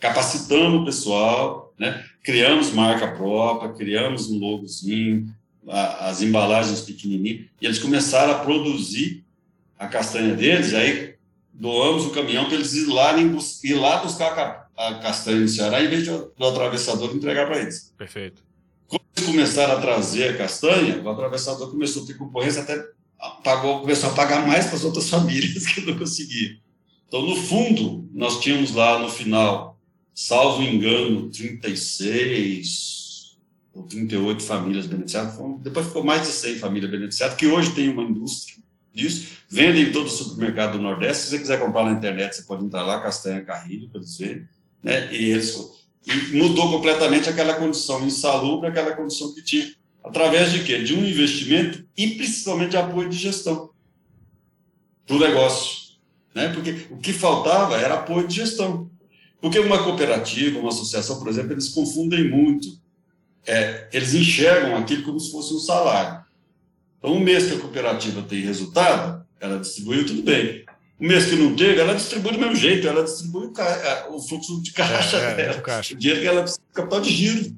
capacitando 0.00 0.78
o 0.78 0.84
pessoal, 0.84 1.72
né? 1.78 2.04
criamos 2.22 2.72
marca 2.72 3.08
própria, 3.08 3.72
criamos 3.72 4.30
um 4.30 4.38
logozinho, 4.38 5.34
as 5.66 6.22
embalagens 6.22 6.80
pequenininhas, 6.80 7.46
e 7.60 7.66
eles 7.66 7.78
começaram 7.78 8.32
a 8.32 8.38
produzir 8.38 9.24
a 9.78 9.86
castanha 9.86 10.34
deles, 10.34 10.74
aí 10.74 11.14
doamos 11.52 12.06
o 12.06 12.10
caminhão 12.10 12.46
para 12.46 12.54
eles 12.54 12.72
ir 12.74 12.86
lá, 12.86 13.16
ir 13.18 13.74
lá 13.74 13.98
buscar 13.98 14.68
a 14.76 14.94
castanha 14.94 15.40
no 15.40 15.48
Ceará, 15.48 15.82
em 15.82 15.88
vez 15.88 16.04
de, 16.04 16.10
do 16.10 16.46
atravessador 16.46 17.14
entregar 17.14 17.46
para 17.46 17.58
eles. 17.58 17.92
Perfeito. 17.98 18.42
Quando 18.86 19.02
eles 19.16 19.28
começaram 19.28 19.76
a 19.76 19.80
trazer 19.80 20.28
a 20.28 20.36
castanha, 20.36 21.02
o 21.02 21.08
atravessador 21.08 21.70
começou 21.70 22.04
a 22.04 22.06
ter 22.06 22.14
concorrência, 22.14 22.62
até 22.62 22.80
pagou, 23.42 23.80
começou 23.80 24.10
a 24.10 24.14
pagar 24.14 24.46
mais 24.46 24.66
para 24.66 24.76
as 24.76 24.84
outras 24.84 25.08
famílias 25.10 25.66
que 25.66 25.80
não 25.80 25.98
conseguiam. 25.98 26.56
Então, 27.06 27.22
no 27.22 27.36
fundo, 27.36 28.08
nós 28.12 28.40
tínhamos 28.40 28.72
lá 28.72 28.98
no 28.98 29.08
final 29.08 29.77
salvo 30.20 30.64
engano, 30.64 31.30
36 31.30 33.38
ou 33.72 33.84
38 33.84 34.42
famílias 34.42 34.86
beneficiadas. 34.86 35.38
Depois 35.60 35.86
ficou 35.86 36.02
mais 36.02 36.22
de 36.22 36.32
100 36.32 36.56
famílias 36.56 36.90
beneficiadas, 36.90 37.36
que 37.36 37.46
hoje 37.46 37.72
tem 37.72 37.88
uma 37.88 38.02
indústria 38.02 38.58
disso. 38.92 39.28
Vende 39.48 39.80
em 39.80 39.92
todo 39.92 40.06
o 40.06 40.10
supermercado 40.10 40.72
do 40.72 40.82
Nordeste. 40.82 41.22
Se 41.22 41.30
você 41.30 41.38
quiser 41.38 41.60
comprar 41.60 41.84
na 41.84 41.92
internet, 41.92 42.34
você 42.34 42.42
pode 42.42 42.64
entrar 42.64 42.82
lá, 42.82 43.00
Castanha 43.00 43.44
Carrilho, 43.44 43.88
para 43.90 44.00
verem. 44.18 44.48
Né? 44.82 45.14
E, 45.14 45.30
eles, 45.30 45.56
e 46.04 46.36
mudou 46.36 46.68
completamente 46.68 47.28
aquela 47.28 47.54
condição 47.54 48.04
insalubre, 48.04 48.68
aquela 48.68 48.96
condição 48.96 49.32
que 49.32 49.40
tinha. 49.40 49.72
Através 50.02 50.50
de 50.50 50.64
quê? 50.64 50.82
De 50.82 50.94
um 50.94 51.06
investimento 51.06 51.86
e 51.96 52.08
principalmente 52.08 52.70
de 52.70 52.76
apoio 52.76 53.08
de 53.08 53.16
gestão 53.16 53.70
para 55.06 55.14
o 55.14 55.20
negócio. 55.20 55.96
Né? 56.34 56.48
Porque 56.48 56.88
o 56.90 56.96
que 56.96 57.12
faltava 57.12 57.76
era 57.76 57.94
apoio 57.94 58.26
de 58.26 58.34
gestão. 58.34 58.90
Porque 59.40 59.58
uma 59.58 59.82
cooperativa, 59.82 60.58
uma 60.58 60.70
associação, 60.70 61.18
por 61.18 61.28
exemplo, 61.28 61.52
eles 61.52 61.68
confundem 61.68 62.28
muito. 62.28 62.68
É, 63.46 63.88
eles 63.92 64.14
enxergam 64.14 64.76
aquilo 64.76 65.04
como 65.04 65.20
se 65.20 65.30
fosse 65.30 65.54
um 65.54 65.58
salário. 65.58 66.24
Então, 66.98 67.12
um 67.12 67.20
mês 67.20 67.46
que 67.46 67.54
a 67.54 67.60
cooperativa 67.60 68.22
tem 68.22 68.40
resultado, 68.40 69.24
ela 69.40 69.58
distribuiu 69.58 70.04
tudo 70.04 70.22
bem. 70.22 70.64
O 71.00 71.04
mês 71.06 71.26
que 71.26 71.36
não 71.36 71.54
teve, 71.54 71.80
ela 71.80 71.94
distribui 71.94 72.32
do 72.32 72.40
mesmo 72.40 72.56
jeito, 72.56 72.88
ela 72.88 73.04
distribui 73.04 73.46
o, 73.46 73.52
ca... 73.52 74.08
o 74.10 74.20
fluxo 74.20 74.60
de 74.60 74.72
caixa 74.72 75.16
é, 75.16 75.30
é, 75.30 75.34
dela, 75.34 75.60
caixa. 75.60 75.94
o 75.94 75.96
dinheiro 75.96 76.20
que 76.20 76.26
ela 76.26 76.42
precisa 76.42 76.60
capital 76.74 77.00
de 77.00 77.10
giro. 77.10 77.56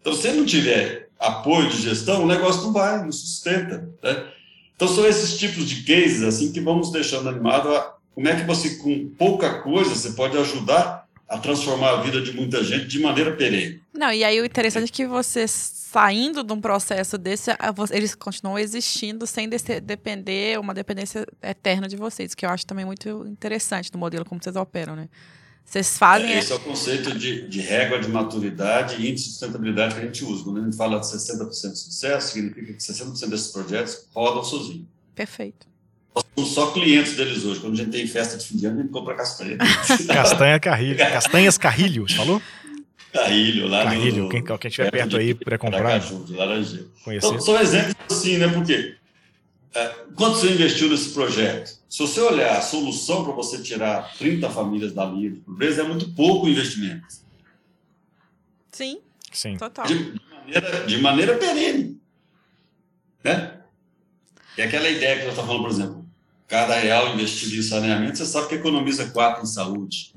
Então, 0.00 0.14
se 0.14 0.32
não 0.32 0.46
tiver 0.46 1.10
apoio 1.18 1.68
de 1.68 1.82
gestão, 1.82 2.24
o 2.24 2.26
negócio 2.26 2.62
não 2.62 2.72
vai, 2.72 3.02
não 3.04 3.12
sustenta. 3.12 3.90
Né? 4.02 4.26
Então, 4.74 4.88
são 4.88 5.06
esses 5.06 5.36
tipos 5.38 5.68
de 5.68 5.82
cases 5.82 6.22
assim 6.22 6.50
que 6.50 6.60
vamos 6.60 6.90
deixando 6.90 7.28
animado 7.28 7.68
a 7.74 7.94
como 8.14 8.28
é 8.28 8.36
que 8.36 8.46
você, 8.46 8.76
com 8.76 9.10
pouca 9.18 9.60
coisa, 9.60 9.94
você 9.94 10.12
pode 10.12 10.36
ajudar 10.38 11.04
a 11.28 11.38
transformar 11.38 11.90
a 11.90 12.02
vida 12.02 12.20
de 12.20 12.32
muita 12.32 12.62
gente 12.62 12.86
de 12.86 13.00
maneira 13.00 13.32
perene. 13.32 13.80
Não, 13.92 14.12
e 14.12 14.22
aí 14.22 14.40
o 14.40 14.44
interessante 14.44 14.90
é 14.90 14.92
que 14.92 15.06
você 15.06 15.48
saindo 15.48 16.42
de 16.42 16.52
um 16.52 16.60
processo 16.60 17.16
desse, 17.16 17.50
eles 17.92 18.14
continuam 18.14 18.58
existindo 18.58 19.26
sem 19.26 19.48
depender, 19.48 20.58
uma 20.58 20.74
dependência 20.74 21.26
eterna 21.42 21.88
de 21.88 21.96
vocês, 21.96 22.34
que 22.34 22.44
eu 22.44 22.50
acho 22.50 22.66
também 22.66 22.84
muito 22.84 23.26
interessante 23.26 23.92
no 23.92 23.98
modelo 23.98 24.24
como 24.24 24.42
vocês 24.42 24.56
operam, 24.56 24.94
né? 24.94 25.08
Vocês 25.64 25.96
fazem. 25.96 26.30
É, 26.30 26.38
esse 26.38 26.52
é 26.52 26.56
o 26.56 26.60
conceito 26.60 27.16
de, 27.16 27.48
de 27.48 27.60
régua 27.60 27.98
de 27.98 28.08
maturidade 28.08 28.96
e 28.96 29.08
índice 29.08 29.24
de 29.24 29.30
sustentabilidade 29.30 29.94
que 29.94 30.00
a 30.00 30.04
gente 30.04 30.24
usa. 30.24 30.44
Quando 30.44 30.60
a 30.60 30.64
gente 30.64 30.76
fala 30.76 31.00
de 31.00 31.06
60% 31.06 31.48
de 31.48 31.78
sucesso, 31.78 32.32
significa 32.34 32.72
que 32.72 32.78
60% 32.78 33.28
desses 33.30 33.48
projetos 33.48 34.06
rodam 34.12 34.44
sozinhos. 34.44 34.86
Perfeito. 35.14 35.66
Somos 36.34 36.50
só 36.50 36.70
clientes 36.72 37.16
deles 37.16 37.44
hoje. 37.44 37.60
Quando 37.60 37.74
a 37.74 37.76
gente 37.76 37.90
tem 37.90 38.06
festa 38.06 38.36
de 38.36 38.44
fim 38.44 38.56
de 38.56 38.66
ano, 38.66 38.80
a 38.80 38.82
gente 38.82 38.90
compra 38.90 39.14
castanha. 39.14 39.56
Castanha 40.08 40.58
Carrilho. 40.58 40.98
Castanhas 40.98 41.56
Carrilho, 41.56 42.08
você 42.08 42.16
falou? 42.16 42.42
Carrilho, 43.12 43.68
lá 43.68 43.84
Carrilho, 43.84 44.24
no, 44.24 44.28
quem, 44.28 44.42
quem 44.42 44.68
estiver 44.68 44.90
perto, 44.90 45.10
perto 45.10 45.16
aí 45.18 45.34
para 45.34 45.56
comprar. 45.56 46.00
Caju, 46.00 46.24
de 46.24 46.34
Laranjeira. 46.34 46.86
Então, 47.06 47.40
são 47.40 47.60
exemplos 47.60 47.94
assim, 48.10 48.38
né? 48.38 48.48
Porque 48.48 48.96
é, 49.72 49.94
quanto 50.16 50.38
você 50.38 50.50
investiu 50.50 50.88
nesse 50.88 51.10
projeto? 51.10 51.78
Se 51.88 51.98
você 51.98 52.20
olhar 52.20 52.58
a 52.58 52.60
solução 52.60 53.22
para 53.22 53.32
você 53.32 53.62
tirar 53.62 54.12
30 54.18 54.50
famílias 54.50 54.92
da 54.92 55.04
linha 55.04 55.30
de 55.30 55.36
pobreza, 55.36 55.82
é 55.82 55.84
muito 55.84 56.10
pouco 56.12 56.48
investimento. 56.48 57.06
Sim. 58.72 59.00
Sim. 59.30 59.56
Total. 59.56 59.86
De, 59.86 60.12
de, 60.12 60.20
maneira, 60.32 60.86
de 60.86 60.98
maneira 60.98 61.36
perene. 61.36 62.00
Né? 63.22 63.60
E 64.58 64.62
aquela 64.62 64.88
ideia 64.88 65.18
que 65.18 65.22
nós 65.22 65.30
estamos 65.30 65.48
falando, 65.48 65.62
por 65.62 65.70
exemplo, 65.70 66.03
cada 66.54 66.76
real 66.76 67.12
investido 67.12 67.56
em 67.56 67.62
saneamento, 67.62 68.16
você 68.16 68.26
sabe 68.26 68.46
que 68.46 68.54
economiza 68.54 69.10
quatro 69.10 69.42
em 69.42 69.46
saúde. 69.46 70.14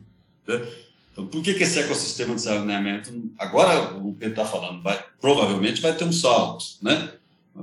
Né? 0.48 0.68
Então, 1.12 1.26
por 1.26 1.42
que, 1.42 1.56
que 1.56 1.64
esse 1.64 1.80
ecossistema 1.80 2.36
de 2.36 2.42
saneamento, 2.42 3.12
agora 3.40 3.98
o 3.98 4.14
Pedro 4.14 4.40
está 4.40 4.46
falando, 4.46 4.84
vai, 4.84 5.04
provavelmente 5.20 5.82
vai 5.82 5.96
ter 5.96 6.04
um 6.04 6.12
salto, 6.12 6.64
né? 6.84 7.12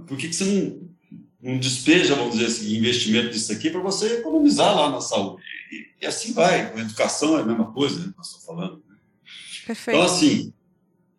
Por 0.09 0.19
que, 0.19 0.27
que 0.27 0.35
você 0.35 0.45
não 0.45 0.95
não 1.41 1.59
despeja, 1.59 2.15
vamos 2.15 2.33
dizer 2.33 2.47
assim, 2.47 2.75
investimento 2.75 3.29
nisso 3.29 3.53
aqui 3.53 3.69
para 3.69 3.81
você 3.81 4.15
economizar 4.15 4.75
lá 4.75 4.91
na 4.91 5.01
saúde. 5.03 5.43
E, 5.71 5.87
e, 6.03 6.07
assim 6.07 6.33
vai. 6.33 6.73
A 6.73 6.81
educação 6.81 7.37
é 7.37 7.43
a 7.43 7.45
mesma 7.45 7.71
coisa, 7.71 7.99
né, 7.99 8.07
que 8.11 8.17
nós 8.17 8.27
estamos 8.29 8.47
falando. 8.47 8.83
Né? 8.89 8.97
Perfeito. 9.67 9.99
Então, 9.99 10.11
assim, 10.11 10.55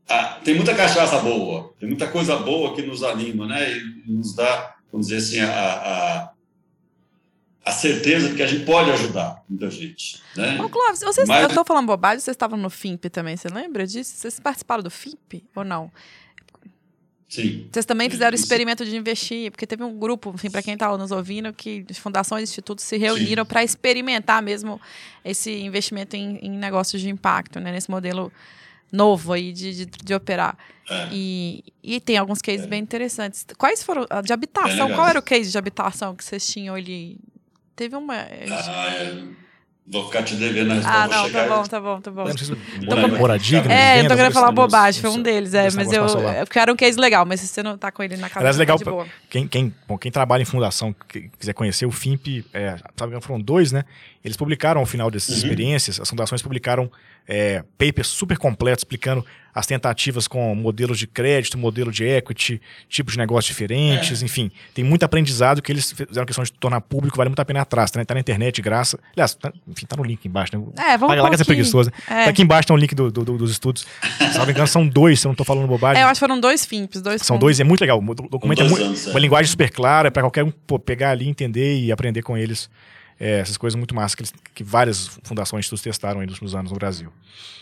ah, 0.10 0.42
tem 0.44 0.56
muita 0.56 0.74
cachaça 0.74 1.20
boa, 1.20 1.76
tem 1.80 1.88
muita 1.88 2.08
coisa 2.08 2.38
boa 2.38 2.74
que 2.74 2.82
nos 2.82 3.04
anima, 3.04 3.46
né? 3.46 3.78
E 3.78 4.12
nos 4.12 4.36
dá, 4.36 4.76
vamos 4.92 5.08
dizer 5.08 5.20
assim, 5.20 5.40
a, 5.42 5.52
a, 5.52 6.32
a 7.66 7.72
certeza 7.72 8.30
de 8.30 8.36
que 8.36 8.44
a 8.44 8.48
gente 8.48 8.64
pode 8.64 8.92
ajudar 8.92 9.44
muita 9.50 9.72
gente. 9.72 10.22
Né? 10.38 10.62
Ô, 10.62 10.70
Clóvis, 10.70 11.00
vocês, 11.00 11.28
Mas... 11.28 11.42
eu 11.42 11.48
estou 11.50 11.66
falando 11.66 11.88
bobagem, 11.88 12.20
vocês 12.20 12.36
estavam 12.36 12.60
no 12.60 12.70
FIMP 12.70 13.06
também, 13.06 13.36
você 13.36 13.48
lembra 13.48 13.88
disso? 13.88 14.16
Vocês 14.16 14.40
participaram 14.40 14.84
do 14.84 14.92
FIMP 14.92 15.44
ou 15.56 15.64
não? 15.66 15.92
Sim. 17.28 17.68
Vocês 17.72 17.86
também 17.86 18.08
fizeram 18.08 18.34
o 18.34 18.40
experimento 18.40 18.86
de 18.86 18.96
investir, 18.96 19.50
porque 19.50 19.66
teve 19.66 19.84
um 19.84 19.98
grupo, 19.98 20.32
enfim, 20.36 20.52
para 20.52 20.62
quem 20.62 20.76
está 20.76 20.96
nos 20.96 21.12
ouvindo, 21.12 21.52
que 21.52 21.84
fundações 21.96 22.42
e 22.42 22.44
institutos 22.44 22.86
se 22.86 22.98
reuniram 22.98 23.44
para 23.44 23.64
experimentar 23.64 24.44
mesmo 24.44 24.80
esse 25.24 25.52
investimento 25.52 26.16
em, 26.16 26.38
em, 26.38 26.52
negócios 26.52 27.02
de 27.02 27.10
impacto, 27.10 27.60
né, 27.60 27.72
nesse 27.72 27.90
modelo 27.90 28.32
novo 28.92 29.34
aí 29.34 29.52
de, 29.52 29.74
de, 29.74 29.86
de 29.86 30.14
operar. 30.14 30.56
É. 30.88 31.10
E, 31.12 31.64
e 31.82 32.00
tem 32.00 32.16
alguns 32.16 32.44
cases 32.44 32.68
é. 32.68 32.68
bem 32.68 32.80
interessantes. 32.80 33.44
Quais 33.58 33.82
foram? 33.82 34.06
De 34.24 34.32
habitação, 34.32 34.94
qual 34.94 35.08
era 35.08 35.18
o 35.18 35.24
case 35.24 35.52
de 35.52 35.58
habitação 35.58 36.16
que 36.16 36.24
vocês 36.24 36.46
tinham 36.46 36.76
ali? 36.76 37.20
Teve 37.76 37.96
uma. 37.96 38.16
Ah. 38.22 39.45
Vou 39.88 40.04
ficar 40.08 40.24
te 40.24 40.36
devendo 40.36 40.72
a 40.72 40.76
resposta. 40.76 41.00
Ah, 41.00 41.08
não, 41.08 41.30
tá 41.30 41.48
bom, 41.48 41.64
tá 41.64 41.80
bom, 41.80 42.02
tá 42.02 42.12
bom. 42.12 42.24
Não 42.82 43.20
moradia, 43.20 43.60
É, 43.70 44.00
eu 44.00 44.08
tô 44.08 44.16
querendo 44.16 44.34
falar 44.34 44.52
bobagem, 44.52 45.00
foi 45.00 45.12
um 45.12 45.22
deles, 45.22 45.54
é, 45.54 45.70
mas 45.76 45.92
eu, 45.94 46.06
eu 46.08 46.48
quero 46.48 46.74
um 46.74 46.76
case 46.76 47.00
legal, 47.00 47.24
mas 47.24 47.42
se 47.42 47.48
você 47.48 47.62
não 47.62 47.78
tá 47.78 47.92
com 47.92 48.02
ele 48.02 48.18
na 48.18 48.28
cabeça, 48.28 48.40
Aliás, 48.40 48.58
legal, 48.58 48.80
tá 48.80 49.06
quem, 49.30 49.48
quem, 49.48 49.72
bom, 49.88 49.96
quem 49.96 50.12
trabalha 50.12 50.42
em 50.42 50.46
fundação, 50.46 50.96
que 51.08 51.30
quiser 51.38 51.54
conhecer 51.54 51.86
o 51.86 51.92
FIMP, 51.92 52.44
é, 52.52 52.78
sabe 52.98 53.14
que 53.14 53.22
foram 53.22 53.40
dois, 53.40 53.72
né? 53.72 53.84
Eles 54.24 54.36
publicaram 54.36 54.80
ao 54.80 54.88
final 54.88 55.12
dessas 55.12 55.30
uhum. 55.30 55.44
experiências, 55.44 56.00
as 56.00 56.10
fundações 56.10 56.42
publicaram 56.42 56.90
é, 57.28 57.64
papers 57.78 58.08
super 58.08 58.38
completos 58.40 58.82
explicando 58.82 59.24
as 59.54 59.66
tentativas 59.66 60.28
com 60.28 60.54
modelos 60.54 61.00
de 61.00 61.08
crédito, 61.08 61.58
modelo 61.58 61.90
de 61.90 62.04
equity, 62.04 62.62
tipos 62.90 63.14
de 63.14 63.20
negócios 63.20 63.48
diferentes, 63.48 64.22
é. 64.22 64.26
enfim. 64.26 64.52
Tem 64.74 64.84
muito 64.84 65.04
aprendizado 65.04 65.62
que 65.62 65.72
eles 65.72 65.94
fizeram 65.94 66.26
questão 66.26 66.44
de 66.44 66.52
tornar 66.52 66.82
público, 66.82 67.16
vale 67.16 67.30
muito 67.30 67.40
a 67.40 67.46
pena 67.46 67.62
atrás, 67.62 67.90
tá, 67.90 68.00
né? 68.00 68.06
tá 68.06 68.14
na 68.14 68.20
internet, 68.20 68.62
graça. 68.62 69.00
Aliás, 69.14 69.34
tá, 69.34 69.54
enfim, 69.76 69.86
tá 69.86 69.98
no 69.98 70.04
link 70.04 70.26
embaixo, 70.26 70.58
né? 70.58 70.64
É, 70.78 70.98
vamos 70.98 71.16
lá 71.18 71.30
que 71.30 71.42
é 71.42 71.46
preguiçoso. 71.46 71.92
Né? 71.92 72.22
É. 72.22 72.24
Tá 72.26 72.30
aqui 72.30 72.42
embaixo 72.42 72.68
tem 72.68 72.76
um 72.76 72.80
link 72.80 72.96
do, 72.96 73.12
do, 73.12 73.26
do, 73.26 73.38
dos 73.38 73.52
estudos. 73.52 73.86
Se 74.32 74.38
não 74.38 74.46
me 74.46 74.52
engano, 74.52 74.68
são 74.68 74.88
dois, 74.88 75.20
se 75.20 75.28
eu 75.28 75.30
não 75.30 75.36
tô 75.36 75.44
falando 75.44 75.68
bobagem. 75.68 76.02
É, 76.02 76.06
eu 76.06 76.10
acho 76.10 76.20
que 76.20 76.26
foram 76.26 76.40
dois 76.40 76.66
FIMPs, 76.66 77.02
dois 77.02 77.22
São 77.22 77.38
dois, 77.38 77.60
é 77.60 77.64
muito 77.64 77.82
legal. 77.82 78.00
O 78.00 78.16
documento 78.16 78.62
é 78.62 78.68
muito, 78.68 78.84
anos, 78.84 79.08
uma 79.08 79.20
linguagem 79.20 79.50
super 79.50 79.70
clara, 79.70 80.10
para 80.10 80.24
qualquer 80.24 80.44
um 80.44 80.52
pô, 80.52 80.80
pegar 80.80 81.12
ali, 81.12 81.28
entender 81.28 81.80
e 81.80 81.92
aprender 81.92 82.22
com 82.22 82.38
eles. 82.38 82.70
É, 83.18 83.40
essas 83.40 83.56
coisas 83.56 83.78
muito 83.78 83.96
massas 83.96 84.14
que, 84.14 84.22
eles, 84.24 84.34
que 84.54 84.62
várias 84.64 85.18
fundações 85.24 85.66
estudos 85.66 85.82
testaram 85.82 86.20
aí 86.20 86.26
nos 86.26 86.36
últimos 86.36 86.54
anos 86.54 86.72
no 86.72 86.78
Brasil. 86.78 87.12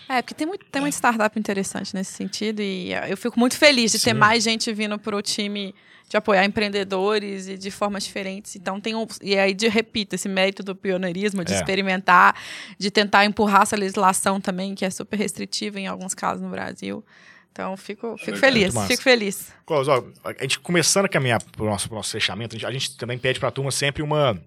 É, 0.09 0.21
porque 0.21 0.33
tem, 0.33 0.47
muito, 0.47 0.65
tem 0.65 0.81
muita 0.81 0.95
startup 0.95 1.39
interessante 1.39 1.93
nesse 1.93 2.11
sentido 2.11 2.59
e 2.59 2.91
eu 3.07 3.15
fico 3.15 3.39
muito 3.39 3.55
feliz 3.55 3.91
de 3.91 3.99
Sim. 3.99 4.05
ter 4.05 4.13
mais 4.13 4.43
gente 4.43 4.73
vindo 4.73 4.97
para 4.97 5.15
o 5.15 5.21
time 5.21 5.73
de 6.09 6.17
apoiar 6.17 6.45
empreendedores 6.45 7.47
e 7.47 7.57
de 7.57 7.71
formas 7.71 8.03
diferentes. 8.03 8.55
Então 8.55 8.79
tem 8.79 8.95
um, 8.95 9.05
e 9.21 9.37
aí 9.37 9.53
de 9.53 9.67
repito 9.67 10.15
esse 10.15 10.29
mérito 10.29 10.63
do 10.63 10.75
pioneirismo, 10.75 11.43
de 11.43 11.53
é. 11.53 11.55
experimentar, 11.55 12.35
de 12.77 12.91
tentar 12.91 13.25
empurrar 13.25 13.63
essa 13.63 13.75
legislação 13.75 14.39
também 14.39 14.75
que 14.75 14.85
é 14.85 14.89
super 14.89 15.17
restritiva 15.17 15.79
em 15.79 15.87
alguns 15.87 16.13
casos 16.13 16.41
no 16.41 16.49
Brasil. 16.49 17.03
Então 17.51 17.77
fico, 17.77 18.17
fico 18.17 18.37
é 18.37 18.39
feliz, 18.39 18.73
fico 18.87 19.03
feliz. 19.03 19.53
Close, 19.65 19.89
ó, 19.89 20.03
a 20.23 20.41
gente 20.41 20.59
começando 20.59 21.05
a 21.05 21.09
caminhar 21.09 21.41
para 21.43 21.63
o 21.63 21.65
nosso, 21.65 21.93
nosso 21.93 22.11
fechamento, 22.11 22.55
a 22.55 22.59
gente, 22.59 22.67
a 22.67 22.71
gente 22.71 22.97
também 22.97 23.17
pede 23.17 23.39
para 23.39 23.49
a 23.49 23.51
turma 23.51 23.71
sempre 23.71 24.01
uma 24.01 24.39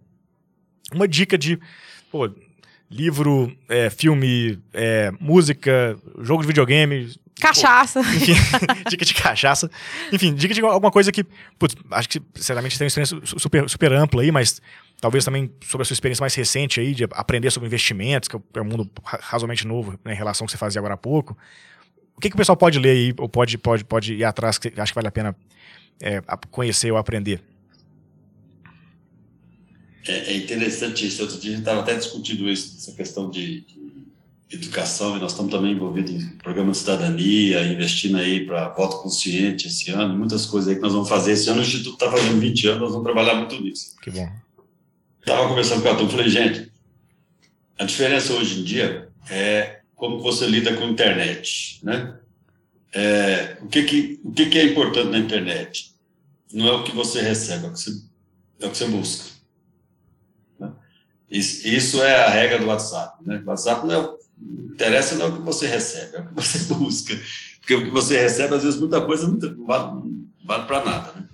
uma 0.92 1.08
dica 1.08 1.36
de 1.36 1.58
pô, 2.10 2.30
livro, 2.90 3.54
é, 3.68 3.90
filme, 3.90 4.58
é, 4.72 5.12
música, 5.20 5.96
jogo 6.20 6.42
de 6.42 6.48
videogame. 6.48 7.12
Cachaça. 7.40 8.02
Pô, 8.02 8.08
enfim, 8.08 8.34
dica 8.88 9.04
de 9.04 9.14
cachaça. 9.14 9.70
Enfim, 10.12 10.34
dica 10.34 10.54
de 10.54 10.60
alguma 10.62 10.90
coisa 10.90 11.12
que, 11.12 11.24
putz, 11.58 11.76
acho 11.90 12.08
que 12.08 12.22
sinceramente 12.34 12.78
tem 12.78 12.84
uma 12.84 12.88
experiência 12.88 13.20
super, 13.38 13.68
super 13.68 13.92
ampla 13.92 14.22
aí, 14.22 14.30
mas 14.30 14.60
talvez 15.00 15.24
também 15.24 15.50
sobre 15.62 15.82
a 15.82 15.84
sua 15.84 15.94
experiência 15.94 16.22
mais 16.22 16.34
recente 16.34 16.80
aí, 16.80 16.94
de 16.94 17.04
aprender 17.12 17.50
sobre 17.50 17.66
investimentos, 17.66 18.28
que 18.28 18.36
é 18.36 18.60
um 18.60 18.64
mundo 18.64 18.90
razoavelmente 19.04 19.66
novo 19.66 19.98
né, 20.04 20.14
em 20.14 20.16
relação 20.16 20.44
ao 20.44 20.46
que 20.46 20.52
você 20.52 20.58
fazia 20.58 20.78
agora 20.78 20.94
há 20.94 20.98
pouco. 20.98 21.36
O 22.16 22.20
que, 22.20 22.30
que 22.30 22.34
o 22.34 22.38
pessoal 22.38 22.56
pode 22.56 22.78
ler 22.78 22.90
aí, 22.90 23.14
ou 23.18 23.28
pode, 23.28 23.58
pode, 23.58 23.84
pode 23.84 24.14
ir 24.14 24.24
atrás, 24.24 24.56
que 24.56 24.72
acho 24.80 24.92
que 24.92 24.94
vale 24.94 25.08
a 25.08 25.12
pena 25.12 25.36
é, 26.00 26.22
conhecer 26.50 26.90
ou 26.90 26.96
aprender? 26.96 27.42
É, 30.06 30.32
é 30.32 30.36
interessante 30.36 31.06
isso. 31.06 31.22
Outro 31.22 31.38
dia 31.38 31.50
a 31.50 31.54
gente 31.54 31.62
estava 31.62 31.80
até 31.80 31.94
discutindo 31.94 32.48
isso, 32.48 32.76
essa 32.76 32.92
questão 32.92 33.28
de, 33.30 33.62
de 34.48 34.56
educação, 34.56 35.16
e 35.16 35.20
nós 35.20 35.32
estamos 35.32 35.50
também 35.50 35.72
envolvidos 35.72 36.12
em 36.12 36.28
programa 36.38 36.72
de 36.72 36.78
cidadania, 36.78 37.66
investindo 37.66 38.16
aí 38.16 38.46
para 38.46 38.68
voto 38.68 39.02
consciente 39.02 39.66
esse 39.66 39.90
ano, 39.90 40.16
muitas 40.16 40.46
coisas 40.46 40.68
aí 40.68 40.76
que 40.76 40.82
nós 40.82 40.92
vamos 40.92 41.08
fazer 41.08 41.32
esse 41.32 41.48
ano. 41.50 41.60
O 41.60 41.62
Instituto 41.62 41.94
está 41.94 42.10
fazendo 42.10 42.38
20 42.38 42.68
anos, 42.68 42.80
nós 42.80 42.90
vamos 42.90 43.04
trabalhar 43.04 43.34
muito 43.34 43.60
nisso. 43.60 43.96
Que 44.00 44.10
bom. 44.10 44.28
Estava 45.20 45.48
conversando 45.48 45.82
com 45.82 45.88
a 45.88 45.94
turma, 45.94 46.10
falei, 46.10 46.28
gente, 46.28 46.70
a 47.78 47.84
diferença 47.84 48.32
hoje 48.32 48.60
em 48.60 48.64
dia 48.64 49.08
é 49.28 49.80
como 49.96 50.20
você 50.20 50.46
lida 50.46 50.74
com 50.76 50.84
a 50.84 50.88
internet, 50.88 51.80
né? 51.82 52.14
É, 52.94 53.58
o 53.60 53.66
que 53.66 53.82
que, 53.82 54.20
o 54.22 54.30
que 54.30 54.46
que 54.46 54.58
é 54.58 54.64
importante 54.64 55.10
na 55.10 55.18
internet? 55.18 55.92
Não 56.52 56.68
é 56.68 56.72
o 56.72 56.84
que 56.84 56.92
você 56.94 57.20
recebe, 57.20 57.66
é 57.66 57.68
o 57.68 57.72
que 57.72 57.80
você, 57.80 57.90
é 58.60 58.66
o 58.66 58.70
que 58.70 58.78
você 58.78 58.86
busca. 58.86 59.35
Isso 61.30 62.02
é 62.02 62.24
a 62.24 62.30
regra 62.30 62.58
do 62.58 62.66
WhatsApp. 62.66 63.22
Né? 63.24 63.42
O 63.44 63.48
WhatsApp 63.48 63.86
não 63.86 63.94
é, 63.94 64.16
interessa 64.72 65.16
não 65.16 65.26
é 65.26 65.28
o 65.28 65.36
que 65.36 65.42
você 65.42 65.66
recebe, 65.66 66.16
é 66.16 66.20
o 66.20 66.26
que 66.28 66.34
você 66.34 66.58
busca. 66.74 67.20
Porque 67.60 67.74
o 67.74 67.84
que 67.84 67.90
você 67.90 68.20
recebe, 68.20 68.54
às 68.54 68.62
vezes, 68.62 68.78
muita 68.78 69.04
coisa 69.04 69.26
não 69.26 69.66
vale, 69.66 70.02
vale 70.44 70.66
para 70.66 70.84
nada. 70.84 71.12
Né? 71.12 71.28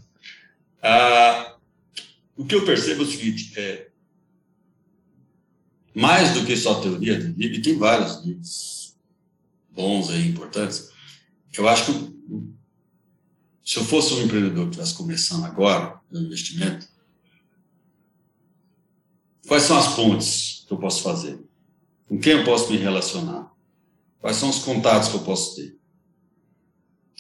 Ah, 0.82 1.57
o 2.36 2.45
que 2.45 2.55
eu 2.55 2.64
percebo 2.64 3.03
é 3.03 3.05
o 3.05 3.11
seguinte: 3.11 3.53
é, 3.57 3.88
mais 5.95 6.32
do 6.32 6.45
que 6.45 6.57
só 6.57 6.80
teoria 6.80 7.18
de 7.18 7.32
livro, 7.32 7.57
e 7.57 7.62
tem 7.62 7.78
vários 7.78 8.24
livros 8.24 8.97
bons 9.70 10.11
e 10.11 10.26
importantes, 10.26 10.90
eu 11.57 11.68
acho 11.68 11.93
que 11.93 12.12
se 13.64 13.78
eu 13.78 13.84
fosse 13.84 14.14
um 14.14 14.22
empreendedor 14.22 14.64
que 14.64 14.70
estivesse 14.70 14.95
começando 14.95 15.45
agora 15.45 16.01
no 16.11 16.20
investimento, 16.20 16.88
Quais 19.53 19.64
são 19.64 19.76
as 19.76 19.94
pontes 19.94 20.64
que 20.66 20.72
eu 20.72 20.78
posso 20.78 21.03
fazer? 21.03 21.38
Com 22.09 22.18
quem 22.18 22.32
eu 22.32 22.42
posso 22.42 22.72
me 22.72 22.78
relacionar? 22.78 23.53
Quais 24.18 24.38
são 24.38 24.48
os 24.48 24.61
contatos 24.61 25.11
que 25.11 25.14
eu 25.16 25.20
posso 25.20 25.57
ter? 25.57 25.76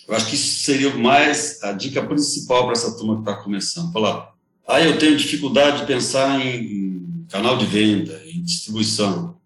Eu 0.08 0.14
acho 0.14 0.28
que 0.28 0.34
isso 0.34 0.64
seria 0.64 0.96
mais 0.96 1.62
a 1.62 1.72
dica 1.72 2.02
principal 2.02 2.62
para 2.62 2.72
essa 2.72 2.96
turma 2.96 3.16
que 3.16 3.20
está 3.20 3.34
começando. 3.34 3.92
Falar, 3.92 4.32
ah, 4.66 4.80
eu 4.80 4.98
tenho 4.98 5.14
dificuldade 5.14 5.80
de 5.80 5.86
pensar 5.86 6.40
em 6.40 7.26
canal 7.28 7.58
de 7.58 7.66
venda, 7.66 8.22
em 8.24 8.42
distribuição. 8.42 9.36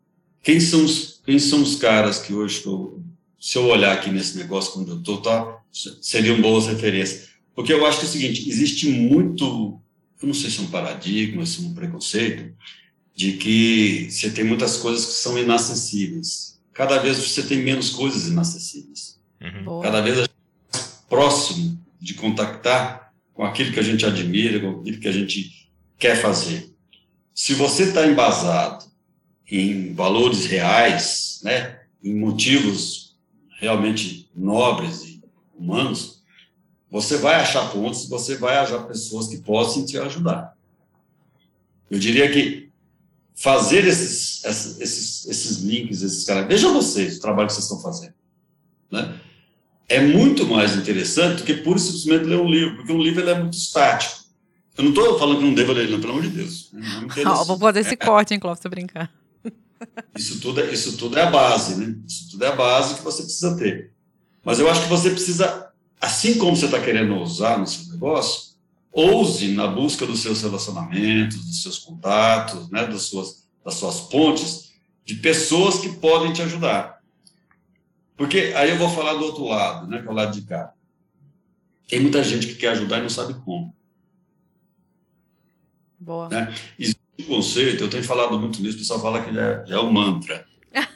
Quem 0.41 0.61
são 0.61 0.84
os, 0.84 1.20
quem 1.26 1.41
são 1.41 1.62
os 1.62 1.74
caras 1.74 2.20
que 2.20 2.32
hoje, 2.32 2.62
se 3.41 3.59
eu 3.59 3.66
olhar 3.66 3.95
aqui 3.95 4.11
nesse 4.11 4.39
negócio 4.39 4.74
quando 4.74 4.93
eu 4.93 4.99
estou, 4.99 5.20
tá, 5.20 5.59
seriam 6.01 6.41
boas 6.41 6.68
referências? 6.68 7.30
Porque 7.53 7.72
eu 7.72 7.84
acho 7.84 7.99
que 7.99 8.07
é 8.07 8.09
o 8.09 8.12
seguinte, 8.12 8.49
existe 8.49 8.89
muito 8.89 9.80
eu 10.21 10.27
não 10.27 10.35
sei 10.35 10.51
se 10.51 10.61
é 10.61 10.62
um 10.62 10.71
paradigma, 10.71 11.45
se 11.45 11.64
é 11.64 11.67
um 11.67 11.75
preconceito, 11.75 12.55
de 13.14 13.33
que 13.33 14.09
você 14.11 14.31
tem 14.31 14.45
muitas 14.45 14.77
coisas 14.77 15.07
que 15.07 15.12
são 15.12 15.39
inacessíveis. 15.39 16.61
Cada 16.73 16.99
vez 16.99 17.19
você 17.19 17.43
tem 17.43 17.59
menos 17.59 17.91
coisas 17.91 18.29
inacessíveis. 18.29 19.19
Uhum. 19.41 19.81
Cada 19.81 20.01
vez 20.01 20.19
a 20.19 20.23
gente 20.23 20.31
é 20.31 20.77
mais 20.77 21.05
próximo 21.09 21.81
de 22.01 22.14
contactar 22.14 23.12
com 23.33 23.45
aquilo 23.45 23.73
que 23.73 23.81
a 23.81 23.83
gente 23.83 24.05
admira, 24.05 24.61
com 24.61 24.81
aquilo 24.81 25.01
que 25.01 25.09
a 25.09 25.12
gente 25.12 25.71
quer 25.99 26.17
fazer. 26.17 26.71
Se 27.35 27.55
você 27.55 27.85
está 27.85 28.07
embasado 28.07 28.85
em 29.51 29.95
valores 29.95 30.47
reais, 30.47 31.41
né, 31.43 31.81
em 32.03 32.14
motivos 32.14 33.17
realmente 33.59 34.29
nobres 34.35 35.03
e 35.05 35.23
humanos, 35.55 36.16
você 36.91 37.16
vai 37.16 37.37
achar 37.37 37.70
pontos, 37.70 38.09
você 38.09 38.37
vai 38.37 38.57
achar 38.57 38.87
pessoas 38.87 39.28
que 39.28 39.39
possam 39.39 39.84
te 39.84 39.99
ajudar. 39.99 40.57
Eu 41.91 41.99
diria 41.99 42.30
que 42.30 42.70
fazer 43.34 43.87
esses, 43.87 44.45
esses, 44.45 45.26
esses 45.26 45.59
links, 45.59 46.03
esses 46.03 46.24
caras. 46.24 46.47
Vejam 46.47 46.72
vocês 46.72 47.18
o 47.18 47.20
trabalho 47.20 47.49
que 47.49 47.55
vocês 47.55 47.64
estão 47.64 47.80
fazendo. 47.80 48.14
Né? 48.91 49.20
É 49.89 50.01
muito 50.01 50.47
mais 50.47 50.74
interessante 50.74 51.39
do 51.39 51.45
que 51.45 51.55
pura 51.55 51.76
e 51.76 51.80
simplesmente 51.80 52.24
ler 52.24 52.39
um 52.39 52.49
livro, 52.49 52.76
porque 52.76 52.93
um 52.93 53.01
livro 53.01 53.28
é 53.28 53.39
muito 53.39 53.57
estático. 53.57 54.24
Eu 54.76 54.84
não 54.84 54.91
estou 54.91 55.18
falando 55.18 55.39
que 55.39 55.45
não 55.45 55.55
devo 55.55 55.72
ler, 55.72 55.89
não, 55.89 56.01
pelo 56.01 56.12
amor 56.12 56.22
de 56.22 56.30
Deus. 56.30 56.70
Oh, 57.26 57.45
vou 57.47 57.59
fazer 57.59 57.80
esse 57.80 57.97
corte, 57.97 58.34
hein, 58.34 58.41
Clóvis, 58.41 58.61
tô 58.61 58.68
brincando. 58.68 59.09
Isso 60.16 60.41
tudo, 60.41 60.61
é, 60.61 60.72
isso 60.72 60.97
tudo 60.97 61.18
é 61.18 61.22
a 61.22 61.30
base, 61.30 61.76
né? 61.76 61.95
Isso 62.07 62.30
tudo 62.30 62.45
é 62.45 62.49
a 62.49 62.57
base 62.57 62.95
que 62.95 63.03
você 63.03 63.22
precisa 63.22 63.57
ter. 63.57 63.93
Mas 64.43 64.59
eu 64.59 64.68
acho 64.70 64.82
que 64.82 64.89
você 64.89 65.11
precisa, 65.11 65.66
assim 66.07 66.39
como 66.39 66.57
você 66.57 66.67
está 66.67 66.81
querendo 66.81 67.17
usar 67.17 67.59
no 67.59 67.67
seu 67.67 67.93
negócio, 67.93 68.55
ouse 68.93 69.49
na 69.49 69.67
busca 69.67 70.07
dos 70.07 70.21
seus 70.21 70.41
relacionamentos, 70.41 71.45
dos 71.45 71.63
seus 71.63 71.79
contatos, 71.79 72.71
né, 72.71 72.87
das, 72.87 73.03
suas, 73.03 73.49
das 73.65 73.75
suas 73.75 74.01
pontes, 74.03 74.73
de 75.05 75.17
pessoas 75.17 75.81
que 75.81 75.89
podem 75.97 76.33
te 76.33 76.43
ajudar. 76.43 77.03
Porque 78.17 78.55
aí 78.57 78.71
eu 78.71 78.79
vou 78.79 78.89
falar 78.89 79.15
do 79.15 79.25
outro 79.25 79.45
lado, 79.45 79.89
né, 79.89 80.01
que 80.01 80.07
é 80.07 80.11
o 80.11 80.15
lado 80.15 80.33
de 80.33 80.47
cá. 80.47 80.73
Tem 81.89 82.01
muita 82.01 82.23
gente 82.23 82.47
que 82.47 82.55
quer 82.55 82.69
ajudar 82.69 82.99
e 82.99 83.03
não 83.03 83.11
sabe 83.11 83.35
como. 83.45 83.75
Boa. 85.99 86.29
Né? 86.29 86.55
Existe 86.79 87.01
um 87.19 87.25
conceito, 87.25 87.85
eu 87.85 87.91
tenho 87.91 88.05
falado 88.05 88.39
muito 88.39 88.63
nisso, 88.63 88.77
o 88.77 88.79
pessoal 88.79 89.01
fala 89.01 89.23
que 89.23 89.37
é, 89.37 89.65
é 89.69 89.79
o 89.79 89.93
mantra. 89.93 90.47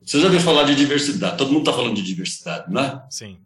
Você 0.00 0.20
já 0.20 0.26
ouviu 0.26 0.40
falar 0.40 0.62
de 0.62 0.76
diversidade? 0.76 1.36
Todo 1.36 1.52
mundo 1.52 1.68
está 1.68 1.72
falando 1.72 1.96
de 1.96 2.02
diversidade, 2.02 2.72
né? 2.72 3.02
Sim. 3.10 3.38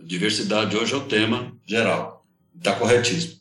Diversidade 0.00 0.76
hoje 0.76 0.94
é 0.94 0.96
o 0.96 1.06
tema 1.06 1.56
geral. 1.66 2.26
Está 2.56 2.74
corretíssimo. 2.78 3.38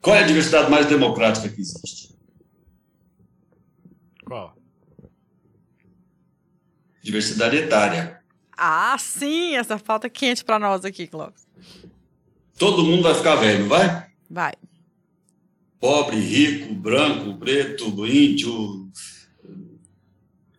Qual 0.00 0.14
é 0.14 0.22
a 0.22 0.26
diversidade 0.26 0.70
mais 0.70 0.86
democrática 0.86 1.48
que 1.48 1.60
existe? 1.60 2.14
Qual? 4.24 4.54
Diversidade 7.02 7.56
etária. 7.56 8.20
Ah, 8.56 8.96
sim, 8.98 9.56
essa 9.56 9.78
falta 9.78 10.08
quente 10.08 10.44
para 10.44 10.58
nós 10.58 10.84
aqui, 10.84 11.06
Clóvis. 11.06 11.46
Todo 12.58 12.84
mundo 12.84 13.02
vai 13.02 13.14
ficar 13.14 13.36
velho, 13.36 13.66
vai? 13.66 14.06
Vai. 14.30 14.52
Pobre, 15.80 16.18
rico, 16.18 16.74
branco, 16.74 17.38
preto, 17.38 18.06
índio. 18.06 18.90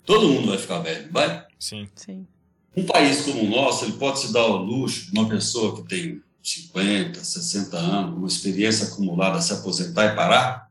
Todo 0.05 0.27
mundo 0.27 0.49
vai 0.49 0.57
ficar 0.57 0.79
velho, 0.79 1.11
vai? 1.11 1.45
Sim. 1.59 1.87
Sim. 1.95 2.27
Um 2.75 2.85
país 2.85 3.21
como 3.21 3.43
o 3.43 3.49
nosso, 3.49 3.85
ele 3.85 3.93
pode 3.93 4.19
se 4.19 4.33
dar 4.33 4.41
ao 4.41 4.57
luxo 4.57 5.05
de 5.05 5.17
uma 5.17 5.29
pessoa 5.29 5.75
que 5.75 5.87
tem 5.87 6.21
50, 6.43 7.23
60 7.23 7.77
anos, 7.77 8.17
uma 8.17 8.27
experiência 8.27 8.87
acumulada, 8.87 9.41
se 9.41 9.53
aposentar 9.53 10.11
e 10.11 10.15
parar? 10.15 10.69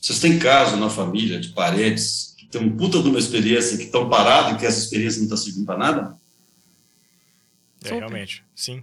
Vocês 0.00 0.18
têm 0.18 0.38
caso 0.38 0.76
na 0.76 0.90
família 0.90 1.38
de 1.38 1.50
parentes 1.50 2.34
que 2.36 2.46
têm 2.46 2.62
um 2.62 2.76
puta 2.76 3.02
de 3.02 3.08
uma 3.08 3.18
experiência 3.18 3.76
que 3.76 3.84
estão 3.84 4.08
parados 4.08 4.52
e 4.52 4.58
que 4.58 4.66
essa 4.66 4.78
experiência 4.78 5.18
não 5.18 5.24
está 5.24 5.36
servindo 5.36 5.66
para 5.66 5.78
nada? 5.78 6.18
É, 7.84 7.90
realmente, 7.90 8.44
sim. 8.54 8.82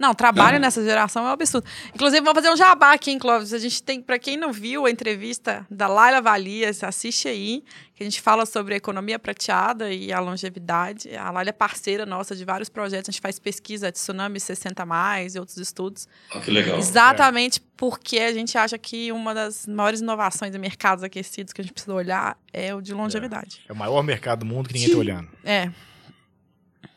Não, 0.00 0.14
trabalho 0.14 0.58
nessa 0.58 0.82
geração 0.82 1.26
é 1.26 1.28
um 1.28 1.32
absurdo. 1.32 1.66
Inclusive, 1.94 2.22
vamos 2.22 2.42
fazer 2.42 2.50
um 2.50 2.56
jabá 2.56 2.94
aqui, 2.94 3.10
hein, 3.10 3.18
Clóvis? 3.18 3.52
A 3.52 3.58
gente 3.58 3.82
tem, 3.82 4.00
para 4.00 4.18
quem 4.18 4.34
não 4.34 4.50
viu 4.50 4.86
a 4.86 4.90
entrevista 4.90 5.66
da 5.70 5.86
Laila 5.86 6.22
Valias, 6.22 6.82
assiste 6.82 7.28
aí, 7.28 7.62
que 7.94 8.02
a 8.02 8.06
gente 8.06 8.18
fala 8.18 8.46
sobre 8.46 8.72
a 8.72 8.76
economia 8.78 9.18
prateada 9.18 9.92
e 9.92 10.10
a 10.10 10.18
longevidade. 10.18 11.14
A 11.14 11.30
Laila 11.30 11.50
é 11.50 11.52
parceira 11.52 12.06
nossa 12.06 12.34
de 12.34 12.46
vários 12.46 12.70
projetos, 12.70 13.10
a 13.10 13.12
gente 13.12 13.20
faz 13.20 13.38
pesquisa 13.38 13.92
de 13.92 13.98
tsunami 13.98 14.40
60 14.40 14.86
mais 14.86 15.34
e 15.34 15.38
outros 15.38 15.58
estudos. 15.58 16.08
Ah, 16.32 16.40
que 16.40 16.50
legal. 16.50 16.78
Exatamente 16.78 17.58
é. 17.58 17.62
porque 17.76 18.20
a 18.20 18.32
gente 18.32 18.56
acha 18.56 18.78
que 18.78 19.12
uma 19.12 19.34
das 19.34 19.66
maiores 19.66 20.00
inovações 20.00 20.54
em 20.54 20.58
mercados 20.58 21.04
aquecidos 21.04 21.52
que 21.52 21.60
a 21.60 21.64
gente 21.64 21.74
precisa 21.74 21.92
olhar 21.92 22.38
é 22.54 22.74
o 22.74 22.80
de 22.80 22.94
longevidade. 22.94 23.60
É, 23.68 23.70
é 23.70 23.74
o 23.74 23.76
maior 23.76 24.02
mercado 24.02 24.38
do 24.38 24.46
mundo 24.46 24.66
que 24.66 24.72
ninguém 24.72 24.88
está 24.88 24.98
olhando. 24.98 25.28
É. 25.44 25.70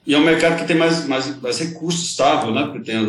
E 0.06 0.14
é 0.14 0.18
um 0.18 0.24
mercado 0.24 0.60
que 0.60 0.68
tem 0.68 0.76
mais, 0.76 1.08
mais, 1.08 1.40
mais 1.42 1.60
recurso 1.60 2.04
estável, 2.04 2.54
né? 2.54 2.64
Porque 2.64 2.92
tem, 2.92 3.02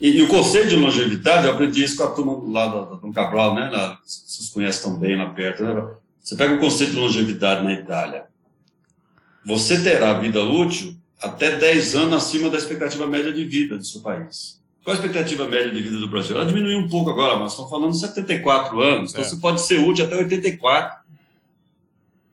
e, 0.00 0.18
e, 0.18 0.22
o 0.22 0.28
conceito 0.28 0.68
de 0.68 0.76
longevidade, 0.76 1.46
eu 1.46 1.52
aprendi 1.52 1.84
isso 1.84 1.96
com 1.96 2.04
a 2.04 2.10
turma 2.10 2.52
lá 2.52 2.66
da, 2.66 2.96
Dom 2.96 3.12
Cabral, 3.12 3.54
né? 3.54 3.70
Lá, 3.70 3.98
vocês 4.04 4.48
conhecem 4.48 4.82
tão 4.82 4.98
bem 4.98 5.16
lá 5.16 5.30
perto, 5.30 5.62
né? 5.62 5.86
Você 6.20 6.36
pega 6.36 6.54
o 6.54 6.58
conceito 6.58 6.92
de 6.92 6.98
longevidade 6.98 7.62
na 7.62 7.72
Itália. 7.72 8.24
Você 9.44 9.82
terá 9.82 10.14
vida 10.14 10.42
útil 10.42 10.96
até 11.20 11.56
10 11.56 11.94
anos 11.96 12.14
acima 12.14 12.50
da 12.50 12.58
expectativa 12.58 13.06
média 13.06 13.32
de 13.32 13.44
vida 13.44 13.76
do 13.76 13.84
seu 13.84 14.00
país. 14.00 14.60
Qual 14.82 14.94
a 14.94 14.98
expectativa 14.98 15.46
média 15.46 15.70
de 15.70 15.80
vida 15.80 15.98
do 15.98 16.08
Brasil? 16.08 16.36
Ela 16.36 16.44
diminuiu 16.44 16.78
um 16.78 16.88
pouco 16.88 17.10
agora, 17.10 17.38
mas 17.38 17.52
estão 17.52 17.68
falando 17.68 17.92
de 17.92 18.00
74 18.00 18.80
anos. 18.80 19.12
Então 19.12 19.22
é. 19.22 19.28
você 19.28 19.36
pode 19.36 19.60
ser 19.62 19.78
útil 19.78 20.04
até 20.04 20.16
84. 20.16 21.03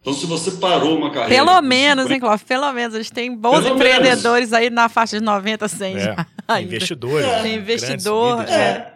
Então, 0.02 0.14
se 0.14 0.26
você 0.26 0.52
parou 0.52 0.98
uma 0.98 1.12
carreira. 1.12 1.46
Pelo 1.46 1.62
menos, 1.62 2.06
50... 2.06 2.14
hein, 2.14 2.20
Cláudio? 2.20 2.46
Pelo 2.48 2.74
menos. 2.74 2.96
A 2.96 2.98
gente 2.98 3.14
tem 3.14 3.36
bons 3.36 3.64
Pelo 3.64 3.76
empreendedores 3.76 4.50
menos. 4.50 4.54
aí 4.54 4.70
na 4.72 4.90
faixa 4.90 5.20
de 5.20 5.24
90, 5.24 5.68
100. 5.68 5.96
É. 5.98 6.16
Investidores. 6.62 7.28
É. 7.28 7.44
Né? 7.44 7.54
Investidor. 7.56 8.44
É. 8.50 8.96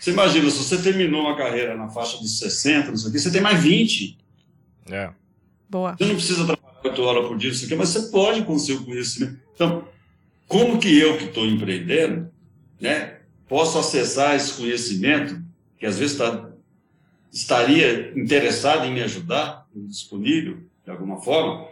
Você 0.00 0.10
imagina, 0.10 0.50
se 0.50 0.58
você 0.64 0.78
terminou 0.78 1.22
uma 1.22 1.36
carreira 1.36 1.76
na 1.76 1.88
faixa 1.88 2.18
dos 2.18 2.38
60, 2.38 2.88
não 2.88 2.96
sei 2.96 3.08
o 3.08 3.12
quê, 3.12 3.18
você 3.18 3.30
tem 3.30 3.40
mais 3.40 3.62
20. 3.62 4.18
É. 4.90 5.10
Boa. 5.68 5.94
Você 5.96 6.04
não 6.04 6.14
precisa 6.14 6.44
trabalhar 6.44 6.80
8 6.84 7.02
horas 7.02 7.26
por 7.26 7.38
dia, 7.38 7.50
não 7.50 7.56
sei 7.56 7.66
o 7.66 7.68
quê, 7.68 7.74
mas 7.74 7.88
você 7.90 8.10
pode 8.10 8.42
com 8.42 8.54
o 8.54 8.58
seu 8.58 8.82
conhecimento. 8.84 9.38
Então, 9.54 9.84
como 10.46 10.78
que 10.78 10.98
eu 10.98 11.16
que 11.16 11.24
estou 11.24 11.46
empreendendo, 11.46 12.30
né, 12.80 13.18
posso 13.48 13.78
acessar 13.78 14.36
esse 14.36 14.54
conhecimento, 14.54 15.42
que 15.78 15.86
às 15.86 15.98
vezes 15.98 16.18
tá, 16.18 16.50
estaria 17.34 18.12
interessado 18.16 18.86
em 18.86 18.92
me 18.92 19.02
ajudar, 19.02 19.66
disponível, 19.74 20.58
de 20.84 20.90
alguma 20.90 21.20
forma, 21.20 21.66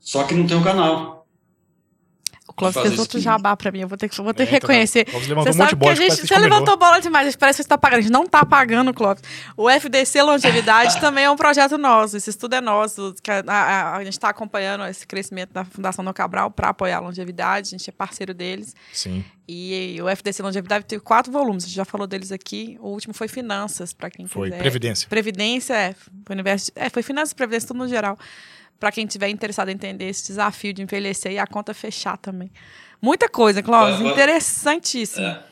só 0.00 0.24
que 0.24 0.34
não 0.34 0.46
tem 0.46 0.56
um 0.56 0.64
canal. 0.64 1.23
O 2.46 2.52
Clóvis 2.52 2.82
fez 2.82 2.98
outro 2.98 3.18
jabá 3.18 3.56
pra 3.56 3.72
mim, 3.72 3.80
eu 3.80 3.88
vou 3.88 3.96
ter 3.96 4.06
que, 4.06 4.20
vou 4.20 4.34
ter 4.34 4.42
é, 4.42 4.46
que 4.46 4.56
então, 4.56 4.68
reconhecer. 4.68 5.06
Então, 5.08 5.18
você 5.18 5.50
um 5.50 5.52
sabe 5.54 5.76
que 5.76 5.88
a 5.88 5.94
gente, 5.94 6.26
você 6.26 6.38
levantou 6.38 6.76
bola 6.76 7.00
demais, 7.00 7.34
parece 7.36 7.56
que 7.56 7.62
você 7.62 7.66
está 7.66 7.78
pagando. 7.78 7.98
A 8.00 8.02
gente 8.02 8.12
não 8.12 8.24
está 8.24 8.44
pagando, 8.44 8.92
Clóvis. 8.92 9.22
O 9.56 9.70
FDC 9.70 10.22
Longevidade 10.22 11.00
também 11.00 11.24
é 11.24 11.30
um 11.30 11.36
projeto 11.36 11.78
nosso, 11.78 12.18
esse 12.18 12.28
estudo 12.28 12.54
é 12.54 12.60
nosso. 12.60 13.14
Que 13.22 13.30
a, 13.30 13.42
a, 13.46 13.96
a 13.96 14.04
gente 14.04 14.12
está 14.12 14.28
acompanhando 14.28 14.84
esse 14.84 15.06
crescimento 15.06 15.54
da 15.54 15.64
Fundação 15.64 16.04
No 16.04 16.12
Cabral 16.12 16.50
para 16.50 16.68
apoiar 16.68 16.98
a 16.98 17.00
longevidade, 17.00 17.68
a 17.68 17.78
gente 17.78 17.88
é 17.88 17.92
parceiro 17.92 18.34
deles. 18.34 18.76
Sim. 18.92 19.24
E, 19.48 19.96
e 19.96 20.02
o 20.02 20.08
FDC 20.08 20.42
Longevidade 20.42 20.84
teve 20.84 21.02
quatro 21.02 21.32
volumes, 21.32 21.64
a 21.64 21.66
gente 21.66 21.76
já 21.76 21.84
falou 21.86 22.06
deles 22.06 22.30
aqui. 22.30 22.76
O 22.80 22.88
último 22.88 23.14
foi 23.14 23.26
Finanças, 23.26 23.94
para 23.94 24.10
quem 24.10 24.26
foi, 24.26 24.50
quiser. 24.50 24.60
Previdência. 24.60 25.08
Previdência, 25.08 25.74
é. 25.74 25.94
Foi, 26.26 26.34
universo, 26.34 26.70
é, 26.76 26.90
foi 26.90 27.02
Finanças 27.02 27.32
Previdência, 27.32 27.68
tudo 27.68 27.78
no 27.78 27.88
geral 27.88 28.18
para 28.78 28.92
quem 28.92 29.06
tiver 29.06 29.28
interessado 29.28 29.68
em 29.68 29.72
entender 29.72 30.08
esse 30.08 30.26
desafio 30.26 30.72
de 30.72 30.82
envelhecer 30.82 31.32
e 31.32 31.38
a 31.38 31.46
conta 31.46 31.72
fechar 31.72 32.16
também. 32.18 32.50
Muita 33.00 33.28
coisa, 33.28 33.62
Cláudio, 33.62 34.06
interessantíssimo. 34.06 35.26
É. 35.26 35.42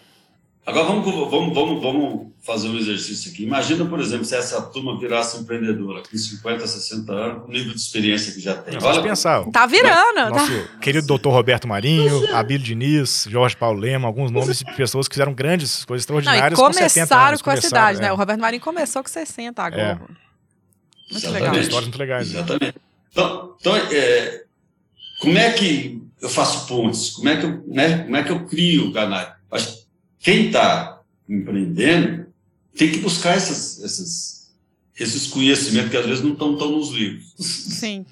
Agora 0.64 0.84
vamos, 0.84 1.04
vamos, 1.04 1.54
vamos, 1.54 1.82
vamos 1.82 2.32
fazer 2.40 2.68
um 2.68 2.76
exercício 2.76 3.32
aqui. 3.32 3.42
Imagina, 3.42 3.84
por 3.84 3.98
exemplo, 3.98 4.24
se 4.24 4.36
essa 4.36 4.62
turma 4.62 4.96
virasse 4.96 5.36
empreendedora 5.40 6.02
com 6.08 6.16
50, 6.16 6.66
60 6.66 7.12
anos, 7.12 7.42
com 7.42 7.48
o 7.48 7.52
nível 7.52 7.74
de 7.74 7.80
experiência 7.80 8.32
que 8.32 8.40
já 8.40 8.54
tem. 8.54 8.78
Não, 8.78 8.86
Olha, 8.86 9.02
pensar. 9.02 9.44
Tá 9.50 9.66
virando. 9.66 10.14
Tá. 10.14 10.30
Nosso 10.30 10.52
tá. 10.52 10.78
querido 10.78 11.04
doutor 11.04 11.32
Roberto 11.32 11.66
Marinho, 11.66 12.24
é. 12.26 12.34
Abílio 12.34 12.64
Diniz, 12.64 13.26
Jorge 13.28 13.56
Paulo 13.56 13.80
Lema, 13.80 14.06
alguns 14.06 14.30
nomes 14.30 14.60
de 14.60 14.76
pessoas 14.76 15.08
que 15.08 15.16
fizeram 15.16 15.34
grandes 15.34 15.84
coisas 15.84 16.02
extraordinárias 16.02 16.56
Não, 16.56 16.64
e 16.64 16.72
começaram 16.72 16.86
com 16.86 16.90
70 16.90 17.26
anos. 17.28 17.42
com 17.42 17.50
essa 17.50 17.66
idade, 17.66 17.98
né? 17.98 18.04
é. 18.04 18.08
né? 18.08 18.12
O 18.12 18.16
Roberto 18.16 18.40
Marinho 18.40 18.62
começou 18.62 19.02
com 19.02 19.08
60 19.08 19.60
agora. 19.60 19.82
É. 19.82 19.94
Muito 19.94 20.16
Exatamente. 21.10 21.42
legal. 21.42 21.60
Histórias 21.60 21.88
muito 21.88 21.98
legais. 21.98 22.32
Né? 22.32 22.38
Exatamente. 22.38 22.64
Né? 22.66 22.91
Então, 23.12 23.56
então 23.60 23.76
é, 23.76 24.44
como 25.20 25.38
é 25.38 25.52
que 25.52 26.02
eu 26.20 26.28
faço 26.28 26.66
pontes? 26.66 27.10
Como 27.10 27.28
é 27.28 27.36
que 27.36 27.46
eu, 27.46 27.64
né, 27.68 27.98
como 27.98 28.16
é 28.16 28.22
que 28.24 28.32
eu 28.32 28.46
crio 28.46 28.92
canais? 28.92 29.34
Quem 30.18 30.46
está 30.46 31.00
empreendendo 31.28 32.26
tem 32.76 32.90
que 32.90 32.98
buscar 32.98 33.36
essas, 33.36 33.82
essas, 33.82 34.52
esses 34.98 35.26
conhecimentos 35.26 35.90
que 35.90 35.96
às 35.96 36.06
vezes 36.06 36.24
não 36.24 36.32
estão 36.32 36.56
tão 36.56 36.72
nos 36.72 36.90
livros. 36.90 37.34
Sim. 37.38 38.06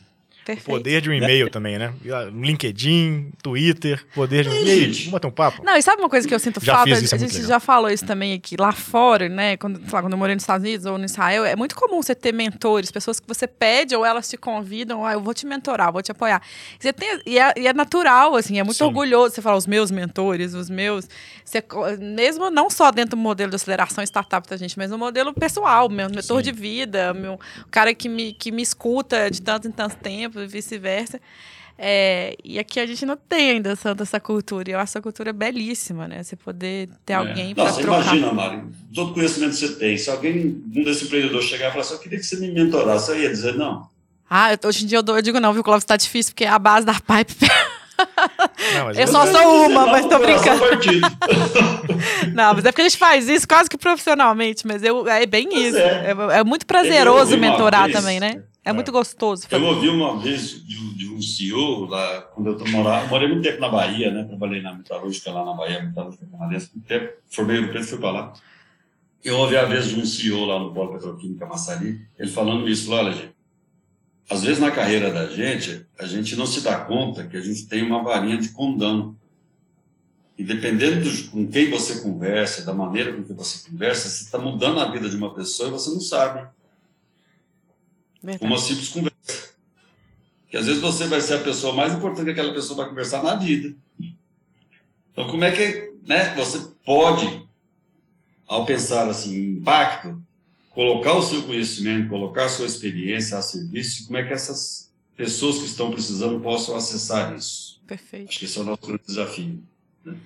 Perfeito. 0.44 0.68
O 0.68 0.78
poder 0.78 1.00
de 1.00 1.10
um 1.10 1.12
e-mail 1.12 1.46
é. 1.46 1.50
também, 1.50 1.78
né? 1.78 1.92
LinkedIn, 2.32 3.30
Twitter, 3.42 4.04
poder 4.14 4.44
de 4.44 4.50
um 4.50 4.54
e-mail. 4.54 4.92
Vamos 4.92 5.08
bater 5.08 5.26
um 5.26 5.30
papo? 5.30 5.62
Não, 5.64 5.76
e 5.76 5.82
sabe 5.82 6.00
uma 6.00 6.08
coisa 6.08 6.26
que 6.26 6.34
eu 6.34 6.38
sinto 6.38 6.64
já 6.64 6.76
falta? 6.76 6.90
Isso, 6.90 7.14
é 7.14 7.16
a 7.16 7.20
gente 7.20 7.42
já 7.42 7.60
falou 7.60 7.90
isso 7.90 8.04
também 8.06 8.32
aqui. 8.32 8.56
Lá 8.58 8.72
fora, 8.72 9.28
né? 9.28 9.56
Quando, 9.56 9.80
lá, 9.92 10.00
quando 10.00 10.12
eu 10.12 10.18
morei 10.18 10.34
nos 10.34 10.42
Estados 10.42 10.66
Unidos 10.66 10.86
ou 10.86 10.98
no 10.98 11.04
Israel, 11.04 11.44
é 11.44 11.54
muito 11.54 11.74
comum 11.74 12.02
você 12.02 12.14
ter 12.14 12.32
mentores, 12.32 12.90
pessoas 12.90 13.20
que 13.20 13.28
você 13.28 13.46
pede 13.46 13.94
ou 13.94 14.04
elas 14.04 14.28
te 14.28 14.36
convidam, 14.36 15.04
ah, 15.04 15.12
eu 15.12 15.20
vou 15.20 15.34
te 15.34 15.46
mentorar, 15.46 15.92
vou 15.92 16.02
te 16.02 16.10
apoiar. 16.10 16.42
Você 16.78 16.92
tem, 16.92 17.20
e, 17.26 17.38
é, 17.38 17.52
e 17.56 17.66
é 17.66 17.72
natural, 17.72 18.34
assim, 18.36 18.58
é 18.58 18.62
muito 18.62 18.78
Sim. 18.78 18.84
orgulhoso 18.84 19.34
você 19.34 19.42
falar 19.42 19.56
os 19.56 19.66
meus 19.66 19.90
mentores, 19.90 20.54
os 20.54 20.70
meus. 20.70 21.08
Você, 21.44 21.62
mesmo 21.98 22.50
não 22.50 22.70
só 22.70 22.90
dentro 22.90 23.10
do 23.10 23.16
modelo 23.16 23.50
de 23.50 23.56
aceleração 23.56 24.02
startup 24.04 24.48
da 24.48 24.56
gente, 24.56 24.78
mas 24.78 24.90
no 24.90 24.98
modelo 24.98 25.32
pessoal, 25.34 25.88
meu 25.88 26.08
mentor 26.08 26.38
Sim. 26.38 26.42
de 26.42 26.52
vida, 26.52 27.12
meu, 27.12 27.34
o 27.34 27.70
cara 27.70 27.92
que 27.94 28.08
me, 28.08 28.32
que 28.32 28.50
me 28.50 28.62
escuta 28.62 29.30
de 29.30 29.42
tanto 29.42 29.68
em 29.68 29.72
tanto 29.72 29.96
tempo 29.96 30.29
e 30.38 30.46
vice-versa. 30.46 31.20
É, 31.82 32.36
e 32.44 32.58
aqui 32.58 32.78
a 32.78 32.84
gente 32.84 33.06
não 33.06 33.16
tem 33.16 33.52
ainda 33.52 33.74
tanto 33.74 34.02
essa 34.02 34.20
cultura. 34.20 34.68
E 34.68 34.74
eu 34.74 34.78
acho 34.78 34.90
essa 34.90 35.00
cultura 35.00 35.32
belíssima, 35.32 36.06
né? 36.06 36.22
Você 36.22 36.36
poder 36.36 36.90
ter 37.06 37.14
é. 37.14 37.16
alguém 37.16 37.54
para 37.54 37.72
trocar. 37.72 38.02
imagina, 38.02 38.32
Mari, 38.34 38.62
todo 38.94 39.14
conhecimento 39.14 39.52
que 39.52 39.66
você 39.66 39.74
tem, 39.76 39.96
se 39.96 40.10
alguém, 40.10 40.62
um 40.76 40.84
desse 40.84 41.06
empreendedor 41.06 41.42
chegar 41.42 41.68
e 41.68 41.70
falar 41.70 41.82
assim, 41.82 41.94
eu 41.94 42.00
queria 42.00 42.18
que 42.18 42.26
você 42.26 42.36
me 42.36 42.50
mentorasse, 42.50 43.06
você 43.06 43.22
ia 43.22 43.30
dizer 43.30 43.54
não? 43.54 43.88
Ah, 44.28 44.50
hoje 44.62 44.84
em 44.84 44.86
dia 44.86 44.98
eu, 44.98 45.02
dou, 45.02 45.16
eu 45.16 45.22
digo 45.22 45.40
não, 45.40 45.54
viu, 45.54 45.64
Clóvis, 45.64 45.84
tá 45.84 45.96
difícil, 45.96 46.32
porque 46.32 46.44
a 46.44 46.58
base 46.58 46.84
da 46.84 46.92
pipe... 46.94 47.48
Não, 48.74 48.90
eu 48.92 49.06
só 49.08 49.26
sou 49.26 49.66
uma, 49.66 49.86
mas 49.86 50.06
tô 50.06 50.18
brincando. 50.18 50.62
não, 52.34 52.54
mas 52.54 52.64
é 52.64 52.72
porque 52.72 52.82
a 52.82 52.88
gente 52.88 52.96
faz 52.96 53.28
isso 53.28 53.46
quase 53.46 53.68
que 53.68 53.76
profissionalmente, 53.76 54.66
mas 54.66 54.82
eu, 54.82 55.06
é 55.06 55.26
bem 55.26 55.48
mas 55.52 55.64
isso. 55.64 55.78
É. 55.78 56.06
É, 56.06 56.38
é 56.38 56.44
muito 56.44 56.66
prazeroso 56.66 57.36
mentorar 57.36 57.84
vez, 57.84 57.96
também, 57.96 58.18
né? 58.18 58.42
É, 58.64 58.70
é, 58.70 58.72
muito 58.72 58.92
gostoso. 58.92 59.46
Eu 59.50 59.64
ouvi 59.64 59.88
uma 59.88 60.18
vez 60.18 60.64
de, 60.64 60.94
de, 60.94 61.08
um 61.08 61.20
CEO 61.20 61.86
lá, 61.86 62.22
quando 62.34 62.50
eu 62.50 62.68
morava, 62.68 63.06
morei 63.06 63.28
muito 63.28 63.42
tempo 63.42 63.60
na 63.60 63.68
Bahia, 63.68 64.10
né? 64.10 64.24
Trabalhei 64.24 64.60
na 64.60 64.74
metalúrgica 64.74 65.32
lá 65.32 65.44
na 65.44 65.54
Bahia, 65.54 65.82
metalúrgica 65.82 66.26
canadense, 66.26 66.70
muito 66.74 66.86
tempo, 66.86 67.12
formei 67.28 67.60
no 67.60 67.68
Preto 67.68 67.84
e 67.84 67.88
fui 67.88 67.98
para 67.98 68.10
lá. 68.10 68.32
Eu 69.24 69.38
ouvi 69.38 69.56
a 69.56 69.64
vez 69.64 69.88
de 69.88 70.00
um 70.00 70.04
CEO 70.04 70.44
lá 70.44 70.58
no 70.58 70.72
Polo 70.72 70.92
Petroquímica 70.92 71.46
Massari, 71.46 72.06
ele 72.18 72.30
falando 72.30 72.68
isso, 72.68 72.92
olha, 72.92 73.12
gente, 73.12 73.34
às 74.28 74.42
vezes 74.42 74.60
na 74.60 74.70
carreira 74.70 75.10
da 75.10 75.26
gente, 75.26 75.86
a 75.98 76.06
gente 76.06 76.36
não 76.36 76.46
se 76.46 76.60
dá 76.60 76.78
conta 76.84 77.26
que 77.26 77.36
a 77.36 77.40
gente 77.40 77.66
tem 77.66 77.82
uma 77.82 78.02
varinha 78.02 78.38
de 78.38 78.50
condão. 78.50 79.16
E 80.38 80.44
dependendo 80.44 81.02
de 81.02 81.24
com 81.24 81.46
quem 81.48 81.68
você 81.68 82.00
conversa, 82.00 82.64
da 82.64 82.72
maneira 82.72 83.12
com 83.12 83.24
que 83.24 83.32
você 83.32 83.68
conversa, 83.68 84.08
você 84.08 84.24
está 84.24 84.38
mudando 84.38 84.80
a 84.80 84.90
vida 84.90 85.08
de 85.08 85.16
uma 85.16 85.34
pessoa 85.34 85.68
e 85.68 85.72
você 85.72 85.90
não 85.90 86.00
sabe. 86.00 86.48
Verdade. 88.22 88.44
Uma 88.44 88.58
simples 88.58 88.88
conversa. 88.88 89.50
Que 90.48 90.56
às 90.56 90.66
vezes 90.66 90.80
você 90.80 91.06
vai 91.06 91.20
ser 91.20 91.34
a 91.34 91.40
pessoa 91.40 91.72
mais 91.72 91.94
importante 91.94 92.24
que 92.24 92.30
aquela 92.30 92.52
pessoa 92.52 92.78
vai 92.78 92.88
conversar 92.88 93.22
na 93.22 93.36
vida. 93.36 93.74
Então, 95.12 95.28
como 95.28 95.44
é 95.44 95.52
que 95.52 95.92
né, 96.06 96.34
você 96.34 96.58
pode, 96.84 97.46
ao 98.46 98.66
pensar 98.66 99.08
assim, 99.08 99.52
impacto, 99.52 100.20
colocar 100.70 101.14
o 101.14 101.22
seu 101.22 101.42
conhecimento, 101.42 102.08
colocar 102.08 102.46
a 102.46 102.48
sua 102.48 102.66
experiência 102.66 103.38
a 103.38 103.42
serviço, 103.42 104.06
como 104.06 104.18
é 104.18 104.24
que 104.24 104.32
essas 104.32 104.90
pessoas 105.16 105.58
que 105.58 105.66
estão 105.66 105.90
precisando 105.90 106.40
possam 106.40 106.76
acessar 106.76 107.36
isso. 107.36 107.80
Perfeito. 107.86 108.28
Acho 108.28 108.38
que 108.38 108.44
esse 108.44 108.58
é 108.58 108.60
o 108.62 108.64
nosso 108.64 108.86
grande 108.86 109.02
desafio, 109.06 109.62
né? 110.04 110.16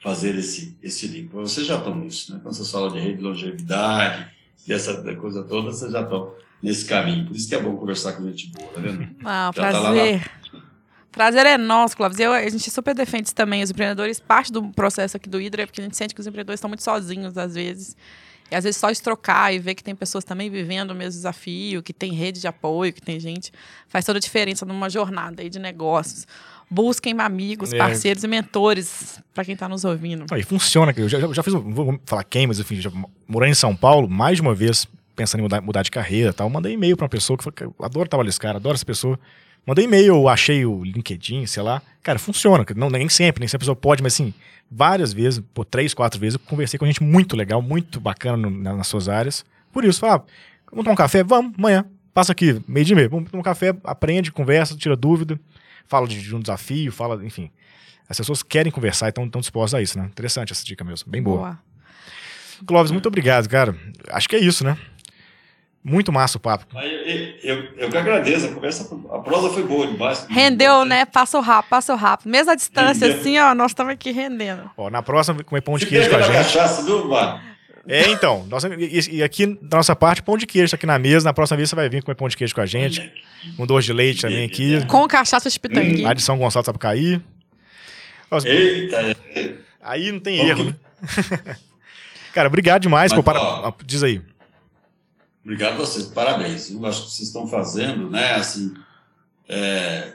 fazer 0.00 0.34
esse, 0.34 0.76
esse 0.82 1.06
link. 1.06 1.28
Vocês 1.28 1.66
já 1.66 1.78
estão 1.78 1.94
nisso, 1.94 2.34
né? 2.34 2.40
Quando 2.42 2.54
você 2.54 2.70
fala 2.70 2.90
de 2.90 2.98
rede 2.98 3.18
de 3.18 3.22
longevidade 3.22 4.30
e 4.66 4.72
essa 4.72 5.02
coisa 5.14 5.42
toda, 5.42 5.72
vocês 5.72 5.90
já 5.92 6.02
estão 6.02 6.34
nesse 6.62 6.84
caminho. 6.84 7.26
Por 7.26 7.36
isso 7.36 7.48
que 7.48 7.54
é 7.54 7.60
bom 7.60 7.76
conversar 7.76 8.12
com 8.12 8.24
gente 8.26 8.50
boa, 8.52 8.68
tá 8.68 8.80
vendo? 8.80 9.08
Ah, 9.24 9.50
já 9.54 9.70
prazer. 9.70 10.20
Tá 10.22 10.42
Prazer 11.12 11.44
é 11.44 11.58
nosso, 11.58 11.94
Clóvis. 11.94 12.18
Eu, 12.18 12.32
a 12.32 12.48
gente 12.48 12.70
super 12.70 12.94
defende 12.94 13.34
também. 13.34 13.62
Os 13.62 13.70
empreendedores, 13.70 14.18
parte 14.18 14.50
do 14.50 14.62
processo 14.68 15.16
aqui 15.16 15.28
do 15.28 15.38
Hidra 15.38 15.62
é 15.62 15.66
porque 15.66 15.80
a 15.80 15.84
gente 15.84 15.96
sente 15.96 16.14
que 16.14 16.20
os 16.20 16.26
empreendedores 16.26 16.58
estão 16.58 16.68
muito 16.68 16.82
sozinhos, 16.82 17.36
às 17.36 17.54
vezes. 17.54 17.94
E 18.50 18.54
às 18.54 18.64
vezes 18.64 18.78
só 18.78 18.90
estrocar 18.90 19.52
e 19.52 19.58
ver 19.58 19.74
que 19.74 19.84
tem 19.84 19.94
pessoas 19.94 20.24
também 20.24 20.48
vivendo 20.48 20.90
o 20.90 20.94
mesmo 20.94 21.12
desafio, 21.12 21.82
que 21.82 21.92
tem 21.92 22.12
rede 22.12 22.40
de 22.40 22.46
apoio, 22.46 22.92
que 22.92 23.00
tem 23.00 23.20
gente, 23.20 23.52
faz 23.88 24.04
toda 24.04 24.18
a 24.18 24.20
diferença 24.20 24.64
numa 24.64 24.88
jornada 24.88 25.42
aí 25.42 25.50
de 25.50 25.58
negócios. 25.58 26.26
Busquem 26.72 27.14
amigos, 27.20 27.70
é. 27.70 27.76
parceiros 27.76 28.24
e 28.24 28.26
mentores 28.26 29.20
para 29.34 29.44
quem 29.44 29.52
está 29.52 29.68
nos 29.68 29.84
ouvindo. 29.84 30.24
Aí 30.30 30.42
funciona. 30.42 30.94
Eu 30.96 31.06
já, 31.06 31.20
já 31.20 31.42
fiz, 31.42 31.52
vou 31.52 32.00
falar 32.06 32.24
quem, 32.24 32.46
mas 32.46 32.58
enfim, 32.58 32.80
já 32.80 32.90
morei 33.28 33.50
em 33.50 33.54
São 33.54 33.76
Paulo 33.76 34.08
mais 34.08 34.36
de 34.36 34.42
uma 34.42 34.54
vez, 34.54 34.88
pensando 35.14 35.40
em 35.40 35.42
mudar, 35.42 35.60
mudar 35.60 35.82
de 35.82 35.90
carreira 35.90 36.32
tal. 36.32 36.48
Mandei 36.48 36.72
e-mail 36.72 36.96
para 36.96 37.04
uma 37.04 37.10
pessoa 37.10 37.36
que 37.36 37.44
falou 37.44 37.54
que 37.54 37.64
eu 37.64 37.74
adoro 37.84 38.08
trabalhar 38.08 38.30
esse 38.30 38.40
cara, 38.40 38.56
adoro 38.56 38.74
essa 38.74 38.86
pessoa. 38.86 39.20
Mandei 39.66 39.84
e-mail, 39.84 40.26
achei 40.28 40.64
o 40.64 40.82
LinkedIn, 40.82 41.44
sei 41.44 41.62
lá. 41.62 41.82
Cara, 42.02 42.18
funciona. 42.18 42.64
Não, 42.74 42.88
nem 42.88 43.06
sempre, 43.10 43.40
nem 43.40 43.48
sempre 43.48 43.56
a 43.56 43.66
pessoa 43.66 43.76
pode, 43.76 44.02
mas 44.02 44.14
assim, 44.14 44.32
várias 44.70 45.12
vezes, 45.12 45.42
por 45.52 45.66
três, 45.66 45.92
quatro 45.92 46.18
vezes, 46.18 46.38
eu 46.40 46.48
conversei 46.48 46.78
com 46.78 46.86
gente 46.86 47.02
muito 47.02 47.36
legal, 47.36 47.60
muito 47.60 48.00
bacana 48.00 48.38
no, 48.38 48.50
nas 48.50 48.86
suas 48.86 49.10
áreas. 49.10 49.44
Por 49.70 49.84
isso, 49.84 50.00
fala, 50.00 50.14
ah, 50.14 50.22
vamos 50.70 50.84
tomar 50.84 50.94
um 50.94 50.96
café? 50.96 51.22
Vamos, 51.22 51.52
amanhã. 51.58 51.84
Passa 52.14 52.32
aqui, 52.32 52.62
meio 52.66 52.86
de 52.86 52.94
meio. 52.94 53.10
Vamos 53.10 53.30
tomar 53.30 53.40
um 53.40 53.44
café, 53.44 53.76
aprende, 53.84 54.32
conversa, 54.32 54.74
tira 54.74 54.96
dúvida, 54.96 55.38
fala 55.86 56.06
de, 56.06 56.20
de 56.20 56.34
um 56.34 56.40
desafio, 56.40 56.92
fala, 56.92 57.24
enfim. 57.24 57.50
As 58.08 58.16
pessoas 58.16 58.42
querem 58.42 58.70
conversar 58.70 59.06
e 59.06 59.08
estão 59.08 59.40
dispostas 59.40 59.78
a 59.78 59.82
isso, 59.82 59.98
né? 59.98 60.06
Interessante 60.06 60.52
essa 60.52 60.64
dica 60.64 60.84
mesmo, 60.84 61.10
bem 61.10 61.22
boa. 61.22 61.38
boa. 61.38 61.58
Clóvis, 62.66 62.92
muito 62.92 63.06
obrigado, 63.06 63.48
cara. 63.48 63.76
Acho 64.10 64.28
que 64.28 64.36
é 64.36 64.38
isso, 64.38 64.64
né? 64.64 64.76
Muito 65.84 66.12
massa 66.12 66.38
o 66.38 66.40
papo. 66.40 66.66
Eu, 66.78 66.82
eu, 67.42 67.64
eu, 67.76 67.90
que 67.90 67.96
agradeço, 67.96 68.46
a 68.46 68.52
conversa, 68.52 68.88
a 69.12 69.18
prosa 69.18 69.50
foi 69.50 69.64
boa 69.64 69.84
demais. 69.86 70.24
Rendeu, 70.30 70.84
né? 70.84 71.04
Passou 71.04 71.40
rápido, 71.40 71.70
passou 71.70 71.96
rápido. 71.96 72.30
Mesmo 72.30 72.52
a 72.52 72.54
distância, 72.54 73.08
Rendeu. 73.08 73.20
assim, 73.20 73.38
ó, 73.38 73.52
nós 73.52 73.72
estamos 73.72 73.92
aqui 73.92 74.12
rendendo. 74.12 74.70
Ó, 74.76 74.88
na 74.88 75.02
próxima, 75.02 75.42
comer 75.42 75.60
pão 75.60 75.76
de 75.76 75.86
queijo 75.86 76.08
com 76.08 76.16
a 76.16 76.22
gente. 76.22 76.34
cachaça, 76.34 76.84
viu, 76.84 77.08
mano? 77.08 77.51
É, 77.86 78.10
então. 78.10 78.46
Nossa, 78.48 78.68
e, 78.74 79.16
e, 79.16 79.22
aqui, 79.22 79.58
da 79.60 79.78
nossa 79.78 79.96
parte, 79.96 80.22
pão 80.22 80.36
de 80.36 80.46
queijo 80.46 80.70
tá 80.70 80.76
aqui 80.76 80.86
na 80.86 80.98
mesa. 80.98 81.24
Na 81.24 81.32
próxima 81.32 81.56
vez 81.56 81.68
você 81.68 81.76
vai 81.76 81.88
vir 81.88 82.02
comer 82.02 82.14
pão 82.14 82.28
de 82.28 82.36
queijo 82.36 82.54
com 82.54 82.60
a 82.60 82.66
gente. 82.66 83.12
Um 83.58 83.66
doce 83.66 83.86
de 83.86 83.92
leite 83.92 84.22
também 84.22 84.44
aqui. 84.44 84.84
Com 84.86 85.06
cachaça 85.08 85.50
de 85.50 85.58
de 85.58 86.22
São 86.22 86.38
Gonçalo 86.38 86.64
Sapucaí. 86.64 87.20
Nossa, 88.30 88.48
Eita! 88.48 89.16
Aí 89.82 90.12
não 90.12 90.20
tem 90.20 90.38
erro, 90.38 90.64
né? 90.64 90.76
Cara, 92.32 92.48
obrigado 92.48 92.82
demais. 92.82 93.12
Mas, 93.12 93.20
por, 93.20 93.24
para... 93.24 93.74
Diz 93.84 94.02
aí. 94.02 94.22
Obrigado 95.44 95.72
a 95.72 95.76
vocês, 95.76 96.06
parabéns. 96.06 96.70
Eu 96.70 96.86
acho 96.86 97.02
que 97.02 97.10
vocês 97.10 97.28
estão 97.28 97.46
fazendo, 97.48 98.08
né, 98.08 98.34
assim, 98.34 98.72
é, 99.48 100.12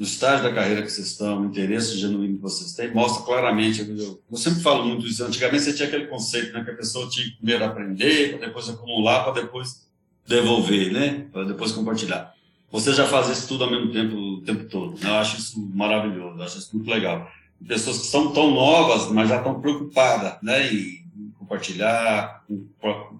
no 0.00 0.06
estágio 0.06 0.44
da 0.44 0.54
carreira 0.54 0.80
que 0.80 0.90
vocês 0.90 1.08
estão, 1.08 1.42
o 1.42 1.44
interesse 1.44 1.98
genuíno 1.98 2.36
que 2.36 2.42
vocês 2.42 2.72
têm, 2.72 2.90
mostra 2.90 3.22
claramente. 3.22 3.82
Eu, 3.82 4.18
eu 4.30 4.36
sempre 4.38 4.62
falo 4.62 4.86
muito 4.86 5.06
isso. 5.06 5.22
Antigamente 5.22 5.62
você 5.62 5.74
tinha 5.74 5.86
aquele 5.86 6.06
conceito, 6.06 6.54
né, 6.54 6.64
que 6.64 6.70
a 6.70 6.74
pessoa 6.74 7.06
tinha 7.10 7.26
que 7.26 7.36
primeiro 7.36 7.62
aprender, 7.66 8.30
para 8.30 8.46
depois 8.46 8.66
acumular, 8.70 9.24
para 9.24 9.42
depois 9.42 9.86
devolver, 10.26 10.90
né, 10.90 11.26
para 11.30 11.44
depois 11.44 11.72
compartilhar. 11.72 12.34
Você 12.72 12.94
já 12.94 13.06
faz 13.06 13.28
isso 13.28 13.46
tudo 13.46 13.64
ao 13.64 13.70
mesmo 13.70 13.92
tempo, 13.92 14.16
o 14.16 14.40
tempo 14.40 14.64
todo. 14.70 14.98
Né? 14.98 15.10
Eu 15.10 15.16
acho 15.16 15.36
isso 15.36 15.60
maravilhoso, 15.74 16.38
eu 16.38 16.44
acho 16.44 16.58
isso 16.60 16.74
muito 16.74 16.90
legal. 16.90 17.30
Pessoas 17.68 17.98
que 17.98 18.06
são 18.06 18.32
tão 18.32 18.54
novas, 18.54 19.12
mas 19.12 19.28
já 19.28 19.36
estão 19.36 19.60
preocupadas, 19.60 20.38
né, 20.42 20.72
em 20.72 21.04
compartilhar, 21.38 22.42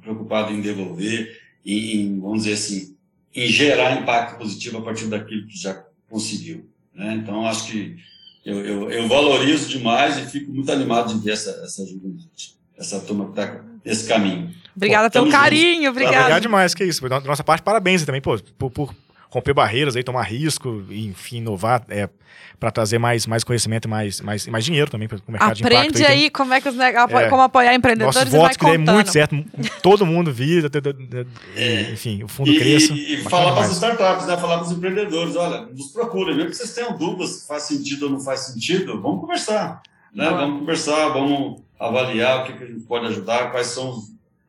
preocupado 0.01 0.51
em 0.51 0.63
devolver, 0.63 1.39
em, 1.67 2.19
vamos 2.19 2.45
dizer 2.45 2.55
assim, 2.55 2.97
em 3.35 3.49
gerar 3.49 4.01
impacto 4.01 4.39
positivo 4.39 4.79
a 4.79 4.83
partir 4.83 5.05
daquilo 5.09 5.47
que 5.47 5.59
já 5.59 5.75
conseguiu. 6.11 6.69
Né? 6.95 7.15
Então, 7.15 7.47
acho 7.47 7.69
que 7.69 7.97
eu, 8.45 8.65
eu, 8.65 8.91
eu, 8.91 9.09
valorizo 9.09 9.69
demais 9.69 10.19
e 10.19 10.27
fico 10.27 10.53
muito 10.53 10.71
animado 10.73 11.15
de 11.15 11.25
ver 11.25 11.33
essa, 11.33 11.51
essa 11.63 11.87
juventude, 11.87 12.55
essa 12.77 13.01
turma 13.01 13.27
que 13.27 13.31
está 13.31 13.65
nesse 13.85 14.09
caminho. 14.09 14.51
Obrigada 14.75 15.11
pelo 15.11 15.31
carinho, 15.31 15.91
obrigado. 15.91 16.15
Obrigado 16.15 16.43
demais, 16.43 16.75
que 16.75 16.85
isso. 16.85 17.07
Da 17.09 17.21
nossa 17.21 17.45
parte, 17.45 17.63
parabéns 17.63 18.05
também, 18.05 18.21
pô, 18.21 18.39
por, 18.59 18.71
por 18.71 18.95
romper 19.31 19.55
barreiras, 19.55 19.97
aí, 19.97 20.03
tomar 20.03 20.23
risco, 20.23 20.85
enfim, 20.91 21.39
inovar 21.39 21.85
é, 21.89 22.09
para 22.59 22.71
trazer 22.71 22.99
mais, 22.99 23.27
mais 23.27 23.45
conhecimento 23.45 23.87
e 23.87 23.89
mais, 23.89 24.21
mais, 24.21 24.47
mais 24.49 24.65
dinheiro 24.65 24.91
também 24.91 25.09
para 25.09 25.19
o 25.27 25.31
mercado 25.31 25.53
Aprende 25.53 25.63
de 25.63 25.75
impacto. 25.75 25.89
Aprende 25.89 26.05
aí, 26.05 26.31
como 26.31 26.53
é 26.53 26.61
que 26.61 26.69
os 26.69 26.79
é, 26.79 27.29
como 27.29 27.43
apoiar 27.43 27.75
empreendedores 27.75 28.15
nossos 28.17 28.33
votos 28.33 28.57
que 28.57 28.65
dê 28.65 28.77
muito 28.77 29.11
certo, 29.11 29.43
todo 29.83 30.05
mundo 30.05 30.33
vira, 30.33 30.69
é, 31.57 31.93
enfim, 31.93 32.25
o 32.25 32.29
fundo 32.29 32.51
e, 32.51 32.59
cresça. 32.59 32.93
E, 32.93 33.15
e 33.15 33.17
falar 33.23 33.53
para 33.53 33.65
as 33.65 33.73
startups, 33.73 34.27
né, 34.27 34.37
falar 34.37 34.59
para 34.59 34.67
os 34.67 34.73
empreendedores, 34.73 35.37
olha, 35.37 35.63
nos 35.67 35.93
procurem, 35.93 36.35
mesmo 36.35 36.51
que 36.51 36.57
vocês 36.57 36.75
tenham 36.75 36.99
dúvidas 36.99 37.31
se 37.31 37.47
faz 37.47 37.63
sentido 37.63 38.07
ou 38.07 38.11
não 38.11 38.21
faz 38.21 38.41
sentido, 38.41 39.01
vamos 39.01 39.21
conversar. 39.21 39.81
Né? 40.13 40.29
Vamos 40.29 40.61
conversar, 40.61 41.09
vamos 41.11 41.63
avaliar 41.79 42.41
o 42.41 42.45
que, 42.47 42.53
que 42.55 42.65
a 42.65 42.67
gente 42.67 42.81
pode 42.81 43.07
ajudar, 43.07 43.53
quais 43.53 43.69
são 43.69 44.03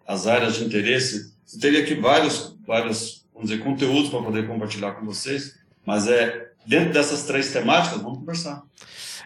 as 0.07 0.25
áreas 0.25 0.55
de 0.55 0.65
interesse. 0.65 1.31
Você 1.45 1.59
teria 1.59 1.81
aqui 1.81 1.93
vários, 1.95 2.57
vários 2.65 3.20
vamos 3.41 3.49
dizer, 3.49 3.63
conteúdos 3.63 4.09
para 4.09 4.21
poder 4.21 4.47
compartilhar 4.47 4.91
com 4.93 5.05
vocês. 5.05 5.59
Mas 5.85 6.07
é 6.07 6.51
dentro 6.65 6.93
dessas 6.93 7.23
três 7.23 7.51
temáticas, 7.51 7.99
vamos 8.01 8.19
conversar. 8.19 8.61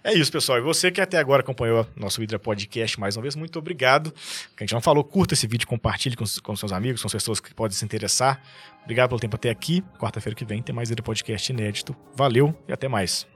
É 0.03 0.13
isso, 0.13 0.31
pessoal. 0.31 0.59
E 0.59 0.61
você 0.61 0.91
que 0.91 1.01
até 1.01 1.17
agora 1.17 1.41
acompanhou 1.41 1.85
nosso 1.95 2.21
Hidra 2.21 2.37
Podcast 2.37 2.99
mais 2.99 3.17
uma 3.17 3.23
vez, 3.23 3.35
muito 3.35 3.57
obrigado. 3.59 4.13
A 4.55 4.63
gente 4.63 4.73
não 4.73 4.81
falou, 4.81 5.03
curta 5.03 5.33
esse 5.33 5.47
vídeo, 5.47 5.67
compartilhe 5.67 6.15
com, 6.15 6.23
com 6.43 6.55
seus 6.55 6.71
amigos, 6.71 7.01
com 7.01 7.09
pessoas 7.09 7.39
que 7.39 7.53
podem 7.53 7.75
se 7.75 7.83
interessar. 7.83 8.41
Obrigado 8.83 9.09
pelo 9.09 9.19
tempo 9.19 9.35
até 9.35 9.49
aqui. 9.49 9.83
Quarta-feira 9.99 10.35
que 10.35 10.45
vem 10.45 10.61
tem 10.61 10.73
mais 10.73 10.91
Hidra 10.91 11.03
Podcast 11.03 11.51
inédito. 11.51 11.95
Valeu 12.15 12.55
e 12.67 12.73
até 12.73 12.87
mais. 12.87 13.27